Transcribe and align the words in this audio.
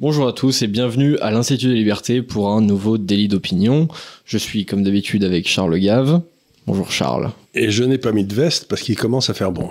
Bonjour 0.00 0.26
à 0.26 0.32
tous 0.32 0.62
et 0.62 0.66
bienvenue 0.66 1.16
à 1.20 1.30
l'Institut 1.30 1.68
des 1.68 1.74
libertés 1.74 2.20
pour 2.22 2.50
un 2.50 2.60
nouveau 2.60 2.98
délit 2.98 3.28
d'opinion. 3.28 3.88
Je 4.24 4.38
suis 4.38 4.66
comme 4.66 4.82
d'habitude 4.82 5.22
avec 5.24 5.48
Charles 5.48 5.78
Gave. 5.78 6.20
Bonjour 6.66 6.90
Charles. 6.90 7.30
Et 7.54 7.70
je 7.70 7.84
n'ai 7.84 7.98
pas 7.98 8.10
mis 8.10 8.24
de 8.24 8.34
veste 8.34 8.66
parce 8.68 8.82
qu'il 8.82 8.96
commence 8.96 9.30
à 9.30 9.34
faire 9.34 9.52
bon. 9.52 9.68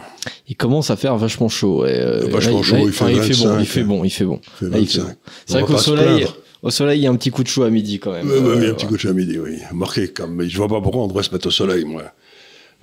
Il 0.47 0.55
commence 0.55 0.89
à 0.91 0.95
faire 0.95 1.17
vachement 1.17 1.49
chaud. 1.49 1.85
Et, 1.85 1.89
euh, 1.99 2.27
Vachement 2.29 2.57
là, 2.57 2.63
chaud, 2.63 2.75
là, 2.75 2.81
il 2.83 2.91
fait 2.91 3.03
enfin, 3.03 3.13
25, 3.13 3.43
bon, 3.47 3.59
il 3.59 3.65
fait 3.65 3.83
bon, 3.83 4.03
il 4.05 4.09
fait 4.09 4.25
bon. 4.25 4.39
Il 4.61 4.67
fait 4.67 4.69
Là, 4.69 4.79
il 4.79 4.87
fait 4.87 4.99
25. 4.99 5.07
bon. 5.07 5.15
C'est 5.45 5.53
vrai 5.59 5.63
qu'au 5.63 5.77
soleil, 5.77 6.25
au 6.61 6.69
soleil, 6.69 6.99
il 6.99 7.03
y 7.03 7.07
a 7.07 7.09
un 7.11 7.15
petit 7.15 7.31
coup 7.31 7.43
de 7.43 7.49
chaud 7.49 7.63
à 7.63 7.69
midi 7.69 7.99
quand 7.99 8.13
même. 8.13 8.27
Ouais, 8.29 8.37
il 8.37 8.43
y 8.43 8.47
a 8.47 8.69
Euh, 8.69 8.71
un 8.71 8.75
petit 8.75 8.85
coup 8.85 8.93
de 8.95 8.99
chat 9.01 9.09
à 9.09 9.13
midi, 9.13 9.37
oui. 9.39 9.57
Marqué 9.73 10.07
comme, 10.07 10.41
je 10.47 10.55
vois 10.57 10.69
pas 10.69 10.79
pourquoi 10.79 11.03
on 11.03 11.07
devrait 11.07 11.23
se 11.23 11.31
mettre 11.31 11.47
au 11.47 11.51
soleil, 11.51 11.83
moi. 11.83 12.03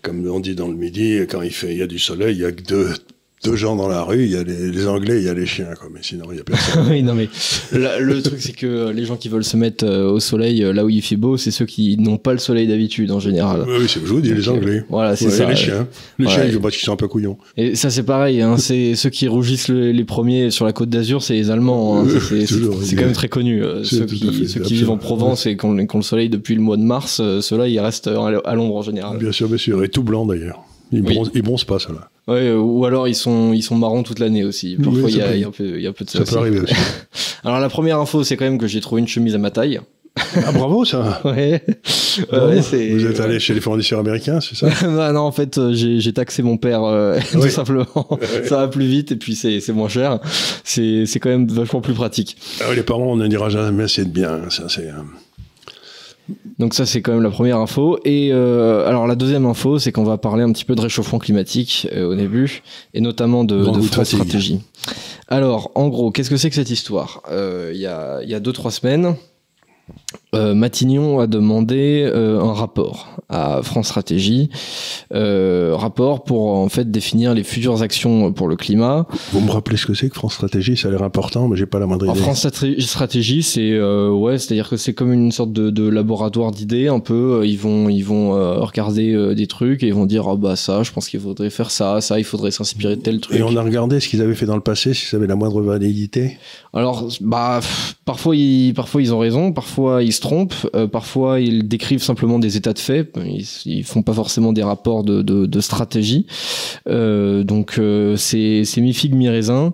Comme 0.03 0.29
on 0.29 0.41
dit 0.41 0.55
dans 0.55 0.69
le 0.69 0.75
midi, 0.75 1.21
quand 1.31 1.41
il 1.43 1.53
fait, 1.53 1.73
il 1.73 1.79
y 1.79 1.83
a 1.83 1.87
du 1.87 1.99
soleil, 1.99 2.37
il 2.37 2.43
y 2.43 2.45
a 2.45 2.53
que 2.53 2.63
deux, 2.63 2.91
deux 3.43 3.57
gens 3.57 3.75
dans 3.75 3.89
la 3.89 4.03
rue, 4.03 4.25
il 4.25 4.31
y 4.33 4.37
a 4.37 4.43
les, 4.43 4.71
les 4.71 4.87
Anglais, 4.87 5.19
il 5.19 5.25
y 5.25 5.29
a 5.29 5.35
les 5.35 5.47
chiens, 5.47 5.69
quoi. 5.79 5.89
Mais 5.93 6.01
sinon, 6.03 6.27
il 6.31 6.37
y 6.37 6.41
a 6.41 6.45
personne. 6.45 6.87
oui, 6.91 7.03
non 7.03 7.15
mais 7.15 7.29
la- 7.73 7.99
le 7.99 8.21
truc 8.21 8.37
c'est 8.41 8.53
que 8.53 8.91
les 8.91 9.05
gens 9.07 9.17
qui 9.17 9.29
veulent 9.31 9.45
se 9.45 9.57
mettre 9.57 9.85
euh, 9.87 10.11
au 10.11 10.21
soleil 10.21 10.63
euh, 10.63 10.73
là 10.75 10.85
où 10.85 10.91
il 10.91 11.01
fait 11.01 11.17
beau, 11.17 11.37
c'est 11.39 11.51
ceux 11.51 11.65
qui 11.65 11.97
n'ont 11.97 12.19
pas 12.19 12.33
le 12.35 12.39
soleil 12.39 12.67
d'habitude 12.69 13.11
en 13.11 13.19
général. 13.21 13.65
oui, 13.67 13.87
c'est, 13.89 14.01
je 14.01 14.07
vous 14.13 14.21
dis, 14.21 14.35
les. 14.35 14.49
Anglais. 14.49 14.85
Voilà, 14.91 15.17
c'est 15.17 15.27
Ouais, 15.27 15.31
ça. 15.31 15.49
Les 15.49 15.57
chiens. 15.57 15.89
Les 16.19 16.27
Ouais. 16.27 16.33
chiens, 16.33 16.45
ils, 16.45 16.59
parce 16.59 16.77
qu'ils 16.77 16.85
sont 16.85 16.93
un 16.93 16.97
peu 16.97 17.09
couillons. 17.09 17.39
Et 17.57 17.77
ça 17.77 17.89
c'est 17.89 18.03
pareil, 18.03 18.43
hein, 18.43 18.57
c'est 18.59 18.95
ceux 18.95 19.11
qui 19.11 19.27
rougissent 19.27 19.69
le- 19.69 19.91
les 19.93 20.05
premiers 20.05 20.51
sur 20.51 20.67
la 20.67 20.73
côte 20.73 20.91
d'Azur, 20.91 21.23
c'est 21.23 21.35
les 21.35 21.51
Allemands. 21.51 22.01
hein. 22.01 22.07
Euh, 22.09 22.21
C'est- 22.47 22.95
quand 22.97 23.03
même 23.03 23.13
très 23.13 23.29
connu. 23.29 23.63
euh, 23.65 23.85
Ceux 23.85 24.05
qui, 24.05 24.33
fait, 24.33 24.49
ceux 24.49 24.61
qui 24.61 24.75
vivent 24.75 24.91
en 24.91 24.99
Provence 24.99 25.47
et 25.47 25.57
qui 25.57 25.65
ont, 25.65 25.73
le 25.73 26.03
soleil 26.03 26.29
depuis 26.29 26.55
le 26.55 26.61
mois 26.61 26.77
de 26.77 26.83
mars, 26.83 27.21
euh, 27.23 27.41
ceux-là 27.41 27.69
ils 27.69 27.81
restent 27.81 28.09
euh, 28.09 28.41
à 28.45 28.55
l'ombre 28.55 28.77
en 28.77 28.83
général. 28.83 29.17
Bien 29.19 29.33
sûr, 29.33 29.49
bien 29.49 29.57
sûr. 29.57 29.83
Et 29.83 29.89
tout 29.89 30.03
blanc, 30.03 30.27
d'ailleurs. 30.27 30.63
Ils, 30.93 31.03
Oui. 31.03 31.15
bronzent, 31.15 31.31
ils 31.35 31.43
bronzent 31.43 31.65
pas, 31.65 31.79
ça, 31.79 31.91
là. 31.93 32.11
Ouais, 32.31 32.49
euh, 32.49 32.57
ou 32.59 32.85
alors 32.87 33.09
ils 33.09 33.15
sont 33.15 33.53
ils 33.53 33.63
sont 33.63 33.77
marrons 33.77 34.03
toute 34.03 34.19
l'année 34.19 34.45
aussi. 34.45 34.77
Parfois 34.77 35.03
Oui, 35.05 35.13
il 35.13 35.17
y, 35.19 35.21
a- 35.23 35.27
peut- 35.29 35.35
il 35.35 35.41
y 35.41 35.45
a 35.45 35.49
un 35.49 35.51
peu 35.51 35.65
il 35.77 35.83
y 35.83 35.87
a 35.87 35.91
un 35.91 35.93
peu 35.93 36.05
de 36.05 36.11
ça. 36.11 36.19
Ça 36.19 36.23
aussi. 36.23 36.33
peut 36.35 36.39
arriver 36.41 36.61
aussi. 36.61 36.75
Alors 37.45 37.59
la 37.61 37.69
première 37.69 37.99
info 37.99 38.25
c'est 38.25 38.37
quand 38.37 38.45
même 38.45 38.59
que 38.59 38.67
j'ai 38.67 38.81
trouvé 38.81 39.01
une 39.01 39.09
chemise 39.09 39.35
à 39.35 39.39
ma 39.39 39.51
taille. 39.51 39.81
ah, 40.35 40.53
bravo, 40.53 40.85
ça. 40.85 41.21
Ouais. 41.25 41.63
Bravo. 42.29 42.49
Ouais, 42.49 42.63
c'est- 42.63 42.91
Vous 42.91 43.07
êtes 43.07 43.21
allé 43.21 43.39
chez 43.39 43.55
les 43.55 43.61
fournisseurs 43.61 44.01
américains, 44.01 44.41
c'est 44.41 44.57
ça? 44.57 44.69
Bah 44.87 45.13
non, 45.13 45.21
en 45.21 45.33
fait, 45.33 45.57
euh, 45.59 45.73
j'ai 45.73 46.13
taxé 46.13 46.43
mon 46.43 46.57
père 46.57 46.83
euh, 46.85 47.19
tout 47.33 47.49
simplement. 47.49 47.87
Ça 48.45 48.57
va 48.59 48.69
plus 48.69 48.87
vite 48.87 49.13
et 49.13 49.17
puis 49.17 49.35
c'est 49.37 49.61
c'est 49.61 49.73
moins 49.73 49.89
cher. 49.89 50.19
C'est 50.65 51.07
c'est 51.07 51.21
quand 51.21 51.31
même 51.31 51.47
vachement 51.49 51.81
plus 51.81 51.95
pratique. 51.95 52.37
Ah, 52.61 52.75
Les 52.75 52.83
parents, 52.83 53.13
on 53.13 53.17
ne 53.17 53.29
dira 53.29 53.49
jamais 53.51 53.85
assez 53.85 54.05
de 54.05 54.11
bien. 54.11 54.41
Ça, 54.51 54.65
c'est. 54.69 54.89
Donc 56.59 56.75
ça, 56.75 56.87
c'est 56.87 57.03
quand 57.03 57.13
même 57.13 57.23
la 57.23 57.31
première 57.31 57.59
info. 57.59 57.99
Et 58.05 58.31
euh, 58.33 58.87
alors 58.87 59.07
la 59.07 59.15
deuxième 59.15 59.47
info, 59.47 59.79
c'est 59.79 59.93
qu'on 59.93 60.05
va 60.05 60.19
parler 60.19 60.43
un 60.43 60.53
petit 60.53 60.65
peu 60.65 60.75
de 60.75 60.81
réchauffement 60.81 61.19
climatique 61.19 61.89
euh, 61.93 62.11
au 62.11 62.15
début, 62.15 62.63
et 62.95 63.01
notamment 63.01 63.45
de, 63.45 63.63
Grand 63.63 63.77
de 63.77 63.83
France. 63.83 64.09
Stratégie. 64.09 64.61
Alors, 65.29 65.71
en 65.75 65.89
gros, 65.89 66.11
qu'est-ce 66.11 66.31
que 66.31 66.37
c'est 66.37 66.49
que 66.51 66.57
cette 66.57 66.71
histoire? 66.71 67.23
Euh, 67.31 67.71
Il 67.75 67.81
y, 67.81 67.87
a, 67.87 68.23
y 68.25 68.35
a 68.35 68.41
deux, 68.41 68.53
trois 68.53 68.71
semaines, 68.71 69.15
euh, 70.35 70.55
Matignon 70.55 71.21
a 71.21 71.27
demandé 71.27 72.03
euh, 72.05 72.41
un 72.41 72.53
rapport 72.53 73.17
à 73.29 73.63
France 73.63 73.89
Stratégie, 73.89 74.51
euh, 75.15 75.75
rapport 75.77 76.25
pour 76.25 76.51
en 76.57 76.69
fait 76.69 76.91
définir 76.91 77.35
les 77.35 77.45
futures 77.45 77.83
actions 77.83 78.33
pour 78.33 78.49
le 78.49 78.57
climat. 78.57 79.07
Vous 79.33 79.41
me 79.41 79.51
rappelez 79.51 79.77
ce 79.77 79.87
que 79.87 79.95
c'est 79.95 80.09
que 80.09 80.15
France 80.15 80.35
Stratégie? 80.35 80.77
Ça 80.77 80.89
a 80.89 80.91
l'air 80.91 81.03
important, 81.03 81.49
mais 81.49 81.57
j'ai 81.57 81.67
pas 81.67 81.79
la 81.79 81.87
moindre 81.87 82.07
idée. 82.07 82.19
France 82.19 82.39
Straté- 82.39 82.81
Stratégie, 82.81 83.43
c'est 83.43 83.81
ouais, 83.81 84.39
c'est-à-dire 84.39 84.69
que 84.69 84.77
c'est 84.77 84.95
comme 84.95 85.13
une 85.13 85.33
sorte 85.33 85.53
de, 85.53 85.71
de 85.71 85.89
laboratoire 85.89 86.51
d'idées 86.51 86.89
un 86.89 87.01
peu. 87.01 87.43
Ils 87.45 87.59
vont 87.59 87.89
ils 87.89 88.03
vont 88.03 88.31
regarder 88.65 89.35
des 89.35 89.47
trucs 89.47 89.83
et 89.83 89.89
ils 89.89 89.95
vont 89.95 90.07
dire 90.07 90.27
ah 90.29 90.37
bah 90.37 90.57
ça, 90.57 90.83
je 90.83 90.91
pense 90.91 91.09
qu'il 91.09 91.21
faudrait 91.21 91.51
faire 91.51 91.71
ça, 91.71 92.01
ça, 92.01 92.19
il 92.19 92.25
faudrait 92.25 92.51
s'inspirer 92.51 92.97
de 92.97 93.03
tel 93.03 93.21
truc. 93.21 93.37
Et 93.37 93.43
on 93.43 93.57
a 93.57 93.63
regardé 93.63 94.01
ce 94.01 94.09
qu'ils 94.09 94.23
avaient 94.23 94.35
fait 94.35 94.47
dans 94.47 94.57
le 94.57 94.61
passé, 94.61 94.95
si 94.95 95.07
ça 95.07 95.17
avait 95.17 95.27
la 95.27 95.37
moindre 95.37 95.61
validité? 95.61 96.39
Alors 96.73 97.09
bah 97.21 97.59
pff, 97.61 97.97
parfois 98.05 98.37
ils 98.37 98.73
parfois 98.75 99.03
ils 99.03 99.13
ont 99.13 99.19
raison, 99.19 99.53
parfois 99.53 100.00
ils 100.03 100.13
se 100.13 100.21
trompent, 100.21 100.69
euh, 100.75 100.87
parfois 100.87 101.41
ils 101.41 101.67
décrivent 101.69 102.03
simplement 102.03 102.39
des 102.39 102.57
états 102.57 102.73
de 102.73 102.79
fait. 102.79 103.13
Ils, 103.25 103.47
ils 103.67 103.85
font 103.85 104.03
pas 104.03 104.13
forcément 104.13 104.53
des 104.53 104.63
rapports 104.63 105.05
de, 105.05 105.23
de, 105.23 105.47
de 105.47 105.61
stratégie. 105.61 106.27
Euh, 106.89 107.45
donc 107.45 107.79
euh, 107.79 108.17
c'est 108.17 108.65
mi 108.79 108.93
figue 108.93 109.15
mi 109.15 109.29
raisin 109.29 109.73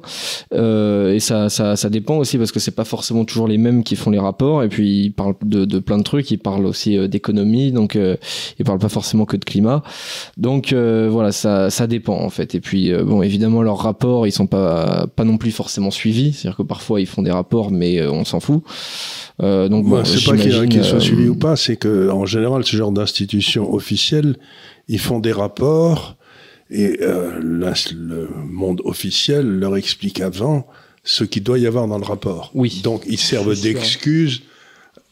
Euh, 0.52 1.14
et 1.14 1.20
ça, 1.20 1.48
ça 1.48 1.76
ça 1.76 1.90
dépend 1.90 2.16
aussi 2.18 2.38
parce 2.38 2.52
que 2.52 2.60
c'est 2.60 2.74
pas 2.74 2.84
forcément 2.84 3.24
toujours 3.24 3.48
les 3.48 3.58
mêmes 3.58 3.82
qui 3.82 3.96
font 3.96 4.10
les 4.10 4.18
rapports 4.18 4.62
et 4.62 4.68
puis 4.68 5.04
ils 5.04 5.10
parlent 5.12 5.34
de, 5.44 5.64
de 5.64 5.78
plein 5.78 5.98
de 5.98 6.02
trucs. 6.02 6.30
Ils 6.30 6.38
parlent 6.38 6.66
aussi 6.66 6.96
euh, 6.96 7.08
d'économie 7.08 7.72
donc 7.72 7.98
ils 8.58 8.64
parlent 8.64 8.78
pas 8.78 8.88
forcément 8.88 9.24
que 9.24 9.36
de 9.36 9.44
climat. 9.44 9.82
Donc 10.36 10.72
voilà 10.72 11.32
ça 11.32 11.70
ça 11.70 11.86
dépend 11.86 12.18
en 12.18 12.30
fait. 12.30 12.54
Et 12.54 12.60
puis 12.60 12.92
bon 12.92 13.22
évidemment 13.22 13.62
leurs 13.62 13.78
rapports 13.78 14.26
ils 14.26 14.32
sont 14.32 14.46
pas 14.46 15.06
pas 15.14 15.24
non 15.24 15.38
plus 15.38 15.50
forcément 15.50 15.90
suivis. 15.90 16.32
C'est-à-dire 16.32 16.56
que 16.56 16.62
parfois 16.62 17.00
ils 17.00 17.06
font 17.06 17.22
des 17.22 17.30
rapports 17.30 17.70
mais 17.70 18.06
on 18.06 18.24
s'en 18.24 18.40
fout. 18.40 18.62
Euh, 19.42 19.68
donc 19.68 19.84
bon, 19.86 20.02
C'est 20.18 20.30
pas 20.30 20.36
j'imagine, 20.36 20.68
qu'ils 20.68 20.84
soient 20.84 20.98
euh, 20.98 21.00
suivis 21.00 21.28
ou 21.28 21.36
pas, 21.36 21.56
c'est 21.56 21.76
que 21.76 22.10
en 22.10 22.26
général, 22.26 22.64
ce 22.64 22.76
genre 22.76 22.92
d'institutions 22.92 23.72
officielles, 23.72 24.36
ils 24.88 24.98
font 25.00 25.18
des 25.20 25.32
rapports 25.32 26.16
et 26.70 26.98
euh, 27.02 27.38
la- 27.42 27.74
le 27.94 28.28
monde 28.48 28.80
officiel 28.84 29.46
leur 29.46 29.76
explique 29.76 30.20
avant 30.20 30.66
ce 31.04 31.22
qu'il 31.24 31.42
doit 31.44 31.58
y 31.58 31.66
avoir 31.66 31.86
dans 31.86 31.98
le 31.98 32.04
rapport. 32.04 32.50
Oui. 32.54 32.80
Donc, 32.82 33.02
ils 33.06 33.18
servent 33.20 33.54
d'excuse 33.60 34.42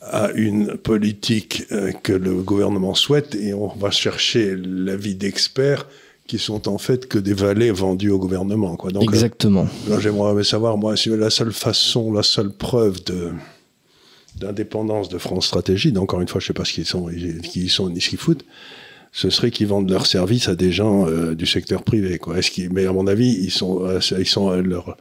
à 0.00 0.30
une 0.34 0.76
politique 0.76 1.64
euh, 1.72 1.92
que 2.02 2.12
le 2.12 2.34
gouvernement 2.42 2.94
souhaite 2.94 3.34
et 3.36 3.54
on 3.54 3.68
va 3.68 3.90
chercher 3.90 4.54
l'avis 4.56 5.14
d'experts 5.14 5.86
qui 6.26 6.38
sont 6.38 6.68
en 6.68 6.78
fait 6.78 7.06
que 7.06 7.18
des 7.18 7.32
valets 7.34 7.70
vendus 7.70 8.10
au 8.10 8.18
gouvernement. 8.18 8.76
Quoi. 8.76 8.90
Donc, 8.90 9.02
euh, 9.04 9.06
Exactement. 9.12 9.66
Là, 9.88 10.00
J'aimerais 10.00 10.42
savoir, 10.44 10.76
moi, 10.76 10.96
si 10.96 11.10
la 11.10 11.30
seule 11.30 11.52
façon, 11.52 12.12
la 12.12 12.22
seule 12.22 12.50
preuve 12.50 13.04
de 13.04 13.30
d'indépendance 14.36 15.08
de 15.08 15.18
France 15.18 15.46
Stratégie, 15.46 15.92
donc 15.92 16.04
encore 16.04 16.20
une 16.20 16.28
fois, 16.28 16.40
je 16.40 16.46
sais 16.46 16.52
pas 16.52 16.64
ce 16.64 16.72
qu'ils 16.72 16.86
sont, 16.86 17.08
qui 17.42 17.68
sont 17.68 17.90
ni 17.90 18.00
ce 18.00 18.10
qu'ils 18.10 18.18
foutent, 18.18 18.44
ce 19.12 19.30
serait 19.30 19.50
qu'ils 19.50 19.68
vendent 19.68 19.90
leurs 19.90 20.06
services 20.06 20.48
à 20.48 20.56
des 20.56 20.72
gens 20.72 21.06
euh, 21.06 21.34
du 21.34 21.46
secteur 21.46 21.82
privé. 21.82 22.18
Quoi. 22.18 22.38
Est-ce 22.38 22.50
qu'ils, 22.50 22.70
mais 22.72 22.86
à 22.86 22.92
mon 22.92 23.06
avis, 23.06 23.32
ils 23.32 23.52
sont, 23.52 23.84
euh, 23.84 24.00
ils 24.18 24.26
sont 24.26 24.50
euh, 24.50 24.60
leur 24.60 24.96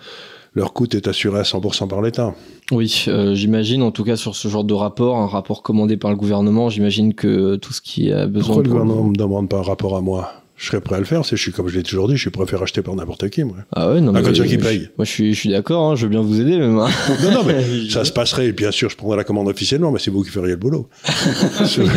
leur 0.55 0.73
coût 0.73 0.87
est 0.91 1.07
assuré 1.07 1.39
à 1.39 1.43
100% 1.43 1.87
par 1.87 2.01
l'État. 2.01 2.35
Oui, 2.71 3.05
euh, 3.07 3.33
j'imagine 3.33 3.81
en 3.81 3.91
tout 3.91 4.03
cas 4.03 4.15
sur 4.15 4.35
ce 4.35 4.47
genre 4.47 4.63
de 4.63 4.73
rapport, 4.73 5.17
un 5.17 5.27
rapport 5.27 5.63
commandé 5.63 5.97
par 5.97 6.11
le 6.11 6.17
gouvernement, 6.17 6.69
j'imagine 6.69 7.13
que 7.13 7.55
tout 7.55 7.73
ce 7.73 7.81
qui 7.81 8.11
a 8.11 8.27
besoin 8.27 8.55
Pourquoi 8.55 8.63
le 8.63 8.69
gouvernement 8.69 9.03
me 9.09 9.15
demande 9.15 9.49
pas 9.49 9.57
un 9.57 9.63
rapport 9.63 9.97
à 9.97 10.01
moi? 10.01 10.42
Je 10.55 10.67
serais 10.67 10.81
prêt 10.81 10.95
à 10.95 10.99
le 10.99 11.05
faire. 11.05 11.25
C'est, 11.25 11.35
je 11.35 11.41
suis 11.41 11.51
comme 11.51 11.67
je 11.67 11.75
l'ai 11.75 11.83
toujours 11.83 12.07
dit, 12.07 12.15
je 12.15 12.21
suis 12.21 12.29
prêt 12.29 12.43
à 12.43 12.45
faire 12.45 12.61
acheter 12.61 12.81
par 12.83 12.95
n'importe 12.95 13.27
qui. 13.29 13.43
Moi. 13.43 13.57
Ah 13.75 13.91
ouais, 13.91 13.99
non, 14.01 14.11
À 14.13 14.19
mais 14.19 14.21
condition 14.23 14.45
qu'il 14.45 14.59
je- 14.59 14.65
paye. 14.65 14.89
Moi, 14.97 15.03
je 15.05 15.09
suis, 15.11 15.33
je 15.33 15.39
suis 15.39 15.49
d'accord, 15.49 15.91
hein, 15.91 15.95
je 15.95 16.03
veux 16.03 16.09
bien 16.09 16.21
vous 16.21 16.39
aider 16.39 16.57
même. 16.57 16.77
hein. 16.77 16.89
Non, 17.23 17.31
non, 17.31 17.43
mais 17.45 17.63
ça 17.89 18.05
se 18.05 18.11
passerait. 18.11 18.51
Bien 18.51 18.71
sûr, 18.71 18.89
je 18.89 18.95
prendrais 18.95 19.17
la 19.17 19.23
commande 19.23 19.47
officiellement, 19.47 19.91
mais 19.91 19.99
c'est 19.99 20.11
vous 20.11 20.21
qui 20.23 20.29
feriez 20.29 20.51
le 20.51 20.57
boulot. 20.57 20.87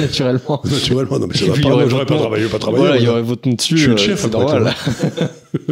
Naturellement. 0.00 0.62
Naturellement, 0.64 1.18
non, 1.18 1.26
mais 1.26 1.36
ça 1.36 1.46
va 1.46 1.52
pas. 1.52 1.88
j'aurais 1.88 2.06
pas 2.06 2.16
travaillé, 2.16 2.46
pas 2.46 2.58
travaillé. 2.58 2.82
Voilà, 2.84 2.96
il 2.98 3.04
y 3.04 3.08
aurait 3.08 3.22
votre 3.22 3.46
nom 3.48 3.54
dessus. 3.54 3.76
Je 3.76 3.82
suis 3.82 3.88
le 3.90 3.94
euh, 3.94 3.98
chef, 3.98 4.24
après 4.24 4.38
normal. 4.38 4.74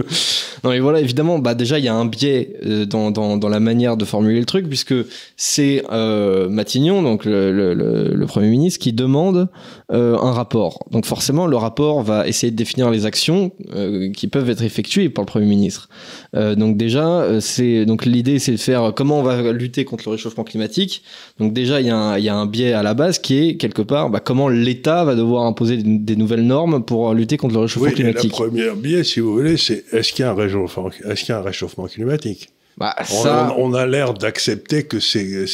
non, 0.64 0.70
mais 0.70 0.80
voilà, 0.80 1.00
évidemment, 1.00 1.38
bah, 1.38 1.54
déjà, 1.54 1.78
il 1.78 1.84
y 1.84 1.88
a 1.88 1.94
un 1.94 2.04
biais 2.06 2.56
euh, 2.64 2.86
dans, 2.86 3.10
dans, 3.10 3.36
dans 3.36 3.48
la 3.48 3.60
manière 3.60 3.96
de 3.96 4.04
formuler 4.04 4.38
le 4.40 4.46
truc, 4.46 4.68
puisque 4.68 4.94
c'est 5.36 5.84
euh, 5.92 6.48
Matignon, 6.48 7.02
donc 7.02 7.24
le, 7.24 7.52
le, 7.52 7.74
le, 7.74 8.14
le 8.14 8.26
Premier 8.26 8.48
ministre, 8.48 8.78
qui 8.80 8.92
demande 8.92 9.48
euh, 9.92 10.16
un 10.18 10.32
rapport. 10.32 10.84
Donc 10.90 11.06
forcément, 11.06 11.46
le 11.46 11.56
rapport 11.56 12.02
va 12.02 12.26
essayer 12.26 12.50
de 12.50 12.56
définir 12.56 12.90
les 12.90 13.06
actions 13.06 13.52
euh, 13.74 14.10
qui 14.12 14.26
peuvent 14.28 14.48
être 14.50 14.62
effectuées 14.62 15.08
par 15.08 15.22
le 15.24 15.26
Premier 15.28 15.46
ministre. 15.46 15.88
Euh, 16.34 16.54
donc 16.54 16.76
déjà, 16.76 17.06
euh, 17.06 17.40
c'est 17.40 17.84
donc 17.86 18.04
l'idée, 18.06 18.38
c'est 18.38 18.52
de 18.52 18.56
faire 18.56 18.92
comment 18.96 19.20
on 19.20 19.22
va 19.22 19.52
lutter 19.52 19.84
contre 19.84 20.04
le 20.06 20.12
réchauffement 20.12 20.44
climatique. 20.44 21.02
Donc 21.38 21.52
déjà, 21.52 21.80
il 21.80 21.86
y, 21.86 21.90
a 21.90 21.96
un- 21.96 22.18
il 22.18 22.24
y 22.24 22.28
a 22.28 22.34
un 22.36 22.46
biais 22.46 22.72
à 22.72 22.82
la 22.82 22.94
base 22.94 23.18
qui 23.18 23.36
est 23.38 23.56
quelque 23.56 23.82
part 23.82 24.10
bah, 24.10 24.20
comment 24.20 24.48
l'État 24.48 25.04
va 25.04 25.14
devoir 25.14 25.44
imposer 25.44 25.76
des, 25.76 25.98
des 25.98 26.16
nouvelles 26.16 26.46
normes 26.46 26.84
pour 26.84 27.12
lutter 27.14 27.36
contre 27.36 27.54
le 27.54 27.60
réchauffement 27.60 27.88
Oui, 27.88 27.94
climatique. 27.94 28.32
première 28.32 28.76
biais, 28.76 29.04
si 29.04 29.20
vous 29.20 29.32
voulez, 29.34 29.56
c'est 29.66 29.84
est-ce 29.92 30.12
qu'il 30.12 30.24
y 30.24 30.28
a 30.28 30.30
un 30.30 30.34
réchauffement, 30.34 30.90
est-ce 31.08 31.20
qu'il 31.20 31.30
y 31.30 31.32
a 31.32 31.38
un 31.38 31.42
réchauffement 31.42 31.86
climatique? 31.86 32.50
Bah, 32.76 32.94
On- 32.98 33.04
ça, 33.22 33.54
on, 33.56 33.70
on 33.70 33.74
a 33.74 33.86
l'air 33.86 34.14
d'accepter 34.14 34.84
que 34.84 34.98
c'est 35.00 35.46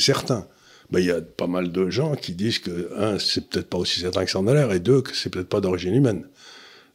certain. 0.00 0.46
Il 0.96 1.04
y 1.04 1.10
a 1.10 1.20
pas 1.20 1.46
mal 1.48 1.72
de 1.72 1.90
gens 1.90 2.14
qui 2.14 2.32
disent 2.32 2.58
que, 2.60 2.90
un, 2.96 3.18
c'est 3.18 3.48
peut-être 3.48 3.68
pas 3.68 3.78
aussi 3.78 3.98
certain 4.00 4.24
que 4.24 4.30
ça 4.30 4.38
en 4.38 4.46
a 4.46 4.54
l'air, 4.54 4.70
et 4.72 4.78
deux, 4.78 5.00
que 5.00 5.16
c'est 5.16 5.28
peut-être 5.30 5.48
pas 5.48 5.60
d'origine 5.60 5.94
humaine. 5.94 6.24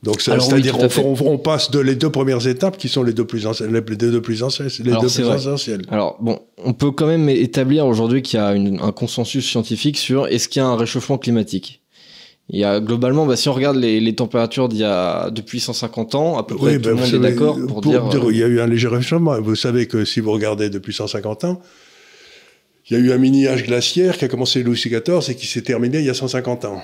Donc, 0.03 0.15
oui, 0.19 0.23
c'est-à-dire 0.39 0.79
on, 0.79 0.87
fait. 0.87 1.03
on, 1.03 1.15
on 1.33 1.37
passe 1.37 1.71
de 1.71 1.79
les 1.79 1.95
deux 1.95 2.09
premières 2.09 2.47
étapes 2.47 2.77
qui 2.77 2.87
sont 2.87 3.03
les 3.03 3.11
deux 3.11 3.25
plus, 3.25 3.45
anciennes- 3.45 3.73
les 3.73 3.81
deux 3.97 4.21
plus, 4.21 4.43
anciennes- 4.43 4.69
les 4.79 4.91
Alors, 4.91 5.01
deux 5.03 5.09
plus 5.09 5.27
essentielles. 5.29 5.81
Alors 5.89 6.15
bon, 6.21 6.39
on 6.63 6.71
peut 6.71 6.91
quand 6.91 7.07
même 7.07 7.27
établir 7.27 7.85
aujourd'hui 7.85 8.21
qu'il 8.21 8.39
y 8.39 8.41
a 8.41 8.53
une- 8.53 8.79
un 8.79 8.93
consensus 8.93 9.45
scientifique 9.45 9.97
sur 9.97 10.27
est-ce 10.27 10.47
qu'il 10.47 10.61
y 10.61 10.63
a 10.63 10.67
un 10.67 10.77
réchauffement 10.77 11.17
climatique? 11.17 11.81
Il 12.51 12.59
y 12.59 12.63
a 12.63 12.79
globalement, 12.79 13.25
bah, 13.27 13.35
si 13.35 13.47
on 13.47 13.53
regarde 13.53 13.77
les, 13.77 13.99
les 13.99 14.15
températures 14.15 14.69
d'il 14.69 14.79
y 14.79 14.83
a 14.83 15.29
depuis 15.29 15.59
150 15.59 16.15
ans, 16.15 16.37
à 16.37 16.43
peu 16.43 16.55
près 16.55 16.77
tout 16.77 16.81
ben, 16.81 16.89
le 16.89 16.95
vous 16.95 17.01
monde 17.01 17.13
est 17.25 17.29
d'accord 17.29 17.57
pour, 17.67 17.81
dire. 17.81 18.03
euh, 18.05 18.31
il 18.31 18.37
y 18.37 18.43
a 18.43 18.47
eu 18.47 18.59
un 18.59 18.65
léger 18.67 18.87
réchauffement. 18.87 19.39
Vous 19.39 19.55
savez 19.55 19.85
que 19.87 20.03
si 20.03 20.19
vous 20.19 20.31
regardez 20.31 20.69
depuis 20.71 20.91
150 20.93 21.43
ans, 21.43 21.61
il 22.89 22.97
y 22.97 22.99
a 22.99 23.03
eu 23.03 23.11
un 23.11 23.17
mini-âge 23.19 23.63
glaciaire 23.65 24.17
qui 24.17 24.25
a 24.25 24.27
commencé 24.27 24.63
Louis 24.63 24.81
XIV 24.83 25.29
et 25.29 25.35
qui 25.35 25.45
s'est 25.45 25.61
terminé 25.61 25.99
il 25.99 26.05
y 26.05 26.09
a 26.09 26.15
150 26.15 26.65
ans. 26.65 26.81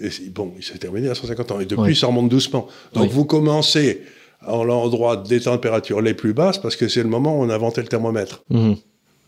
Et 0.00 0.08
bon, 0.34 0.52
il 0.56 0.64
s'est 0.64 0.78
terminé 0.78 1.06
il 1.06 1.08
y 1.08 1.12
a 1.12 1.14
150 1.14 1.50
ans. 1.52 1.60
Et 1.60 1.66
depuis, 1.66 1.82
Oui. 1.82 1.96
ça 1.96 2.06
remonte 2.06 2.30
doucement. 2.30 2.66
Donc 2.94 3.04
Oui. 3.04 3.08
vous 3.12 3.26
commencez 3.26 4.00
à 4.40 4.52
l'endroit 4.64 5.18
des 5.18 5.40
températures 5.40 6.00
les 6.00 6.14
plus 6.14 6.32
basses 6.32 6.56
parce 6.56 6.76
que 6.76 6.88
c'est 6.88 7.02
le 7.02 7.10
moment 7.10 7.38
où 7.38 7.42
on 7.42 7.50
a 7.50 7.54
inventé 7.54 7.82
le 7.82 7.88
thermomètre. 7.88 8.42
mhm. 8.48 8.76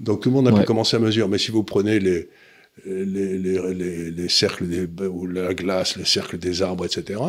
Donc 0.00 0.22
tout 0.22 0.30
le 0.30 0.34
monde 0.36 0.48
a 0.48 0.52
Ouais. 0.52 0.60
pu 0.60 0.66
commencer 0.66 0.96
à 0.96 1.00
mesurer. 1.00 1.28
Mais 1.28 1.38
si 1.38 1.50
vous 1.50 1.62
prenez 1.64 2.00
les, 2.00 2.28
les, 2.84 3.04
les, 3.38 3.74
les, 3.74 4.10
les 4.10 4.28
cercles 4.28 4.66
des, 4.66 4.86
ou 5.06 5.26
la 5.26 5.54
glace, 5.54 5.96
les 5.96 6.04
cercles 6.04 6.38
des 6.38 6.60
arbres, 6.62 6.84
etc., 6.84 7.20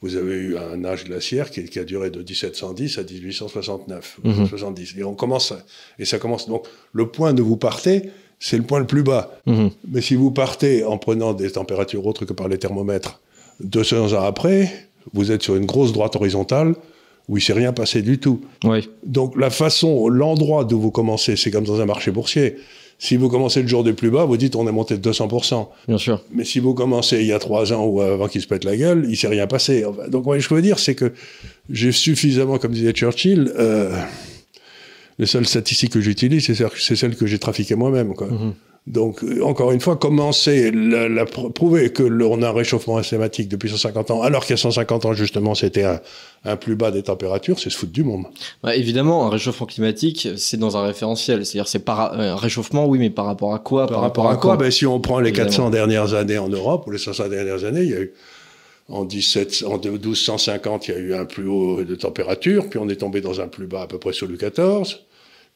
vous 0.00 0.16
avez 0.16 0.34
eu 0.34 0.56
un 0.56 0.84
âge 0.84 1.04
glaciaire 1.04 1.50
qui, 1.50 1.64
qui 1.66 1.78
a 1.78 1.84
duré 1.84 2.10
de 2.10 2.18
1710 2.20 2.98
à 2.98 3.02
1869, 3.02 4.18
Mhm. 4.24 4.48
70. 4.48 4.94
Et 4.98 5.04
on 5.04 5.14
commence, 5.14 5.52
et 5.98 6.04
ça 6.04 6.18
commence. 6.18 6.48
Donc 6.48 6.66
le 6.92 7.08
point 7.08 7.32
d'où 7.34 7.44
vous 7.44 7.56
partez, 7.56 8.10
c'est 8.40 8.56
le 8.56 8.64
point 8.64 8.80
le 8.80 8.86
plus 8.86 9.02
bas. 9.02 9.38
Mhm. 9.46 9.70
Mais 9.90 10.00
si 10.00 10.14
vous 10.14 10.30
partez 10.30 10.84
en 10.84 10.98
prenant 10.98 11.34
des 11.34 11.50
températures 11.52 12.06
autres 12.06 12.24
que 12.24 12.32
par 12.32 12.48
les 12.48 12.58
thermomètres, 12.58 13.20
200 13.60 14.12
ans 14.14 14.22
après, 14.24 14.70
vous 15.12 15.30
êtes 15.30 15.42
sur 15.42 15.54
une 15.56 15.66
grosse 15.66 15.92
droite 15.92 16.16
horizontale 16.16 16.74
où 17.28 17.38
il 17.38 17.40
s'est 17.40 17.52
rien 17.54 17.72
passé 17.72 18.02
du 18.02 18.18
tout. 18.18 18.42
Donc 19.06 19.38
la 19.38 19.48
façon, 19.50 20.08
l'endroit 20.08 20.64
d'où 20.64 20.78
vous 20.80 20.90
commencez, 20.90 21.36
c'est 21.36 21.50
comme 21.50 21.64
dans 21.64 21.80
un 21.80 21.86
marché 21.86 22.10
boursier. 22.10 22.56
Si 23.04 23.16
vous 23.18 23.28
commencez 23.28 23.60
le 23.60 23.68
jour 23.68 23.84
du 23.84 23.92
plus 23.92 24.08
bas, 24.08 24.24
vous 24.24 24.38
dites 24.38 24.56
on 24.56 24.66
est 24.66 24.72
monté 24.72 24.96
de 24.96 25.10
200%. 25.10 25.68
Bien 25.88 25.98
sûr. 25.98 26.22
Mais 26.32 26.42
si 26.46 26.58
vous 26.58 26.72
commencez 26.72 27.20
il 27.20 27.26
y 27.26 27.34
a 27.34 27.38
trois 27.38 27.70
ans 27.74 27.84
ou 27.84 28.00
avant 28.00 28.28
qu'il 28.28 28.40
se 28.40 28.46
pète 28.46 28.64
la 28.64 28.78
gueule, 28.78 29.04
il 29.10 29.14
s'est 29.14 29.28
rien 29.28 29.46
passé. 29.46 29.84
Donc 30.08 30.24
que 30.24 30.38
je 30.38 30.54
veux 30.54 30.62
dire, 30.62 30.78
c'est 30.78 30.94
que 30.94 31.12
j'ai 31.68 31.92
suffisamment, 31.92 32.56
comme 32.56 32.72
disait 32.72 32.92
Churchill, 32.92 33.52
euh, 33.58 33.94
les 35.18 35.26
seules 35.26 35.44
statistiques 35.44 35.92
que 35.92 36.00
j'utilise, 36.00 36.46
c'est 36.46 36.96
celles, 36.96 37.14
que 37.14 37.26
j'ai 37.26 37.38
trafiquées 37.38 37.74
moi-même. 37.74 38.14
quoi. 38.14 38.28
Mhm. 38.28 38.54
Donc, 38.86 39.24
euh, 39.24 39.42
encore 39.42 39.72
une 39.72 39.80
fois, 39.80 39.96
commencer, 39.96 40.70
la, 40.70 41.08
la 41.08 41.24
pr- 41.24 41.50
prouver 41.50 41.90
que 41.90 42.02
l'on 42.02 42.42
a 42.42 42.48
un 42.48 42.52
réchauffement 42.52 43.00
systématique 43.00 43.48
depuis 43.48 43.70
150 43.70 44.10
ans, 44.10 44.20
alors 44.22 44.42
qu'il 44.44 44.50
y 44.50 44.58
a 44.58 44.62
150 44.62 45.06
ans, 45.06 45.14
justement, 45.14 45.54
c'était 45.54 45.84
un, 45.84 46.00
un 46.44 46.56
plus 46.56 46.76
bas 46.76 46.90
des 46.90 47.02
températures, 47.02 47.58
c'est 47.58 47.70
se 47.70 47.78
foutre 47.78 47.92
du 47.92 48.04
monde. 48.04 48.24
Bah, 48.62 48.76
évidemment, 48.76 49.26
un 49.26 49.30
réchauffement 49.30 49.64
climatique, 49.66 50.28
c'est 50.36 50.58
dans 50.58 50.76
un 50.76 50.84
référentiel. 50.84 51.46
C'est-à-dire, 51.46 51.66
c'est 51.66 51.78
par 51.78 52.12
un 52.12 52.36
réchauffement, 52.36 52.84
oui, 52.86 52.98
mais 52.98 53.08
par 53.08 53.24
rapport 53.24 53.54
à 53.54 53.58
quoi? 53.58 53.86
Par 53.86 54.02
rapport 54.02 54.28
à 54.28 54.36
quoi? 54.36 54.58
ben, 54.58 54.70
Si 54.70 54.84
on 54.84 55.00
prend 55.00 55.18
les 55.18 55.30
Évidemment. 55.30 55.48
400 55.48 55.70
dernières 55.70 56.12
années 56.12 56.36
en 56.38 56.48
Europe, 56.50 56.86
ou 56.86 56.90
les 56.90 56.98
500 56.98 57.28
dernières 57.30 57.64
années, 57.64 57.84
il 57.84 57.90
y 57.90 57.94
a 57.94 58.00
eu, 58.00 58.12
en, 58.90 59.06
17, 59.06 59.64
en 59.66 59.78
1250, 59.78 60.88
il 60.88 60.90
y 60.90 60.94
a 60.94 61.00
eu 61.00 61.14
un 61.14 61.24
plus 61.24 61.48
haut 61.48 61.82
de 61.84 61.94
température, 61.94 62.68
puis 62.68 62.78
on 62.78 62.88
est 62.90 62.96
tombé 62.96 63.22
dans 63.22 63.40
un 63.40 63.48
plus 63.48 63.66
bas 63.66 63.80
à 63.80 63.86
peu 63.86 63.96
près 63.98 64.12
sur 64.12 64.26
le 64.26 64.36
14. 64.36 65.06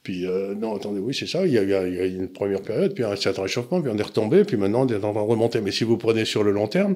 Puis, 0.09 0.25
euh, 0.25 0.55
non, 0.59 0.75
attendez, 0.75 0.99
oui, 0.99 1.13
c'est 1.13 1.27
ça, 1.27 1.45
il 1.45 1.53
y, 1.53 1.57
a, 1.59 1.61
eu- 1.61 1.87
il 1.87 1.95
y 1.95 1.99
a 1.99 2.05
eu 2.07 2.15
une 2.15 2.29
première 2.29 2.61
période, 2.63 2.95
puis 2.95 3.03
un 3.03 3.15
certain 3.15 3.43
réchauffement, 3.43 3.79
puis 3.79 3.91
on 3.93 3.97
est 3.99 4.01
retombé, 4.01 4.43
puis 4.43 4.57
maintenant 4.57 4.87
on 4.87 4.87
est 4.87 4.95
en 4.95 4.99
train 5.13 5.13
de 5.13 5.27
remonter. 5.29 5.61
Mais 5.61 5.69
si 5.71 5.83
vous 5.83 5.97
prenez 5.97 6.25
sur 6.25 6.41
le 6.43 6.49
long 6.51 6.65
terme, 6.65 6.95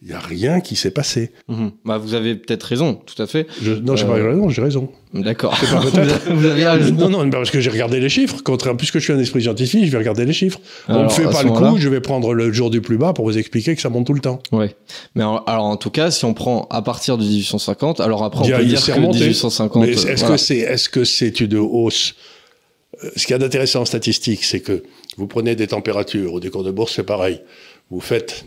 il 0.00 0.08
n'y 0.08 0.14
a 0.14 0.18
rien 0.18 0.60
qui 0.60 0.74
s'est 0.74 0.90
passé. 0.90 1.30
Mhm. 1.48 1.72
Bah, 1.84 1.98
vous 1.98 2.14
avez 2.14 2.36
peut-être 2.36 2.62
raison, 2.62 2.94
tout 3.04 3.22
à 3.22 3.26
fait. 3.26 3.46
Je, 3.62 3.72
non, 3.72 3.96
j'ai 3.96 4.04
Euh, 4.04 4.08
pas 4.08 4.14
raison, 4.14 4.48
j'ai 4.48 4.62
raison. 4.62 4.88
D'accord. 5.12 5.54
vous 6.30 6.46
avez 6.46 6.66
raison. 6.66 6.94
Non, 6.94 7.08
non, 7.10 7.30
parce 7.30 7.50
que 7.50 7.60
j'ai 7.60 7.68
regardé 7.70 8.00
les 8.00 8.08
chiffres. 8.08 8.36
Contrairement, 8.42 8.78
puisque 8.78 8.94
je 8.98 9.04
suis 9.04 9.12
un 9.12 9.18
esprit 9.18 9.42
scientifique, 9.42 9.84
je 9.84 9.90
vais 9.90 9.98
regarder 9.98 10.24
les 10.24 10.32
chiffres. 10.32 10.58
on 10.88 11.04
ne 11.04 11.08
fait 11.10 11.24
pas 11.24 11.32
ce 11.34 11.44
le 11.44 11.50
coup, 11.52 11.76
je 11.76 11.88
vais 11.90 12.00
prendre 12.00 12.32
le 12.32 12.50
jour 12.50 12.70
du 12.70 12.80
plus 12.80 12.96
bas 12.96 13.12
pour 13.12 13.26
vous 13.26 13.36
expliquer 13.36 13.74
que 13.76 13.82
ça 13.82 13.90
monte 13.90 14.06
tout 14.06 14.14
le 14.14 14.20
temps. 14.20 14.40
Ouais. 14.52 14.74
Mais 15.14 15.22
en- 15.24 15.38
alors, 15.44 15.64
en 15.66 15.76
tout 15.76 15.90
cas, 15.90 16.10
si 16.10 16.24
on 16.24 16.32
prend 16.32 16.66
à 16.70 16.80
partir 16.80 17.18
de 17.18 17.24
1850, 17.24 18.00
alors 18.00 18.24
après, 18.24 18.40
on 18.40 18.56
peut 18.58 18.64
dire 18.64 18.82
que 18.84 18.92
remonté. 18.92 19.18
1850. 19.20 19.82
Mais 19.84 19.88
euh, 19.90 19.92
est-ce 19.92 20.20
voilà. 20.20 20.34
que 20.36 20.40
c'est 20.40 20.58
est-ce 20.58 20.88
que 20.88 21.04
c'est 21.04 21.40
une 21.40 21.56
hausse 21.56 22.14
Euh, 23.02 23.10
Ce 23.16 23.26
qui 23.26 23.32
est 23.32 23.42
intéressant 23.42 23.82
en 23.82 23.84
statistique, 23.84 24.44
c'est 24.44 24.60
que 24.60 24.82
vous 25.16 25.26
prenez 25.26 25.54
des 25.56 25.66
températures 25.66 26.32
ou 26.34 26.40
des 26.40 26.50
cours 26.50 26.64
de 26.64 26.70
bourse, 26.70 26.94
c'est 26.94 27.04
pareil. 27.04 27.40
Vous 27.90 28.00
faites, 28.00 28.44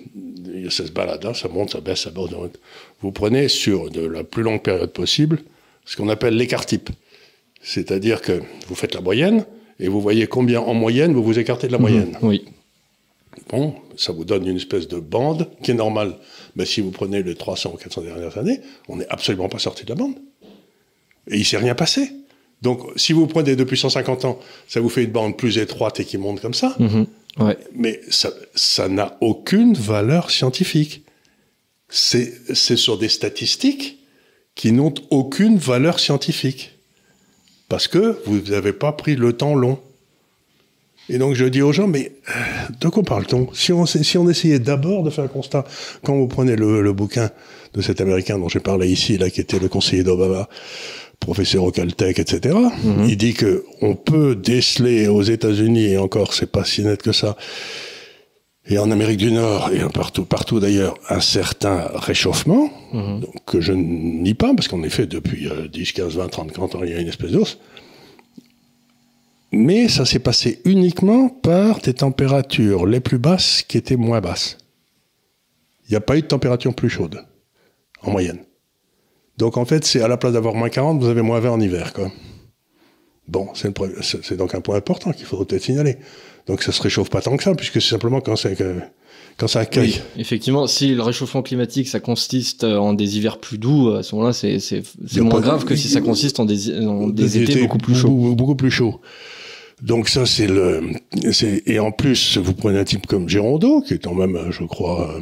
ça 0.69 0.85
se 0.85 0.91
balade, 0.91 1.25
hein, 1.25 1.33
ça 1.33 1.47
monte, 1.47 1.71
ça 1.71 1.81
baisse, 1.81 2.01
ça 2.01 2.11
monte. 2.11 2.31
ça 2.31 2.37
monte. 2.37 2.59
Vous 3.01 3.11
prenez 3.11 3.47
sur 3.47 3.89
de 3.89 4.01
la 4.01 4.23
plus 4.23 4.43
longue 4.43 4.61
période 4.61 4.91
possible 4.91 5.41
ce 5.85 5.95
qu'on 5.95 6.09
appelle 6.09 6.35
l'écart 6.35 6.65
type. 6.65 6.89
C'est-à-dire 7.61 8.21
que 8.21 8.41
vous 8.67 8.75
faites 8.75 8.93
la 8.93 9.01
moyenne 9.01 9.45
et 9.79 9.87
vous 9.87 10.01
voyez 10.01 10.27
combien 10.27 10.59
en 10.61 10.73
moyenne 10.73 11.13
vous 11.13 11.23
vous 11.23 11.39
écartez 11.39 11.67
de 11.67 11.71
la 11.71 11.77
moyenne. 11.77 12.17
Mhm. 12.21 12.27
Oui. 12.27 12.45
Bon, 13.49 13.75
ça 13.95 14.11
vous 14.11 14.25
donne 14.25 14.47
une 14.47 14.57
espèce 14.57 14.87
de 14.87 14.99
bande 14.99 15.47
qui 15.61 15.71
est 15.71 15.75
normale. 15.75 16.15
Mais 16.55 16.65
si 16.65 16.81
vous 16.81 16.91
prenez 16.91 17.21
les 17.21 17.35
300 17.35 17.71
ou 17.73 17.77
400 17.77 18.01
dernières 18.01 18.37
années, 18.37 18.59
on 18.89 18.97
n'est 18.97 19.07
absolument 19.09 19.47
pas 19.47 19.59
sorti 19.59 19.83
de 19.83 19.89
la 19.89 19.95
bande. 19.95 20.15
Et 21.29 21.37
il 21.37 21.45
s'est 21.45 21.57
rien 21.57 21.75
passé. 21.75 22.11
Donc, 22.61 22.81
si 22.95 23.13
vous 23.13 23.27
prenez 23.27 23.55
depuis 23.55 23.77
150 23.77 24.25
ans, 24.25 24.39
ça 24.67 24.79
vous 24.79 24.89
fait 24.89 25.03
une 25.03 25.11
bande 25.11 25.37
plus 25.37 25.57
étroite 25.57 25.99
et 25.99 26.05
qui 26.05 26.17
monte 26.17 26.41
comme 26.41 26.53
ça. 26.53 26.75
Mhm. 26.79 27.05
Ouais. 27.39 27.57
Mais 27.75 28.01
ça 28.09 28.87
n'a 28.87 29.17
aucune 29.21 29.75
valeur 29.75 30.31
scientifique. 30.31 31.03
C'est 31.89 32.55
sur 32.75 32.97
des 32.97 33.09
statistiques 33.09 33.99
qui 34.55 34.71
n'ont 34.71 34.93
aucune 35.11 35.57
valeur 35.57 35.99
scientifique. 35.99 36.73
Parce 37.69 37.87
que 37.87 38.19
vous 38.25 38.39
n'avez 38.51 38.73
pas 38.73 38.91
pris 38.91 39.15
le 39.15 39.33
temps 39.33 39.55
long. 39.55 39.79
Et 41.09 41.17
donc 41.19 41.35
je 41.35 41.45
dis 41.45 41.61
aux 41.61 41.71
gens, 41.71 41.87
mais 41.87 42.11
euh, 42.29 42.33
de 42.81 42.89
quoi 42.89 43.03
parle-t-on? 43.03 43.49
Si 43.53 43.71
on, 43.71 43.85
si 43.85 44.17
on 44.17 44.29
essayait 44.29 44.59
d'abord 44.59 45.03
de 45.03 45.09
faire 45.09 45.23
un 45.23 45.29
constat, 45.29 45.63
quand 46.03 46.15
vous 46.15 46.27
prenez 46.27 46.55
le, 46.55 46.81
le 46.81 46.93
bouquin 46.93 47.29
de 47.73 47.81
cet 47.81 48.01
Américain 48.01 48.37
dont 48.37 48.49
j'ai 48.49 48.59
parlé 48.59 48.89
ici, 48.89 49.17
là, 49.17 49.29
qui 49.29 49.39
était 49.39 49.59
le 49.59 49.69
conseiller 49.69 50.03
d'Obama, 50.03 50.49
professeur 51.19 51.63
au 51.63 51.71
Caltech, 51.71 52.19
etc., 52.19 52.57
il 53.07 53.17
dit 53.17 53.33
que 53.33 53.65
on 53.81 53.95
peut 53.95 54.35
déceler 54.35 55.07
aux 55.07 55.23
États-Unis, 55.23 55.85
et 55.85 55.97
encore, 55.97 56.33
c'est 56.33 56.51
pas 56.51 56.63
si 56.63 56.83
net 56.83 57.01
que 57.01 57.11
ça, 57.11 57.35
et 58.69 58.77
en 58.79 58.91
Amérique 58.91 59.17
du 59.17 59.31
Nord, 59.31 59.71
et 59.71 59.79
partout, 59.93 60.25
partout 60.25 60.59
d'ailleurs, 60.59 60.95
un 61.09 61.21
certain 61.21 61.89
réchauffement, 61.93 62.69
donc, 62.93 63.45
que 63.45 63.61
je 63.61 63.71
ne 63.71 63.81
nie 63.81 64.33
pas, 64.33 64.53
parce 64.53 64.67
qu'en 64.67 64.83
effet, 64.83 65.05
depuis 65.05 65.47
euh, 65.47 65.67
10, 65.67 65.93
15, 65.93 66.17
20, 66.17 66.27
30, 66.27 66.51
40 66.51 66.75
ans, 66.75 66.83
il 66.83 66.91
y 66.91 66.93
a 66.93 66.99
une 66.99 67.07
espèce 67.07 67.31
d'os. 67.31 67.59
Mais 69.53 69.87
ça 69.87 70.05
s'est 70.05 70.19
passé 70.19 70.61
uniquement 70.65 71.29
par 71.29 71.79
des 71.79 71.93
températures 71.93 72.85
les 72.85 72.99
plus 72.99 73.17
basses 73.17 73.63
qui 73.65 73.77
étaient 73.77 73.95
moins 73.95 74.19
basses. 74.19 74.57
Il 75.87 75.91
n'y 75.91 75.97
a 75.97 76.01
pas 76.01 76.17
eu 76.17 76.21
de 76.21 76.27
température 76.27 76.75
plus 76.75 76.89
chaude, 76.89 77.23
en 78.01 78.11
moyenne. 78.11 78.39
Donc 79.37 79.57
en 79.57 79.65
fait, 79.65 79.85
c'est 79.85 80.01
à 80.01 80.07
la 80.07 80.17
place 80.17 80.33
d'avoir 80.33 80.55
moins 80.55 80.69
40, 80.69 80.99
vous 81.01 81.07
avez 81.09 81.21
moins 81.21 81.39
20 81.39 81.51
en 81.51 81.59
hiver. 81.61 81.93
Quoi. 81.93 82.11
Bon, 83.27 83.49
c'est 83.53 84.37
donc 84.37 84.55
un 84.55 84.61
point 84.61 84.75
important 84.77 85.11
qu'il 85.11 85.25
faudrait 85.25 85.45
peut-être 85.45 85.63
signaler. 85.63 85.97
Donc 86.47 86.63
ça 86.63 86.71
se 86.71 86.81
réchauffe 86.81 87.09
pas 87.09 87.21
tant 87.21 87.35
que 87.37 87.43
ça, 87.43 87.53
puisque 87.55 87.81
c'est 87.81 87.89
simplement 87.89 88.21
quand, 88.21 88.35
c'est 88.37 88.55
que- 88.55 88.79
quand 89.37 89.47
ça 89.47 89.59
accueille. 89.59 90.01
Oui, 90.15 90.21
effectivement, 90.21 90.65
si 90.65 90.95
le 90.95 91.01
réchauffement 91.03 91.41
climatique, 91.43 91.87
ça 91.89 91.99
consiste 91.99 92.63
en 92.63 92.93
des 92.93 93.17
hivers 93.17 93.37
plus 93.39 93.57
doux, 93.57 93.91
à 93.91 94.01
ce 94.01 94.15
moment-là, 94.15 94.33
c'est 94.33 94.81
moins 95.21 95.39
de- 95.39 95.45
grave 95.45 95.65
que 95.65 95.75
si 95.75 95.89
ça 95.89 96.01
consiste 96.01 96.39
en 96.39 96.45
des, 96.45 96.73
en 96.85 97.07
des 97.09 97.37
étés 97.37 97.51
étés 97.51 97.61
beaucoup 97.61 97.77
plus 97.79 97.95
chauds. 97.95 98.07
Beaucoup, 98.09 98.35
beaucoup 98.35 98.55
plus 98.55 98.71
chauds. 98.71 99.01
Donc 99.83 100.09
ça, 100.09 100.25
c'est 100.25 100.47
le... 100.47 100.81
Et 101.67 101.77
en 101.79 101.91
plus, 101.91 102.37
vous 102.37 102.53
prenez 102.53 102.79
un 102.79 102.83
type 102.83 103.05
comme 103.05 103.29
Gérondeau, 103.29 103.81
qui 103.81 103.93
est 103.95 104.03
quand 104.03 104.15
même, 104.15 104.35
euh, 104.35 104.51
je 104.51 104.63
crois... 104.63 105.13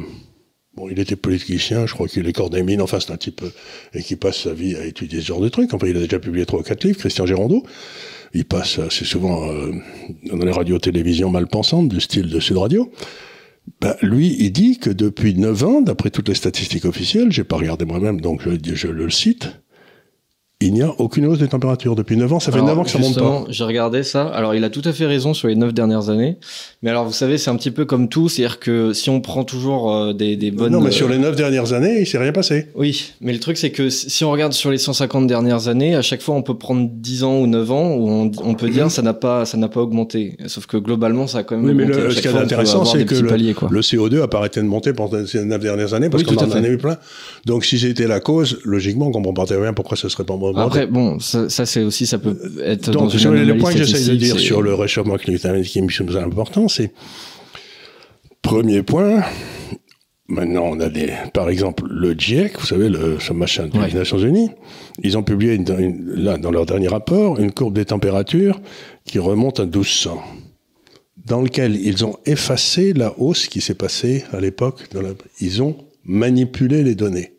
euh, 0.76 0.80
Bon, 0.80 0.88
il 0.90 0.98
était 0.98 1.16
politicien, 1.16 1.86
je 1.86 1.94
crois 1.94 2.08
qu'il 2.08 2.26
est 2.26 2.32
corps 2.32 2.50
des 2.50 2.62
mines, 2.62 2.82
enfin 2.82 3.00
c'est 3.00 3.12
un 3.12 3.16
type 3.16 3.42
euh, 3.42 3.50
et 3.94 4.02
qui 4.02 4.16
passe 4.16 4.42
sa 4.42 4.52
vie 4.52 4.76
à 4.76 4.84
étudier 4.84 5.20
ce 5.20 5.26
genre 5.26 5.40
de 5.40 5.48
trucs. 5.48 5.72
Enfin, 5.74 5.86
il 5.86 5.96
a 5.96 6.00
déjà 6.00 6.18
publié 6.18 6.46
trois 6.46 6.60
ou 6.60 6.62
quatre 6.62 6.84
livres, 6.84 6.98
Christian 6.98 7.26
Gérondeau. 7.26 7.64
Il 8.34 8.44
passe 8.44 8.78
assez 8.78 9.04
souvent 9.04 9.50
euh, 9.50 9.72
dans 10.24 10.44
les 10.44 10.52
radios-télévisions 10.52 11.30
mal 11.30 11.46
pensantes, 11.46 11.88
du 11.88 12.00
style 12.00 12.28
de 12.28 12.40
Sud 12.40 12.58
Radio. 12.58 12.92
Ben, 13.80 13.96
lui, 14.02 14.36
il 14.38 14.52
dit 14.52 14.78
que 14.78 14.90
depuis 14.90 15.34
9 15.34 15.64
ans, 15.64 15.80
d'après 15.80 16.10
toutes 16.10 16.28
les 16.28 16.34
statistiques 16.34 16.84
officielles, 16.84 17.32
j'ai 17.32 17.44
pas 17.44 17.56
regardé 17.56 17.84
moi-même, 17.84 18.20
donc 18.20 18.42
je 18.42 18.88
le 18.88 19.10
cite, 19.10 19.60
il 20.62 20.72
n'y 20.72 20.80
a 20.80 20.90
aucune 20.98 21.26
hausse 21.26 21.38
des 21.38 21.48
températures. 21.48 21.94
Depuis 21.94 22.16
9 22.16 22.32
ans, 22.32 22.40
ça 22.40 22.50
fait 22.50 22.56
Alors, 22.56 22.68
9 22.70 22.78
ans 22.78 22.84
que 22.84 22.90
ça 22.90 22.98
monte 22.98 23.18
pas. 23.18 23.44
J'ai 23.50 23.62
regardé 23.64 24.02
ça. 24.02 24.26
Alors, 24.28 24.54
il 24.54 24.64
a 24.64 24.70
tout 24.70 24.80
à 24.86 24.92
fait 24.94 25.04
raison 25.04 25.34
sur 25.34 25.48
les 25.48 25.54
neuf 25.54 25.74
dernières 25.74 26.08
années. 26.08 26.38
Mais 26.82 26.88
alors, 26.88 27.04
vous 27.04 27.12
savez, 27.12 27.36
c'est 27.36 27.50
un 27.50 27.56
petit 27.56 27.70
peu 27.70 27.84
comme 27.84 28.08
tout. 28.08 28.30
C'est-à-dire 28.30 28.58
que 28.58 28.94
si 28.94 29.10
on 29.10 29.20
prend 29.20 29.44
toujours 29.44 29.92
euh, 29.94 30.12
des, 30.14 30.34
des 30.36 30.50
bonnes. 30.50 30.72
non, 30.72 30.80
mais 30.80 30.88
euh, 30.88 30.92
sur 30.92 31.10
les 31.10 31.18
9 31.18 31.36
dernières 31.36 31.74
années, 31.74 32.00
il 32.00 32.06
s'est 32.06 32.16
rien 32.16 32.32
passé. 32.32 32.68
Oui, 32.74 33.12
mais 33.20 33.34
le 33.34 33.38
truc, 33.38 33.58
c'est 33.58 33.68
que 33.70 33.90
si 33.90 34.24
on 34.24 34.30
regarde 34.30 34.54
sur 34.54 34.70
les 34.70 34.78
150 34.78 35.26
dernières 35.26 35.68
années, 35.68 35.94
à 35.94 36.00
chaque 36.00 36.22
fois, 36.22 36.34
on 36.34 36.42
peut 36.42 36.56
prendre 36.56 36.88
10 36.90 37.24
ans 37.24 37.38
ou 37.40 37.46
9 37.46 37.70
ans 37.72 37.94
où 37.94 38.08
on, 38.08 38.30
on 38.42 38.54
peut 38.54 38.70
dire 38.70 38.90
ça 38.90 39.02
n'a 39.02 39.12
pas, 39.12 39.44
ça 39.44 39.58
n'a 39.58 39.68
pas 39.68 39.82
augmenté. 39.82 40.38
Sauf 40.46 40.64
que 40.64 40.78
globalement, 40.78 41.26
ça 41.26 41.38
a 41.38 41.42
quand 41.42 41.56
même 41.58 41.66
Oui, 41.66 41.74
mais 41.74 41.82
augmenté. 41.84 42.00
le- 42.00 42.06
À 42.08 42.10
ce 42.12 42.20
qui 42.22 42.28
est 42.28 42.34
intéressant, 42.34 42.86
c'est 42.86 43.04
que 43.04 43.14
le- 43.14 43.26
paliers. 43.28 43.54
Le 43.70 43.80
CO2 43.82 44.22
a 44.22 44.28
pas 44.28 44.38
arrêté 44.38 44.60
de 44.60 44.66
monter 44.66 44.94
pendant 44.94 45.26
ces 45.26 45.44
9 45.44 45.60
dernières 45.60 45.92
années 45.92 46.08
parce 46.08 46.22
Oui, 46.22 46.34
qu'on 46.34 46.42
en 46.42 46.50
a 46.64 46.66
eu 46.66 46.78
plein. 46.78 46.96
Donc 47.44 47.66
si 47.66 47.78
c'était 47.78 48.06
la 48.06 48.20
cause, 48.20 48.58
logiquement, 48.64 49.08
on 49.08 49.10
comprend 49.12 49.34
pas 49.34 49.44
très 49.44 49.60
bien 49.60 49.74
pourquoi 49.74 49.98
ce 49.98 50.08
serait 50.08 50.24
pas 50.24 50.34
Après, 50.54 50.86
bon, 50.86 51.18
ça, 51.18 51.48
ça, 51.48 51.66
c'est 51.66 51.82
aussi, 51.82 52.06
ça 52.06 52.18
peut 52.18 52.36
être 52.62 52.90
dans 52.90 53.06
Donc, 53.06 53.14
une 53.14 53.18
les, 53.18 53.24
les 53.24 53.40
anomalie 53.42 53.60
points 53.60 53.72
que 53.72 53.84
j'essaye 53.84 54.08
de 54.10 54.14
dire 54.16 54.38
sur 54.38 54.62
le 54.62 54.74
réchauffement 54.74 55.16
climatique 55.16 55.72
qui 55.72 55.82
me 55.82 55.88
semble 55.90 56.16
important, 56.18 56.68
c'est 56.68 56.92
premier 58.42 58.82
point. 58.82 59.22
Maintenant, 60.28 60.64
on 60.64 60.80
a 60.80 60.88
des, 60.88 61.12
par 61.32 61.48
exemple, 61.48 61.84
le 61.88 62.12
GIEC, 62.14 62.58
vous 62.58 62.66
savez, 62.66 62.88
le, 62.88 63.18
ce 63.20 63.32
machin 63.32 63.68
des 63.68 63.78
Ouais. 63.78 63.92
Nations 63.92 64.18
Unies, 64.18 64.50
ils 65.04 65.16
ont 65.16 65.22
publié 65.22 65.54
une- 65.54 65.64
une- 65.78 66.10
là, 66.16 66.36
dans 66.36 66.50
leur 66.50 66.66
dernier 66.66 66.88
rapport 66.88 67.38
une 67.38 67.52
courbe 67.52 67.74
des 67.74 67.84
températures 67.84 68.60
qui 69.04 69.20
remonte 69.20 69.60
à 69.60 69.66
1200, 69.66 70.20
dans 71.24 71.42
lequel 71.42 71.76
ils 71.76 72.04
ont 72.04 72.16
effacé 72.26 72.92
la 72.92 73.16
hausse 73.20 73.46
qui 73.46 73.60
s'est 73.60 73.74
passée 73.76 74.24
à 74.32 74.40
l'époque. 74.40 74.88
dans 74.92 75.00
la- 75.02 75.10
Ils 75.40 75.62
ont 75.62 75.76
manipulé 76.04 76.82
les 76.82 76.96
données. 76.96 77.34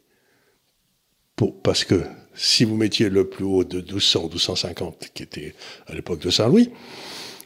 Pour, 1.35 1.61
parce 1.61 1.83
que 1.83 2.01
si 2.37 2.63
vous 2.63 2.75
mettiez 2.75 3.09
le 3.09 3.27
plus 3.27 3.43
haut 3.43 3.63
de 3.63 3.77
1200 3.77 4.19
ou 4.19 4.23
1250, 4.23 5.09
qui 5.13 5.23
était 5.23 5.55
à 5.87 5.93
l'époque 5.93 6.19
de 6.19 6.29
Saint-Louis, 6.29 6.69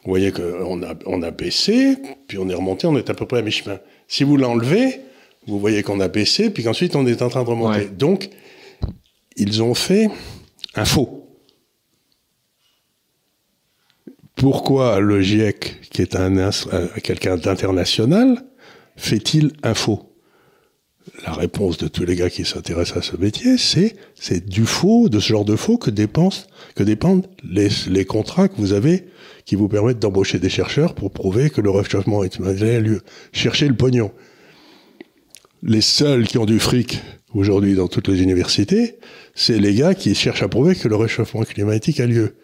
Vous 0.04 0.10
voyez 0.10 0.32
qu'on 0.32 0.82
a, 0.82 0.94
on 1.06 1.22
a 1.22 1.30
baissé, 1.30 1.96
puis 2.26 2.38
on 2.38 2.48
est 2.48 2.54
remonté, 2.54 2.86
on 2.86 2.96
est 2.96 3.08
à 3.08 3.14
peu 3.14 3.24
près 3.26 3.38
à 3.38 3.42
mi-chemin. 3.42 3.78
Si 4.08 4.24
vous 4.24 4.36
l'enlevez, 4.36 5.00
vous 5.46 5.58
voyez 5.58 5.82
qu'on 5.82 6.00
a 6.00 6.08
baissé, 6.08 6.50
puis 6.50 6.62
qu'ensuite 6.64 6.96
on 6.96 7.06
est 7.06 7.22
en 7.22 7.28
train 7.28 7.42
de 7.42 7.48
remonter. 7.48 7.86
Donc, 7.86 8.30
ils 9.36 9.62
ont 9.62 9.74
fait 9.74 10.08
un 10.74 10.84
faux. 10.84 11.22
Pourquoi 14.34 14.98
le 14.98 15.20
GIEC, 15.20 15.80
qui 15.90 16.02
est 16.02 16.16
un, 16.16 16.50
quelqu'un 17.02 17.36
d'international, 17.36 18.44
fait-il 18.96 19.52
un 19.62 19.74
faux? 19.74 20.11
La 21.24 21.32
réponse 21.32 21.78
de 21.78 21.88
tous 21.88 22.04
les 22.04 22.14
gars 22.16 22.30
qui 22.30 22.44
s'intéressent 22.44 22.98
à 22.98 23.02
ce 23.02 23.16
métier, 23.16 23.58
c'est 23.58 23.96
c'est 24.14 24.48
du 24.48 24.64
faux, 24.64 25.08
de 25.08 25.18
ce 25.18 25.28
genre 25.28 25.44
de 25.44 25.56
faux 25.56 25.76
que 25.76 25.90
que 25.90 26.82
dépendent 26.82 27.26
les, 27.42 27.68
les 27.88 28.04
contrats 28.04 28.48
que 28.48 28.56
vous 28.56 28.72
avez 28.72 29.06
qui 29.44 29.56
vous 29.56 29.68
permettent 29.68 29.98
d'embaucher 29.98 30.38
des 30.38 30.48
chercheurs 30.48 30.94
pour 30.94 31.10
prouver 31.10 31.50
que 31.50 31.60
le 31.60 31.70
réchauffement 31.70 32.20
climatique 32.20 32.62
a 32.62 32.80
lieu. 32.80 33.00
Cherchez 33.32 33.68
le 33.68 33.74
pognon. 33.74 34.12
Les 35.62 35.80
seuls 35.80 36.26
qui 36.26 36.38
ont 36.38 36.46
du 36.46 36.58
fric 36.58 37.00
aujourd'hui 37.34 37.74
dans 37.74 37.88
toutes 37.88 38.08
les 38.08 38.22
universités, 38.22 38.96
c'est 39.34 39.58
les 39.58 39.74
gars 39.74 39.94
qui 39.94 40.14
cherchent 40.14 40.42
à 40.42 40.48
prouver 40.48 40.74
que 40.74 40.88
le 40.88 40.96
réchauffement 40.96 41.42
climatique 41.42 42.00
a 42.00 42.06
lieu. 42.06 42.36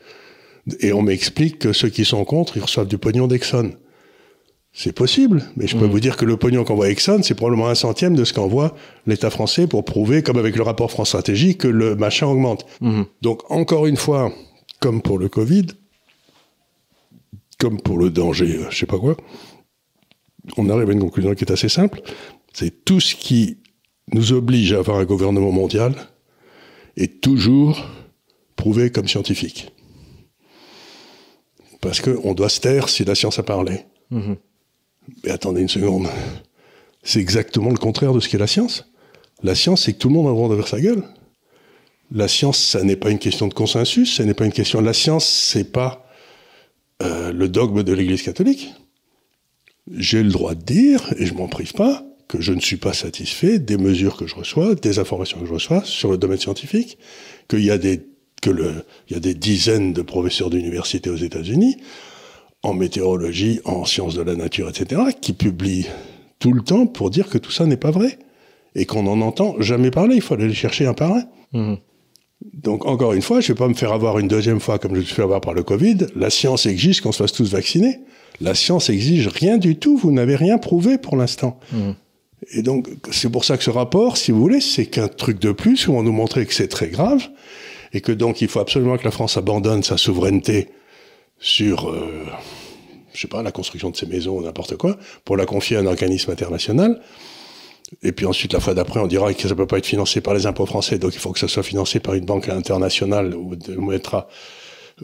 Et 0.80 0.92
on 0.92 1.02
m'explique 1.02 1.58
que 1.58 1.72
ceux 1.72 1.88
qui 1.88 2.04
sont 2.04 2.24
contre, 2.24 2.56
ils 2.56 2.62
reçoivent 2.62 2.88
du 2.88 2.98
pognon 2.98 3.26
d'Exxon. 3.26 3.72
C'est 4.78 4.92
possible, 4.92 5.42
mais 5.56 5.66
je 5.66 5.76
peux 5.76 5.88
mmh. 5.88 5.90
vous 5.90 5.98
dire 5.98 6.16
que 6.16 6.24
le 6.24 6.36
pognon 6.36 6.62
qu'envoie 6.62 6.88
Exxon, 6.88 7.24
c'est 7.24 7.34
probablement 7.34 7.66
un 7.66 7.74
centième 7.74 8.14
de 8.14 8.22
ce 8.22 8.32
qu'envoie 8.32 8.76
l'État 9.08 9.28
français 9.28 9.66
pour 9.66 9.84
prouver, 9.84 10.22
comme 10.22 10.38
avec 10.38 10.54
le 10.54 10.62
rapport 10.62 10.92
France 10.92 11.08
Stratégie, 11.08 11.56
que 11.56 11.66
le 11.66 11.96
machin 11.96 12.28
augmente. 12.28 12.64
Mmh. 12.80 13.02
Donc, 13.20 13.42
encore 13.50 13.86
une 13.86 13.96
fois, 13.96 14.32
comme 14.78 15.02
pour 15.02 15.18
le 15.18 15.28
Covid, 15.28 15.66
comme 17.58 17.80
pour 17.80 17.98
le 17.98 18.10
danger, 18.10 18.54
euh, 18.54 18.70
je 18.70 18.78
sais 18.78 18.86
pas 18.86 19.00
quoi, 19.00 19.16
on 20.56 20.70
arrive 20.70 20.90
à 20.90 20.92
une 20.92 21.00
conclusion 21.00 21.34
qui 21.34 21.42
est 21.42 21.50
assez 21.50 21.68
simple. 21.68 22.00
C'est 22.52 22.84
tout 22.84 23.00
ce 23.00 23.16
qui 23.16 23.58
nous 24.12 24.32
oblige 24.32 24.72
à 24.74 24.78
avoir 24.78 24.98
un 24.98 25.04
gouvernement 25.04 25.50
mondial 25.50 25.96
est 26.96 27.20
toujours 27.20 27.84
prouvé 28.54 28.92
comme 28.92 29.08
scientifique. 29.08 29.72
Parce 31.80 32.00
qu'on 32.00 32.32
doit 32.32 32.48
se 32.48 32.60
taire 32.60 32.88
si 32.88 33.04
la 33.04 33.16
science 33.16 33.40
a 33.40 33.42
parlé. 33.42 33.80
Mhm. 34.12 34.36
Mais 35.24 35.30
attendez 35.30 35.60
une 35.60 35.68
seconde. 35.68 36.08
C'est 37.02 37.20
exactement 37.20 37.70
le 37.70 37.76
contraire 37.76 38.12
de 38.12 38.20
ce 38.20 38.28
qu'est 38.28 38.38
la 38.38 38.46
science. 38.46 38.84
La 39.42 39.54
science, 39.54 39.84
c'est 39.84 39.92
que 39.92 39.98
tout 39.98 40.08
le 40.08 40.14
monde 40.14 40.26
a 40.26 40.30
le 40.30 40.56
droit 40.56 40.66
sa 40.66 40.80
gueule. 40.80 41.04
La 42.10 42.28
science, 42.28 42.58
ça 42.58 42.82
n'est 42.82 42.96
pas 42.96 43.10
une 43.10 43.18
question 43.18 43.48
de 43.48 43.54
consensus, 43.54 44.14
ce 44.14 44.22
n'est 44.22 44.34
pas 44.34 44.46
une 44.46 44.52
question. 44.52 44.80
La 44.80 44.92
science, 44.92 45.26
c'est 45.26 45.70
pas 45.70 46.06
euh, 47.02 47.32
le 47.32 47.48
dogme 47.48 47.82
de 47.82 47.92
l'Église 47.92 48.22
catholique. 48.22 48.72
J'ai 49.94 50.22
le 50.22 50.30
droit 50.30 50.54
de 50.54 50.62
dire, 50.62 51.12
et 51.18 51.26
je 51.26 51.34
m'en 51.34 51.48
prive 51.48 51.72
pas, 51.72 52.04
que 52.26 52.40
je 52.40 52.52
ne 52.52 52.60
suis 52.60 52.76
pas 52.76 52.92
satisfait 52.92 53.58
des 53.58 53.76
mesures 53.76 54.16
que 54.16 54.26
je 54.26 54.34
reçois, 54.34 54.74
des 54.74 54.98
informations 54.98 55.38
que 55.40 55.46
je 55.46 55.52
reçois 55.52 55.82
sur 55.84 56.10
le 56.10 56.18
domaine 56.18 56.38
scientifique, 56.38 56.98
qu'il 57.48 57.64
y 57.64 57.70
a 57.70 57.78
des 57.78 58.02
que 58.40 58.50
le, 58.50 58.84
il 59.08 59.14
y 59.14 59.16
a 59.16 59.20
des 59.20 59.34
dizaines 59.34 59.92
de 59.92 60.02
professeurs 60.02 60.48
d'université 60.48 61.10
aux 61.10 61.16
États-Unis 61.16 61.78
en 62.62 62.74
météorologie, 62.74 63.60
en 63.64 63.84
sciences 63.84 64.14
de 64.14 64.22
la 64.22 64.34
nature, 64.34 64.68
etc., 64.68 65.02
qui 65.20 65.32
publient 65.32 65.86
tout 66.38 66.52
le 66.52 66.62
temps 66.62 66.86
pour 66.86 67.10
dire 67.10 67.28
que 67.28 67.38
tout 67.38 67.50
ça 67.50 67.66
n'est 67.66 67.76
pas 67.76 67.90
vrai 67.90 68.18
et 68.74 68.86
qu'on 68.86 69.04
n'en 69.04 69.20
entend 69.20 69.60
jamais 69.60 69.90
parler. 69.90 70.16
Il 70.16 70.22
faut 70.22 70.34
aller 70.34 70.48
les 70.48 70.54
chercher 70.54 70.86
un 70.86 70.94
par 70.94 71.12
un. 71.12 71.24
Mmh. 71.52 71.76
Donc, 72.54 72.86
encore 72.86 73.12
une 73.12 73.22
fois, 73.22 73.40
je 73.40 73.50
ne 73.50 73.56
vais 73.56 73.58
pas 73.58 73.68
me 73.68 73.74
faire 73.74 73.92
avoir 73.92 74.18
une 74.18 74.28
deuxième 74.28 74.60
fois 74.60 74.78
comme 74.78 74.94
je 74.94 75.00
me 75.00 75.04
suis 75.04 75.14
fait 75.14 75.22
avoir 75.22 75.40
par 75.40 75.54
le 75.54 75.62
Covid. 75.62 76.06
La 76.14 76.30
science 76.30 76.66
exige 76.66 77.00
qu'on 77.00 77.12
se 77.12 77.22
fasse 77.22 77.32
tous 77.32 77.50
vacciner. 77.50 78.00
La 78.40 78.54
science 78.54 78.90
exige 78.90 79.28
rien 79.28 79.58
du 79.58 79.76
tout. 79.76 79.96
Vous 79.96 80.12
n'avez 80.12 80.36
rien 80.36 80.58
prouvé 80.58 80.98
pour 80.98 81.16
l'instant. 81.16 81.58
Mmh. 81.72 81.90
Et 82.52 82.62
donc, 82.62 82.88
c'est 83.10 83.30
pour 83.30 83.44
ça 83.44 83.56
que 83.56 83.64
ce 83.64 83.70
rapport, 83.70 84.16
si 84.16 84.30
vous 84.30 84.40
voulez, 84.40 84.60
c'est 84.60 84.86
qu'un 84.86 85.08
truc 85.08 85.40
de 85.40 85.50
plus 85.50 85.88
où 85.88 85.94
on 85.94 86.04
nous 86.04 86.12
montrait 86.12 86.46
que 86.46 86.54
c'est 86.54 86.68
très 86.68 86.88
grave 86.88 87.26
et 87.92 88.00
que 88.00 88.12
donc 88.12 88.42
il 88.42 88.48
faut 88.48 88.60
absolument 88.60 88.96
que 88.96 89.04
la 89.04 89.10
France 89.10 89.36
abandonne 89.36 89.82
sa 89.82 89.96
souveraineté 89.96 90.68
sur, 91.40 91.88
euh, 91.90 92.24
je 93.12 93.20
sais 93.20 93.28
pas, 93.28 93.42
la 93.42 93.52
construction 93.52 93.90
de 93.90 93.96
ses 93.96 94.06
maisons 94.06 94.38
ou 94.38 94.42
n'importe 94.42 94.76
quoi, 94.76 94.96
pour 95.24 95.36
la 95.36 95.46
confier 95.46 95.76
à 95.76 95.80
un 95.80 95.86
organisme 95.86 96.30
international. 96.30 97.00
Et 98.02 98.12
puis 98.12 98.26
ensuite, 98.26 98.52
la 98.52 98.60
fois 98.60 98.74
d'après, 98.74 99.00
on 99.00 99.06
dira 99.06 99.32
que 99.32 99.48
ça 99.48 99.54
peut 99.54 99.66
pas 99.66 99.78
être 99.78 99.86
financé 99.86 100.20
par 100.20 100.34
les 100.34 100.46
impôts 100.46 100.66
français, 100.66 100.98
donc 100.98 101.14
il 101.14 101.20
faut 101.20 101.32
que 101.32 101.38
ça 101.38 101.48
soit 101.48 101.62
financé 101.62 102.00
par 102.00 102.14
une 102.14 102.24
banque 102.24 102.48
internationale 102.48 103.34
où 103.34 103.54
on 103.76 103.82
mettra 103.82 104.28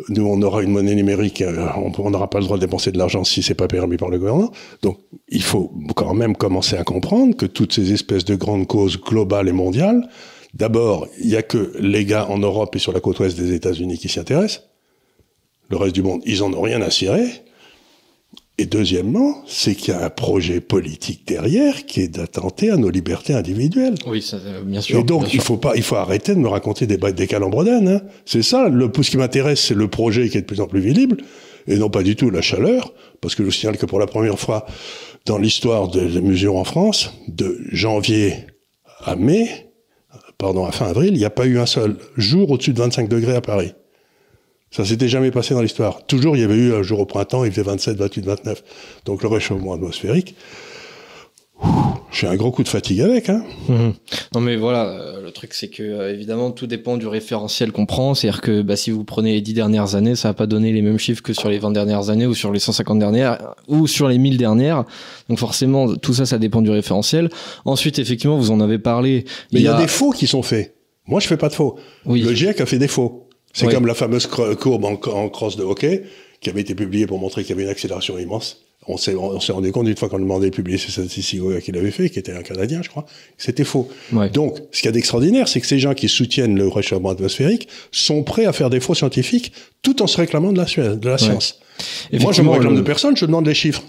nous, 0.08 0.26
on 0.26 0.42
aura 0.42 0.64
une 0.64 0.72
monnaie 0.72 0.96
numérique, 0.96 1.40
euh, 1.40 1.68
on 1.76 2.10
n'aura 2.10 2.28
pas 2.28 2.40
le 2.40 2.46
droit 2.46 2.56
de 2.56 2.62
dépenser 2.62 2.90
de 2.90 2.98
l'argent 2.98 3.22
si 3.22 3.44
c'est 3.44 3.54
pas 3.54 3.68
permis 3.68 3.96
par 3.96 4.08
le 4.08 4.18
gouvernement. 4.18 4.50
Donc, 4.82 4.98
il 5.28 5.42
faut 5.42 5.72
quand 5.94 6.14
même 6.14 6.34
commencer 6.34 6.76
à 6.76 6.82
comprendre 6.82 7.36
que 7.36 7.46
toutes 7.46 7.72
ces 7.72 7.92
espèces 7.92 8.24
de 8.24 8.34
grandes 8.34 8.66
causes 8.66 9.00
globales 9.00 9.46
et 9.46 9.52
mondiales 9.52 10.08
D'abord, 10.54 11.08
il 11.18 11.26
n'y 11.26 11.36
a 11.36 11.42
que 11.42 11.72
les 11.80 12.04
gars 12.04 12.28
en 12.30 12.38
Europe 12.38 12.76
et 12.76 12.78
sur 12.78 12.92
la 12.92 13.00
côte 13.00 13.18
ouest 13.18 13.36
des 13.36 13.52
États-Unis 13.52 13.98
qui 13.98 14.08
s'y 14.08 14.20
intéressent. 14.20 14.62
Le 15.70 15.76
reste 15.76 15.94
du 15.94 16.02
monde, 16.02 16.20
ils 16.26 16.42
en 16.42 16.52
ont 16.52 16.60
rien 16.60 16.80
à 16.82 16.90
cirer. 16.90 17.26
Et 18.56 18.66
deuxièmement, 18.66 19.42
c'est 19.48 19.74
qu'il 19.74 19.92
y 19.92 19.96
a 19.96 20.04
un 20.04 20.10
projet 20.10 20.60
politique 20.60 21.26
derrière 21.26 21.86
qui 21.86 22.02
est 22.02 22.08
d'attenter 22.08 22.70
à 22.70 22.76
nos 22.76 22.88
libertés 22.88 23.34
individuelles. 23.34 23.96
Oui, 24.06 24.22
ça, 24.22 24.36
euh, 24.36 24.62
bien 24.62 24.80
sûr. 24.80 25.00
Et 25.00 25.02
donc, 25.02 25.34
il 25.34 25.40
faut 25.40 25.56
pas, 25.56 25.74
il 25.74 25.82
faut 25.82 25.96
arrêter 25.96 26.36
de 26.36 26.38
me 26.38 26.46
raconter 26.46 26.86
des, 26.86 26.96
des 26.96 27.26
calambredanes. 27.26 27.88
Hein. 27.88 28.02
C'est 28.24 28.42
ça. 28.42 28.68
Le, 28.68 28.92
ce 28.94 29.10
qui 29.10 29.16
m'intéresse, 29.16 29.60
c'est 29.60 29.74
le 29.74 29.88
projet 29.88 30.28
qui 30.28 30.38
est 30.38 30.42
de 30.42 30.46
plus 30.46 30.60
en 30.60 30.68
plus 30.68 30.80
visible, 30.80 31.16
et 31.66 31.76
non 31.76 31.90
pas 31.90 32.04
du 32.04 32.14
tout 32.14 32.30
la 32.30 32.42
chaleur, 32.42 32.92
parce 33.20 33.34
que 33.34 33.44
je 33.44 33.50
signale 33.50 33.76
que 33.76 33.86
pour 33.86 33.98
la 33.98 34.06
première 34.06 34.38
fois 34.38 34.66
dans 35.26 35.38
l'histoire 35.38 35.88
des 35.88 36.20
mesures 36.20 36.56
en 36.56 36.64
France, 36.64 37.12
de 37.26 37.58
janvier 37.72 38.34
à 39.04 39.16
mai, 39.16 39.48
pardon, 40.38 40.64
à 40.64 40.70
fin 40.70 40.86
avril, 40.86 41.10
il 41.14 41.18
n'y 41.18 41.24
a 41.24 41.30
pas 41.30 41.46
eu 41.46 41.58
un 41.58 41.66
seul 41.66 41.96
jour 42.16 42.50
au-dessus 42.50 42.72
de 42.72 42.78
25 42.78 43.08
degrés 43.08 43.34
à 43.34 43.40
Paris. 43.40 43.72
Ça 44.74 44.84
s'était 44.84 45.06
jamais 45.06 45.30
passé 45.30 45.54
dans 45.54 45.62
l'histoire. 45.62 46.04
Toujours, 46.04 46.36
il 46.36 46.40
y 46.40 46.44
avait 46.44 46.56
eu 46.56 46.74
un 46.74 46.82
jour 46.82 46.98
au 46.98 47.06
printemps, 47.06 47.44
il 47.44 47.52
faisait 47.52 47.62
27, 47.62 47.96
28, 47.96 48.24
29. 48.24 48.64
Donc 49.04 49.22
le 49.22 49.28
réchauffement 49.28 49.72
atmosphérique, 49.72 50.34
j'ai 52.10 52.26
un 52.26 52.34
gros 52.34 52.50
coup 52.50 52.64
de 52.64 52.68
fatigue 52.68 53.00
avec. 53.00 53.28
Hein. 53.28 53.44
Mhm. 53.68 53.92
Non 54.34 54.40
mais 54.40 54.56
voilà, 54.56 54.86
euh, 54.86 55.22
le 55.22 55.30
truc 55.30 55.54
c'est 55.54 55.68
que 55.68 55.84
euh, 55.84 56.12
évidemment 56.12 56.50
tout 56.50 56.66
dépend 56.66 56.96
du 56.96 57.06
référentiel 57.06 57.70
qu'on 57.70 57.86
prend. 57.86 58.14
C'est-à-dire 58.14 58.40
que 58.40 58.62
bah, 58.62 58.74
si 58.74 58.90
vous 58.90 59.04
prenez 59.04 59.34
les 59.34 59.42
10 59.42 59.54
dernières 59.54 59.94
années, 59.94 60.16
ça 60.16 60.30
va 60.30 60.34
pas 60.34 60.48
donner 60.48 60.72
les 60.72 60.82
mêmes 60.82 60.98
chiffres 60.98 61.22
que 61.22 61.34
sur 61.34 61.48
les 61.48 61.60
20 61.60 61.70
dernières 61.70 62.10
années 62.10 62.26
ou 62.26 62.34
sur 62.34 62.50
les 62.50 62.58
150 62.58 62.98
dernières 62.98 63.54
ou 63.68 63.86
sur 63.86 64.08
les 64.08 64.18
1000 64.18 64.38
dernières. 64.38 64.84
Donc 65.28 65.38
forcément 65.38 65.94
tout 65.94 66.14
ça, 66.14 66.26
ça 66.26 66.38
dépend 66.38 66.62
du 66.62 66.70
référentiel. 66.70 67.28
Ensuite 67.64 68.00
effectivement, 68.00 68.36
vous 68.36 68.50
en 68.50 68.58
avez 68.58 68.80
parlé. 68.80 69.24
Mais 69.52 69.60
il 69.60 69.66
y, 69.66 69.68
a... 69.68 69.80
des 69.80 69.86
faux 69.86 70.10
qui 70.10 70.26
sont 70.26 70.42
faits. 70.42 70.74
Moi 71.06 71.20
je 71.20 71.28
fais 71.28 71.36
pas 71.36 71.48
de 71.48 71.54
faux. 71.54 71.78
Oui. 72.06 72.22
Le 72.22 72.34
GIEC 72.34 72.60
a 72.60 72.66
fait 72.66 72.78
des 72.78 72.88
faux. 72.88 73.23
C'est 73.54 73.68
comme 73.68 73.86
la 73.86 73.94
fameuse 73.94 74.26
courbe 74.26 74.84
en, 74.84 74.92
en 74.92 75.28
cross 75.30 75.56
de 75.56 75.62
hockey 75.62 76.02
qui 76.40 76.50
avait 76.50 76.60
été 76.60 76.74
publiée 76.74 77.06
pour 77.06 77.18
montrer 77.18 77.42
qu'il 77.42 77.50
y 77.50 77.52
avait 77.54 77.62
une 77.62 77.70
accélération 77.70 78.18
immense 78.18 78.64
on 78.86 78.96
s'est, 78.96 79.14
on 79.14 79.40
s'est 79.40 79.52
rendu 79.52 79.72
compte 79.72 79.88
une 79.88 79.96
fois 79.96 80.08
qu'on 80.08 80.18
demandait 80.18 80.50
de 80.50 80.54
publier 80.54 80.78
ces 80.78 80.90
statistiques 80.90 81.40
qu'il 81.62 81.76
avait 81.76 81.90
fait, 81.90 82.10
qui 82.10 82.18
était 82.18 82.32
un 82.32 82.42
Canadien, 82.42 82.82
je 82.82 82.88
crois, 82.88 83.06
c'était 83.38 83.64
faux. 83.64 83.88
Donc, 84.32 84.58
ce 84.72 84.80
qu'il 84.80 84.88
y 84.88 84.88
a 84.88 84.92
d'extraordinaire, 84.92 85.48
c'est 85.48 85.60
que 85.60 85.66
ces 85.66 85.78
gens 85.78 85.94
qui 85.94 86.08
soutiennent 86.08 86.56
le 86.56 86.68
réchauffement 86.68 87.10
atmosphérique 87.10 87.68
sont 87.92 88.22
prêts 88.22 88.44
à 88.44 88.52
faire 88.52 88.70
des 88.70 88.80
faux 88.80 88.94
scientifiques 88.94 89.52
tout 89.82 90.02
en 90.02 90.06
se 90.06 90.16
réclamant 90.18 90.52
de 90.52 90.58
la, 90.58 90.96
de 90.96 91.08
la 91.08 91.18
science. 91.18 91.60
Moi, 92.12 92.32
je 92.32 92.42
me 92.42 92.50
réclame 92.50 92.76
de 92.76 92.82
personne, 92.82 93.16
je 93.16 93.24
demande 93.26 93.46
les 93.46 93.54
chiffres. 93.54 93.82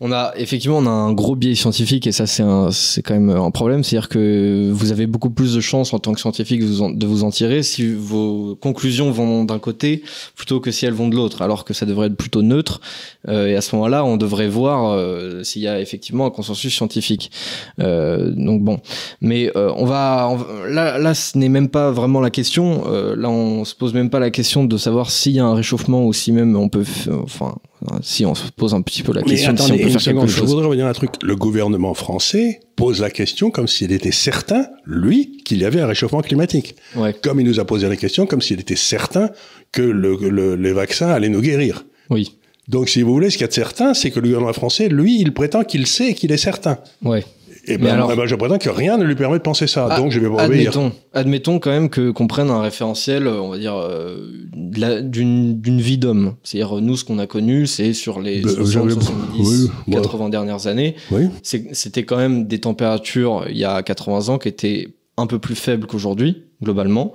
On 0.00 0.12
a 0.12 0.32
effectivement 0.36 0.78
on 0.78 0.86
a 0.86 0.90
un 0.90 1.12
gros 1.12 1.34
biais 1.34 1.56
scientifique 1.56 2.06
et 2.06 2.12
ça 2.12 2.28
c'est 2.28 2.44
c'est 2.70 3.02
quand 3.02 3.14
même 3.14 3.30
un 3.30 3.50
problème, 3.50 3.82
c'est-à-dire 3.82 4.08
que 4.08 4.70
vous 4.72 4.92
avez 4.92 5.08
beaucoup 5.08 5.30
plus 5.30 5.54
de 5.54 5.60
chances 5.60 5.92
en 5.92 5.98
tant 5.98 6.12
que 6.12 6.20
scientifique 6.20 6.60
de 6.60 7.06
vous 7.06 7.24
en, 7.24 7.30
tirer 7.30 7.64
si 7.64 7.92
vos 7.94 8.54
conclusions 8.54 9.10
vont 9.10 9.42
d'un 9.42 9.58
côté 9.58 10.04
plutôt 10.36 10.60
que 10.60 10.70
si 10.70 10.86
elles 10.86 10.94
vont 10.94 11.08
de 11.08 11.16
l'autre, 11.16 11.42
alors 11.42 11.64
que 11.64 11.74
ça 11.74 11.84
devrait 11.84 12.06
être 12.06 12.16
plutôt 12.16 12.42
neutre. 12.42 12.80
Euh, 13.26 13.48
et 13.48 13.56
à 13.56 13.60
ce 13.60 13.74
moment-là, 13.74 14.04
on 14.04 14.16
devrait 14.16 14.46
voir 14.46 14.92
euh, 14.92 15.42
s'il 15.42 15.62
y 15.62 15.68
a 15.68 15.80
effectivement 15.80 16.26
un 16.26 16.30
consensus 16.30 16.72
scientifique. 16.72 17.32
Euh, 17.80 18.30
donc 18.30 18.62
bon, 18.62 18.80
mais 19.20 19.50
euh, 19.56 19.72
on 19.76 19.84
va, 19.84 20.36
là 20.68 20.98
là 20.98 21.14
ce 21.14 21.36
n'est 21.36 21.48
même 21.48 21.68
pas 21.68 21.90
vraiment 21.90 22.20
la 22.20 22.30
question. 22.30 22.84
Euh, 22.86 23.16
là 23.16 23.28
on 23.28 23.64
se 23.64 23.74
pose 23.74 23.94
même 23.94 24.10
pas 24.10 24.20
la 24.20 24.30
question 24.30 24.64
de 24.64 24.76
savoir 24.76 25.10
s'il 25.10 25.32
y 25.32 25.40
a 25.40 25.44
un 25.44 25.54
réchauffement 25.54 26.06
ou 26.06 26.12
si 26.12 26.30
même 26.30 26.56
on 26.56 26.68
peut, 26.68 26.84
enfin 27.24 27.56
si 28.02 28.26
on 28.26 28.34
se 28.34 28.50
pose 28.50 28.74
un 28.74 28.82
petit 28.82 29.02
peu 29.02 29.12
la 29.12 29.22
question 29.22 29.56
si 29.56 29.72
on 29.72 29.76
peut 29.78 29.88
faire 29.88 30.00
quelque 30.00 30.26
chose. 30.26 30.36
Je 30.36 30.44
voudrais 30.44 30.66
revenir 30.66 30.86
à 30.86 30.90
un 30.90 30.92
truc. 30.92 31.10
Le 31.22 31.36
gouvernement 31.36 31.94
français 31.94 32.60
pose 32.76 33.00
la 33.00 33.10
question 33.10 33.50
comme 33.50 33.68
s'il 33.68 33.92
était 33.92 34.12
certain, 34.12 34.66
lui, 34.84 35.42
qu'il 35.44 35.58
y 35.58 35.64
avait 35.64 35.80
un 35.80 35.86
réchauffement 35.86 36.20
climatique. 36.20 36.76
Ouais. 36.96 37.14
Comme 37.22 37.40
il 37.40 37.46
nous 37.46 37.60
a 37.60 37.64
posé 37.64 37.88
la 37.88 37.96
question 37.96 38.26
comme 38.26 38.42
s'il 38.42 38.60
était 38.60 38.76
certain 38.76 39.30
que 39.72 39.82
le, 39.82 40.54
les 40.54 40.72
vaccins 40.72 41.08
allaient 41.08 41.28
nous 41.28 41.40
guérir. 41.40 41.84
Oui. 42.10 42.36
Donc, 42.68 42.90
si 42.90 43.00
vous 43.02 43.12
voulez, 43.12 43.30
ce 43.30 43.38
qu'il 43.38 43.42
y 43.42 43.44
a 43.44 43.48
de 43.48 43.52
certain, 43.52 43.94
c'est 43.94 44.10
que 44.10 44.20
le 44.20 44.26
gouvernement 44.28 44.52
français, 44.52 44.88
lui, 44.88 45.20
il 45.20 45.32
prétend 45.32 45.64
qu'il 45.64 45.86
sait 45.86 46.10
et 46.10 46.14
qu'il 46.14 46.32
est 46.32 46.36
certain. 46.36 46.78
Ouais. 47.02 47.24
Et 47.68 47.76
ben, 47.76 47.92
alors, 47.92 48.10
eh 48.12 48.16
ben, 48.16 48.26
je 48.26 48.34
prétends 48.34 48.58
que 48.58 48.70
rien 48.70 48.96
ne 48.96 49.04
lui 49.04 49.14
permet 49.14 49.38
de 49.38 49.42
penser 49.42 49.66
ça. 49.66 49.88
Ah, 49.90 49.98
donc 49.98 50.10
je 50.10 50.20
vais 50.20 50.28
pas 50.28 50.42
admettons, 50.42 50.92
admettons 51.12 51.58
quand 51.58 51.70
même 51.70 51.90
que 51.90 52.10
qu'on 52.10 52.26
prenne 52.26 52.50
un 52.50 52.62
référentiel, 52.62 53.28
on 53.28 53.50
va 53.50 53.58
dire, 53.58 53.76
euh, 53.76 54.30
d'une 54.52 55.80
vie 55.80 55.98
d'homme. 55.98 56.34
C'est-à-dire 56.42 56.80
nous, 56.80 56.96
ce 56.96 57.04
qu'on 57.04 57.18
a 57.18 57.26
connu, 57.26 57.66
c'est 57.66 57.92
sur 57.92 58.20
les 58.20 58.42
60, 58.42 58.90
70, 58.90 59.70
80 59.90 60.28
dernières 60.30 60.66
années. 60.66 60.96
C'était 61.42 62.04
quand 62.04 62.16
même 62.16 62.46
des 62.46 62.60
températures 62.60 63.44
il 63.48 63.58
y 63.58 63.64
a 63.64 63.82
80 63.82 64.28
ans 64.30 64.38
qui 64.38 64.48
étaient 64.48 64.88
un 65.16 65.26
peu 65.26 65.38
plus 65.38 65.54
faibles 65.54 65.86
qu'aujourd'hui 65.86 66.44
globalement. 66.62 67.12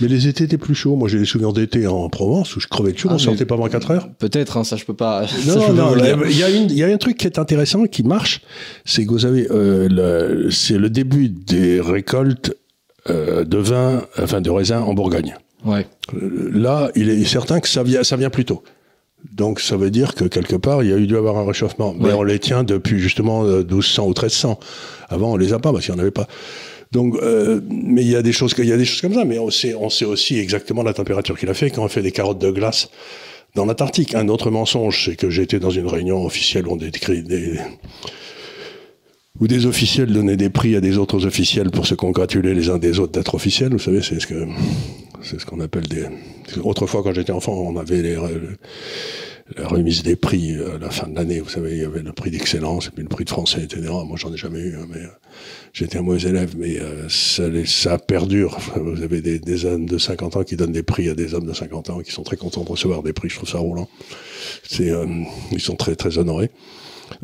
Mais 0.00 0.08
les 0.08 0.28
étés 0.28 0.44
étaient 0.44 0.58
plus 0.58 0.74
chauds. 0.74 0.96
Moi, 0.96 1.08
j'ai 1.08 1.18
des 1.18 1.24
souvenirs 1.24 1.52
d'été 1.52 1.86
en 1.86 2.08
Provence 2.08 2.54
où 2.56 2.60
je 2.60 2.68
crevais 2.68 2.92
de 2.92 2.98
chaud, 2.98 3.08
ah, 3.10 3.14
on 3.14 3.18
sortait 3.18 3.44
pas 3.44 3.54
avant 3.54 3.68
4 3.68 3.90
heures. 3.90 4.08
Peut-être, 4.18 4.56
hein, 4.56 4.64
ça 4.64 4.76
je 4.76 4.84
peux 4.84 4.94
pas. 4.94 5.26
Non, 5.46 5.72
non, 5.72 5.96
il 5.96 6.36
y, 6.36 6.42
a 6.42 6.48
il 6.48 6.72
y 6.72 6.82
a 6.82 6.86
un 6.86 6.96
truc 6.98 7.16
qui 7.16 7.26
est 7.26 7.38
intéressant, 7.38 7.84
qui 7.86 8.02
marche, 8.02 8.42
c'est 8.84 9.04
que 9.04 9.10
vous 9.10 9.26
avez, 9.26 9.50
euh, 9.50 10.50
c'est 10.50 10.78
le 10.78 10.90
début 10.90 11.28
des 11.28 11.80
récoltes 11.80 12.54
euh, 13.10 13.44
de 13.44 13.58
vin, 13.58 14.04
enfin 14.22 14.40
de 14.40 14.50
raisin 14.50 14.80
en 14.80 14.94
Bourgogne. 14.94 15.36
Ouais. 15.64 15.86
Euh, 16.14 16.50
là, 16.52 16.90
il 16.94 17.10
est 17.10 17.24
certain 17.24 17.60
que 17.60 17.68
ça 17.68 17.82
vient, 17.82 18.04
ça 18.04 18.16
vient 18.16 18.30
plus 18.30 18.44
tôt. 18.44 18.62
Donc 19.32 19.58
ça 19.58 19.76
veut 19.76 19.90
dire 19.90 20.14
que 20.14 20.24
quelque 20.24 20.54
part, 20.54 20.84
il 20.84 20.90
y 20.90 20.92
a 20.92 20.96
eu 20.96 21.08
dû 21.08 21.16
avoir 21.16 21.36
un 21.38 21.44
réchauffement. 21.44 21.92
Mais 21.98 22.12
on 22.12 22.22
les 22.22 22.38
tient 22.38 22.62
depuis 22.62 23.00
justement 23.00 23.42
1200 23.42 24.04
ou 24.04 24.08
1300. 24.08 24.60
Avant, 25.08 25.32
on 25.32 25.36
les 25.36 25.52
a 25.52 25.58
pas 25.58 25.72
parce 25.72 25.86
qu'il 25.86 25.94
n'y 25.94 25.98
en 25.98 26.02
avait 26.02 26.12
pas. 26.12 26.28
Donc, 26.92 27.16
euh, 27.16 27.60
mais 27.70 28.02
il 28.02 28.10
y 28.10 28.16
a 28.16 28.22
des 28.22 28.32
choses, 28.32 28.54
il 28.58 28.64
y 28.64 28.72
a 28.72 28.76
des 28.76 28.84
choses 28.84 29.00
comme 29.00 29.14
ça. 29.14 29.24
Mais 29.24 29.38
on 29.38 29.50
sait, 29.50 29.74
on 29.74 29.90
sait 29.90 30.04
aussi 30.04 30.38
exactement 30.38 30.82
la 30.82 30.94
température 30.94 31.38
qu'il 31.38 31.48
a 31.48 31.54
fait 31.54 31.70
quand 31.70 31.84
on 31.84 31.88
fait 31.88 32.02
des 32.02 32.12
carottes 32.12 32.38
de 32.38 32.50
glace 32.50 32.90
dans 33.54 33.66
l'Antarctique. 33.66 34.14
Un 34.14 34.28
autre 34.28 34.50
mensonge, 34.50 35.04
c'est 35.04 35.16
que 35.16 35.30
j'étais 35.30 35.58
dans 35.58 35.70
une 35.70 35.86
réunion 35.86 36.24
officielle 36.24 36.66
où 36.66 36.72
on 36.72 36.76
décrit 36.76 37.22
des 37.22 37.58
où 39.40 39.46
des 39.46 39.66
officiels 39.66 40.12
donnaient 40.12 40.36
des 40.36 40.50
prix 40.50 40.74
à 40.74 40.80
des 40.80 40.98
autres 40.98 41.24
officiels 41.24 41.70
pour 41.70 41.86
se 41.86 41.94
congratuler 41.94 42.54
les 42.54 42.70
uns 42.70 42.78
des 42.78 42.98
autres 42.98 43.12
d'être 43.12 43.34
officiels. 43.36 43.70
Vous 43.70 43.78
savez, 43.78 44.02
c'est 44.02 44.20
ce 44.20 44.26
que 44.26 44.46
c'est 45.22 45.40
ce 45.40 45.46
qu'on 45.46 45.60
appelle 45.60 45.86
des. 45.86 46.06
Autrefois, 46.62 47.02
quand 47.02 47.12
j'étais 47.12 47.32
enfant, 47.32 47.52
on 47.52 47.76
avait 47.76 48.02
les, 48.02 48.16
la 49.56 49.66
remise 49.66 50.02
des 50.02 50.16
prix 50.16 50.56
à 50.56 50.78
la 50.78 50.90
fin 50.90 51.08
de 51.08 51.14
l'année. 51.14 51.40
Vous 51.40 51.48
savez, 51.48 51.72
il 51.72 51.78
y 51.78 51.84
avait 51.84 52.02
le 52.02 52.12
prix 52.12 52.30
d'excellence 52.30 52.88
et 52.88 52.90
puis 52.90 53.02
le 53.02 53.08
prix 53.08 53.24
de 53.24 53.30
français, 53.30 53.62
etc. 53.62 53.88
Moi, 54.06 54.16
j'en 54.16 54.32
ai 54.32 54.36
jamais 54.36 54.60
eu, 54.60 54.76
hein, 54.76 54.86
mais 54.88 55.00
euh, 55.00 55.08
j'étais 55.72 55.98
un 55.98 56.02
mauvais 56.02 56.28
élève, 56.28 56.54
mais 56.56 56.78
euh, 56.78 57.08
ça, 57.08 57.44
ça 57.64 57.98
perdure. 57.98 58.58
Vous 58.76 59.02
avez 59.02 59.20
des, 59.20 59.38
des, 59.38 59.64
hommes 59.64 59.86
de 59.86 59.98
50 59.98 60.36
ans 60.36 60.44
qui 60.44 60.56
donnent 60.56 60.72
des 60.72 60.82
prix 60.82 61.08
à 61.08 61.14
des 61.14 61.34
hommes 61.34 61.46
de 61.46 61.52
50 61.52 61.90
ans 61.90 62.00
qui 62.00 62.12
sont 62.12 62.22
très 62.22 62.36
contents 62.36 62.64
de 62.64 62.68
recevoir 62.68 63.02
des 63.02 63.12
prix. 63.12 63.28
Je 63.30 63.36
trouve 63.36 63.48
ça 63.48 63.58
roulant. 63.58 63.88
C'est, 64.64 64.90
euh, 64.90 65.06
ils 65.52 65.60
sont 65.60 65.76
très 65.76 65.96
très 65.96 66.18
honorés. 66.18 66.50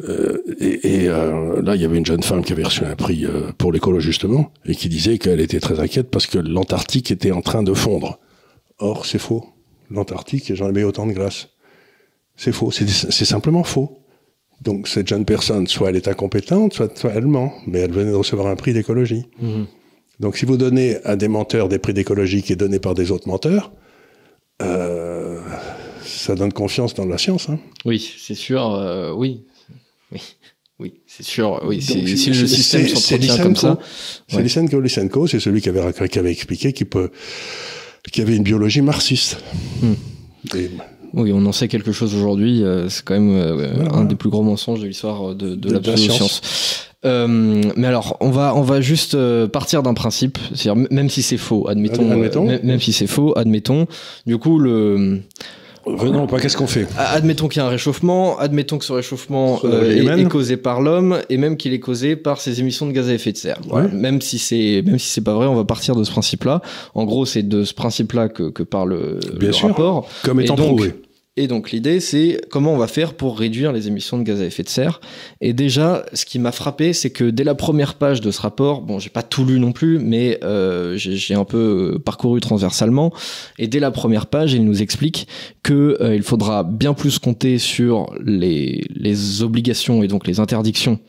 Euh, 0.08 0.38
et, 0.60 1.02
et 1.02 1.08
là, 1.08 1.74
il 1.74 1.82
y 1.82 1.84
avait 1.84 1.98
une 1.98 2.06
jeune 2.06 2.22
femme 2.22 2.42
qui 2.42 2.52
avait 2.54 2.64
reçu 2.64 2.86
un 2.86 2.96
prix 2.96 3.26
pour 3.58 3.70
l'écolo 3.70 4.00
justement 4.00 4.50
et 4.64 4.74
qui 4.74 4.88
disait 4.88 5.18
qu'elle 5.18 5.40
était 5.40 5.60
très 5.60 5.78
inquiète 5.78 6.10
parce 6.10 6.26
que 6.26 6.38
l'Antarctique 6.38 7.10
était 7.10 7.32
en 7.32 7.42
train 7.42 7.62
de 7.62 7.74
fondre. 7.74 8.18
Or, 8.78 9.04
c'est 9.04 9.18
faux. 9.18 9.44
L'Antarctique, 9.90 10.54
j'en 10.54 10.66
jamais 10.68 10.84
autant 10.84 11.06
de 11.06 11.12
glace. 11.12 11.50
C'est 12.36 12.52
faux, 12.52 12.70
c'est 12.70 13.24
simplement 13.24 13.64
faux. 13.64 13.98
Donc 14.60 14.88
cette 14.88 15.08
jeune 15.08 15.24
personne, 15.24 15.66
soit 15.66 15.90
elle 15.90 15.96
est 15.96 16.08
incompétente, 16.08 16.72
soit, 16.72 17.12
elle 17.14 17.26
ment, 17.26 17.52
mais 17.66 17.80
elle 17.80 17.92
venait 17.92 18.10
de 18.10 18.16
recevoir 18.16 18.48
un 18.48 18.56
prix 18.56 18.72
d'écologie. 18.72 19.26
Mhm. 19.40 19.66
Donc 20.20 20.36
si 20.36 20.46
vous 20.46 20.56
donnez 20.56 20.96
à 21.04 21.16
des 21.16 21.28
menteurs 21.28 21.68
des 21.68 21.78
prix 21.78 21.92
d'écologie 21.92 22.42
qui 22.42 22.52
est 22.52 22.56
donné 22.56 22.78
par 22.78 22.94
des 22.94 23.10
autres 23.10 23.28
menteurs, 23.28 23.72
euh, 24.62 25.40
ça 26.04 26.34
donne 26.34 26.52
confiance 26.52 26.94
dans 26.94 27.06
la 27.06 27.18
science. 27.18 27.48
Hein. 27.48 27.58
Oui, 27.84 28.14
c'est 28.18 28.34
sûr, 28.34 28.74
euh, 28.74 29.12
oui. 29.12 29.44
oui. 30.12 30.20
Oui, 30.80 31.00
c'est 31.06 31.22
sûr. 31.22 31.62
Oui, 31.64 31.80
si 31.80 32.00
le 32.02 32.46
système 32.46 32.88
s'entretient 32.88 33.38
comme 33.38 33.54
ça. 33.54 33.78
C'est 34.26 34.42
Lysenko. 34.42 34.80
Lysenko, 34.80 35.28
c'est 35.28 35.38
celui 35.38 35.60
qui 35.60 35.68
avait, 35.68 36.08
qui 36.08 36.18
avait 36.18 36.32
expliqué 36.32 36.72
qu'il 36.72 36.86
peut, 36.86 37.10
qu'il 38.10 38.24
y 38.24 38.26
avait 38.26 38.36
une 38.36 38.42
biologie 38.42 38.82
marxiste. 38.82 39.38
Hmm. 39.80 39.94
Oui, 41.16 41.32
on 41.32 41.44
en 41.46 41.52
sait 41.52 41.68
quelque 41.68 41.92
chose 41.92 42.14
aujourd'hui. 42.14 42.64
Euh, 42.64 42.88
c'est 42.88 43.04
quand 43.04 43.14
même 43.14 43.36
euh, 43.36 43.88
un 43.92 44.04
des 44.04 44.16
plus 44.16 44.30
gros 44.30 44.42
mensonges 44.42 44.80
de 44.80 44.86
l'histoire 44.86 45.34
de, 45.34 45.54
de, 45.54 45.70
la 45.70 45.96
science. 45.96 46.88
Euh, 47.04 47.62
mais 47.76 47.86
alors, 47.86 48.16
on 48.20 48.30
va, 48.30 48.54
on 48.56 48.62
va 48.62 48.80
juste 48.80 49.16
partir 49.46 49.82
d'un 49.82 49.94
principe, 49.94 50.38
c'est-à-dire 50.54 50.86
même 50.90 51.08
si 51.08 51.22
c'est 51.22 51.36
faux, 51.36 51.68
admettons, 51.68 52.04
même 52.62 52.80
si 52.80 52.92
c'est 52.92 53.06
faux, 53.06 53.36
admettons. 53.38 53.86
Du 54.26 54.38
coup, 54.38 54.58
le 54.58 55.20
Venons 55.86 56.26
pas, 56.26 56.40
qu'est-ce 56.40 56.56
qu'on 56.56 56.66
fait 56.66 56.86
Admettons 56.96 57.48
qu'il 57.48 57.60
y 57.60 57.62
a 57.62 57.66
un 57.66 57.70
réchauffement, 57.70 58.38
admettons 58.38 58.78
que 58.78 58.84
ce 58.84 58.92
réchauffement 58.92 59.60
est, 59.62 60.28
causé 60.28 60.56
par 60.56 60.80
l'homme 60.80 61.20
et 61.28 61.36
même 61.36 61.56
qu'il 61.56 61.72
est 61.72 61.80
causé 61.80 62.16
par 62.16 62.40
ses 62.40 62.60
émissions 62.60 62.86
de 62.86 62.92
gaz 62.92 63.08
à 63.08 63.14
effet 63.14 63.32
de 63.32 63.36
serre. 63.36 63.60
Même 63.92 64.20
si 64.20 64.38
c'est 64.38 64.82
même 64.84 64.98
si 64.98 65.08
c'est 65.08 65.24
pas 65.24 65.34
vrai, 65.34 65.46
on 65.46 65.54
va 65.54 65.64
partir 65.64 65.96
de 65.96 66.04
ce 66.04 66.10
principe-là. 66.10 66.62
En 66.94 67.04
gros, 67.04 67.26
c'est 67.26 67.42
de 67.42 67.64
ce 67.64 67.74
principe-là 67.74 68.28
que, 68.28 68.50
que 68.50 68.62
parle 68.62 69.18
Bien 69.38 69.48
le 69.48 69.52
sûr, 69.52 69.68
rapport. 69.68 70.08
Comme 70.22 70.40
étant 70.40 70.56
prouvé. 70.56 70.94
Et 71.36 71.48
donc 71.48 71.72
l'idée, 71.72 71.98
c'est 71.98 72.40
comment 72.48 72.72
on 72.72 72.76
va 72.76 72.86
faire 72.86 73.14
pour 73.14 73.36
réduire 73.36 73.72
les 73.72 73.88
émissions 73.88 74.18
de 74.18 74.22
gaz 74.22 74.40
à 74.40 74.44
effet 74.44 74.62
de 74.62 74.68
serre. 74.68 75.00
Et 75.40 75.52
déjà, 75.52 76.06
ce 76.12 76.24
qui 76.24 76.38
m'a 76.38 76.52
frappé, 76.52 76.92
c'est 76.92 77.10
que 77.10 77.24
dès 77.24 77.42
la 77.42 77.56
première 77.56 77.94
page 77.94 78.20
de 78.20 78.30
ce 78.30 78.40
rapport, 78.40 78.82
bon, 78.82 79.00
j'ai 79.00 79.10
pas 79.10 79.24
tout 79.24 79.44
lu 79.44 79.58
non 79.58 79.72
plus, 79.72 79.98
mais 79.98 80.38
euh, 80.44 80.96
j'ai 80.96 81.34
un 81.34 81.44
peu 81.44 81.98
parcouru 82.04 82.40
transversalement. 82.40 83.12
Et 83.58 83.66
dès 83.66 83.80
la 83.80 83.90
première 83.90 84.26
page, 84.26 84.52
il 84.52 84.64
nous 84.64 84.80
explique 84.80 85.26
que 85.64 85.98
euh, 86.00 86.14
il 86.14 86.22
faudra 86.22 86.62
bien 86.62 86.94
plus 86.94 87.18
compter 87.18 87.58
sur 87.58 88.14
les, 88.24 88.84
les 88.94 89.42
obligations 89.42 90.04
et 90.04 90.08
donc 90.08 90.28
les 90.28 90.38
interdictions 90.38 91.00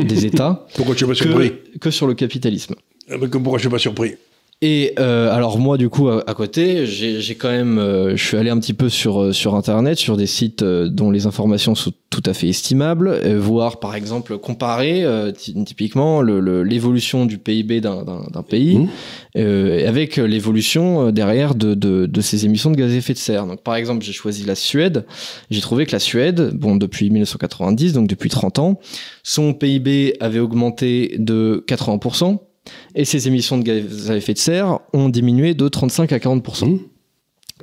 des 0.00 0.26
États 0.26 0.66
Pourquoi 0.74 0.96
tu 0.96 1.04
es 1.04 1.06
pas 1.06 1.14
surpris? 1.14 1.52
que 1.80 1.92
sur 1.92 2.08
le 2.08 2.14
capitalisme. 2.14 2.74
Ah, 3.08 3.14
pourquoi 3.30 3.58
je 3.58 3.62
suis 3.62 3.70
pas 3.70 3.78
surpris? 3.78 4.16
Et 4.60 4.94
euh, 4.98 5.32
alors 5.32 5.60
moi 5.60 5.76
du 5.78 5.88
coup 5.88 6.08
à, 6.08 6.34
côté, 6.34 6.84
j'ai 6.84 7.34
quand 7.36 7.50
même, 7.50 7.78
euh, 7.78 8.16
je 8.16 8.24
suis 8.24 8.36
allé 8.36 8.50
un 8.50 8.58
petit 8.58 8.74
peu 8.74 8.88
sur 8.88 9.22
euh, 9.22 9.32
sur 9.32 9.54
internet, 9.54 9.98
sur 9.98 10.16
des 10.16 10.26
sites 10.26 10.62
euh, 10.62 10.88
dont 10.88 11.12
les 11.12 11.26
informations 11.26 11.76
sont 11.76 11.92
tout 12.10 12.22
à 12.26 12.34
fait 12.34 12.48
estimables, 12.48 13.20
voir 13.36 13.78
par 13.78 13.94
exemple 13.94 14.36
comparer 14.38 15.04
typiquement 15.36 16.22
l'évolution 16.22 17.26
du 17.26 17.36
PIB 17.36 17.82
d'un 17.82 18.42
pays 18.48 18.78
mmh. 18.78 19.40
avec 19.86 20.16
l'évolution 20.16 21.12
derrière 21.12 21.54
de, 21.54 21.74
de, 21.74 22.06
de 22.06 22.20
ces 22.22 22.46
émissions 22.46 22.70
de 22.70 22.76
gaz 22.76 22.90
à 22.92 22.96
effet 22.96 23.12
de 23.12 23.18
serre. 23.18 23.46
Donc 23.46 23.62
par 23.62 23.76
exemple 23.76 24.02
j'ai 24.04 24.14
choisi 24.14 24.44
la 24.44 24.54
Suède, 24.54 25.04
j'ai 25.50 25.60
trouvé 25.60 25.84
que 25.84 25.92
la 25.92 26.00
Suède, 26.00 26.50
bon 26.54 26.76
depuis 26.76 27.10
1990, 27.10 27.92
donc 27.92 28.08
depuis 28.08 28.30
30 28.30 28.58
ans, 28.58 28.80
son 29.22 29.52
PIB 29.52 30.14
avait 30.18 30.40
augmenté 30.40 31.14
de 31.18 31.62
80% 31.68 32.38
et 32.94 33.04
ses 33.04 33.28
émissions 33.28 33.58
de 33.58 33.62
gaz 33.62 34.10
à 34.10 34.16
effet 34.16 34.34
de 34.34 34.38
serre 34.38 34.80
ont 34.92 35.08
diminué 35.08 35.54
de 35.54 35.68
35 35.68 36.12
à 36.12 36.18
40%. 36.18 36.66
Mmh. 36.66 36.78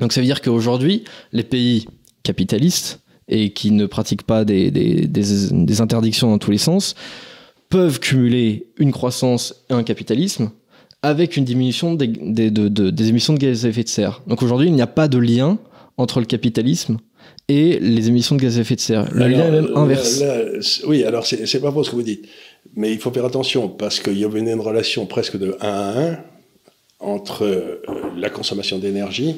Donc 0.01 0.13
ça 0.13 0.21
veut 0.21 0.25
dire 0.25 0.41
qu'aujourd'hui, 0.41 1.03
les 1.31 1.43
pays 1.43 1.87
capitalistes 2.23 2.99
et 3.27 3.51
qui 3.53 3.71
ne 3.71 3.85
pratiquent 3.85 4.23
pas 4.23 4.45
des, 4.45 4.71
des, 4.71 5.07
des, 5.07 5.81
interdictions 5.81 6.29
dans 6.29 6.37
tous 6.37 6.51
les 6.51 6.57
sens 6.57 6.95
peuvent 7.69 7.99
cumuler 7.99 8.67
une 8.77 8.91
croissance 8.91 9.65
et 9.69 9.73
un 9.73 9.83
capitalisme 9.83 10.51
avec 11.01 11.37
une 11.37 11.45
diminution 11.45 11.93
des, 11.93 12.07
des 12.07 13.09
émissions 13.09 13.33
de 13.33 13.39
gaz 13.39 13.65
à 13.65 13.69
effet 13.69 13.83
de 13.83 13.89
serre. 13.89 14.21
Donc 14.27 14.41
aujourd'hui, 14.41 14.67
il 14.67 14.73
n'y 14.73 14.81
a 14.81 14.87
pas 14.87 15.07
de 15.07 15.17
lien 15.17 15.57
entre 15.97 16.19
le 16.19 16.25
capitalisme 16.25 16.97
et 17.47 17.79
les 17.79 18.07
émissions 18.07 18.35
de 18.35 18.41
gaz 18.41 18.57
à 18.57 18.61
effet 18.61 18.75
de 18.75 18.79
serre. 18.79 19.07
Le 19.11 19.27
lien 19.27 19.47
est 19.47 19.51
même 19.51 19.69
inverse. 19.75 20.83
oui, 20.87 21.03
alors 21.03 21.25
c'est 21.25 21.61
pas 21.61 21.71
faux 21.71 21.83
ce 21.83 21.91
que 21.91 21.95
vous 21.95 22.03
dites. 22.03 22.27
Mais 22.73 22.91
il 22.91 22.99
faut 22.99 23.11
faire 23.11 23.25
attention 23.25 23.69
parce 23.69 23.99
qu'il 23.99 24.17
y 24.17 24.25
avait 24.25 24.39
une 24.39 24.59
relation 24.59 25.05
presque 25.05 25.37
de 25.37 25.57
1 25.61 25.67
à 25.67 26.11
1 26.11 26.23
entre 26.99 27.43
euh, 27.43 27.81
la 28.17 28.29
consommation 28.29 28.79
d'énergie 28.79 29.37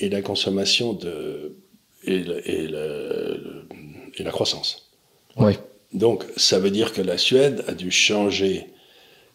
et 0.00 0.08
la 0.08 0.22
consommation 0.22 0.92
de. 0.92 1.56
et, 2.04 2.16
et, 2.16 2.68
et 4.16 4.22
la 4.22 4.30
croissance. 4.30 4.90
Oui. 5.36 5.54
Donc, 5.92 6.24
ça 6.36 6.58
veut 6.58 6.70
dire 6.70 6.92
que 6.92 7.00
la 7.00 7.16
Suède 7.16 7.64
a 7.66 7.72
dû 7.72 7.90
changer 7.90 8.66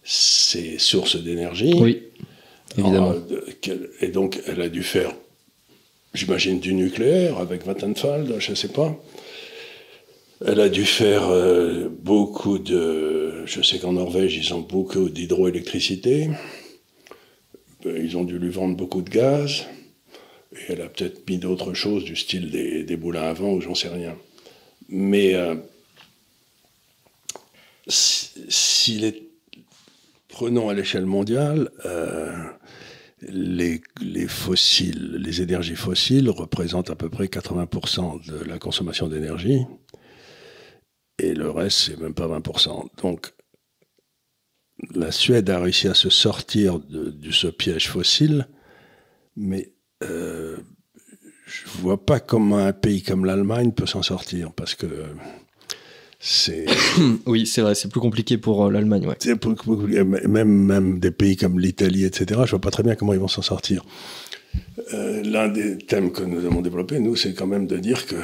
ses 0.04 0.78
sources 0.78 1.16
d'énergie. 1.16 1.74
Oui, 1.76 2.04
évidemment. 2.78 3.16
et 4.02 4.08
donc, 4.10 4.40
elle 4.48 4.62
a 4.62 4.70
dû 4.70 4.84
faire, 4.84 5.14
j'imagine, 6.14 6.60
du 6.60 6.74
nucléaire 6.74 7.40
avec 7.40 7.66
Vattenfall, 7.66 8.36
je 8.40 8.52
ne 8.52 8.56
sais 8.56 8.68
pas. 8.68 8.96
Elle 10.46 10.60
a 10.60 10.68
dû 10.68 10.84
faire 10.86 11.30
euh, 11.30 11.88
beaucoup 11.88 12.60
de... 12.60 13.46
Je 13.46 13.62
sais 13.62 13.80
qu'en 13.80 13.94
Norvège, 13.94 14.36
ils 14.36 14.54
ont 14.54 14.60
beaucoup 14.60 15.08
d'hydroélectricité. 15.08 16.32
Euh, 17.86 17.98
ils 18.04 18.18
ont 18.18 18.26
dû 18.26 18.38
lui 18.38 18.50
vendre 18.50 18.76
beaucoup 18.76 19.02
de 19.02 19.10
gaz. 19.10 19.66
Et 20.52 20.74
elle 20.74 20.82
a 20.82 20.90
peut-être 20.90 21.28
mis 21.30 21.38
d'autres 21.38 21.74
choses 21.74 22.04
du 22.04 22.18
style 22.18 22.52
des, 22.52 22.84
des, 22.84 22.98
boulins 22.98 23.22
à 23.22 23.34
vent 23.34 23.54
ou 23.54 23.62
j'en 23.62 23.74
sais 23.74 23.88
rien. 23.88 24.18
Mais 24.90 25.34
euh, 25.34 25.56
si, 27.88 28.98
les... 29.00 29.30
Prenons 30.28 30.68
à 30.68 30.74
l'échelle 30.74 31.06
mondiale, 31.06 31.70
les, 33.22 33.82
les, 34.02 34.28
fossiles, 34.28 35.18
les 35.20 35.42
énergies 35.44 35.76
fossiles 35.76 36.28
représentent 36.30 36.90
à 36.90 36.96
peu 36.96 37.08
près 37.08 37.28
80% 37.28 38.26
de 38.26 38.44
la 38.44 38.58
consommation 38.58 39.08
d'énergie 39.08 39.62
et 41.20 41.34
le 41.34 41.50
reste, 41.50 41.78
c'est 41.78 42.00
même 42.00 42.14
pas 42.14 42.28
20%. 42.28 42.88
Donc, 43.02 43.34
la 44.96 45.12
Suède 45.12 45.50
a 45.50 45.60
réussi 45.60 45.88
à 45.88 45.94
se 45.94 46.10
sortir 46.10 46.80
de, 46.80 47.14
ce 47.32 47.48
piège 47.48 47.90
fossile, 47.90 48.48
mais 49.36 49.74
euh, 50.04 50.58
je 51.46 51.82
vois 51.82 52.04
pas 52.04 52.20
comment 52.20 52.58
un 52.58 52.74
pays 52.74 53.02
comme 53.02 53.26
l'Allemagne 53.26 53.72
peut 53.72 53.86
s'en 53.86 54.02
sortir, 54.02 54.52
parce 54.52 54.76
que 54.76 54.88
c'est... 56.20 56.66
oui, 57.26 57.46
c'est 57.46 57.62
vrai, 57.62 57.76
c'est 57.76 57.90
plus 57.90 58.02
compliqué 58.02 58.38
pour 58.38 58.66
euh, 58.66 58.72
l'Allemagne. 58.72 59.08
Ouais. 59.08 59.18
Même, 60.28 60.48
même 60.48 61.00
des 61.00 61.12
pays 61.12 61.38
comme 61.38 61.60
l'Italie, 61.60 62.06
etc., 62.06 62.42
je 62.46 62.52
vois 62.52 62.62
pas 62.62 62.72
très 62.72 62.84
bien 62.84 62.96
comment 62.96 63.14
ils 63.14 63.20
vont 63.20 63.28
s'en 63.28 63.42
sortir. 63.42 63.84
Euh, 64.94 65.22
l'un 65.24 65.48
des 65.48 65.78
thèmes 65.78 66.12
que 66.12 66.24
nous 66.24 66.46
avons 66.46 66.62
développé, 66.62 67.00
nous, 67.00 67.16
c'est 67.16 67.34
quand 67.34 67.48
même 67.48 67.68
de 67.68 67.78
dire 67.78 68.06
que 68.06 68.16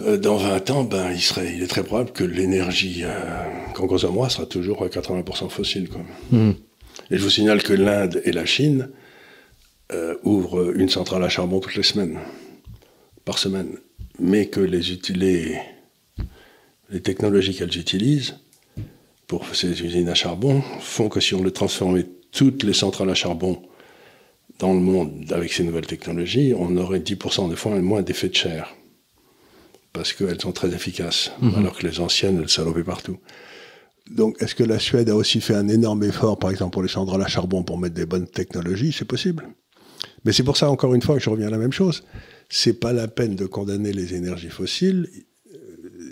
dans 0.00 0.36
20 0.36 0.70
ans, 0.70 0.84
ben, 0.84 1.12
il, 1.12 1.20
serait, 1.20 1.54
il 1.54 1.62
est 1.62 1.68
très 1.68 1.84
probable 1.84 2.10
que 2.10 2.24
l'énergie 2.24 3.02
euh, 3.04 3.44
qu'on 3.74 3.86
consommera 3.86 4.28
sera 4.28 4.46
toujours 4.46 4.82
à 4.82 4.88
80% 4.88 5.48
fossile. 5.48 5.88
Quoi. 5.88 6.02
Hmm. 6.30 6.52
Et 7.10 7.18
je 7.18 7.22
vous 7.22 7.30
signale 7.30 7.62
que 7.62 7.72
l'Inde 7.72 8.20
et 8.24 8.32
la 8.32 8.44
Chine 8.44 8.90
euh, 9.92 10.16
ouvrent 10.24 10.76
une 10.76 10.88
centrale 10.88 11.22
à 11.22 11.28
charbon 11.28 11.60
toutes 11.60 11.76
les 11.76 11.84
semaines, 11.84 12.18
par 13.24 13.38
semaine, 13.38 13.78
mais 14.18 14.46
que 14.46 14.60
les, 14.60 14.80
les, 15.10 15.58
les 16.90 17.00
technologies 17.00 17.54
qu'elles 17.54 17.78
utilisent 17.78 18.36
pour 19.28 19.54
ces 19.54 19.82
usines 19.82 20.08
à 20.08 20.14
charbon 20.14 20.62
font 20.80 21.08
que 21.08 21.20
si 21.20 21.34
on 21.34 21.44
les 21.44 21.52
transformait 21.52 22.06
toutes 22.32 22.64
les 22.64 22.72
centrales 22.72 23.10
à 23.10 23.14
charbon 23.14 23.62
dans 24.58 24.72
le 24.72 24.80
monde 24.80 25.32
avec 25.32 25.52
ces 25.52 25.62
nouvelles 25.62 25.86
technologies, 25.86 26.52
on 26.56 26.76
aurait 26.76 27.00
10% 27.00 27.48
de 27.48 27.54
fois 27.54 27.78
moins 27.80 28.02
d'effet 28.02 28.28
de 28.28 28.34
chair 28.34 28.74
parce 29.94 30.12
qu'elles 30.12 30.40
sont 30.40 30.52
très 30.52 30.74
efficaces, 30.74 31.30
mhm. 31.40 31.54
alors 31.54 31.78
que 31.78 31.86
les 31.86 32.00
anciennes, 32.00 32.40
elles 32.42 32.50
salopaient 32.50 32.84
partout. 32.84 33.18
Donc, 34.10 34.36
est-ce 34.42 34.54
que 34.54 34.64
la 34.64 34.78
Suède 34.78 35.08
a 35.08 35.16
aussi 35.16 35.40
fait 35.40 35.54
un 35.54 35.68
énorme 35.68 36.02
effort, 36.02 36.38
par 36.38 36.50
exemple, 36.50 36.72
pour 36.72 36.82
les 36.82 36.88
centrales 36.88 37.22
à 37.22 37.26
charbon, 37.26 37.62
pour 37.62 37.78
mettre 37.78 37.94
des 37.94 38.04
bonnes 38.04 38.26
technologies? 38.26 38.92
C'est 38.92 39.06
possible. 39.06 39.48
Mais 40.24 40.32
c'est 40.32 40.42
pour 40.42 40.58
ça, 40.58 40.68
encore 40.68 40.94
une 40.94 41.00
fois, 41.00 41.16
que 41.16 41.22
je 41.22 41.30
reviens 41.30 41.46
à 41.46 41.50
la 41.50 41.58
même 41.58 41.72
chose. 41.72 42.04
C'est 42.50 42.74
pas 42.74 42.92
la 42.92 43.08
peine 43.08 43.36
de 43.36 43.46
condamner 43.46 43.92
les 43.92 44.14
énergies 44.14 44.50
fossiles. 44.50 45.08
Euh, 45.54 45.58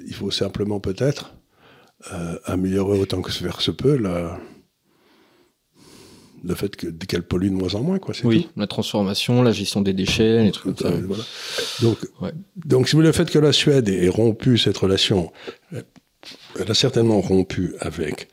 il 0.06 0.14
faut 0.14 0.30
simplement 0.30 0.80
peut-être 0.80 1.34
euh, 2.12 2.38
améliorer 2.46 2.98
autant 2.98 3.20
que 3.20 3.30
se 3.30 3.42
faire 3.42 3.60
se 3.60 3.72
peut 3.72 3.96
la, 3.96 4.38
le 6.44 6.54
fait 6.54 6.76
qu'elle 7.06 7.22
pollue 7.22 7.48
de 7.48 7.54
moins 7.54 7.74
en 7.74 7.82
moins. 7.82 7.98
Quoi, 7.98 8.14
oui, 8.24 8.48
la 8.56 8.66
transformation, 8.66 9.42
la 9.42 9.52
gestion 9.52 9.80
des 9.80 9.92
déchets, 9.92 10.42
les 10.42 10.50
trucs 10.50 10.76
comme 10.76 10.90
ça. 10.90 10.96
Voilà. 11.06 11.24
Donc, 11.80 11.98
donc, 12.56 12.88
si 12.88 12.96
vous 12.96 13.02
le 13.02 13.12
fait 13.12 13.30
que 13.30 13.38
la 13.38 13.52
Suède 13.52 13.88
ait 13.88 14.08
rompu 14.08 14.58
cette 14.58 14.76
relation, 14.76 15.32
elle 15.72 16.70
a 16.70 16.74
certainement 16.74 17.20
rompu 17.20 17.74
avec 17.80 18.28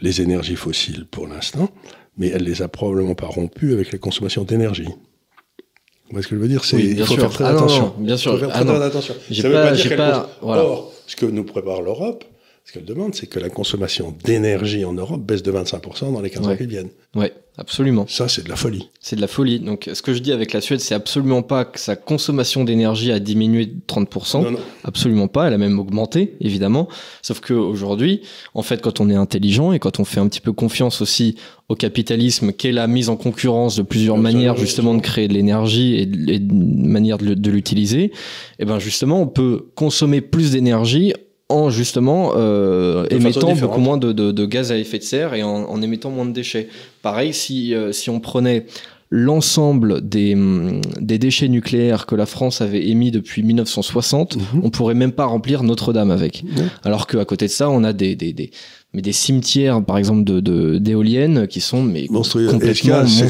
les 0.00 0.20
énergies 0.20 0.56
fossiles 0.56 1.06
pour 1.06 1.26
l'instant, 1.26 1.70
mais 2.16 2.28
elle 2.28 2.44
les 2.44 2.62
a 2.62 2.68
probablement 2.68 3.14
pas 3.14 3.26
rompues 3.26 3.72
avec 3.72 3.92
les 3.92 3.98
consommations 3.98 4.44
d'énergie. 4.44 4.84
Vous 4.84 6.10
voyez 6.10 6.22
ce 6.22 6.28
que 6.28 6.36
je 6.36 6.40
veux 6.40 6.48
dire? 6.48 6.64
C'est 6.64 6.80
il 6.80 7.04
faut 7.04 7.16
faire 7.16 7.30
très 7.30 7.44
ah 7.44 7.50
attention. 7.50 7.94
bien 7.98 8.16
sûr. 8.16 8.34
Il 8.34 8.38
faut 8.38 8.46
faire 8.46 8.54
ah 8.54 8.64
très 8.64 8.82
attention. 8.82 9.14
Ça 9.32 9.48
veut 9.48 9.54
pas, 9.54 9.72
dire 9.72 9.88
qu'elle 9.88 9.96
pas... 9.96 10.30
Voilà. 10.42 10.62
Or, 10.62 10.92
ce 11.06 11.16
que 11.16 11.26
nous 11.26 11.44
prépare 11.44 11.80
l'Europe, 11.80 12.24
ce 12.64 12.72
qu'elle 12.72 12.86
demande, 12.86 13.14
c'est 13.14 13.26
que 13.26 13.38
la 13.38 13.50
consommation 13.50 14.14
d'énergie 14.24 14.86
en 14.86 14.94
Europe 14.94 15.20
baisse 15.20 15.42
de 15.42 15.52
25% 15.52 16.14
dans 16.14 16.22
les 16.22 16.30
15 16.30 16.48
ans 16.48 16.56
qui 16.56 16.66
viennent. 16.66 16.88
Ouais, 17.14 17.30
absolument. 17.58 18.06
Ça, 18.08 18.26
c'est 18.26 18.42
de 18.42 18.48
la 18.48 18.56
folie. 18.56 18.88
C'est 19.00 19.16
de 19.16 19.20
la 19.20 19.26
folie. 19.26 19.60
Donc, 19.60 19.90
ce 19.92 20.00
que 20.00 20.14
je 20.14 20.20
dis 20.20 20.32
avec 20.32 20.54
la 20.54 20.62
Suède, 20.62 20.80
c'est 20.80 20.94
absolument 20.94 21.42
pas 21.42 21.66
que 21.66 21.78
sa 21.78 21.94
consommation 21.94 22.64
d'énergie 22.64 23.12
a 23.12 23.20
diminué 23.20 23.66
de 23.66 23.74
30%. 23.86 24.42
Non, 24.42 24.50
non. 24.52 24.58
Absolument 24.82 25.28
pas. 25.28 25.46
Elle 25.46 25.52
a 25.52 25.58
même 25.58 25.78
augmenté, 25.78 26.36
évidemment. 26.40 26.88
Sauf 27.20 27.40
qu'aujourd'hui, 27.40 28.22
en 28.54 28.62
fait, 28.62 28.80
quand 28.80 28.98
on 28.98 29.10
est 29.10 29.14
intelligent 29.14 29.72
et 29.72 29.78
quand 29.78 30.00
on 30.00 30.06
fait 30.06 30.20
un 30.20 30.28
petit 30.28 30.40
peu 30.40 30.54
confiance 30.54 31.02
aussi 31.02 31.36
au 31.68 31.74
capitalisme, 31.74 32.52
qu'est 32.52 32.72
la 32.72 32.86
mise 32.86 33.10
en 33.10 33.16
concurrence 33.16 33.76
de 33.76 33.82
plusieurs 33.82 34.16
manières, 34.16 34.56
justement, 34.56 34.94
de 34.94 35.02
créer 35.02 35.28
de 35.28 35.34
l'énergie 35.34 35.96
et 35.96 36.06
de, 36.06 36.54
manières 36.54 37.18
de 37.18 37.50
l'utiliser, 37.50 38.04
et 38.04 38.12
eh 38.60 38.64
ben, 38.64 38.78
justement, 38.78 39.20
on 39.20 39.26
peut 39.26 39.66
consommer 39.74 40.22
plus 40.22 40.50
d'énergie 40.50 41.12
en 41.54 41.70
justement 41.70 42.32
euh, 42.36 43.06
émettant 43.10 43.54
beaucoup 43.54 43.80
moins 43.80 43.96
de, 43.96 44.12
de, 44.12 44.32
de, 44.32 44.46
gaz 44.46 44.72
à 44.72 44.78
effet 44.78 44.98
de 44.98 45.04
serre 45.04 45.34
et 45.34 45.42
en, 45.42 45.64
en 45.64 45.82
émettant 45.82 46.10
moins 46.10 46.26
de 46.26 46.32
déchets. 46.32 46.68
Pareil, 47.02 47.32
si, 47.32 47.74
euh, 47.74 47.92
si 47.92 48.10
on 48.10 48.20
prenait 48.20 48.66
l'ensemble 49.10 50.06
des, 50.06 50.34
hum, 50.34 50.80
des 51.00 51.18
déchets 51.18 51.48
nucléaires 51.48 52.06
que 52.06 52.16
la 52.16 52.26
France 52.26 52.60
avait 52.60 52.88
émis 52.88 53.10
depuis 53.10 53.42
1960, 53.42 54.36
mhm. 54.36 54.42
on 54.64 54.70
pourrait 54.70 54.94
même 54.94 55.12
pas 55.12 55.26
remplir 55.26 55.62
Notre-Dame 55.62 56.10
avec. 56.10 56.44
Alors 56.82 57.06
qu'à 57.06 57.24
côté 57.24 57.46
de 57.46 57.50
ça, 57.52 57.70
on 57.70 57.84
a 57.84 57.92
des, 57.92 58.16
des, 58.16 58.32
des, 58.32 58.50
mais 58.94 59.02
des 59.02 59.12
cimetières, 59.12 59.84
par 59.84 59.98
exemple, 59.98 60.24
de 60.24 60.78
d'éoliennes 60.78 61.46
qui 61.46 61.60
sont 61.60 61.82
mais 61.82 62.06
monstrueux. 62.10 62.48
complètement 62.48 63.00
monstrueux. 63.00 63.28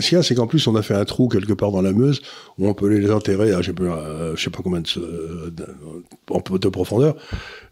Ce 0.00 0.08
qu'il 0.08 0.16
y 0.16 0.18
a, 0.18 0.22
c'est 0.22 0.34
qu'en 0.34 0.46
plus, 0.46 0.66
on 0.66 0.76
a 0.76 0.82
fait 0.82 0.94
un 0.94 1.04
trou 1.04 1.28
quelque 1.28 1.54
part 1.54 1.72
dans 1.72 1.82
la 1.82 1.92
Meuse 1.92 2.20
où 2.58 2.68
on 2.68 2.74
peut 2.74 2.88
les 2.88 3.10
enterrer 3.10 3.52
à 3.52 3.62
je 3.62 3.66
sais 3.66 3.72
pas, 3.72 4.34
je 4.34 4.42
sais 4.42 4.50
pas 4.50 4.60
combien 4.62 4.80
de, 4.80 5.50
de, 5.50 6.58
de 6.58 6.68
profondeur 6.68 7.16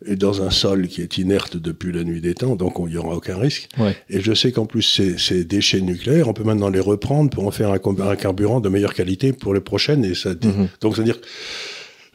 et 0.07 0.17
dans 0.17 0.43
un 0.43 0.51
sol 0.51 0.89
qui 0.89 1.03
est 1.03 1.19
inerte 1.19 1.57
depuis 1.57 1.93
la 1.93 2.05
nuit 2.05 2.21
des 2.21 2.35
temps, 2.35 2.57
donc 2.57 2.75
il 2.79 2.87
n'y 2.87 2.97
aura 2.97 3.17
aucun 3.17 3.37
risque. 3.39 3.69
Ouais. 3.79 3.97
Et 4.11 4.21
je 4.21 4.35
sais 4.35 4.53
qu'en 4.53 4.67
plus, 4.67 4.83
ces, 4.83 5.19
ces, 5.19 5.45
déchets 5.45 5.81
nucléaires, 5.81 6.29
on 6.29 6.33
peut 6.33 6.45
maintenant 6.45 6.69
les 6.69 6.81
reprendre 6.81 7.31
pour 7.31 7.47
en 7.47 7.51
faire 7.51 7.71
un, 7.71 7.79
un 7.79 8.17
carburant 8.17 8.61
de 8.61 8.69
meilleure 8.69 8.95
qualité 8.95 9.33
pour 9.33 9.55
les 9.55 9.61
prochaines. 9.61 10.05
Et 10.05 10.15
ça, 10.15 10.31
mhm. 10.31 10.69
Donc, 10.81 10.97
c'est-à-dire 10.97 11.19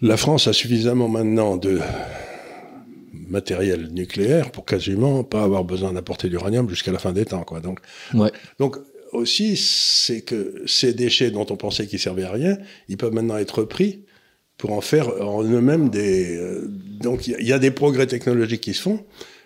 la 0.02 0.18
France 0.18 0.48
a 0.48 0.54
suffisamment 0.54 1.08
maintenant 1.08 1.58
de 1.58 1.80
matériel 3.30 3.90
nucléaire 3.92 4.52
pour 4.52 4.66
quasiment 4.66 5.24
pas 5.24 5.44
avoir 5.44 5.64
besoin 5.64 5.94
d'apporter 5.94 6.30
d'uranium 6.30 6.70
jusqu'à 6.70 6.92
la 6.92 7.00
fin 7.00 7.12
des 7.12 7.26
temps. 7.26 7.44
Quoi. 7.44 7.60
Donc, 7.60 7.80
ouais. 8.14 8.32
donc 8.60 8.78
aussi, 9.12 9.58
c'est 9.58 10.22
que 10.22 10.64
ces 10.66 10.94
déchets 10.94 11.32
dont 11.32 11.46
on 11.50 11.56
pensait 11.56 11.88
qu'ils 11.88 12.00
servaient 12.00 12.24
à 12.24 12.32
rien, 12.32 12.58
ils 12.88 12.98
peuvent 12.98 13.14
maintenant 13.14 13.38
être 13.38 13.60
repris 13.60 14.04
pour 14.58 14.74
en 14.74 14.82
faire 14.82 15.10
en 15.22 15.44
eux-mêmes 15.44 15.90
des... 15.90 16.36
Euh, 16.38 16.68
donc 17.02 17.28
il 17.28 17.48
y, 17.48 17.54
a 17.54 17.60
des 17.60 17.72
progrès 17.72 18.08
technologiques 18.08 18.62
qui 18.62 18.74
se 18.74 18.82
font, 18.82 19.06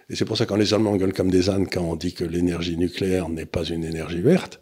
et 0.09 0.15
c'est 0.15 0.25
pour 0.25 0.37
ça 0.37 0.45
que 0.45 0.49
quand 0.49 0.57
les 0.57 0.73
Allemands 0.73 0.95
gueulent 0.97 1.13
comme 1.13 1.31
des 1.31 1.49
ânes 1.49 1.67
quand 1.67 1.83
on 1.83 1.95
dit 1.95 2.13
que 2.13 2.23
l'énergie 2.23 2.77
nucléaire 2.77 3.29
n'est 3.29 3.45
pas 3.45 3.63
une 3.63 3.83
énergie 3.83 4.21
verte, 4.21 4.59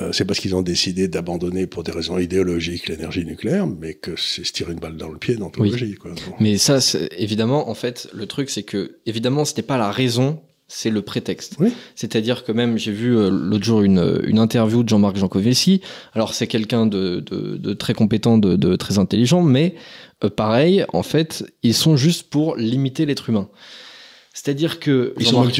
euh, 0.00 0.12
c'est 0.12 0.24
parce 0.24 0.40
qu'ils 0.40 0.54
ont 0.54 0.62
décidé 0.62 1.08
d'abandonner 1.08 1.66
pour 1.66 1.82
des 1.82 1.92
raisons 1.92 2.18
idéologiques 2.18 2.88
l'énergie 2.88 3.24
nucléaire, 3.24 3.66
mais 3.66 3.94
que 3.94 4.16
c'est 4.16 4.44
se 4.44 4.52
tirer 4.52 4.72
une 4.72 4.78
balle 4.78 4.96
dans 4.96 5.08
le 5.08 5.18
pied 5.18 5.36
dans 5.36 5.50
oui. 5.58 5.94
Quoi. 5.94 6.12
Mais 6.40 6.58
ça, 6.58 6.78
évidemment, 7.16 7.68
en 7.68 7.74
fait, 7.74 8.08
le 8.12 8.26
truc, 8.26 8.50
c'est 8.50 8.62
que, 8.62 8.98
évidemment, 9.06 9.44
ce 9.44 9.54
n'est 9.56 9.62
pas 9.62 9.78
la 9.78 9.90
raison, 9.90 10.40
c'est 10.68 10.90
le 10.90 11.02
prétexte. 11.02 11.56
Oui. 11.60 11.72
C'est-à-dire 11.94 12.44
que 12.44 12.52
même, 12.52 12.76
j'ai 12.76 12.92
vu 12.92 13.16
euh, 13.16 13.30
l'autre 13.30 13.64
jour 13.64 13.82
une, 13.82 14.22
une, 14.26 14.38
interview 14.38 14.82
de 14.82 14.88
Jean-Marc 14.88 15.16
Jancovici. 15.16 15.80
Alors, 16.12 16.34
c'est 16.34 16.46
quelqu'un 16.46 16.86
de, 16.86 17.20
de, 17.20 17.56
de, 17.56 17.72
très 17.72 17.94
compétent, 17.94 18.38
de, 18.38 18.56
de, 18.56 18.76
très 18.76 18.98
intelligent, 18.98 19.42
mais 19.42 19.74
euh, 20.24 20.30
pareil, 20.30 20.84
en 20.92 21.02
fait, 21.02 21.44
ils 21.62 21.74
sont 21.74 21.96
juste 21.96 22.30
pour 22.30 22.56
limiter 22.56 23.06
l'être 23.06 23.28
humain. 23.28 23.48
C'est-à-dire 24.34 24.80
que 24.80 25.14
Jean-Marc 25.16 25.54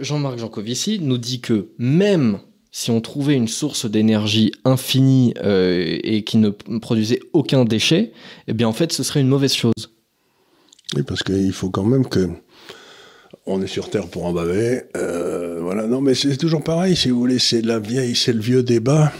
Jean 0.00 0.36
Jancovici 0.38 1.00
nous 1.00 1.18
dit 1.18 1.40
que 1.40 1.70
même 1.78 2.38
si 2.72 2.90
on 2.90 3.02
trouvait 3.02 3.34
une 3.34 3.48
source 3.48 3.88
d'énergie 3.88 4.50
infinie 4.64 5.34
euh, 5.44 5.98
et 6.02 6.24
qui 6.24 6.38
ne 6.38 6.48
produisait 6.48 7.20
aucun 7.34 7.64
déchet, 7.64 8.12
eh 8.48 8.54
bien 8.54 8.66
en 8.66 8.72
fait 8.72 8.92
ce 8.92 9.02
serait 9.02 9.20
une 9.20 9.28
mauvaise 9.28 9.54
chose. 9.54 9.94
Oui, 10.96 11.02
parce 11.02 11.22
qu'il 11.22 11.52
faut 11.52 11.70
quand 11.70 11.84
même 11.84 12.06
que 12.08 12.30
on 13.46 13.60
est 13.60 13.66
sur 13.66 13.90
Terre 13.90 14.08
pour 14.08 14.24
en 14.24 14.32
baver. 14.32 14.82
Euh, 14.96 15.58
voilà, 15.60 15.86
non, 15.86 16.00
mais 16.00 16.14
c'est 16.14 16.36
toujours 16.36 16.64
pareil, 16.64 16.96
si 16.96 17.10
vous 17.10 17.18
voulez, 17.18 17.38
c'est 17.38 17.62
la 17.62 17.78
vieille, 17.78 18.16
c'est 18.16 18.32
le 18.32 18.40
vieux 18.40 18.62
débat 18.62 19.12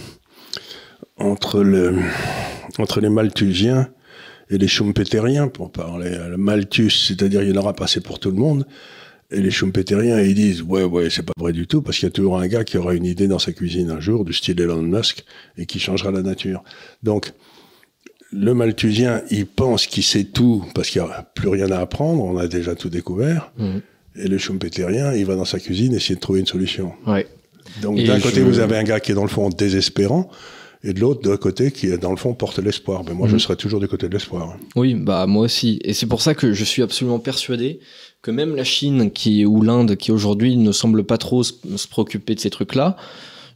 entre 1.19 1.63
le 1.63 1.99
entre 2.79 3.01
les 3.01 3.11
Malthusiens 3.11 3.91
et 4.49 4.59
les 4.59 4.69
Schumpeteriens, 4.69 5.49
pour 5.49 5.73
parler. 5.73 6.11
Le 6.11 6.37
Malthus, 6.37 6.91
c'est-à-dire 6.91 7.43
il 7.43 7.51
y 7.51 7.53
en 7.53 7.61
aura 7.61 7.75
pas 7.75 7.85
assez 7.85 8.01
pour 8.01 8.19
tout 8.19 8.31
le 8.31 8.37
monde. 8.37 8.67
Et 9.33 9.41
les 9.41 9.51
Schumpeteriens, 9.51 10.21
ils 10.21 10.35
disent, 10.35 10.63
ouais, 10.63 10.85
ouais, 10.85 11.09
c'est 11.09 11.23
pas 11.23 11.33
vrai 11.39 11.53
du 11.53 11.67
tout, 11.67 11.81
parce 11.81 11.99
qu'il 11.99 12.07
y 12.07 12.09
a 12.09 12.13
toujours 12.13 12.39
un 12.39 12.47
gars 12.47 12.65
qui 12.65 12.77
aura 12.77 12.95
une 12.95 13.07
idée 13.07 13.29
dans 13.29 13.39
sa 13.39 13.53
cuisine 13.53 13.91
un 13.91 14.01
jour, 14.01 14.25
du 14.25 14.33
style 14.33 14.61
Elon 14.61 14.83
Musk, 14.83 15.25
et 15.57 15.65
qui 15.65 15.79
changera 15.79 16.11
la 16.11 16.23
nature. 16.23 16.63
Donc, 17.03 17.33
le 18.31 18.53
Malthusien, 18.55 19.23
il 19.31 19.47
pense 19.47 19.87
qu'il 19.87 20.03
sait 20.03 20.25
tout, 20.25 20.65
parce 20.75 20.91
qu'il 20.91 21.03
n'y 21.03 21.09
a 21.09 21.23
plus 21.35 21.49
rien 21.49 21.71
à 21.71 21.79
apprendre, 21.79 22.23
on 22.23 22.37
a 22.37 22.47
déjà 22.47 22.75
tout 22.75 22.91
découvert. 22.91 23.53
Mmh. 23.57 23.79
Et 24.17 24.29
le 24.29 24.37
Schumpeterien, 24.37 25.15
il 25.15 25.25
va 25.25 25.37
dans 25.37 25.47
sa 25.47 25.59
cuisine 25.59 25.95
essayer 25.95 26.17
de 26.17 26.21
trouver 26.21 26.41
une 26.41 26.47
solution. 26.47 26.93
Ouais. 27.07 27.27
Donc, 27.81 28.03
d'un 28.03 28.21
côté, 28.21 28.43
vous 28.43 28.59
avez 28.59 28.77
un 28.77 28.85
gars 28.85 29.01
qui 29.01 29.13
est 29.13 29.15
dans 29.15 29.23
le 29.23 29.29
fond 29.29 29.49
désespérant, 29.49 30.31
et 30.85 30.93
de 30.93 31.01
l'autre, 31.01 31.23
d'un 31.23 31.37
côté, 31.37 31.71
qui 31.71 31.97
dans 31.97 32.11
le 32.11 32.17
fond 32.17 32.35
porte 32.35 32.59
l'espoir. 32.59 33.03
Mais 33.07 33.15
moi, 33.15 33.29
je 33.29 33.37
mmh. 33.37 33.41
serai 33.41 33.57
toujours 33.57 33.81
du 33.81 33.89
côté 33.89 34.09
de 34.09 34.13
l'espoir. 34.13 34.59
Oui, 34.75 34.95
bah 34.95 35.27
moi 35.27 35.45
aussi. 35.45 35.79
Et 35.85 35.95
c'est 35.95 36.07
pour 36.07 36.21
ça 36.21 36.35
que 36.35 36.53
je 36.53 36.65
suis 36.65 36.83
absolument 36.83 37.21
persuadé 37.21 37.79
que 38.23 38.31
même 38.31 38.55
la 38.55 38.65
Chine 38.65 39.11
qui 39.11 39.45
ou 39.45 39.63
l'Inde 39.63 39.97
qui 39.97 40.13
aujourd'hui 40.13 40.57
ne 40.57 40.73
semble 40.73 41.05
pas 41.05 41.19
trop 41.19 41.43
se, 41.43 41.53
préoccuper 41.91 42.35
de 42.35 42.41
ces 42.41 42.51
trucs-là, 42.51 42.97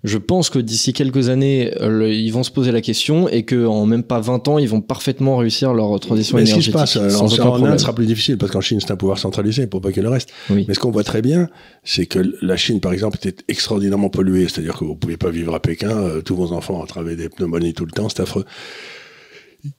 je 0.04 0.18
pense 0.18 0.50
que 0.50 0.58
d'ici 0.58 0.92
quelques 0.92 1.30
années, 1.30 1.72
ils 1.80 2.30
vont 2.30 2.42
se 2.42 2.50
poser 2.50 2.70
la 2.70 2.80
question 2.80 3.28
et 3.28 3.44
qu'en 3.44 3.86
même 3.86 4.02
pas 4.02 4.20
20 4.20 4.48
ans, 4.48 4.58
ils 4.58 4.68
vont 4.68 4.80
parfaitement 4.80 5.36
réussir 5.36 5.72
leur 5.72 5.98
transition 6.00 6.36
Mais 6.36 6.44
ce 6.44 6.50
qui 6.50 6.70
énergétique. 6.70 6.72
se 6.72 6.98
passe 6.98 7.16
sans 7.16 7.40
en. 7.40 7.64
Inde 7.64 7.78
sera 7.78 7.94
plus 7.94 8.06
difficile 8.06 8.38
parce 8.38 8.52
qu'en 8.52 8.60
Chine 8.60 8.78
c'est 8.80 8.90
un 8.90 8.96
pouvoir 8.96 9.18
centralisé 9.18 9.66
pour 9.66 9.80
pas 9.80 9.92
qu'il 9.92 10.02
le 10.02 10.08
reste. 10.08 10.30
Oui. 10.50 10.64
Mais 10.68 10.74
ce 10.74 10.80
qu'on 10.80 10.90
voit 10.90 11.04
très 11.04 11.22
bien, 11.22 11.48
c'est 11.82 12.06
que 12.06 12.20
la 12.42 12.56
Chine, 12.56 12.80
par 12.80 12.92
exemple, 12.92 13.16
était 13.16 13.42
extraordinairement 13.48 14.10
polluée. 14.10 14.48
C'est-à-dire 14.48 14.76
que 14.76 14.84
vous 14.84 14.92
ne 14.92 14.96
pouviez 14.96 15.16
pas 15.16 15.30
vivre 15.30 15.54
à 15.54 15.60
Pékin, 15.60 15.90
euh, 15.90 16.20
tous 16.20 16.36
vos 16.36 16.52
enfants 16.52 16.82
attrapaient 16.82 17.16
des 17.16 17.28
pneumonies 17.28 17.74
tout 17.74 17.86
le 17.86 17.92
temps, 17.92 18.08
c'est 18.08 18.20
affreux. 18.20 18.44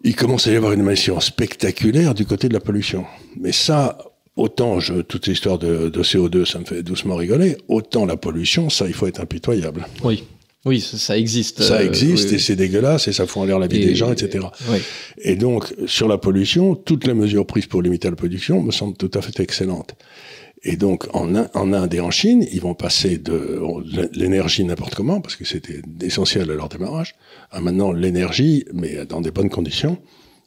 Il 0.03 0.15
commence 0.15 0.47
à 0.47 0.51
y 0.51 0.55
avoir 0.55 0.73
une 0.73 0.83
mission 0.83 1.19
spectaculaire 1.19 2.13
du 2.13 2.25
côté 2.25 2.49
de 2.49 2.53
la 2.53 2.59
pollution. 2.59 3.05
Mais 3.39 3.53
ça, 3.53 3.97
autant 4.37 4.79
je, 4.79 5.01
toute 5.01 5.27
l'histoire 5.27 5.57
de, 5.59 5.89
de 5.89 6.03
CO2, 6.03 6.45
ça 6.45 6.59
me 6.59 6.65
fait 6.65 6.83
doucement 6.83 7.15
rigoler, 7.15 7.57
autant 7.67 8.05
la 8.05 8.15
pollution, 8.17 8.69
ça, 8.69 8.87
il 8.87 8.93
faut 8.93 9.07
être 9.07 9.19
impitoyable. 9.19 9.85
Oui, 10.03 10.23
oui, 10.65 10.79
ça, 10.81 10.97
ça 10.97 11.17
existe. 11.17 11.61
Ça 11.61 11.75
euh, 11.77 11.85
existe 11.87 12.29
oui, 12.29 12.35
et 12.35 12.39
c'est 12.39 12.55
dégueulasse 12.55 13.07
et 13.07 13.13
ça 13.13 13.25
fout 13.27 13.43
en 13.43 13.45
l'air 13.45 13.59
la 13.59 13.67
vie 13.67 13.81
Et- 13.81 13.85
des 13.85 13.95
gens, 13.95 14.11
etc. 14.11 14.45
oui. 14.69 14.79
Et 15.19 15.35
donc, 15.35 15.73
sur 15.85 16.07
la 16.07 16.17
pollution, 16.17 16.75
toutes 16.75 17.05
les 17.05 17.13
mesures 17.13 17.45
prises 17.45 17.65
pour 17.67 17.81
limiter 17.81 18.09
la 18.09 18.15
pollution 18.15 18.61
me 18.61 18.71
semblent 18.71 18.97
tout 18.97 19.11
à 19.13 19.21
fait 19.21 19.39
excellentes. 19.39 19.95
Et 20.63 20.75
donc, 20.75 21.07
en, 21.13 21.35
en 21.35 21.73
Inde 21.73 21.93
et 21.93 21.99
en 21.99 22.11
Chine, 22.11 22.45
ils 22.51 22.59
vont 22.61 22.73
passer 22.73 23.17
de 23.19 23.59
l'énergie 24.13 24.63
n'importe 24.65 24.95
comment, 24.95 25.21
parce 25.21 25.35
que 25.35 25.45
c'était 25.45 25.81
essentiel 26.01 26.49
à 26.49 26.55
leur 26.55 26.67
démarrage, 26.67 27.15
à 27.51 27.61
maintenant 27.61 27.91
l'énergie, 27.91 28.65
mais 28.73 29.05
dans 29.05 29.21
des 29.21 29.31
bonnes 29.31 29.49
conditions. 29.49 29.97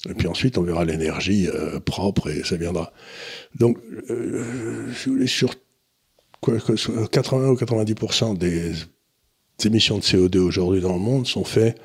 Et 0.09 0.15
puis 0.15 0.29
ensuite, 0.29 0.57
on 0.57 0.63
verra 0.63 0.85
l'énergie 0.85 1.49
euh, 1.49 1.79
propre 1.81 2.31
et 2.31 2.43
ça 2.45 2.57
viendra. 2.57 2.93
Donc, 3.59 3.79
euh, 4.09 4.91
si 4.95 5.09
vous 5.09 5.15
voulez, 5.17 5.27
sur 5.27 5.55
quoi 6.41 6.59
que 6.59 6.77
ce 6.77 6.77
soit 6.77 7.09
80 7.09 7.51
ou 7.51 7.55
90% 7.57 8.37
des 8.39 8.73
émissions 9.65 9.99
de 9.99 10.03
CO2 10.03 10.39
aujourd'hui 10.39 10.81
dans 10.81 10.95
le 10.95 10.99
monde 11.01 11.27
sont 11.27 11.45
faites 11.45 11.79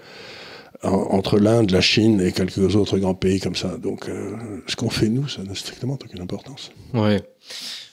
en- 0.84 0.90
entre 0.92 1.40
l'Inde, 1.40 1.72
la 1.72 1.82
Chine 1.82 2.22
et 2.22 2.32
quelques 2.32 2.76
autres 2.76 2.98
grands 3.00 3.16
pays 3.16 3.40
comme 3.40 3.56
ça. 3.56 3.76
Donc, 3.78 4.08
euh, 4.08 4.32
ce 4.68 4.76
qu'on 4.78 4.90
fait 4.90 5.10
nous, 5.10 5.28
ça 5.28 5.44
n'a 5.44 5.56
strictement 5.56 5.98
aucune 6.02 6.22
importance. 6.22 6.72
Ouais. 6.94 7.22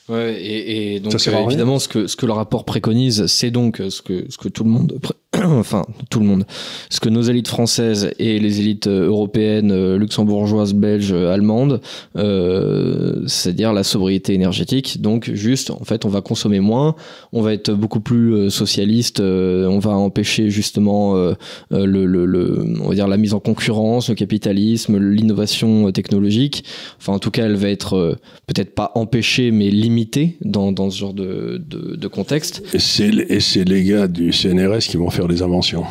Ouais, 0.09 0.33
et, 0.41 0.95
et 0.95 0.99
donc 0.99 1.13
euh, 1.29 1.31
évidemment 1.45 1.79
ce 1.79 1.87
que 1.87 2.07
ce 2.07 2.17
que 2.17 2.25
le 2.25 2.33
rapport 2.33 2.65
préconise, 2.65 3.25
c'est 3.27 3.51
donc 3.51 3.79
euh, 3.79 3.89
ce 3.89 4.01
que 4.01 4.29
ce 4.29 4.37
que 4.37 4.49
tout 4.49 4.65
le 4.65 4.69
monde, 4.69 4.99
pré- 5.01 5.13
enfin 5.43 5.83
tout 6.09 6.19
le 6.19 6.25
monde, 6.25 6.45
ce 6.89 6.99
que 6.99 7.09
nos 7.09 7.21
élites 7.21 7.47
françaises 7.47 8.11
et 8.19 8.39
les 8.39 8.59
élites 8.59 8.87
euh, 8.87 9.07
européennes, 9.07 9.71
euh, 9.71 9.97
luxembourgeoises, 9.97 10.73
belges, 10.73 11.11
euh, 11.11 11.33
allemandes, 11.33 11.81
euh, 12.17 13.23
c'est-à-dire 13.25 13.73
la 13.73 13.83
sobriété 13.83 14.33
énergétique. 14.33 15.01
Donc 15.01 15.31
juste, 15.33 15.71
en 15.71 15.83
fait, 15.83 16.05
on 16.05 16.09
va 16.09 16.21
consommer 16.21 16.59
moins, 16.59 16.95
on 17.31 17.41
va 17.41 17.53
être 17.53 17.71
beaucoup 17.71 17.99
plus 17.99 18.51
socialiste, 18.51 19.21
euh, 19.21 19.65
on 19.67 19.79
va 19.79 19.91
empêcher 19.91 20.49
justement 20.49 21.15
euh, 21.15 21.33
le, 21.71 22.05
le, 22.05 22.25
le, 22.25 22.63
on 22.81 22.89
va 22.89 22.95
dire 22.95 23.07
la 23.07 23.17
mise 23.17 23.33
en 23.33 23.39
concurrence, 23.39 24.09
le 24.09 24.15
capitalisme, 24.15 24.99
l'innovation 24.99 25.91
technologique. 25.91 26.63
Enfin, 26.99 27.13
en 27.13 27.19
tout 27.19 27.31
cas, 27.31 27.45
elle 27.45 27.55
va 27.55 27.69
être 27.69 28.17
peut-être 28.45 28.75
pas 28.75 28.91
empêchée, 28.95 29.51
mais 29.51 29.69
limitée 29.69 30.37
dans, 30.41 30.71
dans 30.71 30.89
ce 30.89 30.99
genre 30.99 31.13
de, 31.13 31.61
de, 31.67 31.95
de 31.95 32.07
contexte. 32.07 32.63
Et 32.73 32.79
c'est 32.79 33.63
les 33.63 33.83
gars 33.83 34.07
du 34.07 34.31
CNRS 34.31 34.79
qui 34.79 34.97
vont 34.97 35.09
faire 35.09 35.22
les 35.27 35.41
inventions. 35.41 35.83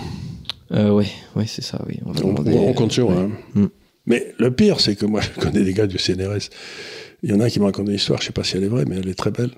Euh, 0.72 0.90
oui, 0.90 1.06
oui, 1.36 1.44
c'est 1.46 1.62
ça, 1.62 1.82
oui. 1.86 1.98
On 2.06 2.12
va 2.12 2.20
On, 2.24 2.32
demander- 2.32 2.52
on 2.58 2.72
compte 2.72 2.92
sur 2.92 3.10
eux. 3.12 3.16
hein. 3.16 3.30
Mm. 3.54 3.66
Mais 4.06 4.32
le 4.38 4.50
pire, 4.50 4.80
c'est 4.80 4.96
que 4.96 5.06
moi, 5.06 5.20
je 5.20 5.38
connais 5.40 5.62
des 5.62 5.72
gars 5.74 5.86
du 5.86 5.98
CNRS. 5.98 6.48
Il 7.22 7.30
y 7.30 7.32
en 7.34 7.40
a 7.40 7.44
un 7.44 7.48
qui 7.48 7.60
me 7.60 7.64
raconte 7.66 7.88
une 7.88 7.94
histoire, 7.94 8.20
je 8.20 8.26
sais 8.26 8.32
pas 8.32 8.42
si 8.42 8.56
elle 8.56 8.64
est 8.64 8.68
vraie, 8.68 8.84
mais 8.84 8.96
elle 8.96 9.08
est 9.08 9.14
très 9.18 9.30
belle. 9.30 9.50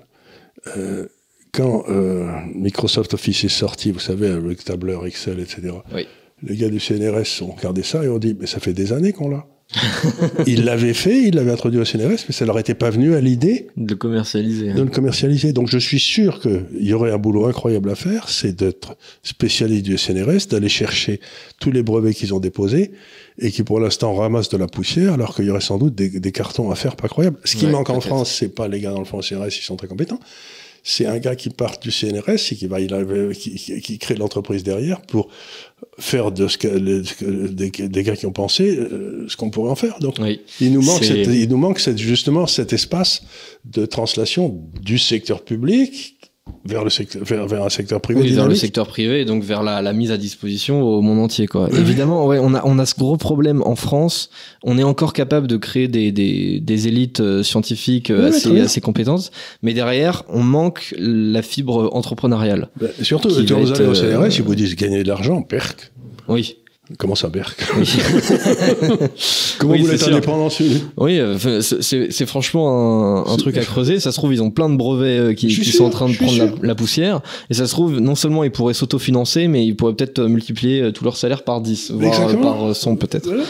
Euh, 0.77 1.07
quand 1.51 1.85
euh, 1.89 2.29
Microsoft 2.53 3.13
Office 3.13 3.43
est 3.45 3.47
sorti, 3.49 3.91
vous 3.91 3.99
savez, 3.99 4.27
avec 4.27 4.63
tableur, 4.63 5.05
Excel, 5.07 5.39
etc., 5.39 5.73
Oui. 5.93 6.05
les 6.43 6.57
gars 6.57 6.69
du 6.69 6.79
CNRS 6.79 7.41
ont 7.41 7.51
regardé 7.55 7.81
ça 7.81 8.03
et 8.03 8.07
ont 8.09 8.19
dit, 8.19 8.35
mais 8.39 8.45
ça 8.45 8.59
fait 8.59 8.73
des 8.73 8.93
années 8.93 9.13
qu'on 9.13 9.29
l'a. 9.29 9.45
ils 10.47 10.63
l'avaient 10.63 10.93
fait, 10.93 11.23
ils 11.23 11.35
l'avaient 11.35 11.51
introduit 11.51 11.79
au 11.79 11.85
CNRS, 11.85 12.25
mais 12.27 12.31
ça 12.33 12.45
leur 12.45 12.57
était 12.59 12.75
pas 12.75 12.89
venu 12.91 13.15
à 13.15 13.21
l'idée 13.21 13.67
De 13.77 13.91
le 13.91 13.95
commercialiser. 13.97 14.73
de 14.73 14.81
le 14.81 14.89
commercialiser. 14.89 15.53
Donc 15.53 15.67
je 15.69 15.77
suis 15.77 15.99
sûr 15.99 16.39
qu'il 16.39 16.65
y 16.79 16.93
aurait 16.93 17.11
un 17.11 17.17
boulot 17.17 17.45
incroyable 17.47 17.89
à 17.89 17.95
faire, 17.95 18.29
c'est 18.29 18.55
d'être 18.55 18.95
spécialiste 19.23 19.83
du 19.85 19.97
CNRS, 19.97 20.47
d'aller 20.49 20.69
chercher 20.69 21.19
tous 21.59 21.71
les 21.71 21.83
brevets 21.83 22.13
qu'ils 22.13 22.33
ont 22.33 22.39
déposés 22.39 22.91
et 23.39 23.51
qui 23.51 23.63
pour 23.63 23.79
l'instant 23.79 24.13
ramassent 24.13 24.49
de 24.49 24.57
la 24.57 24.67
poussière, 24.67 25.13
alors 25.13 25.35
qu'il 25.35 25.45
y 25.45 25.49
aurait 25.49 25.61
sans 25.61 25.77
doute 25.77 25.95
des, 25.95 26.09
des 26.09 26.31
cartons 26.31 26.71
à 26.71 26.75
faire 26.75 26.95
pas 26.95 27.07
croyables. 27.07 27.37
Ce 27.43 27.55
qui 27.55 27.65
Ouais, 27.65 27.71
manque 27.71 27.89
en. 27.89 27.99
France, 27.99 28.31
c'est 28.31 28.49
pas 28.53 28.67
les 28.67 28.79
gars 28.79 28.91
dans 28.91 28.99
le 28.99 29.05
fond 29.05 29.21
CNRS, 29.21 29.47
ils 29.47 29.63
sont 29.63 29.75
très 29.75 29.87
compétents. 29.87 30.19
C'est 30.87 31.07
un 31.07 31.17
gars 31.17 31.35
qui 31.35 31.49
part 31.49 31.79
du 31.79 31.89
CNRS 31.91 32.51
et 32.51 32.55
qui 32.55 32.67
va, 32.67 32.79
il 32.79 32.93
a- 32.93 33.03
qui, 33.33 33.97
crée 33.97 34.13
l'entreprise 34.13 34.63
derrière 34.63 35.01
pour 35.01 35.29
faire 35.97 36.31
de 36.31 36.47
ce 36.47 36.59
que, 36.59 36.67
le- 36.67 37.01
des, 37.49 37.71
des 37.71 38.03
gars 38.03 38.15
qui 38.15 38.27
ont 38.27 38.31
pensé 38.31 38.77
euh, 38.77 39.25
ce 39.27 39.35
qu'on 39.35 39.49
pourrait 39.49 39.71
en 39.71 39.75
faire. 39.75 39.97
Donc, 39.99 40.17
Oui. 40.19 40.41
il 40.61 40.71
nous 40.73 40.83
manque, 40.83 41.03
cette- 41.03 41.25
il 41.27 41.49
nous 41.49 41.57
manque 41.57 41.79
cette- 41.79 41.97
justement 41.97 42.45
cet 42.45 42.71
espace 42.71 43.23
de 43.65 43.87
translation 43.87 44.61
du 44.79 44.99
secteur 44.99 45.43
public 45.43 46.14
vers, 46.65 46.83
le 46.83 46.89
secteur, 46.89 47.23
vers, 47.23 47.47
vers 47.47 47.63
un 47.63 47.69
secteur 47.69 48.01
privé 48.01 48.21
Oui, 48.21 48.31
vers 48.31 48.47
le 48.47 48.55
secteur 48.55 48.87
privé 48.87 49.21
et 49.21 49.25
donc 49.25 49.43
vers 49.43 49.63
la, 49.63 49.81
la 49.81 49.93
mise 49.93 50.11
à 50.11 50.17
disposition 50.17 50.81
au 50.81 51.01
monde 51.01 51.19
entier. 51.19 51.47
Quoi. 51.47 51.69
Évidemment, 51.77 52.25
ouais, 52.25 52.39
on, 52.39 52.53
a, 52.53 52.61
on 52.65 52.79
a 52.79 52.85
ce 52.85 52.95
gros 52.95 53.17
problème 53.17 53.61
en 53.63 53.75
France. 53.75 54.29
On 54.63 54.77
est 54.77 54.83
encore 54.83 55.13
capable 55.13 55.47
de 55.47 55.57
créer 55.57 55.87
des, 55.87 56.11
des, 56.11 56.59
des 56.59 56.87
élites 56.87 57.19
euh, 57.19 57.43
scientifiques 57.43 58.09
euh, 58.11 58.29
assez, 58.29 58.59
assez 58.59 58.81
compétentes, 58.81 59.31
mais 59.61 59.73
derrière, 59.73 60.23
on 60.29 60.43
manque 60.43 60.93
la 60.97 61.41
fibre 61.41 61.89
entrepreneuriale. 61.93 62.69
Ben, 62.79 62.89
surtout, 63.01 63.29
Qui 63.29 63.45
quand 63.45 63.55
va 63.55 63.61
vous 63.61 63.71
être, 63.71 63.79
allez 63.79 63.89
au 63.89 64.03
euh, 64.03 64.27
CNRS, 64.27 64.37
ils 64.37 64.43
vous 64.43 64.55
disent 64.55 64.75
gagner 64.75 65.03
de 65.03 65.07
l'argent, 65.07 65.41
perc. 65.41 65.91
Oui. 66.27 66.57
Comment 66.99 67.15
ça, 67.15 67.31
Oui, 67.33 67.41
Comment 69.57 69.73
Oui, 69.73 69.81
vous 69.81 69.87
l'êtes 69.87 70.07
indépendant 70.07 70.49
Oui, 70.97 71.19
euh, 71.19 71.61
c'est- 71.61 72.25
franchement 72.27 73.27
un, 73.27 73.37
truc 73.37 73.57
à 73.57 73.63
creuser. 73.63 73.99
Ça 73.99 74.11
se 74.11 74.17
trouve, 74.17 74.33
ils 74.33 74.41
ont 74.41 74.51
plein 74.51 74.69
de 74.69 74.75
brevets 74.75 75.19
euh, 75.19 75.33
qui, 75.33 75.49
sûr, 75.49 75.65
sont 75.65 75.85
en 75.85 75.89
train 75.89 76.07
de 76.07 76.15
prendre 76.15 76.55
la, 76.61 76.75
poussière. 76.75 77.21
Et 77.49 77.55
ça 77.55 77.65
se 77.65 77.71
trouve, 77.71 77.99
non 77.99 78.13
seulement 78.13 78.43
ils 78.43 78.51
pourraient 78.51 78.75
s'autofinancer, 78.75 79.47
mais 79.47 79.65
ils 79.65 79.75
pourraient 79.75 79.95
peut-être 79.95 80.19
euh, 80.19 80.27
multiplier 80.27 80.81
euh, 80.81 80.91
tout 80.91 81.03
leur 81.03 81.17
salaire 81.17 81.43
par 81.43 81.59
10, 81.59 81.91
voire 81.91 82.03
euh, 82.03 82.07
Exactement. 82.07 82.53
par 82.53 82.63
euh, 82.65 82.73
100 82.75 82.97
peut-être. 82.97 83.25
Voilà. 83.25 83.43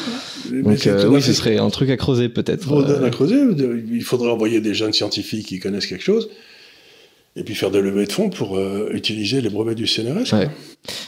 Donc 0.64 0.88
oui, 1.10 1.22
ce 1.22 1.34
serait 1.34 1.58
un 1.58 1.70
truc 1.70 1.90
à 1.90 1.98
creuser 1.98 2.30
peut-être. 2.30 2.68
Il 3.92 4.04
faudrait 4.04 4.30
envoyer 4.30 4.62
des 4.62 4.74
jeunes 4.74 4.94
scientifiques 4.94 5.48
qui 5.48 5.60
connaissent 5.60 5.88
quelque 5.88 6.04
chose 6.04 6.30
et 7.38 7.44
puis 7.44 7.54
faire 7.56 7.70
des 7.72 7.82
levées 7.82 8.06
de 8.06 8.12
fonds 8.12 8.30
pour 8.30 8.58
euh, 8.58 8.90
utiliser 8.94 9.42
les 9.42 9.50
brevets 9.50 9.76
du 9.76 9.88
CNRS. 9.88 10.32
Ouais. 10.34 10.50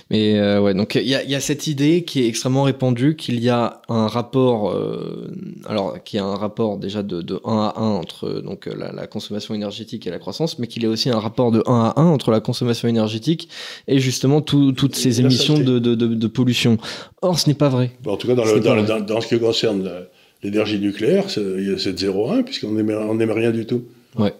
Mais 0.09 0.37
euh, 0.39 0.59
ouais, 0.59 0.73
donc 0.73 0.95
il 0.95 1.07
y 1.07 1.15
a, 1.15 1.23
il 1.23 1.29
y 1.29 1.35
a 1.35 1.39
cette 1.39 1.67
idée 1.67 2.03
qui 2.03 2.23
est 2.23 2.27
extrêmement 2.27 2.63
répandue 2.63 3.15
qu'il 3.15 3.39
y 3.39 3.47
a 3.49 3.81
un 3.89 4.07
rapport, 4.07 4.71
euh, 4.71 5.29
alors 5.67 6.03
qu'il 6.03 6.17
y 6.17 6.19
a 6.19 6.25
un 6.25 6.35
rapport 6.35 6.77
déjà 6.79 7.03
de, 7.03 7.21
de 7.21 7.39
1 7.45 7.73
à 7.75 7.79
1 7.79 7.81
entre 7.83 8.41
donc 8.41 8.65
la, 8.65 8.91
la 8.91 9.07
consommation 9.07 9.53
énergétique 9.53 10.05
et 10.07 10.09
la 10.09 10.19
croissance, 10.19 10.57
mais 10.59 10.67
qu'il 10.67 10.83
y 10.83 10.85
a 10.85 10.89
aussi 10.89 11.09
un 11.09 11.19
rapport 11.19 11.51
de 11.51 11.63
1 11.65 11.93
à 11.95 12.01
1 12.01 12.05
entre 12.07 12.31
la 12.31 12.39
consommation 12.39 12.87
énergétique 12.87 13.47
et 13.87 13.99
justement 13.99 14.41
tout- 14.41 14.71
toutes 14.73 14.95
ces 14.95 15.19
Et 15.19 15.23
émissions 15.23 15.57
de, 15.59 15.79
de, 15.79 15.95
de, 15.95 16.07
de 16.07 16.27
pollution. 16.27 16.77
Or, 17.21 17.37
ce 17.39 17.47
n'est 17.47 17.53
pas 17.55 17.69
vrai. 17.69 17.91
Bon, 18.03 18.13
en 18.13 18.17
tout 18.17 18.27
cas, 18.27 18.35
dans, 18.35 18.43
le, 18.43 18.51
ce 19.21 19.27
qui 19.27 19.39
concerne 19.39 19.89
l'énergie 20.43 20.79
nucléaire, 20.79 21.29
c'est 21.29 21.41
c'est 21.77 21.93
de 21.93 21.97
0,1 22.11 22.43
puisqu'on 22.43 22.71
n'émet 22.71 22.95
on 22.95 23.15
n'émet 23.15 23.33
rien 23.33 23.51
du 23.51 23.65
tout. 23.65 23.83
Ouais. 24.17 24.33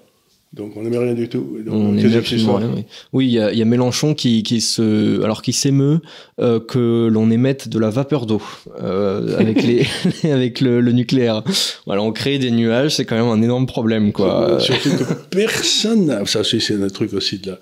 Donc 0.53 0.77
on 0.77 0.81
n'émet 0.83 0.97
rien 0.97 1.13
du 1.13 1.27
tout. 1.27 1.57
Donc, 1.65 1.75
On 1.75 1.97
absolument 2.17 2.55
rien. 2.55 2.71
Oui, 2.75 2.83
Oui, 3.13 3.25
il 3.27 3.31
y 3.33 3.39
a, 3.39 3.51
il 3.51 3.60
y 3.60 3.62
a 3.62 3.65
Mélenchon 3.65 4.13
qui, 4.15 4.43
qui 4.43 4.62
se, 4.62 5.21
alors 5.23 5.41
qui 5.41 5.51
s'émeut 5.53 5.99
euh, 6.39 6.60
que 6.60 7.07
l'on 7.12 7.29
émette 7.29 7.67
de 7.67 7.77
la 7.77 7.89
vapeur 7.89 8.25
d'eau 8.25 8.41
euh, 8.81 9.38
avec 9.38 9.62
les, 9.62 9.86
avec 10.31 10.62
le, 10.62 10.79
le 10.81 10.91
nucléaire. 10.93 11.43
Voilà, 11.86 12.01
on 12.01 12.12
crée 12.13 12.39
des 12.39 12.51
nuages, 12.51 12.95
c'est 12.95 13.05
quand 13.05 13.15
même 13.17 13.25
un 13.27 13.41
énorme 13.43 13.65
problème, 13.67 14.13
quoi. 14.13 14.57
Surtout 14.60 14.89
que 14.91 15.03
personne, 15.29 16.05
n'a- 16.05 16.25
ça 16.25 16.39
aussi 16.39 16.62
c'est 16.62 16.81
un 16.81 16.88
truc 16.88 17.13
aussi 17.13 17.39
de 17.39 17.51
la, 17.51 17.60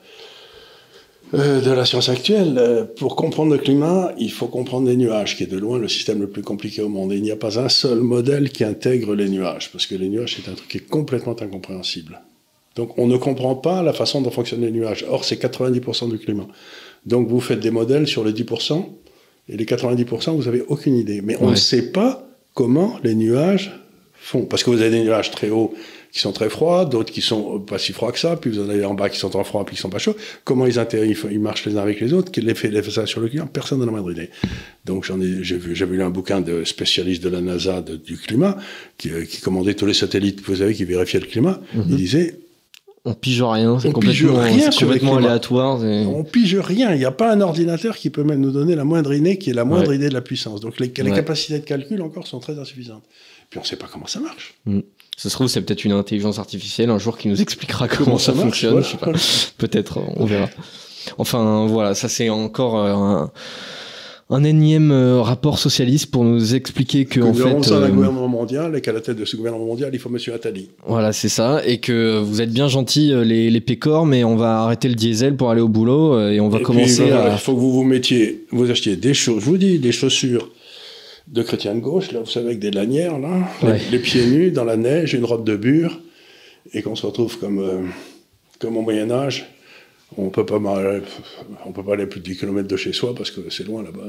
euh, 1.34 1.62
de 1.62 1.72
la 1.72 1.86
science 1.86 2.08
actuelle. 2.10 2.56
Euh, 2.58 2.86
Pour 2.86 3.16
comprendre 3.16 3.52
le 3.52 3.58
climat, 3.58 4.12
il 4.20 4.32
faut 4.32 4.48
comprendre 4.48 4.88
les 4.88 4.96
nuages, 4.96 5.36
qui 5.36 5.44
est 5.44 5.48
de 5.48 5.58
loin 5.58 5.80
le 5.80 5.88
système 5.88 6.22
le 6.22 6.28
plus 6.30 6.44
compliqué 6.44 6.82
au 6.84 6.90
monde. 6.90 7.12
Et 7.14 7.18
il 7.18 7.24
n'y 7.24 7.32
a 7.32 7.36
pas 7.36 7.60
un 7.60 7.68
seul 7.68 8.00
modèle 8.00 8.52
qui 8.52 8.64
intègre 8.64 9.16
les 9.16 9.28
nuages, 9.28 9.72
parce 9.72 9.86
que 9.88 9.96
les 9.96 10.08
nuages 10.08 10.36
c'est 10.38 10.50
un 10.52 10.56
truc 10.56 10.70
qui 10.70 10.78
est 10.78 10.88
complètement 10.88 11.36
incompréhensible. 11.42 12.22
Donc 12.76 12.98
on 12.98 13.08
ne 13.08 13.18
comprend 13.18 13.56
pas 13.56 13.82
la 13.84 13.94
façon 13.94 14.22
dont 14.22 14.32
fonctionnent 14.32 14.62
les 14.62 14.72
nuages. 14.72 15.06
Or 15.10 15.24
c'est 15.26 15.42
90% 15.42 16.10
du 16.10 16.18
climat. 16.20 16.48
Donc 17.06 17.28
vous 17.28 17.40
faites 17.40 17.60
des 17.60 17.72
modèles 17.72 18.08
sur 18.08 18.24
les 18.26 18.34
10%, 18.34 18.86
et 19.48 19.58
les 19.58 19.66
90%, 19.66 20.32
vous 20.36 20.44
n'avez 20.44 20.62
aucune 20.68 20.98
idée. 20.98 21.22
Mais 21.22 21.38
on 21.40 21.46
Ouais. 21.46 21.52
ne 21.52 21.56
sait 21.56 21.92
pas 21.92 22.28
comment 22.54 22.98
les 23.04 23.14
nuages 23.16 23.72
font. 24.16 24.46
Parce 24.46 24.64
que 24.64 24.72
vous 24.72 24.82
avez 24.82 24.90
des 24.90 25.04
nuages 25.04 25.30
très 25.30 25.50
hauts 25.52 25.74
qui 26.12 26.20
sont 26.20 26.32
très 26.32 26.50
froids, 26.50 26.86
d'autres 26.86 27.12
qui 27.14 27.22
sont 27.22 27.60
pas 27.60 27.78
si 27.78 27.92
froids 27.94 28.12
que 28.12 28.18
ça, 28.18 28.38
puis 28.38 28.50
vous 28.50 28.60
en 28.60 28.70
avez 28.70 28.84
en 28.86 28.94
bas 28.96 29.10
qui 29.10 29.20
sont 29.20 29.30
trop 29.30 29.44
froids, 29.44 29.66
puis 29.66 29.76
qui 29.76 29.82
sont 29.82 29.90
pas 29.90 30.00
chauds. 30.00 30.16
Comment 30.46 30.66
ils, 30.66 30.80
ils, 31.32 31.40
marchent 31.40 31.66
les 31.68 31.78
uns 31.78 31.82
avec 31.82 32.00
les 32.00 32.12
autres 32.14 32.32
Quel 32.32 32.50
effet 32.50 32.70
l'effet 32.70 32.90
ça 32.90 33.06
sur 33.06 33.20
le 33.22 33.28
climat 33.28 33.48
Personne 33.52 33.78
n'en 33.80 33.84
a 33.84 33.86
la 33.88 33.92
moindre 33.92 34.12
idée. 34.12 34.30
Donc 34.86 35.04
j'en 35.04 35.22
ai, 35.22 35.44
j'ai 35.44 35.58
vu, 35.58 35.76
j'avais 35.76 35.96
lu 35.98 36.02
un 36.04 36.10
bouquin 36.10 36.42
de 36.42 36.64
spécialistes 36.64 37.22
de 37.24 37.30
la 37.30 37.42
NASA 37.42 37.82
de- 37.82 37.98
du 37.98 38.18
climat 38.18 38.58
qui, 38.98 39.12
euh, 39.12 39.26
qui 39.26 39.42
commandait 39.42 39.74
tous 39.76 39.86
les 39.86 39.94
satellites, 39.94 40.42
vous 40.44 40.56
savez, 40.56 40.74
qui 40.74 40.86
vérifiaient 40.86 41.20
le 41.20 41.28
climat. 41.28 41.60
Il 41.76 41.96
disait 41.96 42.40
On 43.08 43.14
pige 43.14 43.44
rien, 43.44 43.78
c'est 43.80 43.92
complètement, 43.92 44.42
rien 44.42 44.70
complètement 44.72 45.18
aléatoire. 45.18 45.80
On 45.84 46.24
pige 46.24 46.56
rien. 46.56 46.92
Il 46.94 46.98
n'y 46.98 47.06
a 47.06 47.12
pas 47.12 47.32
un 47.32 47.40
ordinateur 47.42 47.96
qui 47.98 48.10
peut 48.10 48.24
même 48.24 48.42
nous 48.42 48.50
donner 48.52 48.76
la 48.76 48.84
moindre 48.84 49.14
idée 49.14 49.38
qui 49.38 49.52
est 49.52 49.54
la 49.54 49.64
moindre 49.64 49.94
idée 49.94 50.10
de 50.10 50.14
la 50.14 50.22
puissance. 50.22 50.60
Donc 50.60 50.80
les, 50.80 50.92
les 50.96 51.04
Ouais. 51.04 51.12
capacités 51.16 51.60
de 51.60 51.66
calcul 51.66 52.02
encore 52.02 52.26
sont 52.26 52.40
très 52.40 52.58
insuffisantes. 52.58 53.04
Puis 53.52 53.60
on 53.60 53.62
ne 53.62 53.68
sait 53.68 53.76
pas 53.76 53.86
comment 53.92 54.08
ça 54.08 54.20
marche. 54.20 54.56
Ça 55.18 55.30
se 55.30 55.36
trouve, 55.36 55.48
c'est 55.48 55.62
peut-être 55.62 55.86
une 55.86 55.92
intelligence 55.92 56.40
artificielle 56.40 56.90
un 56.90 56.98
jour 56.98 57.18
qui 57.18 57.28
nous 57.28 57.40
expliquera 57.42 57.88
comment, 57.88 58.06
Comment 58.06 58.18
ça, 58.18 58.32
ça 58.34 58.44
marche, 58.44 58.66
fonctionne. 58.66 58.84
voilà. 59.02 59.20
Peut-être, 59.60 60.00
on 60.18 60.26
verra. 60.26 60.50
Enfin, 61.20 61.68
voilà, 61.68 61.94
ça 61.94 62.10
c'est 62.10 62.30
encore 62.30 62.78
euh, 62.80 62.92
un, 62.94 63.32
un 64.32 64.44
énième 64.44 64.92
euh, 64.92 65.22
rapport 65.22 65.60
socialiste 65.60 66.10
pour 66.10 66.24
nous 66.24 66.56
expliquer 66.56 67.06
que, 67.06 67.20
Que 67.20 67.26
en 67.26 67.28
nous 67.28 67.34
fait, 67.36 67.70
ça 67.70 67.76
euh, 67.76 67.86
un 67.86 67.90
gouvernement 67.90 68.28
mondial 68.28 68.76
et 68.76 68.82
qu'à 68.82 68.92
la 68.92 69.00
tête 69.02 69.18
de 69.18 69.26
ce 69.26 69.36
gouvernement 69.36 69.66
mondial, 69.66 69.92
il 69.94 70.00
faut 70.00 70.10
Monsieur 70.10 70.34
Attali. 70.34 70.70
voilà, 70.88 71.14
c'est 71.14 71.30
ça, 71.30 71.62
et 71.66 71.78
que 71.78 72.20
vous 72.20 72.42
êtes 72.42 72.52
bien 72.52 72.68
gentils 72.68 73.14
euh, 73.14 73.24
les, 73.24 73.52
les 73.52 73.62
pécores, 73.62 74.08
mais 74.08 74.24
on 74.24 74.36
va 74.36 74.62
arrêter 74.64 74.88
le 74.88 74.96
diesel 74.96 75.36
pour 75.36 75.52
aller 75.52 75.62
au 75.62 75.68
boulot 75.68 76.16
euh, 76.16 76.32
et 76.32 76.40
on 76.40 76.50
va 76.50 76.56
Et 76.58 76.60
puis, 76.62 76.66
commencer 76.66 77.04
voilà, 77.04 77.26
à. 77.26 77.32
Il 77.34 77.38
faut 77.38 77.54
que 77.54 77.60
vous 77.60 77.72
vous 77.72 77.84
mettiez, 77.84 78.46
vous 78.52 78.72
achetiez 78.72 78.96
des 78.96 79.14
choses, 79.14 79.42
je 79.42 79.46
vous 79.46 79.58
dis, 79.58 79.78
des 79.78 79.92
chaussures 79.92 80.50
de 81.28 81.44
chrétien 81.44 81.76
de 81.76 81.80
gauche, 81.80 82.12
là, 82.12 82.20
vous 82.20 82.30
savez, 82.30 82.48
avec 82.48 82.60
des 82.60 82.72
lanières, 82.72 83.20
là, 83.20 83.48
les- 83.62 83.68
Ouais. 83.68 83.82
les, 83.92 84.00
pieds 84.00 84.26
nus, 84.26 84.50
dans 84.52 84.64
la 84.64 84.76
neige, 84.78 85.14
une 85.14 85.26
robe 85.26 85.44
de 85.46 85.56
bure, 85.56 86.00
et 86.74 86.82
qu'on 86.82 86.96
se 86.96 87.06
retrouve 87.06 87.38
comme, 87.38 87.60
euh, 87.60 87.82
comme 88.60 88.76
au 88.78 88.82
Moyen-Âge. 88.82 89.46
On 90.18 90.30
peut 90.30 90.46
pas 90.46 90.60
mal- 90.60 91.04
on 91.66 91.72
peut 91.72 91.84
pas 91.84 91.94
aller 91.94 92.06
plus 92.06 92.20
de 92.22 92.26
10 92.26 92.38
km 92.38 92.68
de 92.68 92.78
chez 92.78 92.94
soi 92.94 93.14
parce 93.16 93.32
que 93.32 93.42
c'est 93.50 93.66
loin 93.66 93.84
là-bas. 93.84 94.04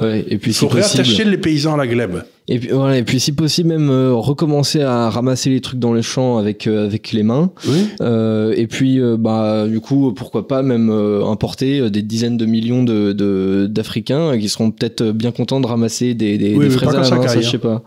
Ouais, 0.00 0.24
et 0.28 0.38
puis 0.38 0.50
Il 0.52 0.54
si 0.54 0.60
faut 0.60 0.68
possible. 0.68 1.02
réattacher 1.02 1.24
les 1.24 1.38
paysans 1.38 1.74
à 1.74 1.76
la 1.76 1.86
glèbe. 1.86 2.22
Et 2.50 2.58
puis, 2.58 2.70
voilà, 2.70 2.96
et 2.96 3.02
puis 3.02 3.20
si 3.20 3.32
possible 3.32 3.68
même 3.68 3.90
euh, 3.90 4.14
recommencer 4.14 4.80
à 4.80 5.10
ramasser 5.10 5.50
les 5.50 5.60
trucs 5.60 5.78
dans 5.78 5.92
les 5.92 6.00
champs 6.02 6.38
avec 6.38 6.66
euh, 6.66 6.86
avec 6.86 7.12
les 7.12 7.22
mains. 7.22 7.50
Oui. 7.68 7.86
Euh, 8.00 8.54
et 8.56 8.66
puis 8.66 8.98
bah 9.18 9.66
du 9.68 9.80
coup 9.80 10.12
pourquoi 10.14 10.48
pas 10.48 10.62
même 10.62 10.88
importer 10.90 11.90
des 11.90 12.02
dizaines 12.02 12.36
de 12.38 12.46
millions 12.46 12.82
de 12.84 13.12
de- 13.12 13.66
d'Africains 13.70 14.38
qui 14.38 14.48
seront 14.48 14.70
peut-être 14.70 15.10
bien 15.12 15.30
contents 15.30 15.60
de 15.60 15.66
ramasser 15.66 16.14
des 16.14 16.38
des, 16.38 16.54
Oui, 16.56 16.64
des 16.64 16.70
fraises 16.70 16.94
à 16.94 16.98
la 16.98 17.04
ça 17.04 17.16
main, 17.16 17.22
ça 17.22 17.34
caille, 17.34 17.42
je 17.42 17.50
sais 17.50 17.58
pas. 17.58 17.82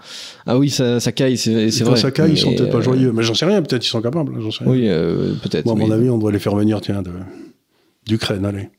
Ah 0.45 0.57
oui 0.59 0.69
ça 0.69 0.99
ça 0.99 1.11
caille 1.11 1.37
c'est 1.37 1.81
vrai. 1.83 1.97
ça 1.97 2.11
caille, 2.11 2.31
ils 2.33 2.37
sont 2.37 2.53
peut-être 2.53 2.71
pas 2.71 2.81
joyeux. 2.81 3.11
Mais 3.13 3.23
j'en 3.23 3.33
sais 3.33 3.45
rien, 3.45 3.61
peut-être 3.63 3.85
ils 3.85 3.89
sont 3.89 4.01
capables. 4.01 4.33
J'en 4.41 4.51
sais 4.51 4.63
rien. 4.63 4.71
Oui 4.71 5.39
peut-être. 5.41 5.65
Moi, 5.65 5.73
à 5.73 5.77
mon 5.77 5.91
avis, 5.91 6.09
on 6.09 6.17
devrait 6.17 6.33
les 6.33 6.39
faire 6.39 6.55
venir, 6.55 6.81
tiens, 6.81 7.01
d'Ukraine, 8.07 8.45
allez. 8.45 8.69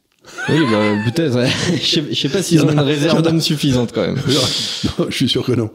Oui 0.49 0.61
bah 0.71 0.79
peut-être. 1.11 1.35
ouais. 1.37 1.49
je 1.83 2.15
sais 2.15 2.29
pas 2.29 2.39
Il 2.39 2.45
s'ils 2.45 2.65
ont 2.65 2.69
a- 2.69 2.73
une 2.73 2.81
réserve 2.81 3.23
d'hommes 3.23 3.41
suffisante 3.51 3.93
quand 3.93 4.03
même. 4.03 4.17
Non, 4.99 5.07
je 5.09 5.15
suis 5.15 5.29
sûr 5.29 5.45
que 5.45 5.53
non. 5.53 5.71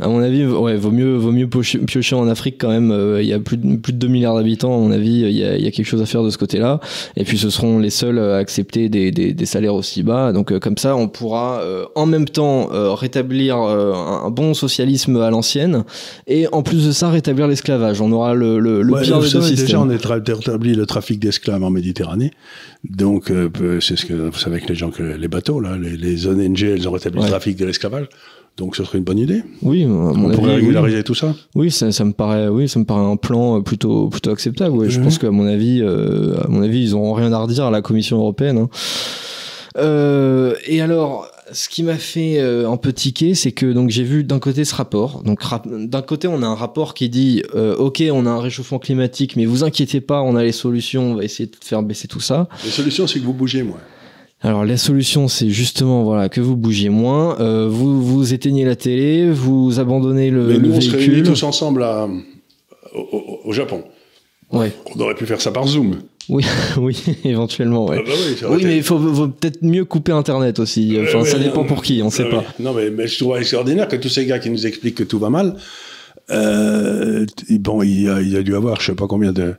À 0.00 0.08
mon 0.08 0.20
avis, 0.22 0.44
ouais, 0.46 0.76
vaut 0.76 0.90
mieux, 0.90 1.16
vaut 1.16 1.32
mieux 1.32 1.48
piocher, 1.48 2.14
en 2.16 2.28
Afrique 2.28 2.56
quand 2.58 2.68
même. 2.70 2.90
Euh, 2.90 3.22
Il 3.22 3.28
y 3.28 3.32
a 3.32 3.38
plus 3.38 3.56
de, 3.56 3.76
plus 3.76 3.92
de 3.92 3.98
2 3.98 4.08
milliards 4.08 4.36
d'habitants, 4.36 4.74
à 4.74 4.78
mon 4.78 4.90
avis, 4.90 5.20
il 5.20 5.30
y, 5.32 5.44
a, 5.44 5.56
il 5.56 5.64
y 5.64 5.66
a 5.66 5.70
quelque 5.70 5.86
chose 5.86 6.02
à 6.02 6.06
faire 6.06 6.22
de 6.22 6.30
ce 6.30 6.38
côté-là. 6.38 6.80
Et 7.16 7.24
puis, 7.24 7.38
ce 7.38 7.50
seront 7.50 7.78
les 7.78 7.90
seuls 7.90 8.18
à 8.18 8.36
accepter 8.36 8.88
des, 8.88 9.10
des, 9.10 9.32
des 9.32 9.46
salaires 9.46 9.74
aussi 9.74 10.02
bas. 10.02 10.32
Donc, 10.32 10.52
euh, 10.52 10.58
comme 10.58 10.76
ça, 10.78 10.96
on 10.96 11.08
pourra 11.08 11.60
euh, 11.60 11.84
en 11.94 12.06
même 12.06 12.26
temps 12.28 12.70
euh, 12.72 12.92
rétablir 12.94 13.56
euh, 13.58 13.92
un, 13.92 14.30
bon 14.30 14.54
socialisme 14.54 15.16
à 15.20 15.30
l'ancienne 15.30 15.84
et 16.26 16.46
en 16.52 16.62
plus 16.62 16.86
de 16.86 16.92
ça, 16.92 17.10
rétablir 17.10 17.46
l'esclavage. 17.48 18.00
On 18.00 18.10
aura 18.12 18.34
le, 18.34 18.58
le, 18.58 18.82
le 18.82 18.92
Ouais, 18.92 19.02
pire 19.02 19.18
déjà, 19.20 19.80
on 19.80 19.88
a 19.90 19.96
rétabli 20.32 20.74
le 20.74 20.86
trafic 20.86 21.18
d'esclaves 21.20 21.62
en 21.62 21.70
Méditerranée. 21.70 22.30
Donc, 22.88 23.32
c'est 23.80 23.96
ce 23.96 24.04
que 24.06 24.14
vous 24.14 24.38
savez 24.38 24.56
avec 24.56 24.68
les 24.68 24.74
gens 24.74 24.90
que 24.90 25.02
les 25.02 25.28
bateaux, 25.28 25.60
là, 25.60 25.76
les, 25.78 25.96
les 25.96 26.26
ONG, 26.26 26.62
elles 26.62 26.88
ont 26.88 26.92
rétabli 26.92 27.18
Ouais. 27.20 27.26
le 27.26 27.30
trafic 27.30 27.56
de 27.58 27.66
l'esclavage. 27.66 28.06
Donc, 28.58 28.76
ce 28.76 28.84
serait 28.84 28.98
une 28.98 29.04
bonne 29.04 29.18
idée. 29.18 29.42
Oui, 29.62 29.86
On 29.86 30.10
avis, 30.26 30.36
pourrait 30.36 30.50
oui. 30.50 30.60
régulariser 30.60 31.02
tout 31.02 31.14
ça. 31.14 31.34
Oui, 31.54 31.70
ça, 31.70 31.90
ça 31.90 32.04
me 32.04 32.12
paraît, 32.12 32.48
oui, 32.48 32.68
ça 32.68 32.78
me 32.78 32.84
paraît 32.84 33.04
un 33.10 33.16
plan 33.16 33.58
euh, 33.58 33.62
plutôt, 33.62 34.08
plutôt 34.08 34.30
acceptable. 34.30 34.76
Ouais. 34.76 34.90
Je 34.90 34.98
Mhm. 34.98 35.04
pense 35.04 35.18
qu'à 35.18 35.30
mon 35.30 35.46
avis, 35.46 35.80
euh, 35.80 36.34
à 36.44 36.48
mon 36.48 36.62
avis, 36.62 36.82
ils 36.82 36.94
auront 36.94 37.14
rien 37.14 37.32
à 37.32 37.38
redire 37.38 37.64
à 37.64 37.70
la 37.70 37.80
Commission 37.80 38.18
européenne. 38.18 38.58
hein. 38.58 38.68
Euh, 39.78 40.54
et 40.66 40.82
alors, 40.82 41.28
ce 41.50 41.68
qui 41.70 41.82
m'a 41.82 41.94
fait 41.96 42.38
euh, 42.40 42.68
un 42.68 42.76
peu 42.76 42.92
tiquer, 42.92 43.34
c'est 43.34 43.52
que 43.52 43.72
donc 43.72 43.88
j'ai 43.88 44.04
vu 44.04 44.22
d'un 44.22 44.38
côté 44.38 44.66
ce 44.66 44.74
rapport. 44.74 45.22
Donc 45.22 45.42
rap- 45.42 45.66
d'un 45.66 46.02
côté, 46.02 46.28
on 46.28 46.42
a 46.42 46.46
un 46.46 46.54
rapport 46.54 46.92
qui 46.92 47.08
dit, 47.08 47.42
euh, 47.54 47.74
ok, 47.76 48.02
on 48.12 48.26
a 48.26 48.30
un 48.30 48.40
réchauffement 48.40 48.78
climatique, 48.78 49.34
mais 49.36 49.46
vous 49.46 49.64
inquiétez 49.64 50.02
pas, 50.02 50.20
on 50.20 50.36
a 50.36 50.42
les 50.42 50.52
solutions, 50.52 51.12
on 51.12 51.14
va 51.14 51.24
essayer 51.24 51.46
de 51.46 51.56
faire 51.64 51.82
baisser 51.82 52.06
tout 52.06 52.20
ça. 52.20 52.48
Les 52.64 52.70
solutions, 52.70 53.06
c'est 53.06 53.18
que 53.18 53.24
vous 53.24 53.32
bougez 53.32 53.62
moins. 53.62 53.78
Alors 54.44 54.64
la 54.64 54.76
solution, 54.76 55.28
c'est 55.28 55.50
justement 55.50 56.02
voilà 56.02 56.28
que 56.28 56.40
vous 56.40 56.56
bougiez 56.56 56.88
moins, 56.88 57.40
euh, 57.40 57.68
vous 57.70 58.02
vous 58.02 58.34
éteignez 58.34 58.64
la 58.64 58.74
télé, 58.76 59.30
vous 59.30 59.78
abandonnez 59.78 60.30
le, 60.30 60.46
Mais 60.46 60.54
le 60.54 60.58
nous, 60.68 60.74
on 60.74 60.80
se 60.80 60.90
réunit 60.90 61.06
véhicule. 61.06 61.26
tous 61.28 61.42
ensemble 61.44 61.82
à- 61.84 62.08
au, 63.44 63.52
Japon. 63.52 63.84
Ouais. 64.50 64.72
On 64.94 65.00
aurait 65.00 65.14
pu 65.14 65.26
faire 65.26 65.40
ça 65.40 65.50
par 65.52 65.66
Zoom. 65.66 65.96
Oui, 66.28 66.44
oui, 66.76 67.02
éventuellement, 67.24 67.86
ouais. 67.86 67.98
Ah 68.00 68.02
bah 68.06 68.12
oui, 68.28 68.36
ça 68.38 68.50
Oui, 68.50 68.60
mais 68.64 68.76
il 68.76 68.82
faut, 68.82 68.98
faut 68.98 69.28
peut-être 69.28 69.62
mieux 69.62 69.84
couper 69.84 70.12
Internet 70.12 70.58
aussi. 70.58 70.98
Enfin, 71.02 71.20
Euh, 71.20 71.24
ça 71.24 71.38
ouais, 71.38 71.44
dépend 71.44 71.64
pour 71.64 71.82
qui, 71.82 72.02
on 72.02 72.10
sait 72.10 72.24
non, 72.24 72.30
pas. 72.30 72.44
mais- 72.58 72.64
Non, 72.64 72.72
mais, 72.74 72.90
mais 72.90 73.06
je 73.06 73.18
trouve 73.18 73.36
extraordinaire 73.38 73.88
que 73.88 73.96
tous 73.96 74.08
ces 74.08 74.26
gars 74.26 74.38
qui 74.40 74.50
nous 74.50 74.66
expliquent 74.66 74.96
que 74.96 75.04
tout 75.04 75.18
va 75.20 75.30
mal, 75.30 75.56
euh, 76.30 77.24
bon, 77.50 77.82
il 77.82 78.02
y, 78.02 78.08
a, 78.08 78.20
il 78.20 78.28
y 78.30 78.36
a 78.36 78.42
dû 78.42 78.54
avoir, 78.54 78.80
je 78.80 78.86
sais 78.86 78.94
pas 78.94 79.06
combien 79.06 79.32
de, 79.32 79.54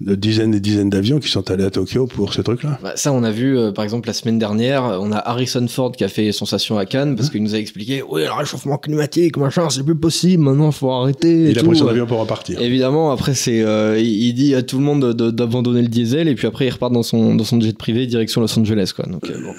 de 0.00 0.14
dizaines 0.14 0.54
et 0.54 0.60
dizaines 0.60 0.88
d'avions 0.88 1.18
qui 1.18 1.28
sont 1.28 1.50
allés 1.50 1.64
à 1.64 1.70
Tokyo 1.70 2.06
pour 2.06 2.32
ce 2.32 2.40
truc-là. 2.40 2.78
Bah, 2.82 2.92
ça, 2.96 3.12
on 3.12 3.22
a 3.22 3.30
vu, 3.30 3.58
euh, 3.58 3.70
par 3.70 3.84
exemple, 3.84 4.08
la 4.08 4.14
semaine 4.14 4.38
dernière, 4.38 4.82
on 5.00 5.12
a 5.12 5.16
Harrison 5.18 5.66
Ford 5.68 5.92
qui 5.92 6.04
a 6.04 6.08
fait 6.08 6.32
sensation 6.32 6.78
à 6.78 6.86
Cannes 6.86 7.10
Hein 7.10 7.14
parce 7.16 7.28
qu'il 7.30 7.42
nous 7.42 7.54
a 7.54 7.58
expliqué, 7.58 8.02
oui, 8.08 8.22
le 8.22 8.32
réchauffement 8.32 8.78
climatique, 8.78 9.36
machin, 9.36 9.68
c'est 9.68 9.82
plus 9.84 9.94
possible, 9.94 10.42
maintenant, 10.44 10.70
faut 10.72 10.90
arrêter. 10.90 11.46
et 11.46 11.50
Il 11.50 11.58
a 11.58 11.62
pris 11.62 11.76
son 11.76 11.86
avion 11.88 12.06
pour 12.06 12.18
repartir. 12.18 12.60
Évidemment, 12.62 13.10
après, 13.12 13.34
c'est, 13.34 13.62
euh, 13.62 13.98
il 14.00 14.32
dit 14.32 14.54
à 14.54 14.62
tout 14.62 14.78
le 14.78 14.84
monde 14.84 15.12
de- 15.14 15.30
d'abandonner 15.30 15.82
le 15.82 15.88
diesel 15.88 16.28
et 16.28 16.34
puis 16.34 16.46
après, 16.46 16.66
il 16.66 16.70
repart 16.70 16.92
dans 16.92 17.02
son, 17.02 17.34
dans 17.34 17.44
son 17.44 17.60
jet 17.60 17.76
privé 17.76 18.06
direction 18.06 18.40
Los 18.40 18.58
Angeles, 18.58 18.92
quoi. 18.96 19.04
Donc, 19.06 19.28
euh, 19.28 19.34
bon. 19.42 19.52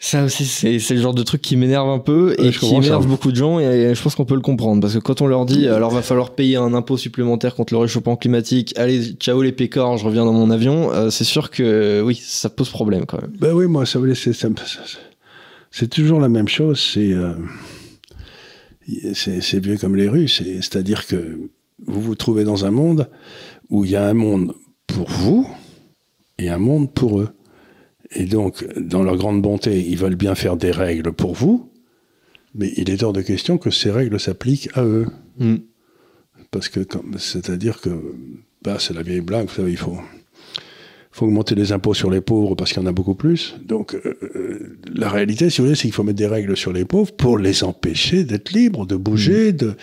Ça 0.00 0.24
aussi, 0.24 0.44
c'est 0.44 0.78
c'est 0.78 0.94
le 0.94 1.00
genre 1.00 1.12
de 1.14 1.24
truc 1.24 1.42
qui 1.42 1.56
m'énerve 1.56 1.88
un 1.88 1.98
peu 1.98 2.36
et 2.38 2.42
Ouais, 2.42 2.50
qui 2.52 2.68
ça. 2.68 2.76
énerve 2.76 3.08
beaucoup 3.08 3.32
de 3.32 3.36
gens 3.36 3.58
et 3.58 3.92
je 3.96 4.00
pense 4.00 4.14
qu'on 4.14 4.24
peut 4.24 4.36
le 4.36 4.40
comprendre 4.40 4.80
parce 4.80 4.94
que 4.94 5.00
quand 5.00 5.20
on 5.22 5.26
leur 5.26 5.44
dit 5.44 5.66
alors 5.66 5.90
va 5.90 6.02
falloir 6.02 6.30
payer 6.30 6.56
un 6.56 6.72
impôt 6.72 6.96
supplémentaire 6.96 7.56
contre 7.56 7.72
le 7.72 7.80
réchauffement 7.80 8.14
climatique, 8.14 8.74
allez 8.78 9.14
ciao 9.18 9.42
les 9.42 9.50
pécores, 9.50 9.98
je 9.98 10.04
reviens 10.04 10.24
dans 10.24 10.32
mon 10.32 10.50
avion, 10.52 10.92
euh, 10.92 11.10
c'est 11.10 11.24
sûr 11.24 11.50
que 11.50 11.64
euh, 11.64 12.02
oui, 12.02 12.14
ça 12.22 12.48
pose 12.48 12.68
problème 12.70 13.06
quand 13.06 13.20
même. 13.20 13.32
Ben 13.40 13.52
oui, 13.52 13.66
moi, 13.66 13.86
ça 13.86 13.98
dire, 13.98 14.16
c'est, 14.16 14.32
c'est 15.70 15.88
toujours 15.90 16.20
la 16.20 16.28
même 16.28 16.48
chose. 16.48 16.78
C'est, 16.80 17.12
euh, 17.12 17.32
c'est, 19.14 19.40
c'est 19.40 19.58
vieux 19.58 19.78
comme 19.78 19.96
les. 19.96 20.28
C'est, 20.28 20.62
c'est-à-dire 20.62 21.06
que 21.06 21.40
vous 21.86 22.00
vous 22.00 22.14
trouvez 22.14 22.44
dans 22.44 22.64
un 22.64 22.70
monde 22.70 23.08
où 23.68 23.84
il 23.84 23.90
y 23.90 23.96
a 23.96 24.06
un 24.06 24.14
monde 24.14 24.54
pour 24.86 25.10
vous 25.10 25.48
et 26.38 26.48
un 26.50 26.58
monde 26.58 26.92
pour 26.92 27.20
eux. 27.20 27.30
Et 28.12 28.24
donc, 28.24 28.64
dans 28.78 29.02
leur 29.02 29.16
grande 29.16 29.42
bonté, 29.42 29.84
ils 29.86 29.98
veulent 29.98 30.16
bien 30.16 30.34
faire 30.34 30.56
des 30.56 30.70
règles 30.70 31.12
pour 31.12 31.34
vous, 31.34 31.70
mais 32.54 32.72
il 32.76 32.90
est 32.90 33.02
hors 33.02 33.12
de 33.12 33.22
question 33.22 33.58
que 33.58 33.70
ces 33.70 33.90
règles 33.90 34.18
s'appliquent 34.18 34.70
à 34.74 34.84
eux. 34.84 35.06
Mm. 35.38 35.56
Parce 36.50 36.68
que, 36.68 36.80
c'est-à-dire 37.18 37.80
que, 37.80 37.90
bah, 38.62 38.78
c'est 38.78 38.94
la 38.94 39.02
vieille 39.02 39.20
blague, 39.20 39.48
vous 39.48 39.54
savez, 39.54 39.72
il 39.72 39.76
faut, 39.76 39.98
faut 41.10 41.26
augmenter 41.26 41.54
les 41.54 41.72
impôts 41.72 41.92
sur 41.92 42.10
les 42.10 42.22
pauvres 42.22 42.54
parce 42.54 42.72
qu'il 42.72 42.80
y 42.80 42.84
en 42.84 42.88
a 42.88 42.92
beaucoup 42.92 43.14
plus. 43.14 43.56
Donc, 43.62 43.94
euh, 43.94 44.16
euh, 44.34 44.78
la 44.94 45.10
réalité, 45.10 45.50
si 45.50 45.58
vous 45.58 45.66
voulez, 45.66 45.76
c'est 45.76 45.82
qu'il 45.82 45.92
faut 45.92 46.04
mettre 46.04 46.18
des 46.18 46.26
règles 46.26 46.56
sur 46.56 46.72
les 46.72 46.86
pauvres 46.86 47.12
pour 47.12 47.36
les 47.36 47.64
empêcher 47.64 48.24
d'être 48.24 48.52
libres, 48.52 48.86
de 48.86 48.96
bouger. 48.96 49.52
De... 49.52 49.74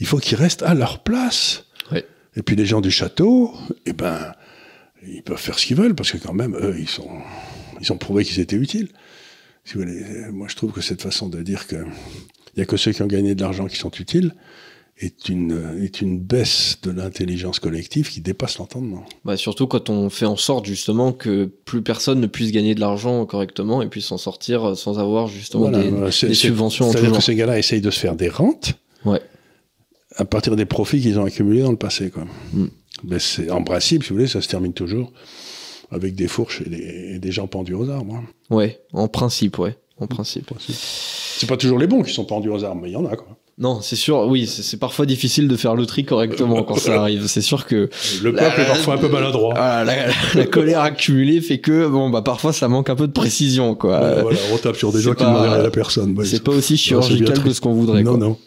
Il 0.00 0.06
faut 0.06 0.18
qu'ils 0.18 0.38
restent 0.38 0.62
à 0.62 0.74
leur 0.74 1.02
place. 1.02 1.66
Et 2.36 2.42
puis, 2.42 2.56
les 2.56 2.66
gens 2.66 2.80
du 2.80 2.90
château, 2.90 3.52
eh 3.86 3.92
ben, 3.92 4.32
ils 5.06 5.22
peuvent 5.22 5.38
faire 5.38 5.56
ce 5.56 5.66
qu'ils 5.66 5.76
veulent 5.76 5.94
parce 5.94 6.10
que, 6.10 6.18
quand 6.18 6.32
même, 6.32 6.56
eux, 6.56 6.74
ils 6.76 6.88
sont, 6.88 7.08
ils 7.80 7.92
ont 7.92 7.98
prouvé 7.98 8.24
qu'ils 8.24 8.40
étaient 8.40 8.56
utiles. 8.56 8.88
Si 9.64 9.74
vous 9.74 9.80
voulez, 9.80 10.04
moi, 10.30 10.46
je 10.48 10.56
trouve 10.56 10.72
que 10.72 10.80
cette 10.80 11.00
façon 11.02 11.28
de 11.28 11.42
dire 11.42 11.66
que 11.66 11.76
il 12.56 12.60
y 12.60 12.62
a 12.62 12.66
que 12.66 12.76
ceux 12.76 12.92
qui 12.92 13.02
ont 13.02 13.06
gagné 13.06 13.34
de 13.34 13.40
l'argent 13.40 13.66
qui 13.66 13.76
sont 13.76 13.90
utiles 13.90 14.32
est 14.98 15.28
une, 15.28 15.80
est 15.82 16.00
une 16.00 16.20
baisse 16.20 16.78
de 16.84 16.92
l'intelligence 16.92 17.58
collective 17.58 18.08
qui 18.08 18.20
dépasse 18.20 18.58
l'entendement. 18.58 19.04
Bah, 19.24 19.36
surtout 19.36 19.66
quand 19.66 19.90
on 19.90 20.08
fait 20.08 20.26
en 20.26 20.36
sorte 20.36 20.66
justement 20.66 21.12
que 21.12 21.46
plus 21.64 21.82
personne 21.82 22.20
ne 22.20 22.28
puisse 22.28 22.52
gagner 22.52 22.76
de 22.76 22.80
l'argent 22.80 23.26
correctement 23.26 23.82
et 23.82 23.88
puisse 23.88 24.06
s'en 24.06 24.18
sortir 24.18 24.76
sans 24.76 25.00
avoir 25.00 25.26
justement 25.26 25.68
Voilà, 25.68 25.82
des, 26.10 26.28
des 26.28 26.34
subventions 26.34 26.92
C'est-à-dire 26.92 27.12
que 27.12 27.20
ces 27.22 27.34
gars-là 27.34 27.58
essayent 27.58 27.80
de 27.80 27.90
se 27.90 27.98
faire 27.98 28.14
des 28.14 28.28
rentes 28.28 28.74
Ouais. 29.04 29.20
à 30.16 30.24
partir 30.24 30.54
des 30.56 30.64
profits 30.64 31.00
qu'ils 31.00 31.18
ont 31.18 31.24
accumulés 31.24 31.62
dans 31.62 31.72
le 31.72 31.76
passé. 31.76 32.10
Quoi. 32.10 32.24
Mm. 32.52 32.68
En 33.50 33.64
principe, 33.64 34.04
si 34.04 34.10
vous 34.10 34.14
voulez, 34.14 34.28
ça 34.28 34.40
se 34.40 34.48
termine 34.48 34.72
toujours 34.72 35.12
avec 35.94 36.14
des 36.14 36.28
fourches 36.28 36.62
et 36.66 36.68
des, 36.68 37.14
et 37.14 37.18
des 37.18 37.32
gens 37.32 37.46
pendus 37.46 37.74
aux 37.74 37.88
arbres. 37.90 38.16
hein. 38.16 38.24
Ouais, 38.50 38.80
en 38.92 39.08
principe, 39.08 39.58
ouais, 39.58 39.76
en 40.00 40.06
principe. 40.06 40.50
C'est 40.68 41.48
pas 41.48 41.56
toujours 41.56 41.78
les 41.78 41.86
bons 41.86 42.02
qui 42.02 42.12
sont 42.12 42.24
pendus 42.24 42.50
aux 42.50 42.64
arbres, 42.64 42.80
mais 42.82 42.90
il 42.90 42.92
y 42.92 42.96
en 42.96 43.06
a. 43.06 43.16
Quoi. 43.16 43.26
Non, 43.56 43.80
c'est 43.80 43.94
sûr, 43.94 44.26
oui, 44.28 44.48
c'est 44.48 44.78
parfois 44.78 45.06
difficile 45.06 45.46
de 45.46 45.56
faire 45.56 45.76
le 45.76 45.86
tri 45.86 46.04
correctement 46.04 46.64
quand 46.64 46.74
ça 46.76 47.00
arrive. 47.00 47.28
C'est 47.28 47.40
sûr 47.40 47.66
que 47.66 47.88
Le 48.22 48.30
La- 48.32 48.42
peuple 48.42 48.62
est 48.62 48.66
parfois 48.66 48.94
un 48.94 48.98
peu 48.98 49.08
maladroit. 49.08 49.54
ah, 49.56 49.84
la, 49.84 50.08
la 50.34 50.46
colère 50.46 50.80
accumulée 50.80 51.40
fait 51.40 51.58
que 51.60 51.86
bon 51.86 52.10
bah 52.10 52.22
parfois 52.22 52.52
ça 52.52 52.66
manque 52.66 52.90
un 52.90 52.96
peu 52.96 53.06
de 53.06 53.12
précision 53.12 53.76
quoi. 53.76 53.98
Voilà, 54.00 54.22
voilà, 54.22 54.38
on 54.52 54.56
tape 54.58 54.74
sur 54.74 54.92
des 54.92 55.00
gens 55.00 55.14
qui 55.14 55.22
ne 55.22 55.28
rien 55.28 55.52
à 55.52 55.62
la 55.62 55.70
personne. 55.70 56.18
Ouais, 56.18 56.24
c'est 56.24 56.42
pas 56.42 56.50
aussi 56.50 56.76
chirurgical 56.76 57.44
que 57.44 57.52
ce 57.52 57.60
qu'on 57.60 57.74
voudrait. 57.74 58.02
Non, 58.02 58.18
quoi. 58.18 58.20
non. 58.26 58.38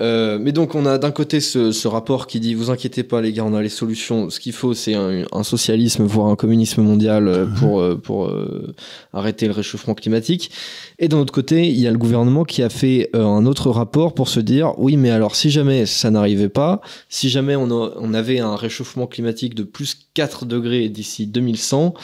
Euh, 0.00 0.38
mais 0.40 0.52
donc 0.52 0.74
on 0.74 0.86
a 0.86 0.96
d'un 0.96 1.10
côté 1.10 1.40
ce, 1.40 1.72
ce, 1.72 1.86
rapport 1.86 2.26
qui 2.26 2.40
dit 2.40 2.54
vous 2.54 2.70
inquiétez 2.70 3.02
pas 3.02 3.20
les 3.20 3.32
gars, 3.32 3.44
on 3.44 3.54
a 3.54 3.60
les 3.60 3.68
solutions. 3.68 4.30
Ce 4.30 4.40
qu'il 4.40 4.52
faut 4.52 4.72
c'est 4.72 4.94
un, 4.94 5.24
un, 5.30 5.42
socialisme 5.42 6.04
voire 6.04 6.28
un 6.28 6.36
communisme 6.36 6.82
mondial 6.82 7.28
euh, 7.28 7.44
mhm. 7.44 7.54
pour 7.54 7.80
euh, 7.80 7.96
pour 7.96 8.26
euh, 8.26 8.74
arrêter 9.12 9.46
le 9.46 9.52
réchauffement 9.52 9.94
climatique. 9.94 10.50
Et 10.98 11.08
d'un 11.08 11.18
autre 11.18 11.34
côté 11.34 11.68
il 11.68 11.78
y 11.78 11.86
a 11.86 11.90
le 11.90 11.98
gouvernement 11.98 12.44
qui 12.44 12.62
a 12.62 12.70
fait 12.70 13.10
un 13.12 13.44
autre 13.44 13.70
rapport 13.70 14.14
pour 14.14 14.28
se 14.28 14.40
dire 14.40 14.72
oui 14.78 14.96
mais 14.96 15.10
alors 15.10 15.36
si 15.36 15.50
jamais 15.50 15.84
ça 15.84 16.10
n'arrivait 16.10 16.48
pas, 16.48 16.80
si 17.10 17.28
jamais 17.28 17.56
on, 17.56 17.70
a, 17.70 17.92
on, 17.96 18.14
avait 18.14 18.38
un 18.38 18.56
réchauffement 18.56 19.06
climatique 19.06 19.54
de 19.54 19.64
plus 19.64 19.98
4 20.14 20.46
degrés 20.46 20.88
d'ici 20.88 21.26
2100, 21.26 21.94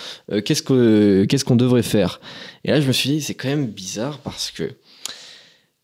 qu'est-ce 0.44 0.62
que 0.62 1.24
qu'est-ce 1.24 1.44
qu'on 1.44 1.56
devrait 1.56 1.82
faire? 1.82 2.20
Et 2.64 2.70
là 2.70 2.80
je 2.80 2.86
me 2.86 2.92
suis 2.92 3.08
dit 3.08 3.20
c'est 3.22 3.34
quand 3.34 3.48
même 3.48 3.66
bizarre 3.66 4.18
parce 4.18 4.50
que 4.50 4.64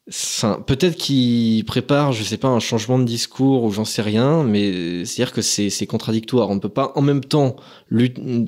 peut-être 0.06 0.96
qu'il 0.96 1.64
prépare, 1.64 2.12
je 2.12 2.24
sais 2.24 2.36
pas, 2.36 2.48
un 2.48 2.58
changement 2.58 2.98
de 2.98 3.04
discours 3.04 3.62
ou 3.62 3.70
j'en 3.70 3.84
sais 3.84 4.02
rien, 4.02 4.42
mais 4.42 5.04
c'est-à-dire 5.04 5.32
que 5.32 5.42
c'est 5.42 5.86
contradictoire. 5.86 6.50
On 6.50 6.56
ne 6.56 6.60
peut 6.60 6.68
pas 6.68 6.92
en 6.96 7.02
même 7.02 7.20
temps 7.20 7.54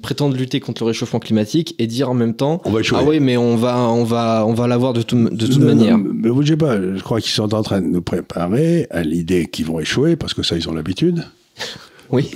prétendre 0.03 0.37
lutter 0.37 0.59
contre 0.59 0.83
le 0.83 0.89
réchauffement 0.89 1.21
climatique 1.21 1.77
et 1.79 1.87
dire 1.87 2.11
en 2.11 2.15
même 2.15 2.35
temps 2.35 2.61
ah 2.65 3.03
oui 3.05 3.21
mais 3.21 3.37
on 3.37 3.57
va 3.57 3.79
on 3.79 4.05
va 4.05 4.45
on 4.47 4.55
va 4.55 4.67
l'avoir 4.67 4.95
de, 4.95 5.01
de 5.01 5.47
toute 5.47 5.59
manière. 5.59 5.99
mais 5.99 6.29
vous 6.29 6.45
sais 6.45 6.57
pas, 6.57 6.77
je 6.81 7.03
crois 7.03 7.21
qu'ils 7.21 7.33
sont 7.33 7.55
en 7.55 7.63
train 7.63 7.81
de 7.81 7.87
nous 7.87 8.03
préparer 8.03 8.89
à 8.91 9.03
l'idée 9.03 9.47
qu'ils 9.47 9.67
vont 9.67 9.79
échouer 9.79 10.17
parce 10.17 10.35
que 10.35 10.43
ça 10.43 10.57
ils 10.57 10.69
ont 10.69 10.75
l'habitude. 10.75 11.25
oui, 12.11 12.29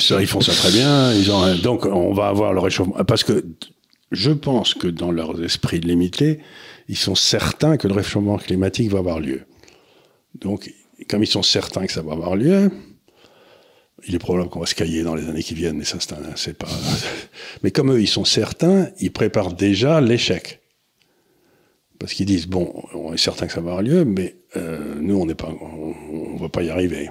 ça, 0.00 0.20
ils 0.20 0.26
font 0.26 0.42
ça 0.42 0.52
très 0.52 0.70
bien. 0.70 1.14
Ils 1.14 1.30
ont 1.30 1.54
donc 1.62 1.86
on 1.86 2.12
va 2.12 2.26
avoir 2.28 2.52
le 2.52 2.60
réchauffement 2.60 3.02
parce 3.06 3.24
que 3.24 3.42
je 4.12 4.30
pense 4.30 4.74
que 4.74 4.86
dans 4.86 5.10
leur 5.10 5.42
esprit 5.42 5.80
limité 5.80 6.40
ils 6.88 6.96
sont 6.96 7.14
certains 7.14 7.76
que 7.76 7.88
le 7.88 7.94
réchauffement 7.94 8.38
climatique 8.38 8.90
va 8.90 8.98
avoir 8.98 9.20
lieu. 9.20 9.42
Donc, 10.34 10.72
comme 11.08 11.22
ils 11.22 11.28
sont 11.28 11.42
certains 11.42 11.86
que 11.86 11.92
ça 11.92 12.02
va 12.02 12.12
avoir 12.12 12.36
lieu, 12.36 12.70
il 14.06 14.14
est 14.14 14.18
probable 14.18 14.50
qu'on 14.50 14.60
va 14.60 14.66
se 14.66 14.74
cailler 14.74 15.02
dans 15.02 15.14
les 15.14 15.28
années 15.28 15.42
qui 15.42 15.54
viennent, 15.54 15.78
mais 15.78 15.84
ça, 15.84 15.98
c'est 16.36 16.58
pas. 16.58 16.68
mais 17.62 17.70
comme 17.70 17.92
eux, 17.92 18.00
ils 18.00 18.08
sont 18.08 18.24
certains, 18.24 18.90
ils 19.00 19.12
préparent 19.12 19.54
déjà 19.54 20.00
l'échec. 20.00 20.60
Parce 21.98 22.12
qu'ils 22.12 22.26
disent 22.26 22.46
bon, 22.46 22.72
on 22.94 23.14
est 23.14 23.18
certain 23.18 23.46
que 23.46 23.52
ça 23.52 23.60
va 23.60 23.70
avoir 23.70 23.82
lieu, 23.82 24.04
mais 24.04 24.36
euh, 24.56 24.96
nous, 25.00 25.18
on 25.18 25.26
n'est 25.26 25.34
pas, 25.34 25.48
on, 25.48 26.34
ne 26.34 26.38
va 26.38 26.48
pas 26.48 26.62
y 26.62 26.68
arriver. 26.68 27.10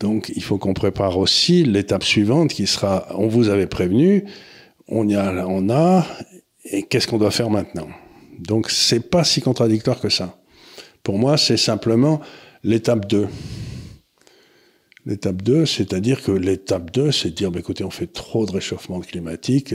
Donc, 0.00 0.32
il 0.34 0.42
faut 0.42 0.58
qu'on 0.58 0.74
prépare 0.74 1.16
aussi 1.16 1.62
l'étape 1.62 2.02
suivante 2.02 2.50
qui 2.50 2.66
sera 2.66 3.06
on 3.16 3.28
vous 3.28 3.48
avait 3.48 3.68
prévenu, 3.68 4.24
on 4.88 5.08
y 5.08 5.14
a, 5.14 5.46
on 5.46 5.70
a, 5.70 6.04
et 6.64 6.82
qu'est-ce 6.82 7.06
qu'on 7.06 7.18
doit 7.18 7.30
faire 7.30 7.50
maintenant? 7.50 7.88
Donc 8.38 8.70
c'est 8.70 9.00
pas 9.00 9.24
si 9.24 9.40
contradictoire 9.40 10.00
que 10.00 10.08
ça. 10.08 10.38
Pour 11.02 11.18
moi, 11.18 11.36
c'est 11.36 11.56
simplement 11.56 12.20
l'étape 12.64 13.06
2. 13.06 13.28
L'étape 15.06 15.42
2, 15.42 15.66
c'est-à-dire 15.66 16.22
que 16.22 16.32
l'étape 16.32 16.90
2, 16.90 17.12
c'est 17.12 17.30
de 17.30 17.34
dire, 17.34 17.50
bah, 17.50 17.60
écoutez, 17.60 17.84
on 17.84 17.90
fait 17.90 18.12
trop 18.12 18.44
de 18.44 18.50
réchauffement 18.50 19.00
climatique, 19.00 19.74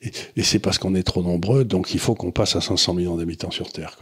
et, 0.00 0.42
c'est 0.42 0.58
parce 0.58 0.78
qu'on 0.78 0.96
est 0.96 1.04
trop 1.04 1.22
nombreux, 1.22 1.64
donc 1.64 1.94
il 1.94 2.00
faut 2.00 2.16
qu'on 2.16 2.32
passe 2.32 2.56
à 2.56 2.60
500 2.60 2.94
millions 2.94 3.16
d'habitants 3.16 3.52
sur 3.52 3.70
Terre. 3.70 3.96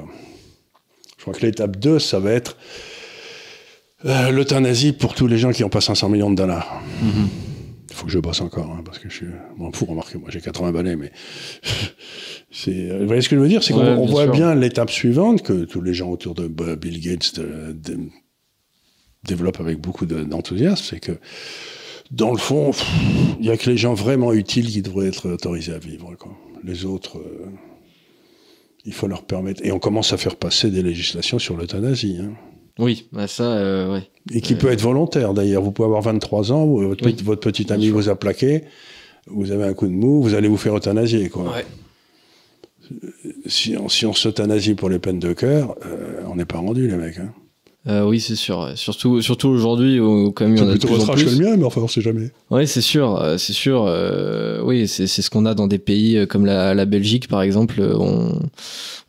Je 1.19 1.23
crois 1.23 1.35
que 1.35 1.45
l'étape 1.45 1.77
2, 1.77 1.99
ça 1.99 2.19
va 2.19 2.33
être 2.33 2.57
euh, 4.07 4.31
l'euthanasie 4.31 4.95
pour 4.95 5.15
tous 5.15 5.27
les 5.27 5.37
gens 5.37 5.53
qui 5.53 5.63
ont 5.63 5.69
pas 5.69 5.83
500 5.83 6.09
millions 6.09 6.31
de 6.31 6.37
dollars. 6.37 6.81
Mm-hmm. 7.03 7.50
Il 7.91 7.97
faut 7.97 8.07
que 8.07 8.13
je 8.13 8.19
bosse 8.19 8.41
encore, 8.41 8.71
hein, 8.71 8.83
parce 8.85 8.99
que 8.99 9.09
je 9.09 9.15
suis... 9.15 9.27
Bon, 9.59 9.71
pour 9.71 9.89
remarquer, 9.89 10.19
moi 10.19 10.31
j'ai 10.31 10.41
80 10.41 10.73
balais, 10.73 10.97
mais 10.97 11.13
vous 12.67 13.07
voyez 13.07 13.21
ce 13.21 13.29
que 13.29 13.37
je 13.37 13.41
veux 13.41 13.49
dire? 13.49 13.63
C'est 13.63 13.73
qu'on 13.73 14.07
voit 14.07 14.29
bien 14.29 14.55
l'étape 14.55 14.91
suivante 14.91 15.43
que 15.43 15.65
tous 15.65 15.81
les 15.81 15.93
gens 15.93 16.09
autour 16.11 16.35
de 16.35 16.47
Bill 16.49 17.01
Gates 17.01 17.41
développent 19.25 19.61
avec 19.61 19.79
beaucoup 19.79 20.07
d'enthousiasme, 20.07 20.85
c'est 20.89 21.01
que 21.01 21.19
dans 22.11 22.33
le 22.33 22.39
fond, 22.39 22.73
il 23.39 23.43
n'y 23.43 23.51
a 23.51 23.57
que 23.57 23.71
les 23.71 23.77
gens 23.77 23.95
vraiment 23.95 24.33
utiles 24.33 24.69
qui 24.69 24.83
devraient 24.83 25.07
être 25.07 25.31
autorisés 25.31 25.73
à 25.73 25.79
vivre. 25.79 26.13
Les 26.65 26.85
autres, 26.85 27.19
euh, 27.19 27.47
il 28.85 28.93
faut 28.93 29.07
leur 29.07 29.25
permettre. 29.25 29.65
Et 29.65 29.71
on 29.71 29.79
commence 29.79 30.13
à 30.13 30.17
faire 30.17 30.37
passer 30.37 30.71
des 30.71 30.83
législations 30.83 31.39
sur 31.39 31.57
l'euthanasie. 31.57 32.19
Hein. 32.21 32.33
Oui, 32.81 33.07
bah 33.13 33.29
ça, 33.29 33.45
euh, 33.45 33.95
oui. 33.95 34.01
Et 34.35 34.41
qui 34.41 34.55
peut 34.57 34.73
être 34.73 34.81
volontaire 34.81 35.35
d'ailleurs. 35.35 35.63
Vous 35.63 35.71
pouvez 35.71 35.87
avoir 35.87 36.03
23 36.03 36.53
ans, 36.53 36.67
votre, 36.67 37.25
votre 37.25 37.41
petit 37.41 37.73
ami 37.73 37.91
vous 37.91 38.09
a 38.09 38.17
plaqué, 38.17 38.65
vous 39.27 39.53
avez 39.53 39.65
un 39.65 39.75
coup 39.75 39.87
de 39.87 39.93
mou, 39.93 40.21
vous 40.23 40.35
allez 40.35 40.49
vous 40.49 40.57
faire 40.57 40.77
euthanasier. 40.77 41.29
Quoi. 41.29 41.45
Ouais 41.45 41.65
si 43.47 43.77
on, 43.77 43.89
si 43.89 44.07
on 44.07 44.13
s'euthanasie 44.13 44.75
pour 44.75 44.89
les 44.89 44.99
peines 44.99 45.19
de 45.19 45.33
cœur, 45.33 45.77
euh, 45.85 46.23
on 46.29 46.37
n'est 46.37 46.45
pas 46.45 46.59
rendu, 46.59 46.89
les 46.89 46.97
mecs. 46.97 47.19
Hein. 47.19 47.33
Euh, 47.87 48.05
oui, 48.05 48.21
c'est 48.21 48.37
sûr. 48.37 48.73
Surtout, 48.75 49.23
surtout 49.23 49.49
aujourd'hui, 49.49 50.01
où 50.01 50.33
quand 50.33 50.45
même 50.45 50.57
il 50.57 50.61
y 50.61 50.63
en 50.63 50.69
a 50.69 50.73
plutôt 50.73 50.89
votre 50.89 51.11
âge 51.11 51.25
que 51.25 51.31
le 51.31 51.37
mien, 51.37 51.57
mais 51.57 51.65
enfin, 51.65 51.81
on 51.81 51.89
sait 51.89 52.03
jamais. 52.03 52.31
Oui, 52.51 52.67
c'est 52.67 52.83
sûr, 52.83 53.17
euh, 53.17 53.39
c'est 53.39 53.55
sûr. 53.55 53.87
Euh, 53.87 54.61
oui, 54.63 54.87
c'est 54.87 55.07
ce 55.07 55.31
qu'on 55.31 55.47
a 55.47 55.55
dans 55.55 55.67
des 55.67 55.79
pays 55.79 56.19
euh, 56.19 56.27
comme 56.27 56.45
la, 56.45 56.75
la 56.75 56.85
Belgique, 56.85 57.27
par 57.27 57.41
exemple. 57.41 57.81
On, 57.81 58.39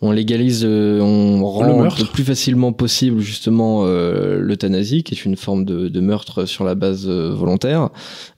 on 0.01 0.11
légalise, 0.11 0.65
on 0.65 1.45
rend 1.45 1.83
le, 1.83 2.11
plus 2.11 2.23
facilement 2.23 2.71
possible 2.71 3.19
justement 3.19 3.85
l'euthanasie, 3.85 5.03
qui 5.03 5.13
est 5.13 5.25
une 5.25 5.35
forme 5.35 5.63
de, 5.63 5.89
de, 5.89 5.99
meurtre 5.99 6.45
sur 6.45 6.63
la 6.63 6.73
base 6.73 7.07
volontaire. 7.07 7.89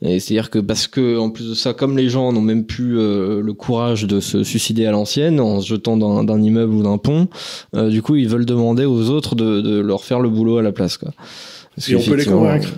Et 0.02 0.20
c'est-à-dire 0.20 0.50
que 0.50 0.60
parce 0.60 0.88
que 0.88 1.18
en 1.18 1.30
plus 1.30 1.52
de 1.52 1.54
ça, 1.54 1.74
comme 1.74 1.96
les 1.96 2.10
gens 2.10 2.34
n'ont 2.34 2.42
même 2.42 2.66
plus 2.66 2.96
le 2.96 3.54
courage 3.54 4.04
de 4.04 4.20
se 4.20 4.44
suicider 4.44 4.86
à 4.86 4.92
l'ancienne 4.92 5.40
en 5.40 5.62
se 5.62 5.70
jetant 5.70 5.96
d'un 5.96 6.42
immeuble 6.42 6.74
ou 6.74 6.84
d'un 6.84 6.98
pont, 6.98 7.30
du 7.74 8.02
coup, 8.02 8.18
ils 8.18 8.28
veulent 8.28 8.46
demander 8.46 8.84
aux 8.84 9.10
autres 9.10 9.36
de, 9.36 9.62
de 9.62 9.80
leur 9.80 10.04
faire 10.04 10.20
le 10.24 10.30
boulot 10.30 10.58
à 10.58 10.64
la 10.64 10.72
place. 10.72 10.98
Quoi. 10.98 11.14
Et 11.88 11.96
on 11.96 12.02
peut 12.02 12.16
les 12.16 12.26
convaincre. 12.26 12.70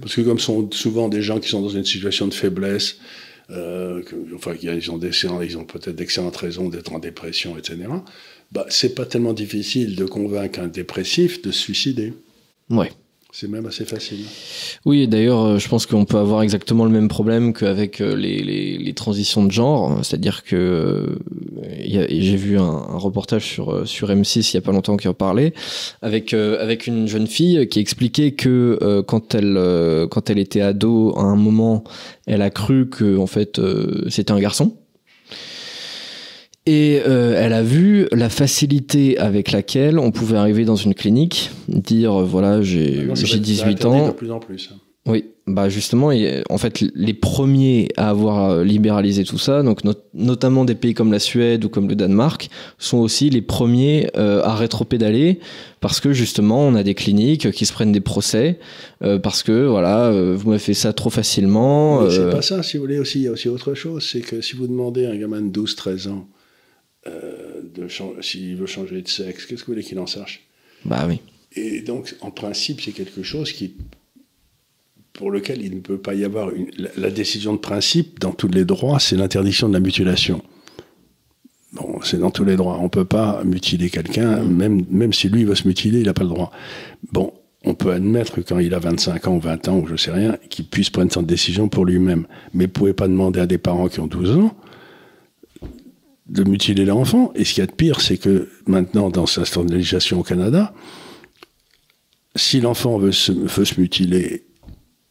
Parce 0.00 0.14
que 0.14 0.20
comme 0.22 0.38
sont 0.38 0.70
souvent 0.70 1.08
des 1.08 1.22
gens 1.22 1.40
qui 1.40 1.48
sont 1.48 1.60
dans 1.60 1.68
une 1.68 1.84
situation 1.84 2.26
de 2.28 2.34
faiblesse, 2.34 2.98
euh, 3.50 4.02
enfin, 4.34 4.52
ils 4.62 4.90
ont, 4.90 5.00
ils 5.42 5.58
ont 5.58 5.64
peut-être 5.64 5.96
d'excellentes 5.96 6.36
raisons 6.36 6.68
d'être 6.68 6.92
en 6.92 6.98
dépression, 6.98 7.56
etc. 7.58 7.78
Bah, 8.52 8.66
c'est 8.68 8.94
pas 8.94 9.06
tellement 9.06 9.32
difficile 9.32 9.96
de 9.96 10.04
convaincre 10.04 10.60
un 10.60 10.68
dépressif 10.68 11.42
de 11.42 11.50
se 11.50 11.60
suicider. 11.60 12.12
Ouais. 12.68 12.90
C'est 13.32 13.48
même 13.48 13.64
assez 13.66 13.84
facile. 13.84 14.24
Oui, 14.84 15.06
d'ailleurs, 15.06 15.40
euh, 15.44 15.58
je 15.58 15.68
pense 15.68 15.86
qu'on 15.86 16.04
peut 16.04 16.18
avoir 16.18 16.42
exactement 16.42 16.84
le 16.84 16.90
même 16.90 17.06
problème 17.06 17.52
qu'avec 17.52 18.00
euh, 18.00 18.16
les, 18.16 18.92
transitions 18.94 19.44
de 19.44 19.52
genre. 19.52 20.04
C'est-à-dire 20.04 20.42
que 20.42 20.56
euh, 20.56 21.18
j'ai 21.84 22.36
vu 22.36 22.58
un, 22.58 22.98
reportage 22.98 23.44
sur, 23.44 23.86
sur 23.86 24.10
M6 24.10 24.50
il 24.50 24.54
y 24.54 24.58
a 24.58 24.60
pas 24.60 24.72
longtemps 24.72 24.96
qui 24.96 25.06
en 25.06 25.14
parlait, 25.14 25.54
avec, 26.02 26.34
avec 26.34 26.88
une 26.88 27.06
jeune 27.06 27.28
fille 27.28 27.68
qui 27.68 27.78
expliquait 27.78 28.32
que 28.32 29.02
quand, 29.06 29.34
elle, 29.34 30.06
quand 30.10 30.28
elle 30.28 30.38
était 30.38 30.60
ado, 30.60 31.16
à 31.16 31.22
un 31.22 31.36
moment, 31.36 31.84
elle 32.26 32.42
a 32.42 32.50
cru 32.50 32.88
que 32.90 33.16
en 33.16 33.26
fait, 33.26 33.60
c'était 34.08 34.32
un 34.32 34.40
garçon. 34.40 34.76
Et 36.66 37.00
euh, 37.06 37.34
elle 37.36 37.52
a 37.52 37.62
vu 37.62 38.06
la 38.12 38.28
facilité 38.28 39.18
avec 39.18 39.50
laquelle 39.50 39.98
on 39.98 40.10
pouvait 40.10 40.36
arriver 40.36 40.64
dans 40.64 40.76
une 40.76 40.94
clinique, 40.94 41.50
dire 41.68 42.20
euh, 42.20 42.24
voilà, 42.24 42.62
j'ai 42.62 43.06
18 43.06 43.84
ans. 43.86 44.08
De 44.08 44.12
plus 44.12 44.30
en 44.30 44.40
plus. 44.40 44.70
Oui, 45.06 45.24
bah 45.46 45.70
justement, 45.70 46.10
en 46.50 46.58
fait, 46.58 46.84
les 46.94 47.14
premiers 47.14 47.88
à 47.96 48.10
avoir 48.10 48.50
euh, 48.50 48.64
libéralisé 48.64 49.24
tout 49.24 49.38
ça, 49.38 49.62
donc 49.62 49.80
notamment 50.12 50.66
des 50.66 50.74
pays 50.74 50.92
comme 50.92 51.10
la 51.10 51.18
Suède 51.18 51.64
ou 51.64 51.70
comme 51.70 51.88
le 51.88 51.94
Danemark, 51.94 52.50
sont 52.76 52.98
aussi 52.98 53.30
les 53.30 53.40
premiers 53.40 54.10
euh, 54.16 54.42
à 54.42 54.54
rétropédaler 54.54 55.40
parce 55.80 56.00
que 56.00 56.12
justement, 56.12 56.66
on 56.66 56.74
a 56.74 56.82
des 56.82 56.94
cliniques 56.94 57.50
qui 57.50 57.64
se 57.64 57.72
prennent 57.72 57.92
des 57.92 58.02
procès 58.02 58.58
euh, 59.02 59.18
parce 59.18 59.42
que 59.42 59.66
voilà, 59.66 60.12
vous 60.12 60.50
m'avez 60.50 60.60
fait 60.60 60.74
ça 60.74 60.92
trop 60.92 61.10
facilement. 61.10 62.08
C'est 62.10 62.30
pas 62.30 62.42
ça, 62.42 62.62
si 62.62 62.76
vous 62.76 62.82
voulez 62.82 62.98
aussi. 62.98 63.20
Il 63.20 63.24
y 63.24 63.28
a 63.28 63.32
aussi 63.32 63.48
autre 63.48 63.72
chose, 63.72 64.06
c'est 64.06 64.20
que 64.20 64.42
si 64.42 64.54
vous 64.54 64.66
demandez 64.66 65.06
à 65.06 65.12
un 65.12 65.16
gamin 65.16 65.40
de 65.40 65.48
12-13 65.48 66.10
ans 66.10 66.28
euh, 67.06 67.62
s'il 68.20 68.56
veut 68.56 68.66
changer 68.66 69.02
de 69.02 69.08
sexe, 69.08 69.46
qu'est-ce 69.46 69.62
que 69.62 69.66
vous 69.66 69.72
voulez 69.72 69.84
qu'il 69.84 69.98
en 69.98 70.06
sache? 70.06 70.46
Bah 70.84 71.06
oui. 71.08 71.20
Et 71.56 71.80
donc, 71.80 72.14
en 72.20 72.30
principe, 72.30 72.80
c'est 72.80 72.92
quelque 72.92 73.22
chose 73.22 73.52
qui, 73.52 73.74
pour 75.12 75.30
lequel 75.30 75.62
il 75.62 75.74
ne 75.74 75.80
peut 75.80 75.98
pas 75.98 76.14
y 76.14 76.24
avoir 76.24 76.50
une, 76.50 76.70
la, 76.96 77.10
décision 77.10 77.52
de 77.54 77.58
principe 77.58 78.20
dans 78.20 78.32
tous 78.32 78.48
les 78.48 78.64
droits, 78.64 79.00
c'est 79.00 79.16
l'interdiction 79.16 79.68
de 79.68 79.74
la 79.74 79.80
mutilation. 79.80 80.42
Bon, 81.72 82.00
c'est 82.02 82.18
dans 82.18 82.30
tous 82.30 82.44
les 82.44 82.56
droits. 82.56 82.78
On 82.78 82.84
ne 82.84 82.88
peut 82.88 83.04
pas 83.04 83.42
mutiler 83.44 83.90
quelqu'un, 83.90 84.42
même, 84.42 84.84
même 84.90 85.12
si 85.12 85.28
lui 85.28 85.44
veut 85.44 85.54
se 85.54 85.66
mutiler, 85.66 86.00
il 86.00 86.06
n'a 86.06 86.14
pas 86.14 86.24
le 86.24 86.28
droit. 86.28 86.50
Bon, 87.12 87.32
on 87.64 87.74
peut 87.74 87.92
admettre 87.92 88.34
que 88.34 88.40
quand 88.40 88.58
il 88.58 88.74
a 88.74 88.78
25 88.78 89.26
ans 89.28 89.36
ou 89.36 89.40
20 89.40 89.68
ans, 89.68 89.78
ou 89.78 89.86
je 89.86 89.96
sais 89.96 90.10
rien, 90.10 90.36
qu'il 90.48 90.66
puisse 90.66 90.90
prendre 90.90 91.12
cette 91.12 91.26
décision 91.26 91.68
pour 91.68 91.84
lui-même. 91.84 92.26
Mais 92.54 92.64
vous 92.64 92.68
ne 92.68 92.72
pouvez 92.72 92.92
pas 92.92 93.08
demander 93.08 93.40
à 93.40 93.46
des 93.46 93.58
parents 93.58 93.88
qui 93.88 94.00
ont 94.00 94.06
12 94.06 94.36
ans 94.36 94.56
de 96.30 96.44
mutiler 96.44 96.84
l'enfant. 96.86 97.32
Et 97.34 97.44
ce 97.44 97.52
qu'il 97.54 97.60
y 97.62 97.64
a 97.64 97.66
de 97.66 97.72
pire, 97.72 98.00
c'est 98.00 98.16
que 98.16 98.48
maintenant, 98.66 99.10
dans 99.10 99.26
sa 99.26 99.42
législation 99.68 100.20
au 100.20 100.22
Canada, 100.22 100.72
si 102.36 102.60
l'enfant 102.60 102.98
veut 102.98 103.12
se, 103.12 103.32
veut 103.32 103.64
se 103.64 103.80
mutiler 103.80 104.44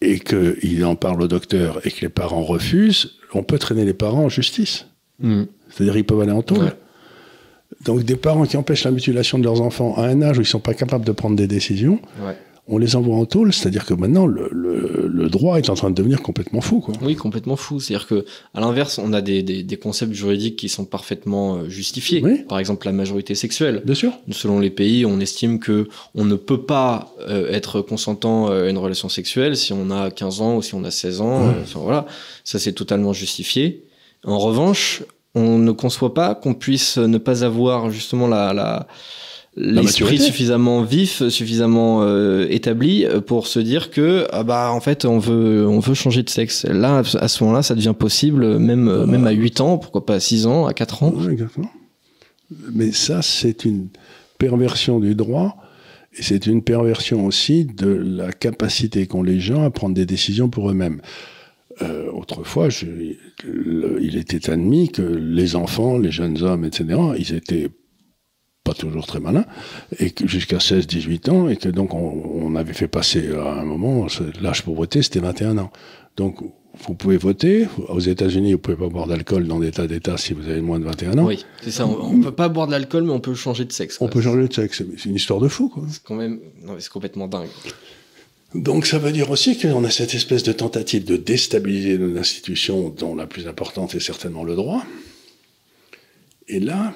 et 0.01 0.19
qu'il 0.19 0.83
en 0.85 0.95
parle 0.95 1.21
au 1.21 1.27
docteur 1.27 1.85
et 1.85 1.91
que 1.91 2.01
les 2.01 2.09
parents 2.09 2.43
refusent, 2.43 3.17
on 3.33 3.43
peut 3.43 3.59
traîner 3.59 3.83
les 3.85 3.93
parents 3.93 4.23
en 4.25 4.29
justice. 4.29 4.85
Mm. 5.19 5.43
C'est-à-dire 5.69 5.97
ils 5.97 6.05
peuvent 6.05 6.21
aller 6.21 6.31
en 6.31 6.41
taule. 6.41 6.73
Donc 7.85 8.03
des 8.03 8.15
parents 8.15 8.45
qui 8.45 8.55
empêchent 8.57 8.85
la 8.85 8.91
mutilation 8.91 9.37
de 9.37 9.43
leurs 9.43 9.61
enfants 9.61 9.93
à 9.97 10.03
un 10.07 10.21
âge 10.21 10.37
où 10.37 10.41
ils 10.41 10.47
sont 10.47 10.59
pas 10.61 10.73
capables 10.73 11.05
de 11.05 11.11
prendre 11.11 11.35
des 11.35 11.47
décisions, 11.47 11.99
Ouais. 12.25 12.35
on 12.67 12.77
les 12.77 12.95
envoie 12.95 13.15
en 13.17 13.25
tôle, 13.25 13.53
c'est-à-dire 13.53 13.85
que 13.85 13.93
maintenant 13.93 14.25
le, 14.25 14.49
le- 14.51 14.98
le 15.19 15.29
droit 15.29 15.57
est 15.57 15.69
en 15.69 15.73
train 15.75 15.89
de 15.89 15.95
devenir 15.95 16.21
complètement 16.21 16.61
fou. 16.61 16.79
Quoi. 16.79 16.95
Oui, 17.01 17.15
complètement 17.15 17.55
fou. 17.55 17.79
C'est-à-dire 17.79 18.07
que, 18.07 18.25
à 18.53 18.61
l'inverse, 18.61 18.99
on 18.99 19.11
a 19.11 19.21
des, 19.21 19.43
des, 19.43 19.63
des 19.63 19.77
concepts 19.77 20.13
juridiques 20.13 20.55
qui 20.55 20.69
sont 20.69 20.85
parfaitement 20.85 21.57
euh, 21.57 21.69
justifiés. 21.69 22.21
Oui. 22.23 22.43
Par 22.47 22.59
exemple, 22.59 22.85
la 22.85 22.93
majorité 22.93 23.35
sexuelle. 23.35 23.81
Bien 23.85 23.95
sûr. 23.95 24.13
Selon 24.31 24.59
les 24.59 24.69
pays, 24.69 25.05
on 25.05 25.19
estime 25.19 25.59
que 25.59 25.89
on 26.15 26.23
ne 26.25 26.35
peut 26.35 26.61
pas 26.61 27.13
euh, 27.27 27.51
être 27.51 27.81
consentant 27.81 28.49
euh, 28.49 28.67
à 28.67 28.69
une 28.69 28.77
relation 28.77 29.09
sexuelle 29.09 29.57
si 29.57 29.73
on 29.73 29.91
a 29.91 30.09
15 30.09 30.41
ans 30.41 30.55
ou 30.55 30.61
si 30.61 30.73
on 30.73 30.83
a 30.83 30.91
16 30.91 31.21
ans. 31.21 31.47
Ouais. 31.47 31.55
Enfin 31.61 31.81
voilà, 31.81 32.05
ça 32.43 32.57
c'est 32.57 32.73
totalement 32.73 33.13
justifié. 33.13 33.83
En 34.25 34.39
revanche, 34.39 35.03
on 35.35 35.57
ne 35.57 35.71
conçoit 35.71 36.13
pas 36.13 36.35
qu'on 36.35 36.53
puisse 36.53 36.97
ne 36.97 37.17
pas 37.17 37.43
avoir 37.43 37.89
justement 37.89 38.27
la, 38.27 38.53
la 38.53 38.87
l'esprit 39.55 40.17
suffisamment 40.19 40.83
vif, 40.83 41.27
suffisamment 41.29 42.03
euh, 42.03 42.47
établi 42.49 43.05
euh, 43.05 43.19
pour 43.21 43.47
se 43.47 43.59
dire 43.59 43.89
que 43.91 44.25
ah 44.31 44.43
bah 44.43 44.71
en 44.71 44.79
fait 44.79 45.05
on 45.05 45.17
veut 45.19 45.67
on 45.67 45.79
veut 45.79 45.93
changer 45.95 46.23
de 46.23 46.29
sexe. 46.29 46.65
Là 46.65 47.01
à 47.19 47.27
ce 47.27 47.43
moment-là, 47.43 47.61
ça 47.63 47.75
devient 47.75 47.95
possible 47.97 48.57
même 48.59 48.87
euh, 48.87 49.05
même 49.05 49.25
à 49.27 49.31
8 49.31 49.61
ans, 49.61 49.77
pourquoi 49.77 50.05
pas 50.05 50.15
à 50.15 50.19
6 50.19 50.45
ans, 50.47 50.65
à 50.65 50.73
4 50.73 51.03
ans. 51.03 51.13
Exactement. 51.29 51.69
Mais 52.73 52.91
ça, 52.91 53.21
c'est 53.21 53.63
une 53.65 53.89
perversion 54.39 54.99
du 54.99 55.13
droit 55.13 55.57
et 56.17 56.23
c'est 56.23 56.47
une 56.47 56.63
perversion 56.63 57.25
aussi 57.25 57.65
de 57.65 57.87
la 57.89 58.31
capacité 58.31 59.05
qu'ont 59.05 59.21
les 59.23 59.39
gens 59.39 59.63
à 59.63 59.69
prendre 59.69 59.93
des 59.93 60.05
décisions 60.07 60.49
pour 60.49 60.69
eux-mêmes. 60.71 61.01
Euh, 61.83 62.09
autrefois, 62.11 62.69
je- 62.69 62.85
le- 63.45 63.99
il 64.01 64.17
était 64.17 64.49
admis 64.49 64.89
que 64.89 65.01
les 65.03 65.55
enfants, 65.55 65.97
les 65.97 66.11
jeunes 66.11 66.41
hommes, 66.41 66.65
etc., 66.65 66.99
ils 67.17 67.33
étaient 67.35 67.69
pas 68.69 68.73
toujours 68.73 69.07
très 69.07 69.19
malins, 69.19 69.45
et 69.99 70.13
jusqu'à 70.25 70.57
16-18 70.57 71.29
ans, 71.29 71.49
et 71.49 71.57
que 71.57 71.69
donc 71.69 71.93
on, 71.93 72.07
on 72.45 72.55
avait 72.55 72.73
fait 72.73 72.87
passer 72.87 73.29
à 73.33 73.61
un 73.61 73.65
moment, 73.65 74.07
l'âge 74.41 74.63
pour 74.63 74.75
voter, 74.75 75.01
c'était 75.01 75.19
21 75.19 75.57
ans. 75.57 75.71
Donc, 76.17 76.39
vous 76.41 76.93
pouvez 76.93 77.17
voter. 77.17 77.67
Aux 77.87 77.99
États-Unis, 77.99 78.53
vous 78.53 78.59
pouvez 78.59 78.77
pas 78.77 78.89
boire 78.89 79.07
d'alcool 79.07 79.47
dans 79.47 79.59
des 79.59 79.71
tas 79.71 79.87
d'États 79.87 80.17
si 80.17 80.33
vous 80.33 80.47
avez 80.49 80.61
moins 80.61 80.79
de 80.79 80.85
21 80.85 81.17
ans. 81.17 81.25
Oui, 81.25 81.45
c'est 81.61 81.71
ça. 81.71 81.87
On, 81.87 82.13
on 82.13 82.19
peut 82.21 82.31
pas 82.31 82.49
boire 82.49 82.67
de 82.67 82.71
l'alcool, 82.71 83.03
mais 83.03 83.11
on 83.11 83.19
peut 83.19 83.33
changer 83.33 83.65
de 83.65 83.71
sexe. 83.71 83.97
On 84.01 84.07
peut 84.07 84.21
changer 84.21 84.47
de 84.47 84.53
sexe. 84.53 84.83
C'est 84.97 85.09
une 85.09 85.15
histoire 85.15 85.39
de 85.39 85.47
fou, 85.47 85.69
quoi. 85.69 85.83
C'est 85.89 86.03
quand 86.03 86.15
même, 86.15 86.39
non, 86.63 86.75
c'est 86.79 86.89
complètement 86.89 87.27
dingue. 87.27 87.49
Donc 88.55 88.87
ça 88.87 88.97
veut 88.97 89.11
dire 89.11 89.29
aussi 89.29 89.57
qu'on 89.59 89.83
a 89.83 89.91
cette 89.91 90.15
espèce 90.15 90.41
de 90.43 90.51
tentative 90.51 91.05
de 91.05 91.17
déstabiliser 91.17 91.97
nos 91.99 92.17
institutions, 92.17 92.89
dont 92.89 93.15
la 93.15 93.27
plus 93.27 93.47
importante 93.47 93.93
est 93.93 93.99
certainement 93.99 94.43
le 94.43 94.55
droit. 94.55 94.83
Et 96.47 96.59
là, 96.59 96.93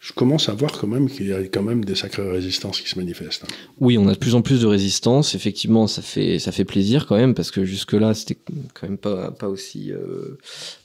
je 0.00 0.12
commence 0.12 0.48
à 0.48 0.52
voir 0.54 0.70
quand 0.78 0.86
même 0.86 1.10
qu'il 1.10 1.26
y 1.26 1.32
a 1.32 1.40
quand 1.42 1.62
même 1.62 1.84
des 1.84 1.96
sacrées 1.96 2.30
résistances 2.30 2.80
qui 2.80 2.88
se 2.88 2.96
manifestent. 2.96 3.42
hein. 3.44 3.54
Oui, 3.80 3.98
on 3.98 4.06
a 4.06 4.12
de 4.12 4.18
plus 4.18 4.36
en 4.36 4.42
plus 4.42 4.60
de 4.60 4.66
résistance. 4.66 5.34
Effectivement, 5.34 5.88
ça 5.88 6.02
fait 6.02 6.38
ça 6.38 6.52
fait 6.52 6.64
plaisir 6.64 7.06
quand 7.06 7.16
même 7.16 7.34
parce 7.34 7.50
que 7.50 7.64
jusque 7.64 7.94
là 7.94 8.14
c'était 8.14 8.38
quand 8.74 8.88
même 8.88 8.96
pas 8.98 9.32
pas 9.32 9.48
aussi 9.48 9.90
euh, 9.90 10.38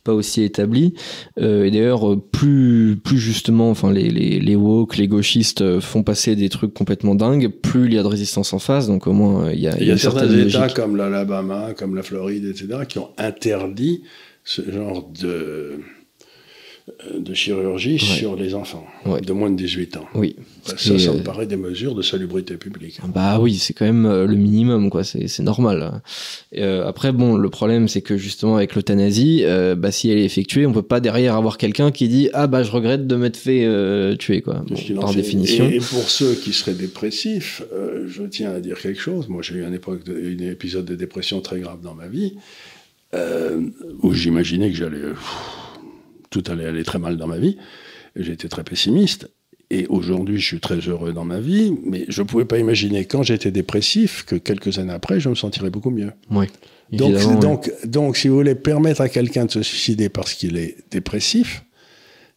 pas 0.04 0.14
aussi 0.16 0.42
établi. 0.42 0.96
Euh, 1.40 1.66
et 1.66 1.70
d'ailleurs, 1.72 2.20
plus 2.32 2.98
plus 3.04 3.20
justement, 3.20 3.70
enfin 3.70 3.92
les 3.94 4.10
les 4.10 4.40
les 4.40 4.56
woke, 4.56 4.98
les 4.98 5.08
gauchistes 5.08 5.62
euh, 5.62 5.80
font 5.80 6.02
passer 6.02 6.36
des 6.36 6.50
trucs 6.50 6.74
complètement 6.74 7.14
dingues, 7.14 7.50
plus 7.50 7.86
il 7.86 7.94
y 7.94 8.00
a 8.00 8.04
de 8.04 8.08
résistance 8.08 8.52
en 8.54 8.60
face. 8.60 8.88
Donc 8.88 9.06
au 9.06 9.14
moins 9.14 9.52
il 9.52 9.60
y 9.60 9.68
a 9.68 9.80
Il 9.80 9.88
y 9.88 9.92
a 9.92 9.98
certains 9.98 10.28
États 10.28 10.60
logique. 10.62 10.76
comme 10.76 10.96
l'Alabama, 10.96 11.74
comme 11.78 11.94
la 11.96 12.02
Floride, 12.02 12.46
etc., 12.46 12.80
qui 12.90 12.98
ont 12.98 13.12
interdit 13.20 14.02
ce 14.44 14.62
genre 14.72 15.08
de, 15.22 15.80
de 17.18 17.34
chirurgie 17.34 17.98
sur 17.98 18.36
les 18.36 18.54
enfants 18.54 18.86
Ouais. 19.06 19.22
de 19.22 19.32
moins 19.32 19.50
de 19.50 19.56
18 19.56 19.96
ans. 19.98 20.06
Oui. 20.16 20.36
Ça, 20.66 20.94
Et, 20.94 21.00
ça 21.00 21.14
me 21.14 21.20
euh, 21.20 21.24
paraît 21.24 21.46
des 21.46 21.56
mesures 21.56 21.96
de 21.96 22.02
salubrité 22.02 22.58
publique. 22.58 23.00
Bah 23.14 23.40
oui, 23.40 23.56
c'est 23.56 23.74
quand 23.74 23.86
même 23.86 24.06
euh, 24.06 24.26
le 24.28 24.36
minimum, 24.36 24.90
quoi. 24.90 25.04
C'est 25.06 25.40
normal. 25.40 26.02
Euh, 26.58 26.86
après, 26.86 27.14
bon, 27.14 27.38
le 27.38 27.50
problème, 27.50 27.88
c'est 27.88 28.02
que 28.02 28.18
justement 28.18 28.58
avec 28.58 28.76
l'euthanasie, 28.76 29.42
euh, 29.44 29.76
bah 29.76 29.92
si 29.92 30.10
elle 30.10 30.18
est 30.18 30.26
effectuée, 30.26 30.66
on 30.66 30.74
peut 30.74 30.82
pas 30.82 31.00
derrière 31.00 31.36
avoir 31.36 31.58
quelqu'un 31.58 31.92
qui 31.92 32.10
dit 32.10 32.30
ah 32.34 32.48
bah 32.48 32.64
je 32.64 32.72
regrette 32.72 33.08
de 33.08 33.16
m'être 33.16 33.38
fait 33.38 33.64
euh, 33.66 34.16
tuer, 34.18 34.42
quoi. 34.42 34.66
Bon, 34.68 35.02
par 35.02 35.14
définition. 35.14 35.70
Et, 35.70 35.76
et 35.76 35.80
pour 35.80 36.10
ceux 36.10 36.34
qui 36.34 36.52
seraient 36.52 36.74
dépressifs, 36.74 37.62
euh, 37.74 38.06
je 38.10 38.24
tiens 38.24 38.52
à 38.52 38.60
dire 38.60 38.78
quelque 38.80 39.00
chose. 39.00 39.30
Moi, 39.30 39.42
j'ai 39.42 39.56
eu 39.56 39.64
un, 39.64 39.72
époque 39.74 40.04
de- 40.04 40.52
épisode 40.52 40.86
de 40.86 40.96
dépression 40.96 41.40
très 41.40 41.60
grave 41.62 41.80
dans 41.82 41.94
ma 41.96 42.08
vie, 42.08 42.34
euh, 43.14 43.62
où 44.02 44.14
j'imaginais 44.14 44.70
que 44.70 44.76
j'allais, 44.76 45.00
tout 46.34 46.52
allait 46.52 46.66
aller 46.66 46.84
très 46.84 47.00
mal 47.00 47.16
dans 47.18 47.28
ma 47.28 47.38
vie. 47.38 47.58
J'étais 48.16 48.50
très 48.50 48.64
pessimiste. 48.64 49.30
Et 49.70 49.86
aujourd'hui, 49.88 50.40
je 50.40 50.46
suis 50.46 50.60
très 50.60 50.80
heureux 50.80 51.14
dans 51.14 51.26
ma 51.26 51.40
vie, 51.40 51.74
mais 51.86 52.06
je 52.08 52.22
ne 52.22 52.28
pouvais 52.28 52.46
pas 52.46 52.60
imaginer 52.60 53.06
quand 53.06 53.24
j'étais 53.24 53.52
dépressif 53.52 54.24
que 54.24 54.36
quelques 54.36 54.78
années 54.78 54.94
après, 54.94 55.20
je 55.20 55.30
me 55.30 55.36
sentirais 55.36 55.70
beaucoup 55.70 55.90
mieux. 55.90 56.12
Oui. 56.30 56.48
Donc, 56.92 57.40
donc, 57.40 57.72
donc, 57.86 58.18
si 58.18 58.28
vous 58.28 58.36
voulez 58.36 58.56
permettre 58.56 59.02
à 59.02 59.10
quelqu'un 59.10 59.46
de 59.46 59.52
se 59.52 59.64
suicider 59.64 60.10
parce 60.10 60.34
qu'il 60.34 60.58
est 60.58 60.76
dépressif, 60.92 61.64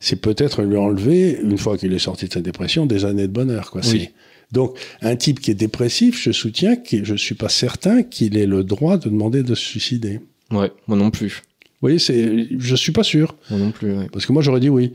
c'est 0.01 0.21
peut-être 0.21 0.63
lui 0.63 0.77
enlever, 0.77 1.39
une 1.43 1.59
fois 1.59 1.77
qu'il 1.77 1.93
est 1.93 1.99
sorti 1.99 2.29
de 2.29 2.33
sa 2.33 2.41
dépression, 2.41 2.87
des 2.87 3.05
années 3.05 3.27
de 3.27 3.33
bonheur. 3.33 3.71
Quoi. 3.71 3.83
Oui. 3.87 4.11
Donc, 4.53 4.79
un 5.03 5.17
type 5.17 5.41
qui 5.41 5.51
est 5.51 5.55
dépressif, 5.55 6.23
je 6.23 6.33
soutiens 6.33 6.77
que 6.77 7.05
je 7.05 7.13
ne 7.13 7.19
suis 7.19 7.35
pas 7.35 7.49
certain 7.49 8.03
qu'il 8.03 8.37
ait 8.39 8.47
le 8.47 8.63
droit 8.63 8.97
de 8.97 9.09
demander 9.09 9.43
de 9.43 9.55
se 9.55 9.65
suicider. 9.65 10.21
Ouais, 10.51 10.71
moi 10.87 10.97
non 10.97 11.11
plus. 11.11 11.43
Vous 11.81 11.89
voyez, 11.89 11.99
c'est, 11.99 12.49
je 12.59 12.71
ne 12.73 12.77
suis 12.77 12.93
pas 12.93 13.03
sûr. 13.05 13.35
Moi 13.51 13.59
non 13.61 13.71
plus. 13.71 13.93
ouais. 13.97 14.09
Parce 14.13 14.25
que 14.27 14.33
moi, 14.33 14.43
j'aurais 14.43 14.61
dit 14.61 14.69
oui. 14.71 14.95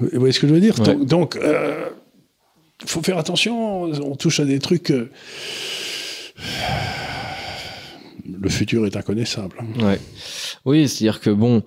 Vous 0.00 0.08
voyez 0.14 0.32
ce 0.32 0.40
que 0.40 0.48
je 0.48 0.54
veux 0.54 0.60
dire? 0.60 0.78
Ouais. 0.80 0.94
Donc, 0.94 1.06
donc, 1.06 1.36
euh, 1.36 1.86
faut 2.86 3.02
faire 3.02 3.18
attention. 3.18 3.82
On 3.84 4.16
touche 4.16 4.40
à 4.40 4.44
des 4.44 4.58
trucs. 4.58 4.90
euh, 4.90 5.10
Le 8.40 8.48
futur 8.48 8.86
est 8.86 8.96
inconnaissable. 8.96 9.56
Ouais. 9.82 9.98
Oui, 10.64 10.88
c'est-à-dire 10.88 11.20
que 11.20 11.30
bon, 11.30 11.62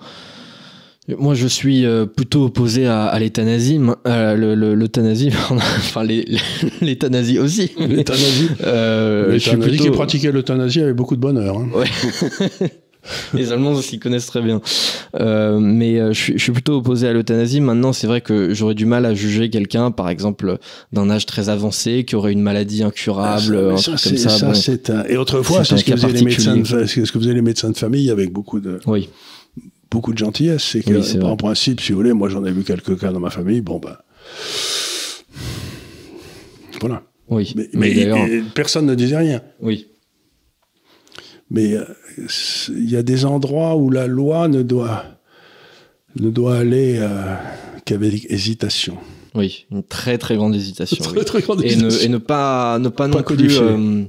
moi 1.07 1.35
je 1.35 1.45
suis 1.47 1.85
euh, 1.85 2.05
plutôt 2.05 2.45
opposé 2.45 2.87
à, 2.87 3.05
à 3.05 3.19
l'euthanasie, 3.19 3.77
le- 3.77 4.55
le- 4.55 4.87
pardon, 5.29 5.55
enfin 5.57 6.03
l'euthanasie 6.81 7.37
aussi. 7.39 7.71
L'euthanasie. 7.79 8.49
Euh, 8.63 9.33
je 9.33 9.37
suis 9.37 9.51
L'euthanasie 9.51 9.77
qui 9.77 9.89
pratiquait 9.91 10.31
l'euthanasie 10.31 10.81
avec 10.81 10.95
beaucoup 10.95 11.15
de 11.15 11.21
bonheur. 11.21 11.57
hein. 11.59 11.69
Les 13.33 13.51
Allemands 13.51 13.81
s'y 13.81 13.99
connaissent 13.99 14.25
très 14.27 14.41
bien. 14.41 14.61
Euh, 15.19 15.59
mais 15.59 15.99
euh, 15.99 16.13
je, 16.13 16.19
suis, 16.21 16.33
je 16.37 16.43
suis 16.43 16.51
plutôt 16.51 16.77
opposé 16.77 17.07
à 17.07 17.13
l'euthanasie. 17.13 17.61
Maintenant, 17.61 17.93
c'est 17.93 18.07
vrai 18.07 18.21
que 18.21 18.53
j'aurais 18.53 18.73
du 18.75 18.85
mal 18.85 19.05
à 19.05 19.13
juger 19.13 19.49
quelqu'un, 19.49 19.91
par 19.91 20.09
exemple, 20.09 20.57
d'un 20.93 21.09
âge 21.09 21.25
très 21.25 21.49
avancé, 21.49 22.03
qui 22.05 22.15
aurait 22.15 22.33
une 22.33 22.41
maladie 22.41 22.83
incurable, 22.83 23.57
Ah, 23.73 23.77
Ça, 23.77 23.91
un 23.91 23.93
mais 23.93 23.97
truc 23.97 23.99
ça, 23.99 24.09
comme 24.09 24.17
c'est- 24.17 24.17
ça. 24.17 24.29
ça, 24.29 24.45
bon. 24.47 24.53
c'est 24.53 24.89
un- 24.89 25.03
Et 25.05 25.17
autrefois, 25.17 25.63
C'est 25.63 25.77
ce 25.77 25.83
que 25.83 25.91
faisaient 25.95 26.07
les 26.11 26.21
médecins, 26.23 26.55
de... 26.55 26.61
particulier. 26.61 26.87
c'est 26.87 27.05
ce 27.05 27.11
que 27.11 27.19
faisaient 27.19 27.33
les 27.33 27.41
médecins 27.41 27.69
de 27.69 27.77
famille 27.77 28.09
avec 28.11 28.31
beaucoup 28.31 28.59
de 28.59 28.79
Oui, 28.87 29.09
beaucoup 29.91 30.11
de 30.13 30.17
gentillesse. 30.17 30.63
C'est 30.63 30.81
que, 30.81 30.91
Oui, 30.95 31.03
c'est 31.03 31.21
en 31.23 31.37
principe, 31.37 31.81
si 31.81 31.91
vous 31.93 31.97
voulez, 31.99 32.13
moi 32.13 32.29
j'en 32.29 32.43
ai 32.45 32.51
vu 32.51 32.63
quelques 32.63 32.99
cas 32.99 33.11
dans 33.11 33.19
ma 33.19 33.29
famille. 33.29 33.61
Bon 33.61 33.79
ben, 33.79 33.95
voilà. 36.79 37.03
oui. 37.29 37.53
Mais, 37.55 37.69
Mais 37.73 38.41
personne 38.53 38.85
ne 38.85 38.95
disait 38.95 39.17
rien. 39.17 39.41
oui. 39.61 39.87
Mais 41.49 41.73
euh, 41.75 41.83
il 42.69 42.89
y 42.89 42.95
a 42.97 43.03
des 43.03 43.25
endroits 43.25 43.75
où 43.75 43.89
la 43.89 44.07
loi 44.07 44.47
ne 44.47 44.61
doit 44.61 45.03
ne 46.19 46.29
doit 46.29 46.57
aller 46.57 46.97
euh, 46.99 47.35
qu'avec 47.85 48.25
hésitation. 48.29 48.97
Oui, 49.35 49.65
une 49.71 49.83
très 49.83 50.17
très 50.17 50.35
grande 50.35 50.55
hésitation. 50.55 50.97
oui. 51.15 51.23
très 51.25 51.41
grande 51.41 51.63
et 51.63 51.75
ne, 51.75 51.91
et 52.03 52.09
ne 52.09 52.17
pas 52.17 52.79
ne 52.79 52.89
pas, 52.89 53.07
non 53.07 53.21
plus 53.21 53.59
euh, 53.59 54.03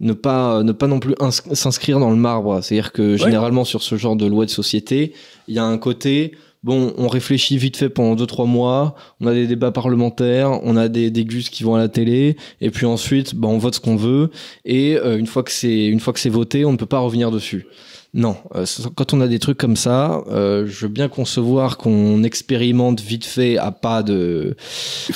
ne 0.00 0.12
pas 0.12 0.62
ne 0.62 0.72
pas 0.72 0.86
non 0.86 1.00
plus 1.00 1.14
ins- 1.20 1.30
s'inscrire 1.54 1.98
dans 2.00 2.10
le 2.10 2.16
marbre 2.16 2.60
c'est 2.62 2.74
à 2.74 2.82
dire 2.82 2.92
que 2.92 3.16
généralement 3.16 3.64
sur 3.64 3.82
ce 3.82 3.96
genre 3.96 4.14
de 4.16 4.26
loi 4.26 4.44
de 4.44 4.50
société 4.50 5.14
il 5.48 5.54
y 5.54 5.58
a 5.58 5.64
un 5.64 5.78
côté 5.78 6.32
bon 6.64 6.92
on 6.98 7.08
réfléchit 7.08 7.56
vite 7.56 7.76
fait 7.76 7.88
pendant 7.88 8.14
deux 8.14 8.26
trois 8.26 8.46
mois 8.46 8.94
on 9.20 9.26
a 9.26 9.34
des 9.34 9.46
débats 9.46 9.70
parlementaires 9.70 10.60
on 10.64 10.76
a 10.76 10.88
des 10.88 11.10
des 11.10 11.24
gus 11.24 11.50
qui 11.50 11.62
vont 11.62 11.74
à 11.74 11.78
la 11.78 11.88
télé 11.88 12.36
et 12.60 12.70
puis 12.70 12.86
ensuite 12.86 13.34
bah, 13.34 13.48
on 13.48 13.58
vote 13.58 13.76
ce 13.76 13.80
qu'on 13.80 13.96
veut 13.96 14.30
et 14.64 14.96
euh, 14.96 15.18
une 15.18 15.26
fois 15.26 15.42
que 15.42 15.52
c'est 15.52 15.86
une 15.86 16.00
fois 16.00 16.12
que 16.12 16.20
c'est 16.20 16.28
voté 16.28 16.64
on 16.64 16.72
ne 16.72 16.76
peut 16.76 16.86
pas 16.86 16.98
revenir 16.98 17.30
dessus 17.30 17.66
non, 18.14 18.36
euh, 18.54 18.64
quand 18.96 19.12
on 19.12 19.20
a 19.20 19.28
des 19.28 19.38
trucs 19.38 19.58
comme 19.58 19.76
ça, 19.76 20.22
euh, 20.30 20.64
je 20.66 20.86
veux 20.86 20.88
bien 20.90 21.08
concevoir 21.08 21.76
qu'on 21.76 22.22
expérimente 22.22 23.02
vite 23.02 23.26
fait 23.26 23.58
à 23.58 23.70
pas 23.70 24.02
de, 24.02 24.56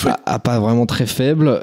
à, 0.05 0.35
à 0.35 0.39
pas 0.39 0.61
vraiment 0.61 0.85
très 0.85 1.07
faible, 1.07 1.59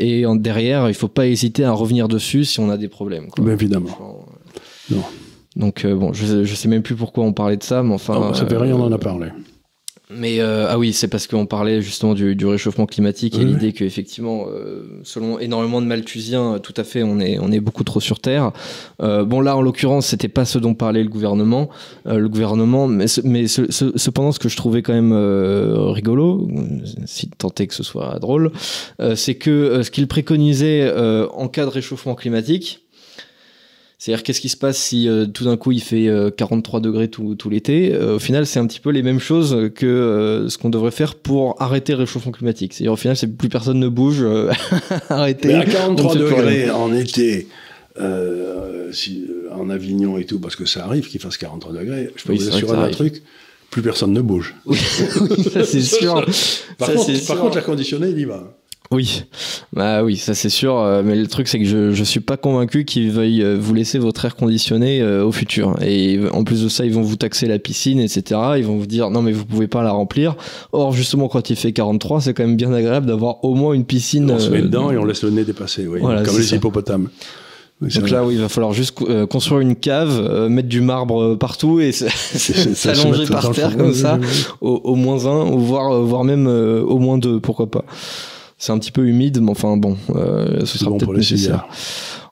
et 0.00 0.26
en, 0.26 0.34
derrière, 0.34 0.88
il 0.88 0.94
faut 0.94 1.06
pas 1.06 1.28
hésiter 1.28 1.64
à 1.64 1.70
revenir 1.70 2.08
dessus 2.08 2.44
si 2.44 2.58
on 2.58 2.70
a 2.70 2.76
des 2.76 2.88
problèmes. 2.88 3.28
quoi. 3.28 3.52
Évidemment. 3.52 4.26
Non. 4.90 5.04
Donc 5.56 5.84
euh, 5.84 5.94
bon, 5.94 6.12
je, 6.12 6.44
je 6.44 6.54
sais 6.54 6.68
même 6.68 6.82
plus 6.82 6.96
pourquoi 6.96 7.24
on 7.24 7.32
parlait 7.32 7.56
de 7.56 7.62
ça, 7.62 7.82
mais 7.82 7.94
enfin. 7.94 8.32
Ça 8.34 8.46
fait 8.46 8.54
euh, 8.54 8.58
rien, 8.60 8.74
on 8.76 8.82
en 8.82 8.92
a 8.92 8.98
parlé. 8.98 9.28
Mais 10.10 10.38
euh, 10.40 10.66
ah 10.68 10.78
oui, 10.78 10.92
c'est 10.92 11.08
parce 11.08 11.26
qu'on 11.26 11.46
parlait 11.46 11.80
justement 11.80 12.12
du, 12.12 12.36
du 12.36 12.44
réchauffement 12.46 12.84
climatique 12.84 13.34
et 13.36 13.38
Oui. 13.38 13.46
l'idée 13.46 13.72
qu'effectivement, 13.72 14.46
euh, 14.50 15.00
selon 15.02 15.38
énormément 15.38 15.80
de 15.80 15.86
Malthusiens, 15.86 16.58
tout 16.62 16.74
à 16.76 16.84
fait, 16.84 17.02
on 17.02 17.18
est 17.20 17.38
on 17.38 17.50
est 17.50 17.58
beaucoup 17.58 17.84
trop 17.84 18.00
sur 18.00 18.20
Terre. 18.20 18.52
Euh, 19.02 19.24
bon 19.24 19.40
là, 19.40 19.56
en 19.56 19.62
l'occurrence, 19.62 20.06
c'était 20.08 20.28
pas 20.28 20.44
ce 20.44 20.58
dont 20.58 20.74
parlait 20.74 21.02
le 21.02 21.08
gouvernement. 21.08 21.70
Euh, 22.06 22.18
le 22.18 22.28
gouvernement, 22.28 22.86
mais, 22.86 23.06
ce- 23.06 23.22
mais 23.24 23.46
ce- 23.46 23.72
ce- 23.72 23.96
cependant, 23.96 24.30
ce 24.30 24.38
que 24.38 24.50
je 24.50 24.56
trouvais 24.58 24.82
quand 24.82 24.92
même 24.92 25.12
euh, 25.14 25.74
rigolo, 25.90 26.48
si 27.06 27.30
tant 27.30 27.50
est 27.58 27.66
que 27.66 27.74
ce 27.74 27.82
soit 27.82 28.18
drôle, 28.20 28.52
euh, 29.00 29.16
c'est 29.16 29.36
que 29.36 29.50
euh, 29.50 29.82
ce 29.82 29.90
qu'il 29.90 30.06
préconisait 30.06 30.82
euh, 30.82 31.26
en 31.32 31.48
cas 31.48 31.64
de 31.64 31.70
réchauffement 31.70 32.14
climatique. 32.14 32.83
C'est-à-dire 33.98 34.22
qu'est-ce 34.22 34.40
qui 34.40 34.48
se 34.48 34.56
passe 34.56 34.76
si 34.76 35.08
euh, 35.08 35.24
tout 35.26 35.44
d'un 35.44 35.56
coup 35.56 35.72
il 35.72 35.80
fait 35.80 36.08
euh, 36.08 36.30
43 36.30 36.80
degrés 36.80 37.08
tout, 37.08 37.36
tout 37.36 37.48
l'été? 37.48 37.94
Euh, 37.94 38.16
Au 38.16 38.18
final, 38.18 38.44
c'est 38.44 38.58
un 38.58 38.66
petit 38.66 38.80
peu 38.80 38.90
les 38.90 39.02
mêmes 39.02 39.20
choses 39.20 39.70
que 39.74 39.86
euh, 39.86 40.48
ce 40.48 40.58
qu'on 40.58 40.68
devrait 40.68 40.90
faire 40.90 41.14
pour 41.14 41.60
arrêter 41.62 41.92
le 41.92 41.98
réchauffement 42.00 42.32
climatique. 42.32 42.74
C'est-à-dire 42.74 42.92
au 42.92 42.96
final, 42.96 43.16
c'est 43.16 43.28
plus 43.34 43.48
personne 43.48 43.78
ne 43.78 43.88
bouge, 43.88 44.18
euh, 44.20 44.50
arrêtez. 45.08 45.48
Mais 45.48 45.54
à 45.54 45.60
on 45.88 45.94
43 45.94 46.14
ne 46.14 46.18
fait 46.18 46.24
plus 46.26 46.36
degrés 46.36 46.70
en 46.70 46.92
été, 46.94 47.48
euh, 48.00 48.92
si, 48.92 49.24
euh, 49.28 49.54
en 49.54 49.70
Avignon 49.70 50.18
et 50.18 50.24
tout, 50.24 50.40
parce 50.40 50.56
que 50.56 50.66
ça 50.66 50.84
arrive 50.84 51.08
qu'il 51.08 51.20
fasse 51.20 51.36
43 51.38 51.72
degrés, 51.72 52.10
je 52.16 52.24
peux 52.24 52.32
Oui, 52.32 52.38
vous 52.38 52.48
assurer 52.48 52.76
arrive. 52.76 52.94
truc, 52.94 53.22
plus 53.70 53.82
personne 53.82 54.12
ne 54.12 54.20
bouge. 54.20 54.54
Oui, 54.66 54.76
ça 55.52 55.64
c'est 55.64 55.80
sûr. 56.00 56.26
Par, 56.78 56.88
Ça, 56.88 56.94
contre, 56.94 57.06
c'est 57.06 57.26
par 57.26 57.36
sûr. 57.36 57.40
contre, 57.40 57.54
l'air 57.56 57.64
conditionné, 57.64 58.08
il 58.10 58.18
y 58.18 58.24
va. 58.24 58.54
Oui, 58.90 59.24
bah 59.72 60.04
oui, 60.04 60.16
ça 60.16 60.34
c'est 60.34 60.50
sûr. 60.50 60.78
euh, 60.78 61.02
Mais 61.04 61.16
le 61.16 61.26
truc 61.26 61.48
c'est 61.48 61.58
que 61.58 61.64
je, 61.64 61.92
je 61.92 62.04
suis 62.04 62.20
pas 62.20 62.36
convaincu 62.36 62.84
qu'ils 62.84 63.10
veuillent 63.10 63.42
euh, 63.42 63.56
vous 63.58 63.74
laisser 63.74 63.98
votre 63.98 64.24
air 64.24 64.36
conditionné 64.36 65.00
euh, 65.00 65.24
au 65.24 65.32
futur. 65.32 65.74
Et 65.82 66.20
en 66.32 66.44
plus 66.44 66.62
de 66.62 66.68
ça, 66.68 66.84
ils 66.84 66.92
vont 66.92 67.00
vous 67.02 67.16
taxer 67.16 67.46
la 67.46 67.58
piscine, 67.58 67.98
etc. 67.98 68.40
Ils 68.58 68.64
vont 68.64 68.76
vous 68.76 68.86
dire 68.86 69.10
non 69.10 69.22
mais 69.22 69.32
vous 69.32 69.46
pouvez 69.46 69.66
pas 69.68 69.82
la 69.82 69.90
remplir. 69.90 70.36
Or 70.72 70.92
justement 70.92 71.28
quand 71.28 71.48
il 71.50 71.56
fait 71.56 71.72
43, 71.72 72.20
c'est 72.20 72.34
quand 72.34 72.44
même 72.46 72.56
bien 72.56 72.72
agréable 72.72 73.06
d'avoir 73.06 73.42
au 73.44 73.54
moins 73.54 73.72
une 73.72 73.84
piscine. 73.86 74.30
On 74.30 74.38
se 74.38 74.50
met 74.50 74.62
dedans 74.62 74.90
et 74.90 74.98
on 74.98 75.04
laisse 75.04 75.22
le 75.24 75.30
nez 75.30 75.44
dépasser, 75.44 75.86
oui. 75.88 76.00
Voilà, 76.00 76.22
comme 76.22 76.36
les 76.36 76.42
ça. 76.42 76.56
hippopotames. 76.56 77.08
Oui, 77.80 77.88
Donc 77.92 78.10
là, 78.10 78.24
oui, 78.24 78.34
il 78.34 78.40
va 78.40 78.48
falloir 78.48 78.72
juste 78.72 78.96
euh, 79.08 79.26
construire 79.26 79.60
une 79.60 79.74
cave, 79.74 80.16
euh, 80.20 80.48
mettre 80.48 80.68
du 80.68 80.80
marbre 80.80 81.34
partout 81.34 81.80
et 81.80 81.90
s'allonger 81.92 83.26
par 83.26 83.50
terre 83.50 83.76
comme 83.76 83.92
ça, 83.92 84.18
oui, 84.20 84.26
oui. 84.30 84.44
au, 84.60 84.80
au 84.84 84.94
moins 84.94 85.26
un, 85.26 85.50
ou 85.50 85.58
voire, 85.58 86.00
voire 86.02 86.22
même 86.22 86.46
euh, 86.46 86.82
au 86.82 86.98
moins 86.98 87.18
deux, 87.18 87.40
pourquoi 87.40 87.68
pas. 87.68 87.84
C'est 88.58 88.72
un 88.72 88.78
petit 88.78 88.92
peu 88.92 89.06
humide, 89.06 89.40
mais 89.42 89.50
enfin 89.50 89.76
bon, 89.76 89.96
euh, 90.14 90.64
ce 90.64 90.78
sera 90.78 90.90
bon 90.90 90.96
peut-être 90.96 91.04
pour 91.06 91.12
les 91.14 91.18
nécessaire. 91.20 91.66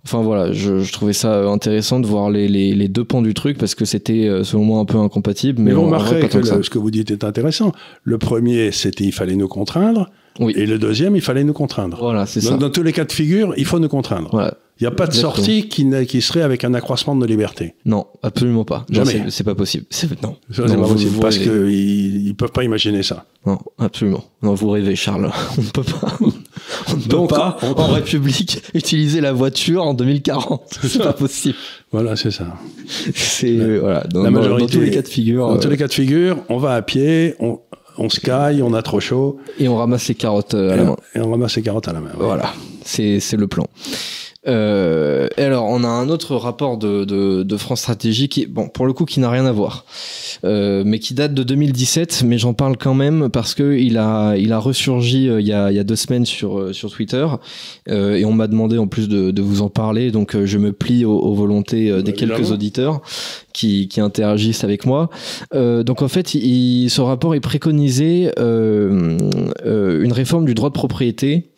Enfin 0.04 0.22
voilà, 0.22 0.52
je, 0.52 0.80
je 0.80 0.92
trouvais 0.92 1.12
ça 1.12 1.44
intéressant 1.44 2.00
de 2.00 2.06
voir 2.06 2.30
les, 2.30 2.48
les, 2.48 2.74
les 2.74 2.88
deux 2.88 3.04
pans 3.04 3.22
du 3.22 3.34
truc 3.34 3.56
parce 3.58 3.74
que 3.74 3.84
c'était 3.84 4.26
euh, 4.28 4.42
selon 4.44 4.64
moi 4.64 4.80
un 4.80 4.84
peu 4.84 4.98
incompatible. 4.98 5.60
Mais, 5.62 5.72
remarquerez 5.72 6.20
pas 6.20 6.28
que 6.28 6.38
le- 6.38 6.62
ce 6.62 6.70
que 6.70 6.78
vous 6.78 6.90
dites 6.90 7.10
est 7.10 7.22
intéressant. 7.24 7.72
Le 8.02 8.18
premier, 8.18 8.72
c'était 8.72 9.04
il 9.04 9.12
fallait 9.12 9.36
nous 9.36 9.48
contraindre. 9.48 10.10
Oui. 10.40 10.52
Et 10.56 10.66
le 10.66 10.78
deuxième, 10.78 11.14
il 11.16 11.22
fallait 11.22 11.44
nous 11.44 11.52
contraindre. 11.52 11.98
Voilà, 12.00 12.26
c'est 12.26 12.40
ça. 12.40 12.56
Dans, 12.56 12.70
tous 12.70 12.82
les 12.82 12.92
cas 12.92 13.04
de 13.04 13.12
figure, 13.12 13.54
il 13.56 13.64
faut 13.64 13.78
nous 13.78 13.88
contraindre. 13.88 14.30
Voilà. 14.32 14.54
Il 14.80 14.84
n'y 14.84 14.88
a 14.88 14.90
pas 14.90 15.06
de 15.06 15.10
Exactement. 15.12 15.34
sortie 15.34 15.68
qui, 15.68 16.22
serait 16.22 16.42
avec 16.42 16.64
un 16.64 16.74
accroissement 16.74 17.14
de 17.14 17.20
nos 17.20 17.26
libertés. 17.26 17.74
Non, 17.84 18.06
absolument 18.22 18.64
pas. 18.64 18.84
Jamais. 18.90 19.26
c'est- 19.28 19.44
pas 19.44 19.54
possible. 19.54 19.84
C'est- 19.90 20.20
Non, 20.22 20.36
Ça, 20.50 20.62
Non, 20.62 20.68
c'est 20.68 20.74
pas 20.76 20.82
vous- 20.82 20.92
possible, 20.94 21.10
vous 21.12 21.20
parce 21.20 21.38
qu'ils 21.38 22.24
ne 22.28 22.32
peuvent 22.32 22.50
pas 22.50 22.64
imaginer 22.64 23.02
ça. 23.04 23.26
Non, 23.46 23.58
absolument. 23.78 24.24
Non, 24.42 24.54
vous 24.54 24.70
rêvez, 24.70 24.96
Charles. 24.96 25.30
On 25.58 25.62
ne 25.62 25.66
peut 25.68 25.82
pas. 25.84 26.16
On 26.92 26.96
ne 26.96 27.02
Donc, 27.04 27.28
peut 27.30 27.36
pas, 27.36 27.58
on- 27.62 27.78
en 27.80 27.86
République, 27.88 28.62
utiliser 28.74 29.20
la 29.20 29.32
voiture 29.32 29.84
en 29.84 29.94
2040. 29.94 30.78
C'est 30.82 30.98
pas 31.02 31.12
possible. 31.12 31.54
Voilà, 31.92 32.16
c'est 32.16 32.30
ça. 32.30 32.46
C'est, 33.14 33.50
euh, 33.56 33.78
voilà. 33.80 34.04
Dans, 34.10 34.22
la 34.22 34.30
dans- 34.30 34.36
majorité- 34.40 34.66
dans 34.66 34.72
tous 34.72 34.80
les 34.84 34.90
cas 34.90 35.02
de 35.02 35.08
figure. 35.08 35.46
Dans 35.48 35.56
euh, 35.56 35.60
tous 35.60 35.68
les 35.68 35.76
cas 35.76 35.86
de 35.86 35.92
figure, 35.92 36.38
on 36.48 36.56
va 36.58 36.74
à 36.74 36.82
pied, 36.82 37.34
on, 37.40 37.60
on 37.98 38.08
se 38.08 38.20
caille, 38.20 38.62
on 38.62 38.74
a 38.74 38.82
trop 38.82 39.00
chaud, 39.00 39.38
Et 39.58 39.68
on 39.68 39.76
ramasse 39.76 40.08
les 40.08 40.14
carottes 40.14 40.54
euh, 40.54 40.72
à 40.72 40.76
la 40.76 40.84
main. 40.84 40.96
et 41.14 41.20
on 41.20 41.30
ramasse 41.30 41.54
ses 41.54 41.62
carottes 41.62 41.88
à 41.88 41.92
la 41.92 42.00
main. 42.00 42.10
ouais. 42.10 42.16
Voilà, 42.24 42.52
c'est 42.84 43.20
c'est 43.20 43.36
le 43.36 43.46
plan. 43.48 43.66
Euh, 44.48 45.28
et 45.36 45.42
alors, 45.42 45.66
on 45.68 45.84
a 45.84 45.88
un 45.88 46.08
autre 46.08 46.34
rapport 46.34 46.76
de, 46.76 47.04
de, 47.04 47.42
de 47.44 47.56
France 47.56 47.80
Stratégie 47.80 48.28
qui, 48.28 48.46
bon, 48.46 48.68
pour 48.68 48.86
le 48.86 48.92
coup, 48.92 49.04
qui 49.04 49.20
n'a 49.20 49.30
rien 49.30 49.46
à 49.46 49.52
voir, 49.52 49.84
euh, 50.44 50.82
mais 50.84 50.98
qui 50.98 51.14
date 51.14 51.32
de 51.34 51.42
2017. 51.44 52.24
Mais 52.26 52.38
j'en 52.38 52.52
parle 52.52 52.76
quand 52.76 52.94
même 52.94 53.28
parce 53.30 53.54
que 53.54 53.76
il 53.76 53.98
a, 53.98 54.34
il 54.36 54.52
a 54.52 54.58
ressurgi 54.58 55.28
euh, 55.28 55.40
il 55.40 55.46
y 55.46 55.52
a, 55.52 55.70
il 55.70 55.76
y 55.76 55.78
a 55.78 55.84
deux 55.84 55.96
semaines 55.96 56.26
sur 56.26 56.58
euh, 56.58 56.72
sur 56.72 56.90
Twitter 56.90 57.26
euh, 57.88 58.16
et 58.16 58.24
on 58.24 58.32
m'a 58.32 58.48
demandé 58.48 58.78
en 58.78 58.86
plus 58.88 59.08
de, 59.08 59.30
de 59.30 59.42
vous 59.42 59.62
en 59.62 59.68
parler. 59.68 60.10
Donc, 60.10 60.36
je 60.44 60.58
me 60.58 60.72
plie 60.72 61.04
aux, 61.04 61.18
aux 61.18 61.34
volontés 61.34 61.86
des 62.02 62.10
Bah, 62.10 62.12
quelques 62.12 62.32
évidemment. 62.32 62.54
auditeurs 62.54 63.00
qui, 63.52 63.86
qui 63.88 64.00
interagissent 64.00 64.64
avec 64.64 64.86
moi. 64.86 65.08
Euh, 65.54 65.82
donc, 65.84 66.02
en 66.02 66.08
fait, 66.08 66.34
il, 66.34 66.88
ce 66.90 67.00
rapport 67.00 67.34
est 67.34 67.40
préconisé 67.40 68.30
euh, 68.38 69.16
euh, 69.64 70.02
une 70.02 70.12
réforme 70.12 70.46
du 70.46 70.54
droit 70.54 70.68
de 70.70 70.74
propriété 70.74 71.50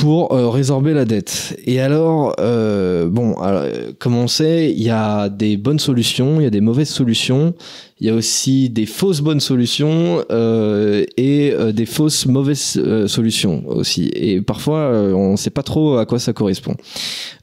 pour 0.00 0.32
euh, 0.32 0.48
résorber 0.48 0.94
la 0.94 1.04
dette. 1.04 1.58
Et 1.64 1.80
alors, 1.80 2.34
euh, 2.38 3.08
bon, 3.08 3.34
alors, 3.40 3.62
euh, 3.64 3.92
comme 3.98 4.16
on 4.16 4.28
sait, 4.28 4.70
il 4.70 4.82
y 4.82 4.90
a 4.90 5.28
des 5.28 5.56
bonnes 5.56 5.78
solutions, 5.80 6.40
il 6.40 6.44
y 6.44 6.46
a 6.46 6.50
des 6.50 6.60
mauvaises 6.60 6.88
solutions, 6.88 7.54
il 8.00 8.06
y 8.06 8.10
a 8.10 8.14
aussi 8.14 8.70
des 8.70 8.86
fausses 8.86 9.20
bonnes 9.20 9.40
solutions 9.40 10.22
euh, 10.30 11.04
et 11.16 11.52
euh, 11.52 11.72
des 11.72 11.86
fausses 11.86 12.26
mauvaises 12.26 12.76
euh, 12.76 13.08
solutions 13.08 13.64
aussi. 13.66 14.10
Et 14.14 14.40
parfois, 14.40 14.92
on 14.92 15.32
ne 15.32 15.36
sait 15.36 15.50
pas 15.50 15.64
trop 15.64 15.98
à 15.98 16.06
quoi 16.06 16.18
ça 16.18 16.32
correspond. 16.32 16.74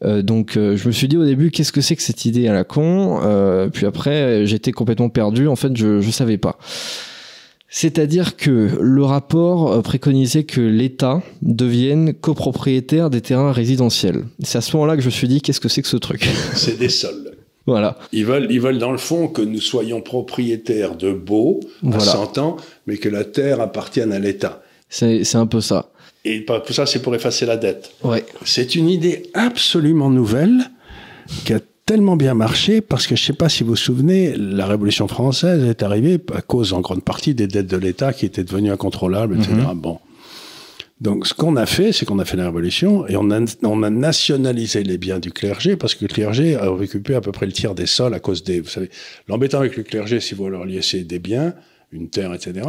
Donc, 0.03 0.53
je 0.53 0.87
me 0.87 0.91
suis 0.91 1.07
dit 1.07 1.17
au 1.17 1.25
début, 1.25 1.51
qu'est-ce 1.51 1.71
que 1.71 1.81
c'est 1.81 1.95
que 1.95 2.01
cette 2.01 2.25
idée 2.25 2.47
à 2.47 2.53
la 2.53 2.63
con? 2.63 3.19
Puis 3.73 3.85
après, 3.85 4.45
j'étais 4.45 4.71
complètement 4.71 5.09
perdu. 5.09 5.47
En 5.47 5.55
fait, 5.55 5.75
je 5.75 6.05
ne 6.05 6.11
savais 6.11 6.37
pas. 6.37 6.57
C'est-à-dire 7.67 8.37
que 8.37 8.77
le 8.79 9.03
rapport 9.03 9.71
euh, 9.73 9.81
préconisait 9.81 10.43
que 10.43 10.61
l'État 10.61 11.21
devienne 11.41 12.13
copropriétaire 12.13 13.09
des 13.09 13.21
terrains 13.21 13.51
résidentiels. 13.51 14.25
C'est 14.43 14.57
à 14.57 14.61
ce 14.61 14.75
moment-là 14.77 14.95
que 14.95 15.01
je 15.01 15.07
me 15.07 15.11
suis 15.11 15.27
dit, 15.27 15.41
qu'est-ce 15.41 15.59
que 15.59 15.67
c'est 15.69 15.81
que 15.81 15.87
ce 15.87 15.97
truc? 15.97 16.29
C'est 16.53 16.77
des 16.77 16.89
sols. 16.89 17.31
Voilà. 17.67 17.97
Ils 18.11 18.25
veulent, 18.25 18.47
ils 18.51 18.61
veulent 18.61 18.77
dans 18.77 18.91
le 18.91 18.99
fond 18.99 19.27
que 19.27 19.41
nous 19.41 19.59
soyons 19.59 19.99
propriétaires 19.99 20.95
de 20.95 21.11
beaux 21.11 21.59
à 21.83 21.89
Voilà. 21.97 22.11
100 22.11 22.37
ans, 22.37 22.57
mais 22.85 22.97
que 22.97 23.09
la 23.09 23.23
terre 23.23 23.59
appartienne 23.59 24.11
à 24.11 24.19
l'État. 24.19 24.61
C'est 24.87 25.23
c'est 25.23 25.37
un 25.37 25.47
peu 25.47 25.61
ça. 25.61 25.89
Et 26.25 26.45
tout 26.45 26.73
ça, 26.73 26.85
c'est 26.85 27.01
pour 27.01 27.15
effacer 27.15 27.45
la 27.47 27.57
dette. 27.57 27.91
Ouais. 28.03 28.23
C'est 28.45 28.75
une 28.75 28.87
idée 28.87 29.23
absolument 29.33 30.11
nouvelle 30.11 30.69
qui 31.43 31.53
a 31.53 31.59
tellement 31.85 32.15
bien 32.15 32.33
marché 32.33 32.81
parce 32.81 33.05
que 33.05 33.15
je 33.15 33.21
ne 33.21 33.25
sais 33.25 33.33
pas 33.33 33.49
si 33.49 33.63
vous 33.63 33.71
vous 33.71 33.75
souvenez, 33.75 34.35
la 34.35 34.65
Révolution 34.65 35.07
française 35.07 35.63
est 35.65 35.83
arrivée 35.83 36.19
à 36.33 36.41
cause 36.41 36.73
en 36.73 36.81
grande 36.81 37.03
partie 37.03 37.35
des 37.35 37.47
dettes 37.47 37.67
de 37.67 37.77
l'État 37.77 38.11
qui 38.11 38.25
étaient 38.25 38.43
devenues 38.43 38.71
incontrôlables, 38.71 39.37
etc. 39.37 39.53
Bon. 39.75 39.99
Donc, 41.01 41.27
ce 41.27 41.33
qu'on 41.33 41.57
a 41.57 41.65
fait, 41.65 41.91
c'est 41.91 42.05
qu'on 42.05 42.19
a 42.19 42.25
fait 42.25 42.37
la 42.37 42.45
Révolution 42.45 43.05
et 43.07 43.17
on 43.17 43.29
a, 43.29 43.39
on 43.63 43.83
a 43.83 43.89
nationalisé 43.89 44.83
les 44.83 44.97
biens 44.97 45.19
du 45.19 45.31
clergé 45.31 45.75
parce 45.75 45.93
que 45.93 46.05
le 46.05 46.07
clergé 46.07 46.55
a 46.55 46.73
récupéré 46.73 47.17
à 47.17 47.21
peu 47.21 47.31
près 47.31 47.45
le 47.45 47.51
tiers 47.51 47.75
des 47.75 47.85
sols 47.85 48.13
à 48.13 48.19
cause 48.19 48.43
des. 48.43 48.61
Vous 48.61 48.69
savez, 48.69 48.89
l'embêtant 49.27 49.59
avec 49.59 49.75
le 49.75 49.83
clergé, 49.83 50.19
si 50.21 50.33
vous 50.33 50.49
leur 50.49 50.65
laissez 50.65 51.03
des 51.03 51.19
biens, 51.19 51.53
une 51.91 52.09
terre, 52.09 52.33
etc. 52.33 52.67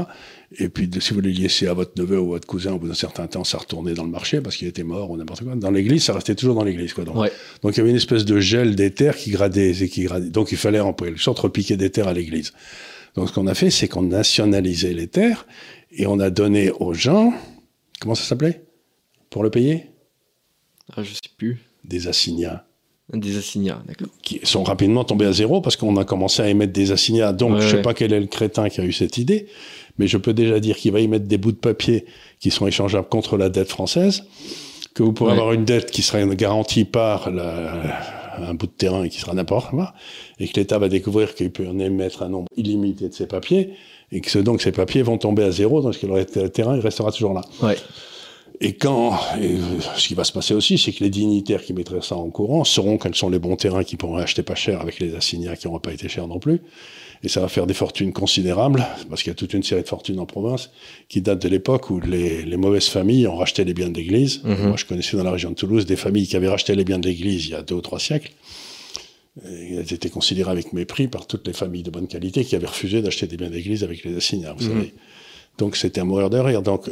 Et 0.58 0.68
puis, 0.68 0.88
si 1.00 1.14
vous 1.14 1.20
les 1.20 1.32
laissiez 1.32 1.68
à 1.68 1.74
votre 1.74 2.00
neveu 2.00 2.20
ou 2.20 2.28
votre 2.28 2.46
cousin, 2.46 2.72
au 2.74 2.78
bout 2.78 2.88
d'un 2.88 2.94
certain 2.94 3.26
temps, 3.26 3.44
ça 3.44 3.58
retournait 3.58 3.94
dans 3.94 4.04
le 4.04 4.10
marché 4.10 4.40
parce 4.40 4.56
qu'il 4.56 4.68
était 4.68 4.84
mort 4.84 5.10
ou 5.10 5.16
n'importe 5.16 5.42
quoi. 5.42 5.54
Dans 5.56 5.70
l'église, 5.70 6.04
ça 6.04 6.12
restait 6.14 6.34
toujours 6.34 6.54
dans 6.54 6.64
l'église, 6.64 6.92
quoi. 6.92 7.04
Donc, 7.04 7.16
Ouais. 7.16 7.32
donc, 7.62 7.74
il 7.74 7.78
y 7.78 7.80
avait 7.80 7.90
une 7.90 7.96
espèce 7.96 8.24
de 8.24 8.38
gel 8.40 8.76
des 8.76 8.92
terres 8.92 9.16
qui 9.16 9.30
gradait, 9.30 9.70
et 9.82 9.88
qui 9.88 10.04
gradait. 10.04 10.30
Donc, 10.30 10.52
il 10.52 10.58
fallait 10.58 10.80
en 10.80 10.92
quelque 10.92 11.20
sorte 11.20 11.38
repiquer 11.40 11.76
des 11.76 11.90
terres 11.90 12.08
à 12.08 12.12
l'église. 12.12 12.52
Donc, 13.14 13.28
ce 13.28 13.34
qu'on 13.34 13.46
a 13.46 13.54
fait, 13.54 13.70
c'est 13.70 13.88
qu'on 13.88 14.02
nationalisait 14.02 14.92
les 14.92 15.08
terres 15.08 15.46
et 15.90 16.06
on 16.06 16.20
a 16.20 16.30
donné 16.30 16.70
aux 16.70 16.92
gens, 16.94 17.32
comment 18.00 18.14
ça 18.14 18.24
s'appelait? 18.24 18.64
Pour 19.30 19.42
le 19.42 19.50
payer? 19.50 19.86
Ah, 20.94 21.02
je 21.02 21.14
sais 21.14 21.20
plus. 21.36 21.58
Des 21.84 22.06
assignats 22.08 22.66
Des 23.12 23.36
assignats, 23.38 23.80
d'accord. 23.86 24.08
qui 24.22 24.40
sont 24.42 24.64
rapidement 24.64 25.04
tombés 25.04 25.26
à 25.26 25.32
zéro 25.32 25.60
parce 25.60 25.76
qu'on 25.76 25.96
a 25.96 26.04
commencé 26.04 26.42
à 26.42 26.48
émettre 26.48 26.72
des 26.72 26.90
assignats. 26.90 27.32
Donc, 27.32 27.52
Ouais, 27.54 27.60
je 27.60 27.68
sais 27.68 27.76
ouais. 27.76 27.82
pas 27.82 27.94
quel 27.94 28.12
est 28.12 28.18
le 28.20 28.26
crétin 28.26 28.68
qui 28.68 28.80
a 28.80 28.84
eu 28.84 28.92
cette 28.92 29.16
idée, 29.16 29.46
mais 29.98 30.08
je 30.08 30.16
peux 30.16 30.32
déjà 30.34 30.58
dire 30.58 30.76
qu'il 30.76 30.90
va 30.90 30.98
y 31.00 31.06
mettre 31.06 31.26
des 31.26 31.38
bouts 31.38 31.52
de 31.52 31.56
papier 31.56 32.04
qui 32.40 32.50
sont 32.50 32.66
échangeables 32.66 33.08
contre 33.08 33.36
la 33.36 33.48
dette 33.48 33.68
française, 33.68 34.24
que 34.94 35.04
vous 35.04 35.12
pourrez 35.12 35.32
Ouais. 35.34 35.38
avoir 35.38 35.52
une 35.52 35.64
dette 35.64 35.92
qui 35.92 36.02
sera 36.02 36.24
garantie 36.34 36.84
par 36.84 37.30
la- 37.30 38.00
un 38.38 38.54
bout 38.54 38.66
de 38.66 38.72
terrain 38.72 39.04
et 39.04 39.08
qui 39.08 39.20
sera 39.20 39.34
n'importe 39.34 39.70
quoi, 39.70 39.94
et 40.40 40.48
que 40.48 40.58
l'État 40.58 40.78
va 40.78 40.88
découvrir 40.88 41.34
qu'il 41.36 41.50
peut 41.52 41.66
en 41.68 41.78
émettre 41.78 42.22
un 42.24 42.28
nombre 42.28 42.48
illimité 42.56 43.08
de 43.08 43.14
ces 43.14 43.26
papiers, 43.26 43.70
et 44.10 44.20
que 44.20 44.38
donc 44.40 44.60
ces 44.62 44.72
papiers 44.72 45.02
vont 45.02 45.16
tomber 45.16 45.44
à 45.44 45.52
zéro, 45.52 45.80
donc 45.80 45.96
le 46.02 46.24
terrain 46.50 46.74
il 46.76 46.80
restera 46.80 47.12
toujours 47.12 47.34
là. 47.34 47.42
Ouais. 47.62 47.76
Et 48.60 48.72
quand, 48.74 49.18
et 49.40 49.52
euh, 49.56 49.58
ce 49.96 50.08
qui 50.08 50.14
va 50.14 50.24
se 50.24 50.32
passer 50.32 50.54
aussi, 50.54 50.78
c'est 50.78 50.92
que 50.92 51.04
les 51.04 51.10
dignitaires 51.10 51.62
qui 51.62 51.74
mettraient 51.74 52.00
ça 52.00 52.16
en 52.16 52.30
courant 52.30 52.64
sauront 52.64 52.96
quels 52.96 53.14
sont 53.14 53.28
les 53.28 53.38
bons 53.38 53.56
terrains 53.56 53.84
qui 53.84 53.96
pourront 53.96 54.16
acheter 54.16 54.42
pas 54.42 54.54
cher 54.54 54.80
avec 54.80 54.98
les 54.98 55.14
assignats 55.14 55.56
qui 55.56 55.66
n'auront 55.66 55.78
pas 55.80 55.92
été 55.92 56.08
chers 56.08 56.26
non 56.26 56.38
plus. 56.38 56.60
Et 57.22 57.28
ça 57.28 57.40
va 57.40 57.48
faire 57.48 57.66
des 57.66 57.74
fortunes 57.74 58.12
considérables, 58.12 58.86
parce 59.10 59.22
qu'il 59.22 59.30
y 59.30 59.32
a 59.32 59.34
toute 59.34 59.52
une 59.52 59.62
série 59.62 59.82
de 59.82 59.88
fortunes 59.88 60.18
en 60.20 60.26
province 60.26 60.70
qui 61.08 61.20
datent 61.22 61.42
de 61.42 61.48
l'époque 61.48 61.90
où 61.90 62.00
les, 62.00 62.42
les 62.44 62.56
mauvaises 62.56 62.88
familles 62.88 63.26
ont 63.26 63.36
racheté 63.36 63.64
les 63.64 63.74
biens 63.74 63.88
de 63.90 63.96
l'Église. 63.96 64.42
Mhm. 64.44 64.68
Moi, 64.68 64.76
je 64.76 64.84
connaissais 64.86 65.16
dans 65.16 65.24
la 65.24 65.32
région 65.32 65.50
de 65.50 65.54
Toulouse 65.56 65.84
des 65.86 65.96
familles 65.96 66.26
qui 66.26 66.36
avaient 66.36 66.48
racheté 66.48 66.74
les 66.74 66.84
biens 66.84 66.98
de 66.98 67.08
l'Église 67.08 67.46
il 67.46 67.50
y 67.52 67.54
a 67.54 67.62
deux 67.62 67.74
ou 67.74 67.80
trois 67.80 67.98
siècles. 67.98 68.32
elles 69.44 69.92
étaient 69.92 70.08
considérées 70.08 70.50
avec 70.50 70.72
mépris 70.72 71.08
par 71.08 71.26
toutes 71.26 71.46
les 71.46 71.52
familles 71.52 71.82
de 71.82 71.90
bonne 71.90 72.08
qualité 72.08 72.42
qui 72.44 72.56
avaient 72.56 72.66
refusé 72.66 73.02
d'acheter 73.02 73.26
des 73.26 73.36
biens 73.36 73.50
d'église 73.50 73.84
avec 73.84 74.02
les 74.04 74.16
assignats, 74.16 74.54
vous 74.56 74.64
Mhm. 74.64 74.72
savez. 74.74 74.94
Donc 75.58 75.76
c'était 75.76 76.00
un 76.00 76.04
mourir 76.04 76.30
de 76.30 76.38
rire. 76.38 76.62
Donc 76.62 76.88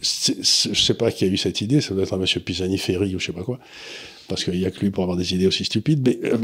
c'est- 0.00 0.44
c'est- 0.44 0.74
je 0.74 0.80
sais 0.80 0.94
pas 0.94 1.10
qui 1.12 1.24
a 1.24 1.28
eu 1.28 1.36
cette 1.36 1.60
idée, 1.60 1.80
ça 1.80 1.94
doit 1.94 2.02
être 2.04 2.14
un 2.14 2.18
monsieur 2.18 2.40
Pisani-Ferry 2.40 3.14
ou 3.14 3.18
je 3.18 3.26
sais 3.26 3.32
pas 3.32 3.42
quoi, 3.42 3.58
parce 4.28 4.44
qu'il 4.44 4.56
y 4.58 4.66
a 4.66 4.70
que 4.70 4.80
lui 4.80 4.90
pour 4.90 5.02
avoir 5.02 5.16
des 5.18 5.34
idées 5.34 5.46
aussi 5.46 5.64
stupides. 5.64 6.06
Mais 6.06 6.18
euh, 6.24 6.36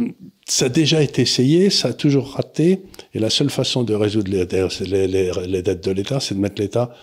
ça 0.48 0.66
a 0.66 0.68
déjà 0.68 1.02
été 1.02 1.22
essayé, 1.22 1.70
ça 1.70 1.88
a 1.88 1.92
toujours 1.92 2.32
raté, 2.32 2.80
et 3.14 3.18
la 3.18 3.30
seule 3.30 3.50
façon 3.50 3.82
de 3.84 3.94
résoudre 3.94 4.30
les, 4.30 4.44
les- 4.46 5.06
les- 5.06 5.46
les 5.46 5.62
dettes 5.62 5.84
de 5.84 5.90
l'État, 5.92 6.20
c'est 6.20 6.34
de 6.34 6.40
mettre 6.40 6.60
l'État 6.60 6.94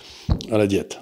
à 0.51 0.58
la 0.58 0.68
diète, 0.68 0.99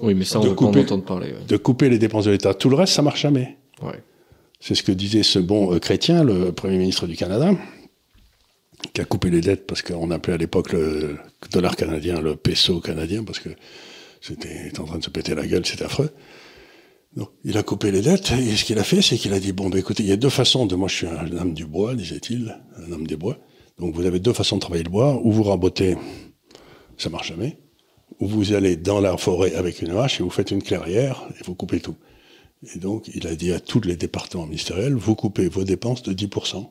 Oui, 0.00 0.14
mais 0.14 0.24
ça, 0.26 0.40
on 0.40 0.42
De 0.44 0.48
va 0.50 0.54
pas 0.54 0.62
en 0.64 0.66
couper. 0.68 0.80
entendre 0.80 1.04
parler. 1.04 1.28
ouais. 1.32 1.44
de 1.48 1.56
couper 1.56 1.88
les 1.88 1.98
dépenses 1.98 2.26
de 2.26 2.30
l'État. 2.30 2.52
Tout 2.54 2.68
le 2.68 2.76
reste, 2.76 2.92
ça 2.92 3.00
marche 3.02 3.22
jamais. 3.22 3.56
Ouais. 3.82 4.02
C'est 4.60 4.74
ce 4.74 4.82
que 4.82 4.92
disait 4.92 5.22
ce 5.22 5.38
bon 5.38 5.72
euh, 5.74 5.78
chrétien, 5.78 6.22
le 6.24 6.52
Premier 6.52 6.76
ministre 6.78 7.06
du 7.06 7.16
Canada, 7.16 7.52
qui 8.92 9.00
a 9.00 9.04
coupé 9.04 9.30
les 9.30 9.40
dettes 9.40 9.66
parce 9.66 9.82
qu'on 9.82 10.10
appelait 10.10 10.34
à 10.34 10.36
l'époque 10.36 10.72
le 10.72 11.18
dollar 11.52 11.76
canadien 11.76 12.20
le 12.20 12.36
peso 12.36 12.80
canadien 12.80 13.24
parce 13.24 13.38
que 13.40 13.50
c'était 14.20 14.68
était 14.68 14.80
en 14.80 14.84
train 14.84 14.98
de 14.98 15.04
se 15.04 15.10
péter 15.10 15.34
la 15.34 15.46
gueule, 15.46 15.64
c'était 15.64 15.84
affreux. 15.84 16.10
Donc, 17.16 17.30
il 17.44 17.56
a 17.56 17.62
coupé 17.62 17.90
les 17.90 18.02
dettes 18.02 18.32
et 18.32 18.56
ce 18.56 18.64
qu'il 18.64 18.78
a 18.78 18.84
fait, 18.84 19.00
c'est 19.00 19.16
qu'il 19.16 19.32
a 19.32 19.40
dit 19.40 19.52
bon, 19.52 19.70
ben 19.70 19.78
écoutez, 19.78 20.02
il 20.02 20.08
y 20.08 20.12
a 20.12 20.16
deux 20.16 20.30
façons 20.30 20.66
de. 20.66 20.74
Moi, 20.74 20.88
je 20.88 20.94
suis 20.94 21.06
un 21.06 21.32
homme 21.38 21.54
du 21.54 21.64
bois, 21.64 21.94
disait-il, 21.94 22.58
un 22.76 22.92
homme 22.92 23.06
des 23.06 23.16
bois. 23.16 23.38
Donc, 23.78 23.94
vous 23.94 24.04
avez 24.04 24.20
deux 24.20 24.32
façons 24.32 24.56
de 24.56 24.60
travailler 24.60 24.84
le 24.84 24.90
bois. 24.90 25.20
Ou 25.24 25.32
vous 25.32 25.42
rabotez, 25.42 25.96
ça 26.98 27.08
marche 27.08 27.28
jamais. 27.28 27.58
Ou 28.20 28.26
vous 28.26 28.52
allez 28.52 28.76
dans 28.76 29.00
la 29.00 29.16
forêt 29.16 29.54
avec 29.54 29.80
une 29.80 29.92
hache 29.92 30.20
et 30.20 30.22
vous 30.22 30.30
faites 30.30 30.50
une 30.50 30.62
clairière 30.62 31.26
et 31.38 31.44
vous 31.44 31.54
coupez 31.54 31.80
tout. 31.80 31.96
Et 32.74 32.78
donc, 32.78 33.08
il 33.14 33.26
a 33.26 33.34
dit 33.34 33.52
à 33.52 33.60
tous 33.60 33.80
les 33.82 33.96
départements 33.96 34.46
ministériels, 34.46 34.94
vous 34.94 35.14
coupez 35.14 35.48
vos 35.48 35.64
dépenses 35.64 36.02
de 36.02 36.12
10%. 36.12 36.68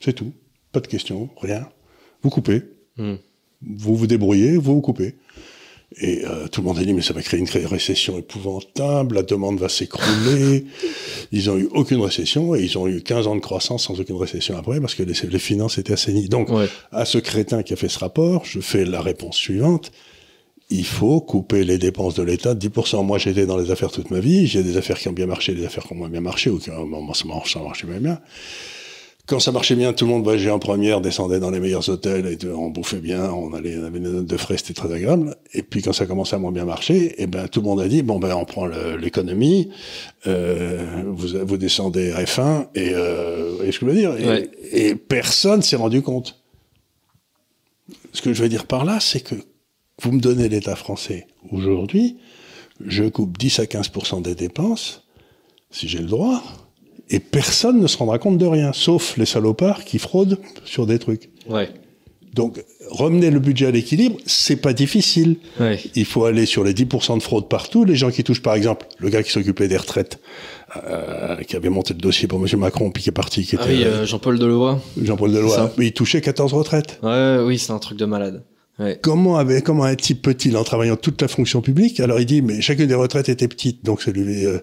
C'est 0.00 0.12
tout. 0.12 0.32
Pas 0.76 0.80
de 0.80 0.88
questions, 0.88 1.30
rien. 1.40 1.66
Vous 2.22 2.28
coupez. 2.28 2.60
Hmm. 2.98 3.14
Vous 3.62 3.96
vous 3.96 4.06
débrouillez, 4.06 4.58
vous 4.58 4.74
vous 4.74 4.80
coupez. 4.82 5.14
Et 6.02 6.26
euh, 6.26 6.48
tout 6.48 6.60
le 6.60 6.66
monde 6.66 6.78
a 6.78 6.84
dit, 6.84 6.92
mais 6.92 7.00
ça 7.00 7.14
va 7.14 7.22
créer 7.22 7.40
une 7.40 7.48
récession 7.66 8.18
épouvantable, 8.18 9.14
la 9.14 9.22
demande 9.22 9.58
va 9.58 9.70
s'écrouler. 9.70 10.66
ils 11.32 11.48
ont 11.48 11.56
eu 11.56 11.66
aucune 11.72 12.02
récession 12.02 12.54
et 12.54 12.62
ils 12.62 12.76
ont 12.76 12.86
eu 12.86 13.00
15 13.00 13.26
ans 13.26 13.36
de 13.36 13.40
croissance 13.40 13.84
sans 13.84 13.98
aucune 13.98 14.16
récession 14.18 14.54
après 14.58 14.78
parce 14.82 14.94
que 14.94 15.02
les, 15.02 15.14
les 15.30 15.38
finances 15.38 15.78
étaient 15.78 15.94
assainies. 15.94 16.28
Donc, 16.28 16.50
Ouais. 16.50 16.68
à 16.92 17.06
ce 17.06 17.16
crétin 17.16 17.62
qui 17.62 17.72
a 17.72 17.76
fait 17.76 17.88
ce 17.88 17.98
rapport, 17.98 18.44
je 18.44 18.60
fais 18.60 18.84
la 18.84 19.00
réponse 19.00 19.36
suivante. 19.36 19.92
Il 20.68 20.84
faut 20.84 21.22
couper 21.22 21.64
les 21.64 21.78
dépenses 21.78 22.16
de 22.16 22.22
l'État 22.22 22.52
de 22.52 22.68
10%. 22.68 23.02
Moi, 23.02 23.16
j'étais 23.16 23.46
dans 23.46 23.56
les 23.56 23.70
affaires 23.70 23.90
toute 23.90 24.10
ma 24.10 24.20
vie. 24.20 24.46
J'ai 24.46 24.62
des 24.62 24.76
affaires 24.76 24.98
qui 24.98 25.08
ont 25.08 25.12
bien 25.14 25.26
marché, 25.26 25.54
des 25.54 25.64
affaires 25.64 25.84
qui 25.84 25.94
ont 25.94 25.96
moins 25.96 26.10
bien 26.10 26.20
marché, 26.20 26.50
ou 26.50 26.58
qui 26.58 26.68
ont, 26.70 27.14
ça 27.14 27.24
marche, 27.24 27.54
ça 27.54 27.60
marchait 27.60 27.86
bien 27.86 28.00
bien. 28.00 28.20
Quand 29.26 29.40
ça 29.40 29.50
marchait 29.50 29.74
bien, 29.74 29.92
tout 29.92 30.04
le 30.04 30.12
monde 30.12 30.22
voyageait 30.22 30.50
en 30.52 30.60
première, 30.60 31.00
descendait 31.00 31.40
dans 31.40 31.50
les 31.50 31.58
meilleurs 31.58 31.88
hôtels, 31.88 32.26
et 32.26 32.38
on 32.48 32.70
bouffait 32.70 33.00
bien, 33.00 33.28
on 33.32 33.52
allait, 33.54 33.76
on 33.76 33.84
avait 33.84 33.98
des 33.98 34.08
notes 34.08 34.26
de 34.26 34.36
frais, 34.36 34.56
c'était 34.56 34.72
très 34.74 34.92
agréable. 34.92 35.34
Et 35.52 35.62
puis 35.62 35.82
quand 35.82 35.92
ça 35.92 36.06
commençait 36.06 36.36
à 36.36 36.38
moins 36.38 36.52
bien 36.52 36.64
marcher, 36.64 37.14
eh 37.18 37.26
ben 37.26 37.48
tout 37.48 37.60
le 37.60 37.66
monde 37.66 37.80
a 37.80 37.88
dit 37.88 38.02
bon 38.02 38.20
ben 38.20 38.34
on 38.36 38.44
prend 38.44 38.66
l'économie, 38.66 39.70
euh, 40.28 41.02
vous 41.06 41.28
vous 41.44 41.56
descendez 41.56 42.12
à 42.12 42.22
F1 42.22 42.68
et, 42.76 42.90
euh, 42.94 43.48
vous 43.50 43.56
voyez 43.56 43.72
ce 43.72 43.80
que 43.80 43.86
je 43.86 43.90
veux 43.90 43.96
dire? 43.96 44.16
Et, 44.16 44.26
Ouais. 44.26 44.50
et 44.70 44.94
personne 44.94 45.60
s'est 45.60 45.76
rendu 45.76 46.02
compte. 46.02 46.40
Ce 48.12 48.22
que 48.22 48.32
je 48.32 48.42
veux 48.42 48.48
dire 48.48 48.66
par 48.66 48.84
là, 48.84 49.00
c'est 49.00 49.20
que 49.20 49.34
vous 50.02 50.12
me 50.12 50.20
donnez 50.20 50.48
l'État 50.48 50.76
français 50.76 51.26
aujourd'hui, 51.50 52.16
je 52.84 53.04
coupe 53.04 53.36
10 53.38 53.58
à 53.58 53.64
15% 53.64 54.22
des 54.22 54.34
dépenses, 54.36 55.02
si 55.70 55.88
j'ai 55.88 55.98
le 55.98 56.06
droit, 56.06 56.42
et 57.10 57.20
personne 57.20 57.80
ne 57.80 57.86
se 57.86 57.96
rendra 57.96 58.18
compte 58.18 58.38
de 58.38 58.46
rien, 58.46 58.72
sauf 58.72 59.16
les 59.16 59.26
salopards 59.26 59.84
qui 59.84 59.98
fraudent 59.98 60.38
sur 60.64 60.86
des 60.86 60.98
trucs. 60.98 61.30
Ouais. 61.48 61.68
Donc, 62.34 62.62
ramener 62.90 63.30
le 63.30 63.38
budget 63.38 63.66
à 63.66 63.70
l'équilibre, 63.70 64.16
c'est 64.26 64.56
pas 64.56 64.74
difficile. 64.74 65.36
Ouais. 65.58 65.80
Il 65.94 66.04
faut 66.04 66.24
aller 66.26 66.44
sur 66.44 66.64
les 66.64 66.74
10% 66.74 67.16
de 67.16 67.22
fraude 67.22 67.48
partout. 67.48 67.84
Les 67.84 67.96
gens 67.96 68.10
qui 68.10 68.24
touchent, 68.24 68.42
par 68.42 68.54
exemple, 68.54 68.86
le 68.98 69.08
gars 69.08 69.22
qui 69.22 69.30
s'occupait 69.30 69.68
des 69.68 69.76
retraites, 69.78 70.18
euh, 70.84 71.36
qui 71.44 71.56
avait 71.56 71.70
monté 71.70 71.94
le 71.94 72.00
dossier 72.00 72.28
pour 72.28 72.38
M. 72.44 72.58
Macron, 72.58 72.90
puis 72.90 73.02
qui 73.04 73.08
est 73.08 73.12
parti, 73.12 73.44
qui 73.44 73.56
Ah 73.58 73.62
était 73.62 73.72
oui, 73.76 73.84
euh, 73.84 74.04
Jean-Paul 74.04 74.38
Delevoye. 74.38 74.78
Jean-Paul 75.02 75.32
Deloy, 75.32 75.70
mais 75.78 75.86
il 75.86 75.92
touchait 75.92 76.20
14 76.20 76.52
retraites. 76.52 76.98
Ouais, 77.02 77.38
oui, 77.42 77.58
c'est 77.58 77.72
un 77.72 77.78
truc 77.78 77.96
de 77.98 78.04
malade. 78.04 78.42
Ouais. 78.78 78.98
Comment, 79.00 79.38
avait, 79.38 79.62
comment 79.62 79.84
un 79.84 79.94
type 79.94 80.20
peut-il, 80.20 80.54
en 80.58 80.64
travaillant 80.64 80.96
toute 80.96 81.22
la 81.22 81.28
fonction 81.28 81.62
publique, 81.62 82.00
alors 82.00 82.20
il 82.20 82.26
dit, 82.26 82.42
mais 82.42 82.60
chacune 82.60 82.86
des 82.86 82.94
retraites 82.94 83.30
était 83.30 83.48
petite, 83.48 83.82
donc 83.82 84.02
c'est 84.02 84.12
lui... 84.12 84.44
euh, 84.44 84.58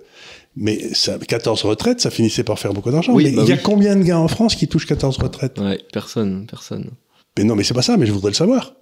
mais 0.56 0.94
ça, 0.94 1.18
14 1.18 1.64
retraites, 1.64 2.00
ça 2.02 2.10
finissait 2.12 2.44
par 2.44 2.60
faire 2.60 2.74
beaucoup 2.74 2.92
d'argent. 2.92 3.14
Oui, 3.14 3.26
mais 3.26 3.32
bah 3.32 3.42
il 3.44 3.50
y 3.50 3.52
a 3.54 3.56
oui. 3.56 3.62
combien 3.64 3.96
de 3.96 4.04
gars 4.04 4.20
en 4.20 4.28
France 4.28 4.56
qui 4.56 4.68
touchent 4.68 4.86
14 4.88 5.18
retraites? 5.18 5.60
Ouais, 5.60 5.80
personne, 5.92 6.46
personne. 6.50 6.92
Mais 7.38 7.44
non, 7.44 7.56
mais 7.56 7.64
c'est 7.64 7.74
pas 7.74 7.82
ça, 7.82 7.98
mais 7.98 8.06
je 8.06 8.12
voudrais 8.12 8.30
le 8.32 8.36
savoir. 8.36 8.74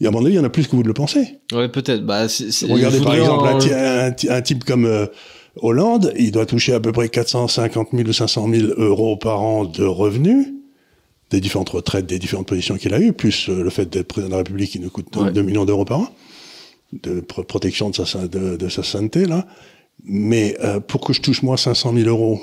Et 0.00 0.06
à 0.06 0.10
mon 0.10 0.24
avis, 0.24 0.34
il 0.34 0.36
y 0.36 0.40
en 0.40 0.44
a 0.44 0.50
plus 0.50 0.66
que 0.66 0.74
vous 0.74 0.82
ne 0.82 0.88
le 0.88 0.94
pensez. 0.94 1.38
Ouais, 1.52 1.68
peut-être. 1.68 2.04
Bah, 2.04 2.26
Regardez 2.68 3.00
par 3.00 3.14
exemple 3.14 3.44
en- 3.46 3.58
un, 3.60 4.08
un 4.08 4.14
un 4.36 4.42
type 4.42 4.64
comme 4.64 4.86
euh, 4.86 5.06
Hollande, 5.56 6.12
il 6.18 6.32
doit 6.32 6.46
toucher 6.46 6.72
à 6.74 6.80
peu 6.80 6.90
près 6.92 7.08
450 7.08 7.88
000 7.92 8.08
ou 8.08 8.12
500 8.12 8.48
000 8.52 8.72
euros 8.76 9.16
par 9.16 9.40
an 9.42 9.64
de 9.64 9.84
revenus, 9.84 10.48
des 11.30 11.40
différentes 11.40 11.68
retraites, 11.68 12.06
des 12.06 12.18
différentes 12.18 12.48
positions 12.48 12.76
qu'il 12.76 12.92
a 12.92 12.98
eues, 13.00 13.12
plus 13.12 13.48
euh, 13.48 13.62
le 13.62 13.70
fait 13.70 13.86
d'être 13.88 14.08
président 14.08 14.28
de 14.28 14.32
la 14.32 14.38
République 14.38 14.70
qui 14.70 14.80
nous 14.80 14.90
coûte 14.90 15.14
Ouais. 15.16 15.30
2 15.30 15.42
millions 15.42 15.64
d'euros 15.64 15.84
par 15.84 16.00
an, 16.00 16.08
de 16.92 17.20
pro- 17.20 17.44
protection 17.44 17.90
de 17.90 17.94
sa, 18.04 18.26
de, 18.26 18.56
de 18.56 18.68
sa 18.68 18.82
santé, 18.82 19.26
là. 19.26 19.46
Mais 20.02 20.56
euh, 20.60 20.80
pour 20.80 21.00
que 21.00 21.12
je 21.12 21.20
touche 21.22 21.42
moi 21.42 21.56
500 21.56 21.94
000 21.94 22.08
euros 22.08 22.40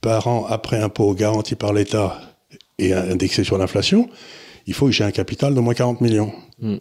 par 0.00 0.26
an 0.26 0.46
après 0.46 0.78
impôt 0.78 1.14
garanti 1.14 1.54
par 1.54 1.72
l'État 1.72 2.20
et 2.78 2.92
indexé 2.94 3.44
sur 3.44 3.58
l'inflation, 3.58 4.08
il 4.66 4.74
faut 4.74 4.86
que 4.86 4.92
j'ai 4.92 5.04
un 5.04 5.10
capital 5.10 5.54
de 5.54 5.60
moins 5.60 5.74
40 5.74 6.00
millions. 6.00 6.32
Mm. 6.60 6.76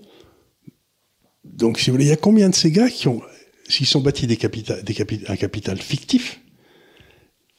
Donc, 1.43 1.79
si 1.79 1.89
vous 1.89 1.95
voulez, 1.95 2.05
il 2.05 2.09
y 2.09 2.13
a 2.13 2.17
combien 2.17 2.49
de 2.49 2.55
ces 2.55 2.71
gars 2.71 2.89
qui 2.89 3.07
ont, 3.07 3.21
s'ils 3.67 3.85
sont 3.85 3.99
bâtis 4.01 4.27
des 4.27 4.37
capita- 4.37 4.81
des 4.81 4.93
capi- 4.93 5.23
un 5.27 5.35
capital 5.35 5.77
fictif, 5.79 6.39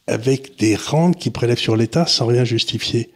avec 0.07 0.59
des 0.59 0.77
rentes 0.77 1.17
qui 1.19 1.31
prélèvent 1.31 1.59
sur 1.59 1.77
l'État 1.77 2.07
sans 2.07 2.27
rien 2.27 2.45
justifier? 2.45 3.11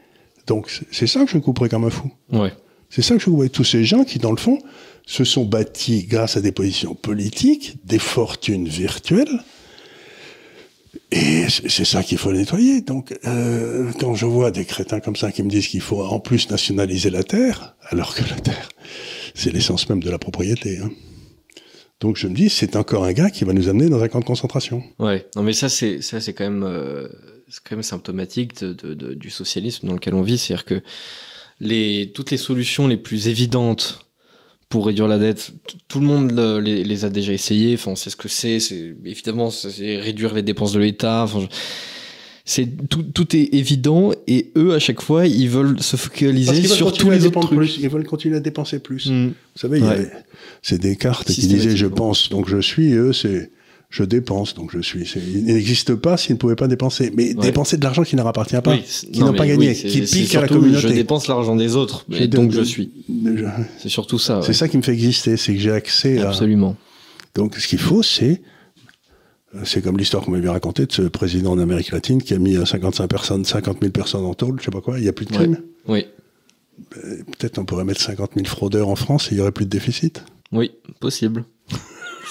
Donc, 0.46 0.70
c'est- 0.92 1.06
ça 1.06 1.24
que 1.24 1.30
je 1.30 1.38
couperais 1.38 1.68
comme 1.68 1.84
un 1.84 1.90
fou. 1.90 2.10
Ouais. 2.32 2.52
C'est 2.90 3.02
ça 3.02 3.14
que 3.16 3.20
je 3.20 3.30
vois 3.30 3.48
tous 3.48 3.64
ces 3.64 3.84
gens 3.84 4.04
qui, 4.04 4.18
dans 4.18 4.30
le 4.30 4.36
fond, 4.36 4.58
se 5.06 5.24
sont 5.24 5.44
bâtis 5.44 6.04
grâce 6.04 6.36
à 6.36 6.40
des 6.40 6.52
positions 6.52 6.94
politiques, 6.94 7.76
des 7.84 7.98
fortunes 8.00 8.68
virtuelles. 8.68 9.40
Et 11.12 11.44
c'est 11.48 11.84
ça 11.84 12.02
qu'il 12.02 12.18
faut 12.18 12.32
nettoyer. 12.32 12.80
Donc, 12.80 13.16
euh, 13.24 13.92
quand 14.00 14.14
je 14.16 14.26
vois 14.26 14.50
des 14.50 14.64
crétins 14.64 14.98
comme 14.98 15.14
ça 15.14 15.30
qui 15.30 15.42
me 15.44 15.48
disent 15.48 15.68
qu'il 15.68 15.80
faut 15.80 16.02
en 16.02 16.18
plus 16.18 16.50
nationaliser 16.50 17.10
la 17.10 17.22
terre, 17.22 17.76
alors 17.88 18.14
que 18.14 18.22
la 18.28 18.34
terre, 18.40 18.68
c'est 19.34 19.52
l'essence 19.52 19.88
même 19.88 20.02
de 20.02 20.10
la 20.10 20.18
propriété. 20.18 20.78
hein. 20.78 20.90
Donc, 22.00 22.16
je 22.16 22.26
me 22.26 22.34
dis, 22.34 22.50
c'est 22.50 22.74
encore 22.76 23.04
un 23.04 23.12
gars 23.12 23.30
qui 23.30 23.44
va 23.44 23.52
nous 23.52 23.68
amener 23.68 23.88
dans 23.88 24.02
un 24.02 24.08
camp 24.08 24.18
de 24.20 24.24
concentration. 24.24 24.82
Ouais. 24.98 25.26
Non, 25.36 25.42
mais 25.42 25.52
ça, 25.52 25.68
c'est, 25.68 26.02
ça, 26.02 26.20
c'est 26.20 26.32
quand 26.34 26.44
même, 26.44 26.64
euh, 26.64 27.08
c'est 27.48 27.60
quand 27.62 27.76
même 27.76 27.82
symptomatique 27.84 28.60
de, 28.60 28.72
de- 28.72 28.94
de- 28.94 29.14
du 29.14 29.30
socialisme 29.30 29.86
dans 29.86 29.94
lequel 29.94 30.14
on 30.14 30.22
vit. 30.22 30.36
C'est-à-dire 30.38 30.64
que 30.64 30.82
les, 31.60 32.10
toutes 32.14 32.32
les 32.32 32.36
solutions 32.36 32.86
les 32.88 32.96
plus 32.98 33.28
évidentes 33.28 34.05
pour 34.68 34.86
réduire 34.86 35.06
la 35.08 35.18
dette, 35.18 35.52
tout 35.88 36.00
le 36.00 36.06
monde 36.06 36.32
le- 36.32 36.58
les, 36.60 36.82
les 36.84 37.04
a 37.04 37.10
déjà 37.10 37.32
essayées. 37.32 37.74
Enfin, 37.74 37.92
on 37.92 37.96
sait 37.96 38.10
ce 38.10 38.16
que 38.16 38.28
c'est. 38.28 38.58
C'est 38.60 38.94
évidemment, 39.04 39.50
c'est 39.50 39.96
réduire 39.98 40.34
les 40.34 40.42
dépenses 40.42 40.72
de 40.72 40.80
l'État. 40.80 41.22
Enfin, 41.24 41.40
je- 41.40 41.46
c'est 42.48 42.68
tout, 42.88 43.02
tout 43.02 43.34
est 43.34 43.54
évident 43.54 44.12
et 44.28 44.52
eux 44.56 44.72
à 44.72 44.78
chaque 44.78 45.00
fois 45.02 45.26
ils 45.26 45.48
veulent 45.48 45.80
se 45.82 45.96
focaliser 45.96 46.52
veulent 46.52 46.64
sur 46.70 46.92
tous 46.92 47.10
les 47.10 47.26
autres 47.26 47.40
trucs. 47.40 47.58
plus. 47.58 47.78
Ils 47.80 47.88
veulent 47.88 48.06
continuer 48.06 48.36
à 48.36 48.40
dépenser 48.40 48.78
plus. 48.78 49.06
Mm. 49.10 49.26
Vous 49.28 49.32
savez, 49.60 49.80
Ouais. 49.82 50.10
c'est 50.62 50.78
des 50.80 50.94
cartes 50.94 51.26
qui 51.32 51.46
disaient 51.48 51.76
je 51.76 51.86
pense, 51.86 52.28
donc 52.28 52.48
je 52.48 52.60
suis, 52.60 52.92
et 52.92 52.96
eux, 52.96 53.12
c'est 53.12 53.50
je 53.88 54.02
dépense, 54.04 54.54
donc 54.54 54.70
je 54.72 54.80
suis. 54.80 55.02
Il 55.16 55.44
n'existe 55.44 55.94
pas 55.94 56.16
s'ils 56.16 56.34
ne 56.34 56.38
pouvaient 56.38 56.56
pas 56.56 56.66
dépenser. 56.68 57.12
Mais 57.16 57.34
Ouais. 57.36 57.42
dépenser 57.46 57.76
de 57.76 57.84
l'argent 57.84 58.02
qui 58.02 58.14
ne 58.16 58.20
leur 58.20 58.26
appartient 58.28 58.60
pas, 58.62 58.72
Oui, 58.72 58.82
qui 58.82 59.20
non, 59.20 59.26
n'ont 59.26 59.32
pas 59.34 59.46
gagné, 59.46 59.68
oui, 59.70 59.74
qui 59.74 60.00
piquent 60.02 60.34
à 60.34 60.40
la 60.42 60.48
communauté. 60.48 60.80
Je 60.80 60.88
dépense 60.88 61.28
l'argent 61.28 61.54
des 61.56 61.76
autres, 61.76 62.04
Je 62.10 62.22
et 62.24 62.28
donc 62.28 62.50
de- 62.50 62.58
je 62.58 62.62
suis. 62.62 62.90
C'est 63.78 63.88
surtout 63.88 64.18
ça. 64.18 64.40
C'est 64.42 64.48
ouais. 64.48 64.54
ça 64.54 64.68
qui 64.68 64.76
me 64.76 64.82
fait 64.82 64.92
exister, 64.92 65.36
c'est 65.36 65.54
que 65.54 65.60
j'ai 65.60 65.70
accès 65.72 66.18
à. 66.20 66.28
Absolument. 66.28 66.76
Donc 67.34 67.56
ce 67.56 67.66
qu'il 67.68 67.78
faut, 67.78 68.02
c'est. 68.02 68.42
C'est 69.64 69.80
comme 69.80 69.96
l'histoire 69.96 70.22
qu'on 70.22 70.32
m'avait 70.32 70.50
racontée 70.50 70.84
de 70.84 70.92
ce 70.92 71.02
président 71.02 71.56
d'Amérique 71.56 71.90
latine 71.92 72.20
qui 72.22 72.34
a 72.34 72.38
mis 72.38 72.56
euh, 72.56 72.66
55 72.66 73.06
personnes, 73.06 73.44
50 73.44 73.78
000 73.80 73.90
personnes 73.90 74.24
en 74.24 74.34
tôle, 74.34 74.56
je 74.60 74.64
sais 74.66 74.70
pas 74.70 74.82
quoi, 74.82 74.98
il 74.98 75.02
n'y 75.02 75.08
a 75.08 75.12
plus 75.14 75.24
de 75.24 75.30
Ouais. 75.32 75.38
crime. 75.38 75.58
Oui, 75.88 76.04
Peut-être 76.90 77.56
on 77.58 77.64
pourrait 77.64 77.84
mettre 77.84 78.02
50 78.02 78.32
000 78.34 78.46
fraudeurs 78.46 78.88
en 78.88 78.96
France 78.96 79.28
et 79.28 79.28
il 79.30 79.34
n'y 79.36 79.40
aurait 79.40 79.52
plus 79.52 79.64
de 79.64 79.70
déficit. 79.70 80.24
oui, 80.52 80.72
possible. 81.00 81.44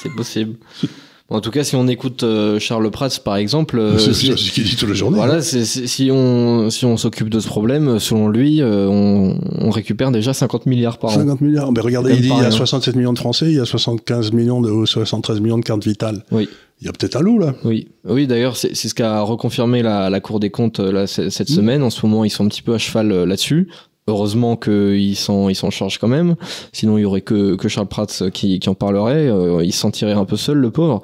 c'est 0.04 0.12
possible. 0.16 0.56
En 1.28 1.42
tout 1.42 1.50
cas, 1.50 1.64
si 1.64 1.76
on 1.76 1.88
écoute 1.88 2.22
euh, 2.22 2.60
Charles 2.60 2.92
Prats, 2.92 3.10
par 3.24 3.36
exemple, 3.38 3.80
euh, 3.80 3.98
c'est 3.98 4.14
si- 4.14 4.28
ce 4.38 4.52
qu'il 4.52 4.64
dit 4.64 4.76
toute 4.76 4.88
la 4.90 4.94
journée. 4.94 5.18
voilà, 5.18 5.42
si 5.42 6.10
on 6.12 6.70
si 6.70 6.86
on 6.86 6.98
s'occupe 6.98 7.30
de 7.30 7.40
ce 7.40 7.48
problème, 7.48 7.98
selon 8.00 8.28
lui, 8.28 8.62
euh, 8.62 8.88
on, 8.88 9.40
on 9.60 9.72
récupère 9.72 10.12
déjà 10.12 10.34
50 10.34 10.68
milliards 10.68 11.00
par 11.00 11.10
an. 11.12 11.16
50 11.16 11.42
milliards. 11.42 11.72
Mais 11.72 11.80
regardez, 11.82 12.14
il 12.14 12.22
dit 12.22 12.28
il 12.28 12.30
y 12.30 12.32
a 12.34 12.36
rien. 12.42 12.52
67 12.52 12.96
millions 12.96 13.14
de 13.14 13.18
Français, 13.18 13.48
il 13.48 13.56
y 13.56 13.60
a 13.60 13.66
75 13.66 14.34
millions 14.34 14.62
de, 14.62 14.70
ou 14.70 14.86
73 14.86 15.40
millions 15.42 15.58
de 15.58 15.64
cartes 15.66 15.84
vitales. 15.84 16.24
Oui. 16.32 16.48
Il 16.82 16.86
y 16.86 16.90
a 16.90 16.92
peut-être 16.92 17.16
un 17.16 17.22
loup, 17.22 17.40
là. 17.40 17.56
Oui, 17.64 17.88
oui. 18.08 18.28
D'ailleurs, 18.28 18.56
c'est 18.58 18.76
ce 18.76 18.94
qu'a 18.94 19.22
reconfirmé 19.22 19.82
la, 19.82 20.10
la 20.12 20.20
Cour 20.20 20.40
des 20.40 20.52
comptes 20.52 20.80
là, 20.80 21.08
cette 21.08 21.50
Mm. 21.50 21.54
semaine. 21.54 21.84
En 21.84 21.90
ce 21.90 22.06
moment, 22.06 22.24
ils 22.24 22.30
sont 22.30 22.46
un 22.46 22.50
petit 22.50 22.62
peu 22.62 22.74
à 22.76 22.78
cheval 22.78 23.08
là-dessus. 23.24 23.70
Heureusement 24.08 24.56
qu'ils 24.56 25.16
s'en 25.16 25.50
ils 25.50 25.56
s'en 25.56 25.72
chargent 25.72 25.98
quand 25.98 26.08
même. 26.08 26.36
Sinon, 26.72 27.00
il 27.00 27.02
y 27.02 27.06
aurait 27.06 27.22
que, 27.22 27.56
que 27.56 27.68
Charles 27.68 27.88
Prats 27.88 28.06
qui, 28.32 28.60
qui 28.60 28.70
en 28.70 28.76
parlerait. 28.76 29.28
Euh, 29.28 29.64
il 29.64 29.74
se 29.74 29.80
sentirait 29.80 30.12
un 30.14 30.26
peu 30.26 30.38
seul, 30.38 30.60
le 30.60 30.70
pauvre. 30.70 31.02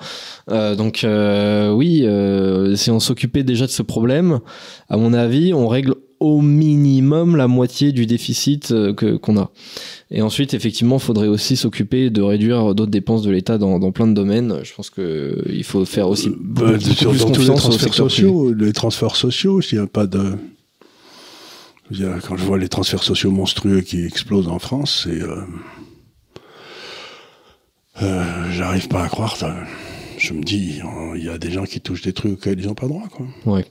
Euh, 0.52 0.76
donc, 0.76 1.04
euh, 1.04 1.72
oui, 1.72 2.02
euh, 2.06 2.76
si 2.76 2.92
on 2.92 3.00
s'occupait 3.00 3.42
déjà 3.44 3.66
de 3.66 3.72
ce 3.72 3.82
problème, 3.82 4.40
à 4.88 4.98
mon 4.98 5.14
avis, 5.14 5.52
on 5.52 5.68
règle 5.68 5.96
au 6.20 6.42
minimum 6.42 7.36
la 7.36 7.48
moitié 7.48 7.92
du 7.92 8.06
déficit 8.06 8.70
euh, 8.72 8.94
que 8.94 9.16
qu'on 9.18 9.36
a. 9.40 9.50
Et 10.12 10.22
ensuite, 10.22 10.54
effectivement, 10.54 10.98
il 10.98 11.02
faudrait 11.02 11.28
aussi 11.28 11.56
s'occuper 11.56 12.12
de 12.12 12.22
réduire 12.22 12.76
d'autres 12.76 12.92
dépenses 12.92 13.24
de 13.24 13.32
l'État 13.32 13.58
dans, 13.58 13.80
dans 13.80 13.92
plein 13.92 14.06
de 14.06 14.14
domaines. 14.14 14.60
Je 14.62 14.72
pense 14.76 14.92
que 14.92 15.42
il 15.52 15.64
faut 15.64 15.84
faire 15.86 16.08
aussi 16.08 16.28
Euh, 16.30 16.36
beaucoup, 16.40 16.66
bah, 16.72 16.78
beaucoup 16.78 16.92
sur- 16.94 17.10
plus 17.10 17.20
dans 17.22 17.32
tous 17.32 17.42
les 17.42 17.48
confiance 17.48 17.66
au 17.66 17.70
transferts 17.70 17.90
privé. 17.90 18.10
sociaux, 18.10 18.54
les 18.54 18.74
transferts 18.74 19.16
sociaux, 19.16 19.60
s'il 19.62 19.80
n'y 19.80 19.84
a 19.84 19.88
pas 19.88 20.06
de. 20.06 20.22
Quand 22.28 22.38
je 22.38 22.44
vois 22.46 22.58
les 22.58 22.70
transferts 22.70 23.04
sociaux 23.04 23.32
monstrueux 23.32 23.82
qui 23.82 24.06
explosent 24.06 24.48
en 24.48 24.60
France, 24.60 25.04
c'est. 25.04 25.22
euh, 25.22 25.42
euh, 28.02 28.52
J'arrive 28.52 28.88
pas 28.88 29.04
à 29.04 29.08
croire. 29.10 29.36
ça. 29.36 29.56
Je 30.18 30.34
me 30.34 30.44
dis, 30.44 30.80
il 31.16 31.24
y 31.24 31.30
a 31.30 31.38
des 31.38 31.52
gens 31.52 31.64
qui 31.66 31.82
touchent 31.82 32.04
des 32.04 32.14
trucs 32.14 32.34
auxquels 32.34 32.60
ils 32.60 32.68
n'ont 32.68 32.76
pas 32.76 32.88
droit, 32.88 33.08
quoi. 33.12 33.26
Ouais. 33.46 33.66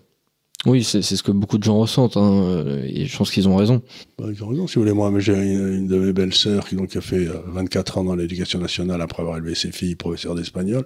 Oui, 0.67 0.85
c'est 0.85 1.01
ce 1.01 1.23
que 1.23 1.31
beaucoup 1.33 1.57
de 1.57 1.63
gens 1.63 1.79
ressentent, 1.79 2.19
hein, 2.19 2.43
euh, 2.43 2.85
et 2.87 3.07
je 3.07 3.17
pense 3.17 3.31
qu'ils 3.31 3.49
ont 3.49 3.57
raison. 3.57 3.81
Bah, 4.19 4.27
ils 4.31 4.45
ont 4.45 4.49
raison, 4.49 4.67
si 4.67 4.75
vous 4.75 4.83
voulez. 4.83 4.93
Moi, 4.93 5.11
j'ai 5.19 5.33
une, 5.33 5.75
une 5.75 5.87
de 5.87 5.97
mes 5.97 6.13
belles-sœurs 6.13 6.69
qui, 6.69 6.75
donc, 6.77 6.95
a 6.97 7.01
fait 7.01 7.27
euh, 7.29 7.41
24 7.47 7.97
ans 7.99 8.05
dans 8.05 8.15
l'éducation 8.15 8.59
nationale 8.59 9.01
après 9.01 9.23
avoir 9.23 9.39
élevé 9.39 9.55
ses 9.55 9.73
filles, 9.73 9.95
professeur 9.95 10.35
d'espagnol. 10.35 10.85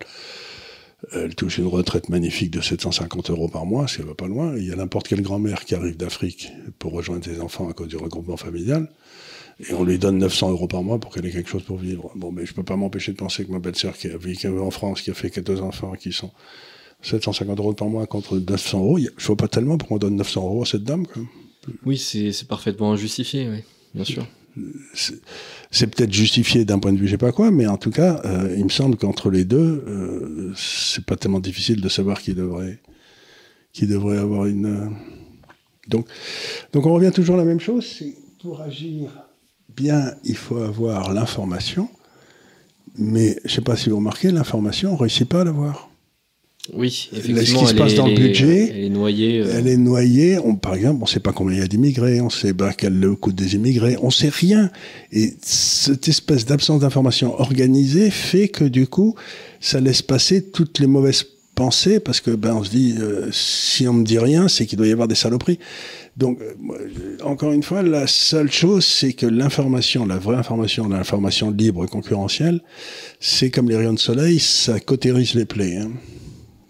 Elle 1.12 1.34
touche 1.34 1.58
une 1.58 1.66
retraite 1.66 2.08
magnifique 2.08 2.50
de 2.50 2.60
750 2.60 3.30
euros 3.30 3.48
par 3.48 3.66
mois, 3.66 3.88
si 3.88 4.00
elle 4.00 4.06
va 4.06 4.14
pas 4.14 4.26
loin. 4.26 4.56
Il 4.56 4.66
y 4.66 4.72
a 4.72 4.76
n'importe 4.76 5.08
quelle 5.08 5.22
grand-mère 5.22 5.64
qui 5.64 5.74
arrive 5.74 5.96
d'Afrique 5.96 6.50
pour 6.78 6.92
rejoindre 6.92 7.24
ses 7.24 7.40
enfants 7.40 7.68
à 7.68 7.72
cause 7.72 7.88
du 7.88 7.96
regroupement 7.96 8.36
familial. 8.36 8.88
Et 9.60 9.72
on 9.74 9.84
lui 9.84 9.98
donne 9.98 10.18
900 10.18 10.50
euros 10.50 10.66
par 10.66 10.82
mois 10.82 10.98
pour 10.98 11.12
qu'elle 11.12 11.26
ait 11.26 11.30
quelque 11.30 11.50
chose 11.50 11.62
pour 11.62 11.78
vivre. 11.78 12.10
Bon, 12.16 12.32
mais 12.32 12.44
je 12.44 12.54
peux 12.54 12.64
pas 12.64 12.76
m'empêcher 12.76 13.12
de 13.12 13.16
penser 13.16 13.44
que 13.44 13.52
ma 13.52 13.60
belle-sœur 13.60 13.96
qui 13.96 14.08
a 14.08 14.16
vécu 14.16 14.48
en 14.48 14.70
France, 14.70 15.02
qui 15.02 15.10
a 15.10 15.14
fait 15.14 15.38
deux 15.40 15.60
enfants, 15.60 15.92
qui 15.92 16.12
sont 16.12 16.32
750 17.02 17.58
euros 17.58 17.72
par 17.74 17.88
mois 17.88 18.06
contre 18.06 18.38
900 18.38 18.78
euros, 18.80 18.98
je 18.98 19.26
vois 19.26 19.36
pas 19.36 19.48
tellement 19.48 19.78
pourquoi 19.78 19.96
on 19.96 20.00
donne 20.00 20.16
900 20.16 20.42
euros 20.42 20.62
à 20.62 20.66
cette 20.66 20.84
dame, 20.84 21.06
quoi. 21.06 21.22
Oui, 21.86 21.96
c'est 21.98 22.46
parfaitement 22.46 22.92
injustifié, 22.92 23.48
oui, 23.48 23.58
bien 23.94 24.04
sûr. 24.04 24.26
C'est 25.70 25.86
peut-être 25.88 26.12
justifié 26.12 26.64
d'un 26.64 26.78
point 26.78 26.92
de 26.92 26.98
vue, 26.98 27.06
je 27.06 27.12
sais 27.12 27.18
pas 27.18 27.32
quoi, 27.32 27.50
mais 27.50 27.66
en 27.66 27.76
tout 27.76 27.90
cas, 27.90 28.20
euh, 28.24 28.54
il 28.56 28.64
me 28.64 28.68
semble 28.70 28.96
qu'entre 28.96 29.30
les 29.30 29.44
deux, 29.44 29.84
euh, 29.86 30.52
c'est 30.56 31.04
pas 31.04 31.16
tellement 31.16 31.40
difficile 31.40 31.80
de 31.80 31.88
savoir 31.88 32.20
qui 32.20 32.34
devrait, 32.34 32.78
qui 33.72 33.86
devrait 33.86 34.18
avoir 34.18 34.46
une. 34.46 34.66
euh, 34.66 34.88
Donc, 35.88 36.06
donc 36.72 36.86
on 36.86 36.92
revient 36.94 37.10
toujours 37.12 37.34
à 37.34 37.38
la 37.38 37.44
même 37.44 37.60
chose. 37.60 37.84
C'est 37.98 38.14
pour 38.40 38.60
agir 38.60 39.10
bien, 39.76 40.14
il 40.24 40.36
faut 40.36 40.58
avoir 40.58 41.12
l'information, 41.12 41.88
mais 42.96 43.36
je 43.44 43.54
sais 43.54 43.60
pas 43.60 43.76
si 43.76 43.90
vous 43.90 43.96
remarquez, 43.96 44.30
l'information, 44.30 44.92
on 44.92 44.96
réussit 44.96 45.28
pas 45.28 45.40
à 45.40 45.44
l'avoir. 45.44 45.90
Oui, 46.72 47.08
ce 47.12 47.16
effectivement. 47.18 47.60
qui 47.60 47.66
se 47.66 47.74
passe 47.74 47.92
est- 47.92 47.96
dans 47.96 48.06
le 48.06 48.14
budget, 48.14 48.70
Elle 48.74 48.84
est 48.84 48.88
noyée. 48.88 49.40
euh, 49.40 49.52
Elle 49.58 49.68
est 49.68 49.76
noyée. 49.76 50.38
On, 50.38 50.54
par 50.54 50.74
exemple, 50.74 50.98
on 51.02 51.04
ne 51.04 51.08
sait 51.10 51.20
pas 51.20 51.32
combien 51.32 51.56
il 51.56 51.60
y 51.60 51.62
a 51.62 51.66
d'immigrés, 51.66 52.22
on 52.22 52.26
ne 52.26 52.30
sait 52.30 52.54
pas 52.54 52.72
quel 52.72 52.94
est 52.94 53.00
le 53.00 53.14
coût 53.16 53.32
des 53.32 53.54
immigrés, 53.54 53.96
on 54.00 54.06
ne 54.06 54.10
sait 54.12 54.30
rien. 54.30 54.70
Et 55.12 55.34
cette 55.42 56.08
espèce 56.08 56.46
d'absence 56.46 56.80
d'information 56.80 57.38
organisée 57.38 58.10
fait 58.10 58.48
que 58.48 58.64
du 58.64 58.86
coup, 58.86 59.14
ça 59.60 59.78
laisse 59.80 60.00
passer 60.00 60.42
toutes 60.42 60.78
les 60.78 60.86
mauvaises 60.86 61.26
pensées 61.54 62.00
parce 62.00 62.20
que 62.20 62.30
ben 62.30 62.54
on 62.54 62.64
se 62.64 62.70
dit 62.70 62.94
euh, 62.98 63.28
si 63.30 63.86
on 63.86 63.92
me 63.92 64.04
dit 64.04 64.18
rien, 64.18 64.48
c'est 64.48 64.64
qu'il 64.66 64.78
doit 64.78 64.86
y 64.88 64.92
avoir 64.92 65.06
des 65.06 65.14
saloperies. 65.14 65.58
Donc 66.16 66.38
euh, 66.40 67.16
encore 67.24 67.52
une 67.52 67.62
fois, 67.62 67.82
la 67.82 68.06
seule 68.06 68.50
chose, 68.50 68.84
c'est 68.86 69.12
que 69.12 69.26
l'information, 69.26 70.06
la 70.06 70.16
vraie 70.18 70.36
information, 70.36 70.88
l'information 70.88 71.50
libre, 71.50 71.84
concurrentielle, 71.86 72.60
c'est 73.20 73.50
comme 73.50 73.68
les 73.68 73.76
rayons 73.76 73.92
de 73.92 73.98
soleil, 73.98 74.40
ça 74.40 74.80
cautérise 74.80 75.34
les 75.34 75.44
plaies. 75.44 75.76
hein. 75.76 75.90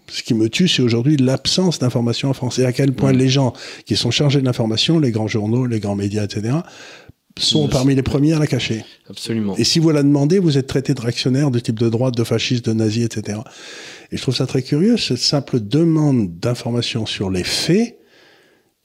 Ce 0.07 0.23
qui 0.23 0.33
me 0.33 0.49
tue, 0.49 0.67
c'est 0.67 0.81
aujourd'hui 0.81 1.17
l'absence 1.17 1.79
d'information 1.79 2.29
en 2.29 2.33
France. 2.33 2.59
Et 2.59 2.65
à 2.65 2.71
quel 2.71 2.93
point 2.93 3.11
les 3.11 3.29
gens 3.29 3.53
qui 3.85 3.95
sont 3.95 4.11
chargés 4.11 4.39
de 4.39 4.45
l'information, 4.45 4.99
les 4.99 5.11
grands 5.11 5.27
journaux, 5.27 5.65
les 5.65 5.79
grands 5.79 5.95
médias, 5.95 6.23
etc., 6.23 6.57
sont 7.37 7.67
parmi 7.67 7.95
les 7.95 8.03
premiers 8.03 8.33
à 8.33 8.39
la 8.39 8.47
cacher. 8.47 8.85
Absolument. 9.09 9.57
Et 9.57 9.65
si 9.65 9.79
vous 9.79 9.91
la 9.91 10.03
demandez, 10.03 10.39
vous 10.39 10.57
êtes 10.57 10.67
traité 10.67 10.93
de 10.93 11.01
réactionnaire 11.01 11.51
de 11.51 11.59
type 11.59 11.77
de 11.77 11.89
droite, 11.89 12.15
de 12.15 12.23
fasciste, 12.23 12.65
de 12.65 12.73
nazi, 12.73 13.03
etc. 13.03 13.39
Et 14.11 14.17
je 14.17 14.21
trouve 14.21 14.35
ça 14.35 14.45
très 14.45 14.61
curieux, 14.61 14.95
cette 14.95 15.17
simple 15.17 15.59
demande 15.59 16.39
d'information 16.39 17.05
sur 17.05 17.29
les 17.29 17.43
faits, 17.43 17.97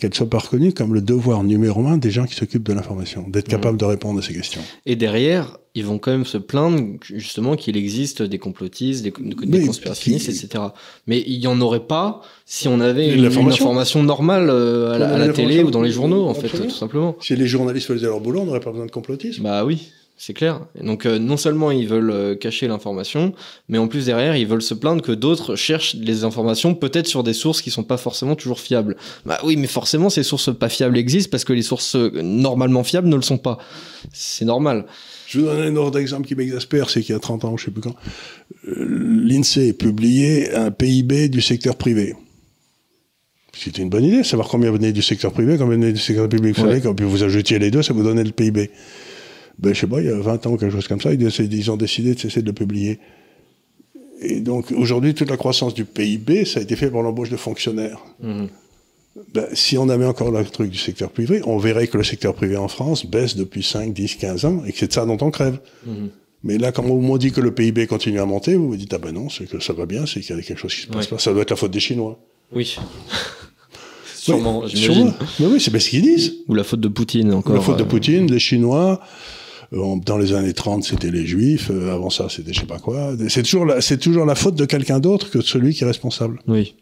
qu'elle 0.00 0.14
soit 0.14 0.28
pas 0.28 0.38
reconnue 0.38 0.72
comme 0.72 0.94
le 0.94 1.00
devoir 1.00 1.44
numéro 1.44 1.86
un 1.86 1.98
des 1.98 2.10
gens 2.10 2.26
qui 2.26 2.34
s'occupent 2.34 2.66
de 2.66 2.72
l'information, 2.72 3.26
d'être 3.28 3.48
capable 3.48 3.78
de 3.78 3.84
répondre 3.84 4.18
à 4.18 4.22
ces 4.22 4.32
questions. 4.32 4.62
Et 4.86 4.96
derrière, 4.96 5.58
ils 5.74 5.84
vont 5.84 5.98
quand 5.98 6.10
même 6.10 6.24
se 6.24 6.38
plaindre 6.38 6.82
justement 7.02 7.54
qu'il 7.54 7.76
existe 7.76 8.22
des 8.22 8.38
complotistes, 8.38 9.04
des, 9.04 9.12
conspirationnistes, 9.12 10.30
qui- 10.30 10.44
etc. 10.46 10.64
Mais 11.06 11.22
il 11.26 11.38
n'y 11.38 11.46
en 11.46 11.60
aurait 11.60 11.86
pas 11.86 12.22
si 12.44 12.66
on 12.66 12.80
avait 12.80 13.14
une, 13.14 13.26
information 13.26 14.02
normale 14.02 14.48
euh, 14.50 14.92
à, 14.92 14.98
la, 14.98 15.12
à 15.14 15.28
télé 15.28 15.62
ou 15.62 15.70
dans 15.70 15.82
les 15.82 15.92
journaux, 15.92 16.26
en 16.26 16.34
fait, 16.34 16.48
tout 16.48 16.70
simplement. 16.70 17.16
Si 17.20 17.36
les 17.36 17.46
journalistes 17.46 17.86
faisaient 17.86 18.06
leur 18.06 18.20
boulot, 18.20 18.40
on 18.40 18.46
n'aurait 18.46 18.60
pas 18.60 18.70
besoin 18.70 18.86
de 18.86 18.90
complotisme. 18.90 19.42
Bah 19.44 19.64
oui, 19.64 19.90
c'est 20.22 20.34
clair. 20.34 20.60
Et 20.78 20.84
donc 20.84 21.06
euh, 21.06 21.18
non 21.18 21.38
seulement 21.38 21.70
ils 21.70 21.88
veulent 21.88 22.10
euh, 22.10 22.34
cacher 22.34 22.68
l'information, 22.68 23.32
mais 23.70 23.78
en 23.78 23.88
plus 23.88 24.04
derrière 24.04 24.36
ils 24.36 24.46
veulent 24.46 24.60
se 24.60 24.74
plaindre 24.74 25.00
que 25.00 25.12
d'autres 25.12 25.56
cherchent 25.56 25.94
les 25.94 26.24
informations 26.24 26.74
peut-être 26.74 27.06
sur 27.06 27.22
des 27.22 27.32
sources 27.32 27.62
qui 27.62 27.70
sont 27.70 27.84
pas 27.84 27.96
forcément 27.96 28.36
toujours 28.36 28.60
fiables. 28.60 28.98
Bah 29.24 29.38
oui, 29.44 29.56
mais 29.56 29.66
forcément 29.66 30.10
ces 30.10 30.22
sources 30.22 30.54
pas 30.54 30.68
fiables 30.68 30.98
existent 30.98 31.30
parce 31.30 31.44
que 31.44 31.54
les 31.54 31.62
sources 31.62 31.96
euh, 31.96 32.10
normalement 32.22 32.84
fiables 32.84 33.08
ne 33.08 33.16
le 33.16 33.22
sont 33.22 33.38
pas. 33.38 33.56
C'est 34.12 34.44
normal. 34.44 34.84
Je 35.26 35.40
vous 35.40 35.46
donne 35.46 35.62
un 35.62 35.76
autre 35.76 35.98
exemple 35.98 36.28
qui 36.28 36.34
m'exaspère, 36.34 36.90
c'est 36.90 37.00
qu'il 37.00 37.14
y 37.14 37.16
a 37.16 37.20
30 37.20 37.46
ans, 37.46 37.56
je 37.56 37.64
sais 37.64 37.70
plus 37.70 37.80
quand, 37.80 37.94
l'INSEE 38.66 39.72
publiait 39.72 40.54
un 40.54 40.70
PIB 40.70 41.30
du 41.30 41.40
secteur 41.40 41.76
privé. 41.76 42.14
C'était 43.56 43.80
une 43.80 43.88
bonne 43.88 44.04
idée, 44.04 44.22
savoir 44.22 44.48
combien 44.48 44.70
venait 44.70 44.92
du 44.92 45.00
secteur 45.02 45.32
privé, 45.32 45.56
combien 45.56 45.76
venait 45.76 45.92
du 45.92 45.98
secteur 45.98 46.28
public. 46.28 46.58
Vous 46.58 46.66
Ouais. 46.66 46.80
quand 46.82 47.00
vous 47.00 47.22
ajoutiez 47.22 47.58
les 47.58 47.70
deux, 47.70 47.82
ça 47.82 47.94
vous 47.94 48.02
donnait 48.02 48.24
le 48.24 48.32
PIB. 48.32 48.70
Ben, 49.60 49.74
je 49.74 49.80
sais 49.80 49.86
pas, 49.86 50.00
il 50.00 50.06
y 50.06 50.10
a 50.10 50.18
20 50.18 50.46
ans, 50.46 50.56
quelque 50.56 50.72
chose 50.72 50.88
comme 50.88 51.00
ça, 51.00 51.12
ils, 51.12 51.70
ont 51.70 51.76
décidé 51.76 52.14
de 52.14 52.18
cesser 52.18 52.40
de 52.40 52.46
le 52.46 52.54
publier. 52.54 52.98
Et 54.22 54.40
donc, 54.40 54.72
aujourd'hui, 54.72 55.14
toute 55.14 55.30
la 55.30 55.36
croissance 55.36 55.74
du 55.74 55.84
PIB, 55.84 56.44
ça 56.46 56.60
a 56.60 56.62
été 56.62 56.76
fait 56.76 56.90
pour 56.90 57.02
l'embauche 57.02 57.30
de 57.30 57.36
fonctionnaires. 57.36 58.00
Mhm. 58.22 58.48
Ben, 59.34 59.46
si 59.52 59.76
on 59.76 59.88
avait 59.88 60.06
encore 60.06 60.30
le 60.30 60.44
truc 60.44 60.70
du 60.70 60.78
secteur 60.78 61.10
privé, 61.10 61.42
on 61.44 61.58
verrait 61.58 61.88
que 61.88 61.98
le 61.98 62.04
secteur 62.04 62.34
privé 62.34 62.56
en 62.56 62.68
France 62.68 63.04
baisse 63.04 63.36
depuis 63.36 63.62
5, 63.62 63.92
10, 63.92 64.16
15 64.16 64.44
ans 64.44 64.62
et 64.66 64.72
que 64.72 64.78
c'est 64.78 64.86
de 64.86 64.92
ça 64.92 65.04
dont 65.04 65.18
on 65.20 65.30
crève. 65.30 65.58
Mhm. 65.84 66.10
Mais 66.42 66.56
là, 66.56 66.72
quand 66.72 66.84
on 66.84 67.16
dit 67.18 67.32
que 67.32 67.40
le 67.42 67.52
PIB 67.52 67.86
continue 67.86 68.18
à 68.18 68.24
monter, 68.24 68.54
vous 68.54 68.68
vous 68.68 68.76
dites, 68.76 68.94
ah 68.94 68.98
ben 68.98 69.12
non, 69.12 69.28
c'est 69.28 69.46
que 69.46 69.60
ça 69.60 69.74
va 69.74 69.84
bien, 69.84 70.06
c'est 70.06 70.20
qu'il 70.20 70.34
y 70.34 70.38
a 70.38 70.42
quelque 70.42 70.58
chose 70.58 70.74
qui 70.74 70.82
se 70.82 70.86
passe 70.86 71.04
Ouais. 71.04 71.10
pas. 71.10 71.18
Ça 71.18 71.32
doit 71.34 71.42
être 71.42 71.50
la 71.50 71.56
faute 71.56 71.70
des 71.70 71.80
Chinois. 71.80 72.18
Oui. 72.52 72.76
Sûrement, 74.14 74.68
sûrement. 74.68 75.14
Mais 75.38 75.46
oui, 75.46 75.60
c'est 75.60 75.70
bien 75.70 75.80
ce 75.80 75.88
qu'ils 75.88 76.02
disent. 76.02 76.34
Ou 76.46 76.54
la 76.54 76.62
faute 76.62 76.80
de 76.80 76.88
Poutine 76.88 77.32
encore. 77.32 77.54
la 77.54 77.62
faute 77.62 77.78
de 77.78 77.84
euh, 77.84 77.86
Poutine, 77.86 78.30
les 78.30 78.38
Chinois. 78.38 79.00
Euh, 79.72 79.96
Dans 80.04 80.18
les 80.18 80.32
années 80.32 80.52
30, 80.52 80.84
c'était 80.84 81.10
les 81.10 81.26
Juifs. 81.26 81.70
euh, 81.70 81.94
avant 81.94 82.10
ça, 82.10 82.28
c'était 82.28 82.52
je 82.52 82.60
sais 82.60 82.66
pas 82.66 82.78
quoi. 82.78 83.12
C'est 83.28 83.42
toujours 83.42 83.64
la, 83.66 83.80
c'est 83.80 83.98
toujours 83.98 84.26
la 84.26 84.34
faute 84.34 84.54
de 84.54 84.64
quelqu'un 84.64 85.00
d'autre 85.00 85.30
que 85.30 85.40
celui 85.40 85.74
qui 85.74 85.84
est 85.84 85.86
responsable. 85.86 86.40
Oui. 86.46 86.74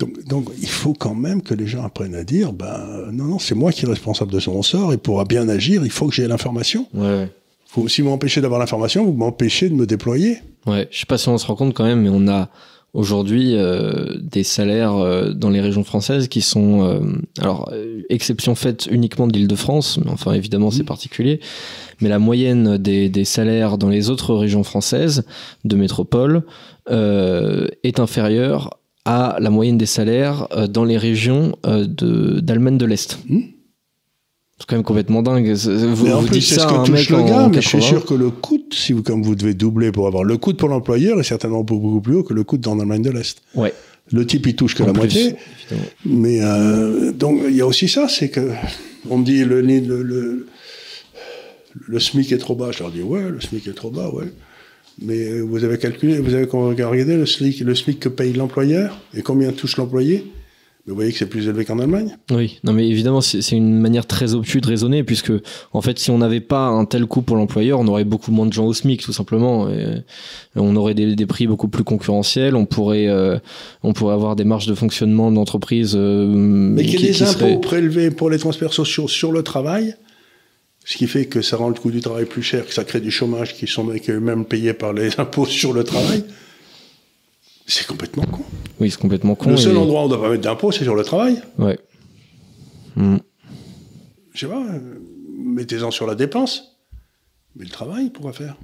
Donc, 0.00 0.24
donc, 0.24 0.48
il 0.60 0.68
faut 0.68 0.92
quand 0.92 1.14
même 1.14 1.40
que 1.40 1.54
les 1.54 1.68
gens 1.68 1.84
apprennent 1.84 2.16
à 2.16 2.24
dire, 2.24 2.52
ben, 2.52 3.10
non, 3.12 3.24
non, 3.24 3.38
c'est 3.38 3.54
moi 3.54 3.70
qui 3.70 3.84
est 3.84 3.88
responsable 3.88 4.32
de 4.32 4.40
mon 4.50 4.62
sort, 4.62 4.92
et 4.92 4.96
pour 4.96 5.24
bien 5.24 5.48
agir, 5.48 5.84
il 5.84 5.90
faut 5.90 6.08
que 6.08 6.14
j'ai 6.14 6.26
l'information. 6.26 6.88
Ouais, 6.92 7.02
ouais. 7.02 7.32
Faut, 7.66 7.86
si 7.86 8.02
vous 8.02 8.08
m'empêchez 8.08 8.40
d'avoir 8.40 8.58
l'information, 8.58 9.04
vous 9.04 9.12
m'empêchez 9.12 9.68
de 9.68 9.74
me 9.74 9.86
déployer. 9.86 10.38
Ouais, 10.66 10.88
je 10.90 10.98
sais 10.98 11.06
pas 11.06 11.18
si 11.18 11.28
on 11.28 11.38
se 11.38 11.46
rend 11.46 11.54
compte 11.54 11.74
quand 11.74 11.84
même, 11.84 12.02
mais 12.02 12.08
on 12.10 12.26
a 12.26 12.48
aujourd'hui 12.94 13.56
euh, 13.56 14.16
des 14.22 14.44
salaires 14.44 14.94
euh, 14.94 15.32
dans 15.32 15.50
les 15.50 15.60
régions 15.60 15.84
françaises 15.84 16.28
qui 16.28 16.40
sont, 16.40 16.82
euh, 16.82 17.00
alors, 17.40 17.68
euh, 17.72 18.02
exception 18.08 18.54
faite 18.54 18.86
uniquement 18.90 19.26
de 19.26 19.32
l'Île-de-France, 19.34 19.98
mais 20.02 20.10
enfin 20.10 20.32
évidemment 20.32 20.70
c'est 20.70 20.84
particulier, 20.84 21.40
mais 22.00 22.08
la 22.08 22.20
moyenne 22.20 22.78
des, 22.78 23.08
des 23.08 23.24
salaires 23.24 23.76
dans 23.76 23.88
les 23.88 24.10
autres 24.10 24.34
régions 24.34 24.64
françaises 24.64 25.24
de 25.64 25.76
métropole 25.76 26.44
euh, 26.90 27.66
est 27.82 27.98
inférieure 27.98 28.78
à 29.04 29.36
la 29.38 29.50
moyenne 29.50 29.76
des 29.78 29.86
salaires 29.86 30.48
euh, 30.52 30.66
dans 30.66 30.84
les 30.84 30.96
régions 30.96 31.56
euh, 31.66 31.86
d'Allemagne 31.86 32.78
de 32.78 32.86
l'Est. 32.86 33.18
C'est 34.58 34.66
quand 34.68 34.76
même 34.76 34.84
complètement 34.84 35.22
dingue. 35.22 35.52
Vous, 35.52 36.04
mais 36.06 36.12
en 36.12 36.20
vous 36.20 36.26
plus, 36.28 36.38
dites 36.38 36.48
c'est 36.48 36.54
ce 36.54 36.60
ça 36.60 36.68
à 36.68 36.70
que 36.70 36.74
un 36.76 36.84
touche 36.84 36.90
mec 37.00 37.10
le 37.10 37.16
en 37.16 37.26
gars, 37.26 37.48
mais 37.48 37.60
je 37.60 37.68
suis 37.68 37.78
80. 37.78 37.88
sûr 37.88 38.06
que 38.06 38.14
le 38.14 38.30
coût, 38.30 38.60
si 38.72 38.92
vous, 38.92 39.02
comme 39.02 39.22
vous 39.22 39.34
devez 39.34 39.52
doubler 39.54 39.90
pour 39.90 40.06
avoir 40.06 40.22
le 40.22 40.36
coût 40.36 40.54
pour 40.54 40.68
l'employeur, 40.68 41.18
est 41.18 41.24
certainement 41.24 41.64
beaucoup, 41.64 41.88
beaucoup 41.88 42.00
plus 42.02 42.14
haut 42.16 42.22
que 42.22 42.34
le 42.34 42.44
coût 42.44 42.56
dans 42.56 42.76
l'Allemagne 42.76 43.02
de 43.02 43.10
l'Est. 43.10 43.38
Ouais. 43.56 43.74
Le 44.12 44.24
type, 44.26 44.46
il 44.46 44.54
touche 44.54 44.74
que 44.76 44.82
En 44.82 44.86
la 44.86 44.92
plus, 44.92 45.00
moitié. 45.00 45.22
évidemment. 45.22 45.88
Mais 46.06 46.38
euh, 46.42 47.12
donc 47.12 47.40
il 47.48 47.56
y 47.56 47.60
a 47.62 47.66
aussi 47.66 47.88
ça, 47.88 48.06
c'est 48.08 48.28
que 48.28 48.50
on 49.10 49.18
me 49.18 49.24
dit 49.24 49.44
le, 49.44 49.60
le, 49.60 50.02
le, 50.02 50.46
le 51.88 51.98
SMIC 51.98 52.30
est 52.32 52.38
trop 52.38 52.54
bas. 52.54 52.70
Je 52.70 52.80
leur 52.80 52.92
dis 52.92 53.02
ouais, 53.02 53.28
le 53.28 53.40
SMIC 53.40 53.66
est 53.66 53.72
trop 53.74 53.90
bas, 53.90 54.08
ouais. 54.10 54.32
Mais 55.02 55.40
vous 55.40 55.64
avez 55.64 55.78
calculé, 55.78 56.18
vous 56.20 56.32
avez 56.34 56.44
regardé 56.44 57.16
le 57.16 57.26
SMIC, 57.26 57.58
le 57.60 57.74
SMIC 57.74 57.98
que 57.98 58.08
paye 58.08 58.32
l'employeur 58.32 59.00
et 59.14 59.22
combien 59.22 59.50
touche 59.50 59.76
l'employé? 59.78 60.24
Mais 60.86 60.90
vous 60.90 60.96
voyez 60.96 61.12
que 61.12 61.18
c'est 61.18 61.26
plus 61.30 61.44
élevé 61.48 61.64
qu'en 61.64 61.78
Allemagne. 61.78 62.14
Oui, 62.30 62.58
non 62.62 62.74
mais 62.74 62.86
évidemment 62.86 63.22
c'est 63.22 63.38
une 63.52 63.80
manière 63.80 64.06
très 64.06 64.34
obtuse 64.34 64.60
de 64.60 64.66
raisonner 64.66 65.02
puisque 65.02 65.32
en 65.72 65.80
fait 65.80 65.98
si 65.98 66.10
on 66.10 66.18
n'avait 66.18 66.40
pas 66.40 66.66
un 66.66 66.84
tel 66.84 67.06
coût 67.06 67.22
pour 67.22 67.36
l'employeur, 67.36 67.80
on 67.80 67.86
aurait 67.88 68.04
beaucoup 68.04 68.30
moins 68.32 68.44
de 68.44 68.52
gens 68.52 68.66
au 68.66 68.74
SMIC 68.74 69.00
tout 69.02 69.12
simplement. 69.14 69.70
Et 69.70 70.02
on 70.56 70.76
aurait 70.76 70.92
des, 70.92 71.16
des 71.16 71.24
prix 71.26 71.46
beaucoup 71.46 71.68
plus 71.68 71.84
concurrentiels, 71.84 72.54
on 72.54 72.66
pourrait 72.66 73.08
euh, 73.08 73.38
on 73.82 73.94
pourrait 73.94 74.12
avoir 74.14 74.36
des 74.36 74.44
marges 74.44 74.66
de 74.66 74.74
fonctionnement 74.74 75.32
d'entreprise. 75.32 75.94
euh, 75.96 76.26
Mais 76.28 76.84
qu'il 76.84 77.00
y 77.00 77.06
ait 77.06 77.12
des 77.12 77.22
impôts 77.22 77.32
seraient- 77.38 77.60
prélevés 77.60 78.10
pour 78.10 78.28
les 78.28 78.38
transferts 78.38 78.74
sociaux 78.74 79.08
sur 79.08 79.32
le 79.32 79.42
travail, 79.42 79.94
ce 80.84 80.98
qui 80.98 81.06
fait 81.06 81.24
que 81.24 81.40
ça 81.40 81.56
rend 81.56 81.68
le 81.68 81.74
coût 81.76 81.90
du 81.90 82.02
travail 82.02 82.26
plus 82.26 82.42
cher, 82.42 82.66
que 82.66 82.74
ça 82.74 82.84
crée 82.84 83.00
du 83.00 83.10
chômage 83.10 83.54
qui 83.54 83.66
sont 83.66 83.84
même 84.20 84.44
payés 84.44 84.74
par 84.74 84.92
les 84.92 85.08
impôts 85.18 85.46
sur 85.46 85.72
le 85.72 85.82
travail. 85.82 86.24
C'est 87.66 87.86
complètement 87.86 88.24
con. 88.26 88.42
Oui, 88.80 88.90
c'est 88.90 89.00
complètement 89.00 89.34
con. 89.34 89.50
le 89.50 89.56
seul 89.56 89.74
et- 89.74 89.78
endroit 89.78 90.02
où 90.02 90.04
on 90.04 90.08
ne 90.08 90.14
doit 90.14 90.22
pas 90.22 90.30
mettre 90.30 90.42
d'impôts, 90.42 90.72
c'est 90.72 90.84
sur 90.84 90.94
le 90.94 91.04
travail. 91.04 91.40
Ouais. 91.58 91.78
Hmm. 92.96 93.16
Je 94.32 94.40
sais 94.40 94.46
pas, 94.46 94.62
euh, 94.62 94.98
mettez-en 95.38 95.90
sur 95.90 96.06
la 96.06 96.14
dépense. 96.14 96.76
Mais 97.56 97.64
le 97.64 97.70
travail, 97.70 98.10
pourquoi 98.10 98.32
faire? 98.32 98.56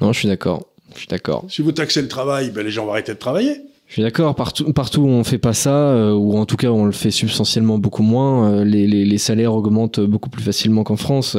Non, 0.00 0.12
je 0.12 0.20
suis 0.20 0.28
d'accord. 0.28 0.66
Je 0.94 1.00
suis 1.00 1.08
d'accord. 1.08 1.44
Si 1.48 1.60
vous 1.62 1.72
taxez 1.72 2.00
le 2.00 2.08
travail, 2.08 2.50
ben 2.50 2.64
les 2.64 2.70
gens 2.70 2.86
vont 2.86 2.92
arrêter 2.92 3.12
de 3.12 3.18
travailler. 3.18 3.60
Je 3.88 3.94
suis 3.94 4.02
d'accord. 4.02 4.34
Partout, 4.34 4.70
partout 4.74 5.00
où 5.00 5.08
on 5.08 5.24
fait 5.24 5.38
pas 5.38 5.54
ça, 5.54 5.74
euh, 5.74 6.12
ou 6.12 6.36
en 6.36 6.44
tout 6.44 6.56
cas 6.56 6.68
on 6.68 6.84
le 6.84 6.92
fait 6.92 7.10
substantiellement 7.10 7.78
beaucoup 7.78 8.02
moins, 8.02 8.52
euh, 8.52 8.64
les, 8.64 8.86
les, 8.86 9.06
les 9.06 9.18
salaires 9.18 9.54
augmentent 9.54 9.98
beaucoup 10.00 10.28
plus 10.28 10.42
facilement 10.42 10.84
qu'en 10.84 10.96
France. 10.96 11.38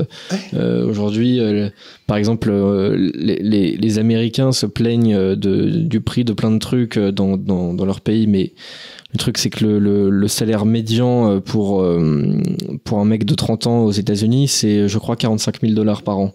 Euh, 0.55 0.89
Aujourd'hui, 0.89 1.39
euh, 1.39 1.69
par 2.07 2.17
exemple, 2.17 2.49
euh, 2.51 3.11
les, 3.13 3.35
les, 3.35 3.77
les 3.77 3.99
Américains 3.99 4.51
se 4.51 4.65
plaignent 4.65 5.13
euh, 5.13 5.35
de, 5.35 5.69
du 5.69 6.01
prix 6.01 6.23
de 6.23 6.33
plein 6.33 6.49
de 6.49 6.57
trucs 6.57 6.97
dans, 6.97 7.37
dans, 7.37 7.75
dans 7.75 7.85
leur 7.85 8.01
pays, 8.01 8.25
mais 8.25 8.53
le 9.13 9.19
truc 9.19 9.37
c'est 9.37 9.51
que 9.51 9.63
le, 9.63 9.77
le, 9.77 10.09
le 10.09 10.27
salaire 10.27 10.65
médian 10.65 11.39
pour, 11.41 11.83
euh, 11.83 12.41
pour 12.83 12.97
un 12.97 13.05
mec 13.05 13.25
de 13.25 13.35
30 13.35 13.67
ans 13.67 13.83
aux 13.83 13.91
États-Unis, 13.91 14.47
c'est 14.47 14.87
je 14.87 14.97
crois 14.97 15.15
45 15.15 15.61
000 15.61 15.73
dollars 15.73 16.01
par 16.01 16.17
an. 16.17 16.33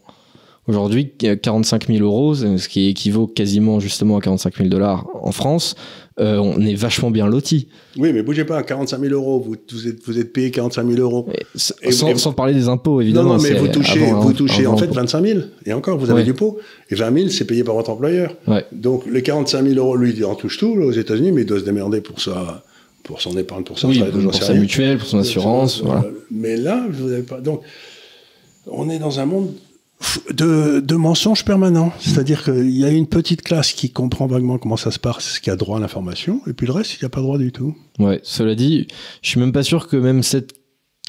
Aujourd'hui, 0.67 1.13
45 1.43 1.89
000 1.89 2.03
euros, 2.03 2.35
ce 2.35 2.69
qui 2.69 2.89
équivaut 2.89 3.27
quasiment 3.27 3.81
justement 3.81 4.17
à 4.17 4.21
45 4.23 4.57
000 4.57 4.69
dollars 4.71 5.07
en 5.13 5.31
France, 5.31 5.75
euh, 6.21 6.39
on 6.39 6.59
est 6.61 6.75
vachement 6.75 7.11
bien 7.11 7.27
loti. 7.27 7.69
Oui, 7.99 8.15
mais 8.15 8.23
bougez 8.23 8.45
pas, 8.47 8.63
45 8.63 8.99
000 9.01 9.13
euros, 9.13 9.41
vous, 9.41 9.57
vous, 9.71 9.89
êtes, 9.89 10.03
vous 10.07 10.19
êtes 10.19 10.33
payé 10.33 10.51
45 10.51 10.89
000 10.89 11.01
euros. 11.03 11.29
Et 11.35 11.43
s- 11.55 11.75
Et- 11.83 11.93
sans, 11.93 12.09
et- 12.09 12.17
sans 12.17 12.33
parler 12.33 12.55
des 12.55 12.69
impôts, 12.69 12.95
Non, 12.95 13.01
évidemment. 13.03 13.35
non, 13.37 13.43
mais 13.43 13.49
c'est 13.51 13.55
vous 13.59 13.69
touchez, 13.69 14.07
avant- 14.07 14.21
vous 14.21 14.33
touchez 14.33 14.67
en 14.67 14.77
fait 14.79 14.87
impôt. 14.87 14.95
25 14.95 15.27
000. 15.27 15.41
Et 15.67 15.75
encore, 15.75 15.99
vous 15.99 16.09
avez 16.11 16.21
Ouais. 16.21 16.25
du 16.25 16.33
pot. 16.33 16.59
Et 16.89 16.95
20 16.95 17.15
000, 17.15 17.29
c'est 17.29 17.45
payé 17.45 17.63
par 17.63 17.75
votre 17.75 17.91
employeur. 17.91 18.35
Ouais. 18.47 18.65
Donc 18.73 19.05
les 19.07 19.23
45 19.23 19.67
000 19.67 19.77
euros, 19.77 19.97
lui, 19.97 20.15
il 20.17 20.25
en 20.25 20.35
touche 20.35 20.57
tout 20.57 20.77
là, 20.79 20.87
aux 20.87 20.93
États-Unis, 20.93 21.33
mais 21.33 21.43
il 21.43 21.47
doit 21.47 21.61
se 21.61 21.65
démerder 21.65 22.01
pour, 22.01 22.21
sa, 22.23 22.65
pour 23.03 23.21
son 23.21 23.37
épargne, 23.37 23.65
pour 23.65 23.79
sa 23.79 23.89
Oui, 23.89 24.03
pour 24.23 24.35
sa 24.35 24.55
mutuelle, 24.55 24.97
pour 24.97 25.09
son 25.09 25.19
assurance. 25.19 25.83
Voilà. 25.85 26.05
Mais 26.31 26.57
là, 26.57 26.87
vous 26.91 27.13
avez 27.13 27.23
pas. 27.23 27.41
Donc, 27.43 27.61
on 28.67 28.89
est 28.89 28.99
dans 28.99 29.21
un 29.21 29.27
monde 29.27 29.51
de, 30.33 30.81
de 30.81 30.95
mensonges 30.95 31.45
permanents. 31.45 31.93
C'est-à-dire 32.01 32.45
qu'il 32.45 32.71
y 32.71 32.85
a 32.85 32.91
une 32.91 33.07
petite 33.07 33.43
classe 33.43 33.73
qui 33.73 33.91
comprend 33.91 34.27
vaguement 34.27 34.59
comment 34.59 34.77
ça 34.77 34.91
se 34.91 34.99
passe, 34.99 35.39
qui 35.39 35.51
a 35.51 35.57
droit 35.57 35.79
à 35.79 35.81
l'information, 35.81 36.41
et 36.47 36.53
puis 36.53 36.67
le 36.67 36.73
reste, 36.73 36.95
il 36.95 36.99
n'y 37.03 37.07
a 37.07 37.11
pas 37.11 37.21
droit 37.21 37.39
du 37.39 37.53
tout. 37.53 37.75
Ouais, 37.99 38.21
cela 38.23 38.55
dit, 38.55 38.89
je 39.23 39.29
suis 39.29 39.41
même 39.41 39.53
pas 39.53 39.63
sûr 39.63 39.89
que 39.89 39.97
même 39.97 40.23
cette 40.23 40.64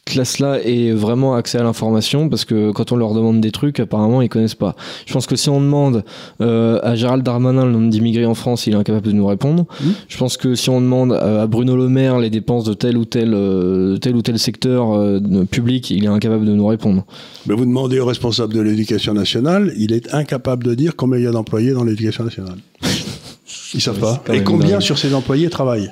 classe-là 0.05 0.59
ait 0.63 0.91
vraiment 0.91 1.33
accès 1.33 1.57
à 1.57 1.63
l'information 1.63 2.29
parce 2.29 2.45
que 2.45 2.71
quand 2.71 2.91
on 2.91 2.95
leur 2.95 3.13
demande 3.13 3.41
des 3.41 3.51
trucs, 3.51 3.79
apparemment 3.79 4.21
ils 4.21 4.29
connaissent 4.29 4.55
pas. 4.55 4.75
Je 5.05 5.13
pense 5.13 5.25
que 5.25 5.35
si 5.35 5.49
on 5.49 5.59
demande 5.59 6.03
euh, 6.41 6.79
à 6.83 6.95
Gérald 6.95 7.23
Darmanin 7.23 7.65
le 7.65 7.71
nombre 7.71 7.89
d'immigrés 7.89 8.25
en 8.25 8.35
France, 8.35 8.67
il 8.67 8.73
est 8.73 8.77
incapable 8.77 9.07
de 9.07 9.11
nous 9.11 9.25
répondre. 9.25 9.65
Mhm. 9.81 9.93
Je 10.07 10.17
pense 10.17 10.37
que 10.37 10.53
si 10.53 10.69
on 10.69 10.79
demande 10.79 11.11
euh, 11.11 11.43
à 11.43 11.47
Bruno 11.47 11.75
Le 11.75 11.89
Maire 11.89 12.19
les 12.19 12.29
dépenses 12.29 12.65
de 12.65 12.73
tel 12.73 12.97
ou 12.97 13.05
tel 13.05 13.33
euh, 13.33 13.97
tel 13.97 14.15
ou 14.15 14.21
tel 14.21 14.37
secteur 14.37 14.93
euh, 14.93 15.19
public, 15.49 15.89
il 15.89 16.05
est 16.05 16.07
incapable 16.07 16.45
de 16.45 16.53
nous 16.53 16.67
répondre. 16.67 17.03
Mais 17.47 17.55
vous 17.55 17.65
demandez 17.65 17.99
au 17.99 18.05
responsable 18.05 18.53
de 18.53 18.61
l'éducation 18.61 19.13
nationale, 19.13 19.73
il 19.77 19.91
est 19.91 20.13
incapable 20.13 20.63
de 20.63 20.75
dire 20.75 20.95
combien 20.95 21.17
il 21.17 21.23
y 21.23 21.27
a 21.27 21.31
d'employés 21.31 21.73
dans 21.73 21.83
l'éducation 21.83 22.23
nationale. 22.23 22.57
Ils 23.73 23.81
savent 23.81 23.99
pas. 23.99 24.23
Et 24.33 24.41
combien 24.43 24.73
dingue. 24.73 24.81
sur 24.81 24.97
ces 24.97 25.13
employés 25.13 25.49
travaillent 25.49 25.91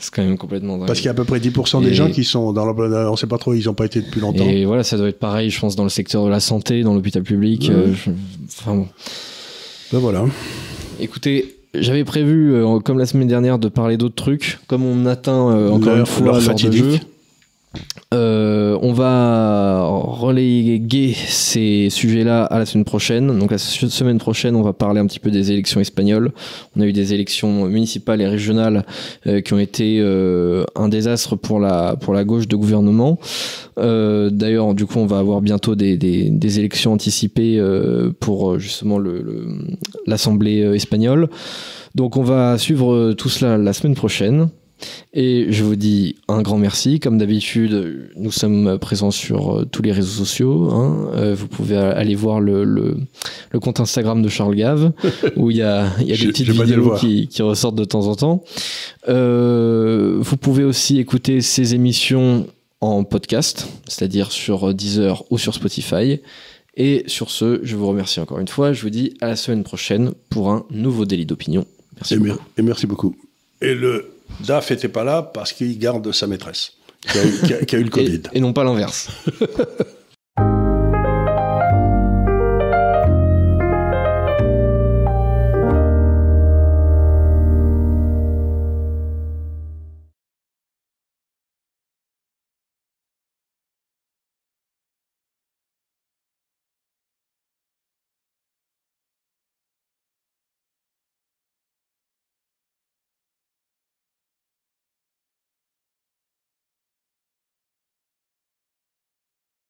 C'est 0.00 0.14
quand 0.14 0.22
même 0.24 0.38
complètement 0.38 0.78
dingue. 0.78 0.86
Parce 0.86 0.98
qu'il 1.00 1.06
y 1.06 1.08
a 1.08 1.12
à 1.12 1.14
peu 1.14 1.24
près 1.24 1.40
10% 1.40 1.80
des 1.82 1.88
Et- 1.88 1.94
gens 1.94 2.10
qui 2.10 2.24
sont 2.24 2.52
dans 2.52 2.64
l'emploi. 2.64 2.88
On 3.10 3.16
sait 3.16 3.26
pas 3.26 3.38
trop, 3.38 3.54
ils 3.54 3.64
n'ont 3.66 3.74
pas 3.74 3.86
été 3.86 4.00
depuis 4.00 4.20
longtemps. 4.20 4.44
Et 4.48 4.64
voilà, 4.64 4.82
ça 4.84 4.96
doit 4.96 5.08
être 5.08 5.18
pareil, 5.18 5.50
je 5.50 5.58
pense, 5.60 5.74
dans 5.76 5.82
le 5.84 5.88
secteur 5.88 6.24
de 6.24 6.30
la 6.30 6.40
santé, 6.40 6.82
dans 6.82 6.94
l'hôpital 6.94 7.22
public. 7.22 7.68
Euh, 7.70 7.92
je- 7.94 8.10
Enfin 8.60 8.74
bon. 8.74 8.86
Ben 9.92 9.98
voilà. 9.98 10.24
Écoutez, 11.00 11.56
j'avais 11.74 12.04
prévu, 12.04 12.52
euh, 12.54 12.78
comme 12.80 12.98
la 12.98 13.06
semaine 13.06 13.28
dernière, 13.28 13.58
de 13.58 13.68
parler 13.68 13.96
d'autres 13.96 14.14
trucs. 14.14 14.58
Comme 14.66 14.84
on 14.84 15.06
atteint 15.06 15.50
euh, 15.50 15.70
encore 15.70 15.96
une 15.96 16.06
fois 16.06 16.26
l'heure 16.26 16.54
de 16.54 16.72
jeu, 16.72 16.98
euh, 18.14 18.78
on 18.80 18.92
va 18.92 19.84
reléguer 19.84 21.12
ces 21.12 21.88
sujets-là 21.90 22.44
à 22.44 22.58
la 22.58 22.66
semaine 22.66 22.84
prochaine. 22.84 23.38
Donc 23.38 23.50
la 23.50 23.58
se- 23.58 23.88
semaine 23.88 24.18
prochaine, 24.18 24.56
on 24.56 24.62
va 24.62 24.72
parler 24.72 25.00
un 25.00 25.06
petit 25.06 25.20
peu 25.20 25.30
des 25.30 25.52
élections 25.52 25.80
espagnoles. 25.80 26.32
On 26.76 26.80
a 26.80 26.86
eu 26.86 26.92
des 26.92 27.12
élections 27.12 27.66
municipales 27.66 28.20
et 28.20 28.26
régionales 28.26 28.86
euh, 29.26 29.40
qui 29.40 29.52
ont 29.52 29.58
été 29.58 29.98
euh, 30.00 30.64
un 30.74 30.88
désastre 30.88 31.36
pour 31.36 31.60
la, 31.60 31.96
gauche 32.24 32.48
de 32.48 32.56
gouvernement. 32.56 33.18
D'ailleurs, 33.76 34.74
du 34.74 34.86
coup, 34.86 34.98
on 34.98 35.06
va 35.06 35.18
avoir 35.18 35.40
bientôt 35.40 35.76
des, 35.76 36.58
élections 36.58 36.92
anticipées 36.92 37.62
pour 38.18 38.58
justement 38.58 38.98
l'Assemblée 40.06 40.60
espagnole. 40.74 41.28
Donc, 41.94 42.16
on 42.16 42.22
va 42.22 42.58
suivre 42.58 43.12
tout 43.12 43.28
cela 43.28 43.56
la 43.56 43.72
semaine 43.72 43.94
prochaine. 43.94 44.48
Et 45.12 45.46
je 45.50 45.64
vous 45.64 45.76
dis 45.76 46.16
un 46.28 46.42
grand 46.42 46.58
merci. 46.58 47.00
Comme 47.00 47.18
d'habitude, 47.18 48.10
nous 48.16 48.30
sommes 48.30 48.78
présents 48.78 49.10
sur 49.10 49.58
euh, 49.60 49.64
tous 49.64 49.82
les 49.82 49.92
réseaux 49.92 50.24
sociaux. 50.24 50.70
hein. 50.70 51.10
Euh, 51.14 51.34
vous 51.34 51.48
pouvez 51.48 51.76
aller 51.76 52.14
voir 52.14 52.40
le, 52.40 52.64
le, 52.64 52.96
le 53.50 53.60
compte 53.60 53.80
Instagram 53.80 54.22
de 54.22 54.28
Charles 54.28 54.54
Gave, 54.54 54.92
où 55.36 55.50
il 55.50 55.58
y 55.58 55.62
a, 55.62 55.88
y 56.00 56.16
des 56.16 56.26
petites 56.28 56.48
vidéos 56.50 56.94
qui, 56.96 57.28
qui 57.28 57.42
ressortent 57.42 57.76
de 57.76 57.84
temps 57.84 58.06
en 58.06 58.14
temps. 58.14 58.44
Euh, 59.08 60.16
vous 60.20 60.36
pouvez 60.36 60.64
aussi 60.64 60.98
écouter 60.98 61.40
ces 61.40 61.74
émissions 61.74 62.46
en 62.80 63.04
podcast, 63.04 63.68
c'est-à-dire 63.88 64.30
sur 64.30 64.72
Deezer 64.74 65.24
ou 65.30 65.38
sur 65.38 65.54
Spotify. 65.54 66.20
Et 66.76 67.02
sur 67.08 67.30
ce, 67.30 67.58
je 67.64 67.74
vous 67.74 67.88
remercie 67.88 68.20
encore 68.20 68.38
une 68.38 68.46
fois. 68.46 68.72
Je 68.72 68.82
vous 68.82 68.90
dis 68.90 69.14
à 69.20 69.26
la 69.26 69.34
semaine 69.36 69.64
prochaine 69.64 70.12
pour 70.30 70.50
un 70.50 70.64
nouveau 70.70 71.04
délit 71.06 71.26
d'opinion. 71.26 71.66
Merci. 71.96 72.14
Et, 72.14 72.18
beaucoup. 72.18 72.38
et 72.56 72.62
merci 72.62 72.86
beaucoup. 72.86 73.16
Et 73.60 73.74
le 73.74 74.12
DAF 74.40 74.70
n'était 74.70 74.88
pas 74.88 75.04
là 75.04 75.22
parce 75.22 75.52
qu'il 75.52 75.78
garde 75.78 76.10
sa 76.12 76.26
maîtresse, 76.26 76.72
qui 77.10 77.18
a, 77.18 77.24
eu- 77.24 77.40
qui 77.46 77.54
a- 77.54 77.64
qui 77.64 77.76
a 77.76 77.78
eu 77.78 77.84
le 77.84 77.90
Covid. 77.90 78.22
Et, 78.32 78.38
et 78.38 78.40
non 78.40 78.52
pas 78.52 78.64
l'inverse. 78.64 79.08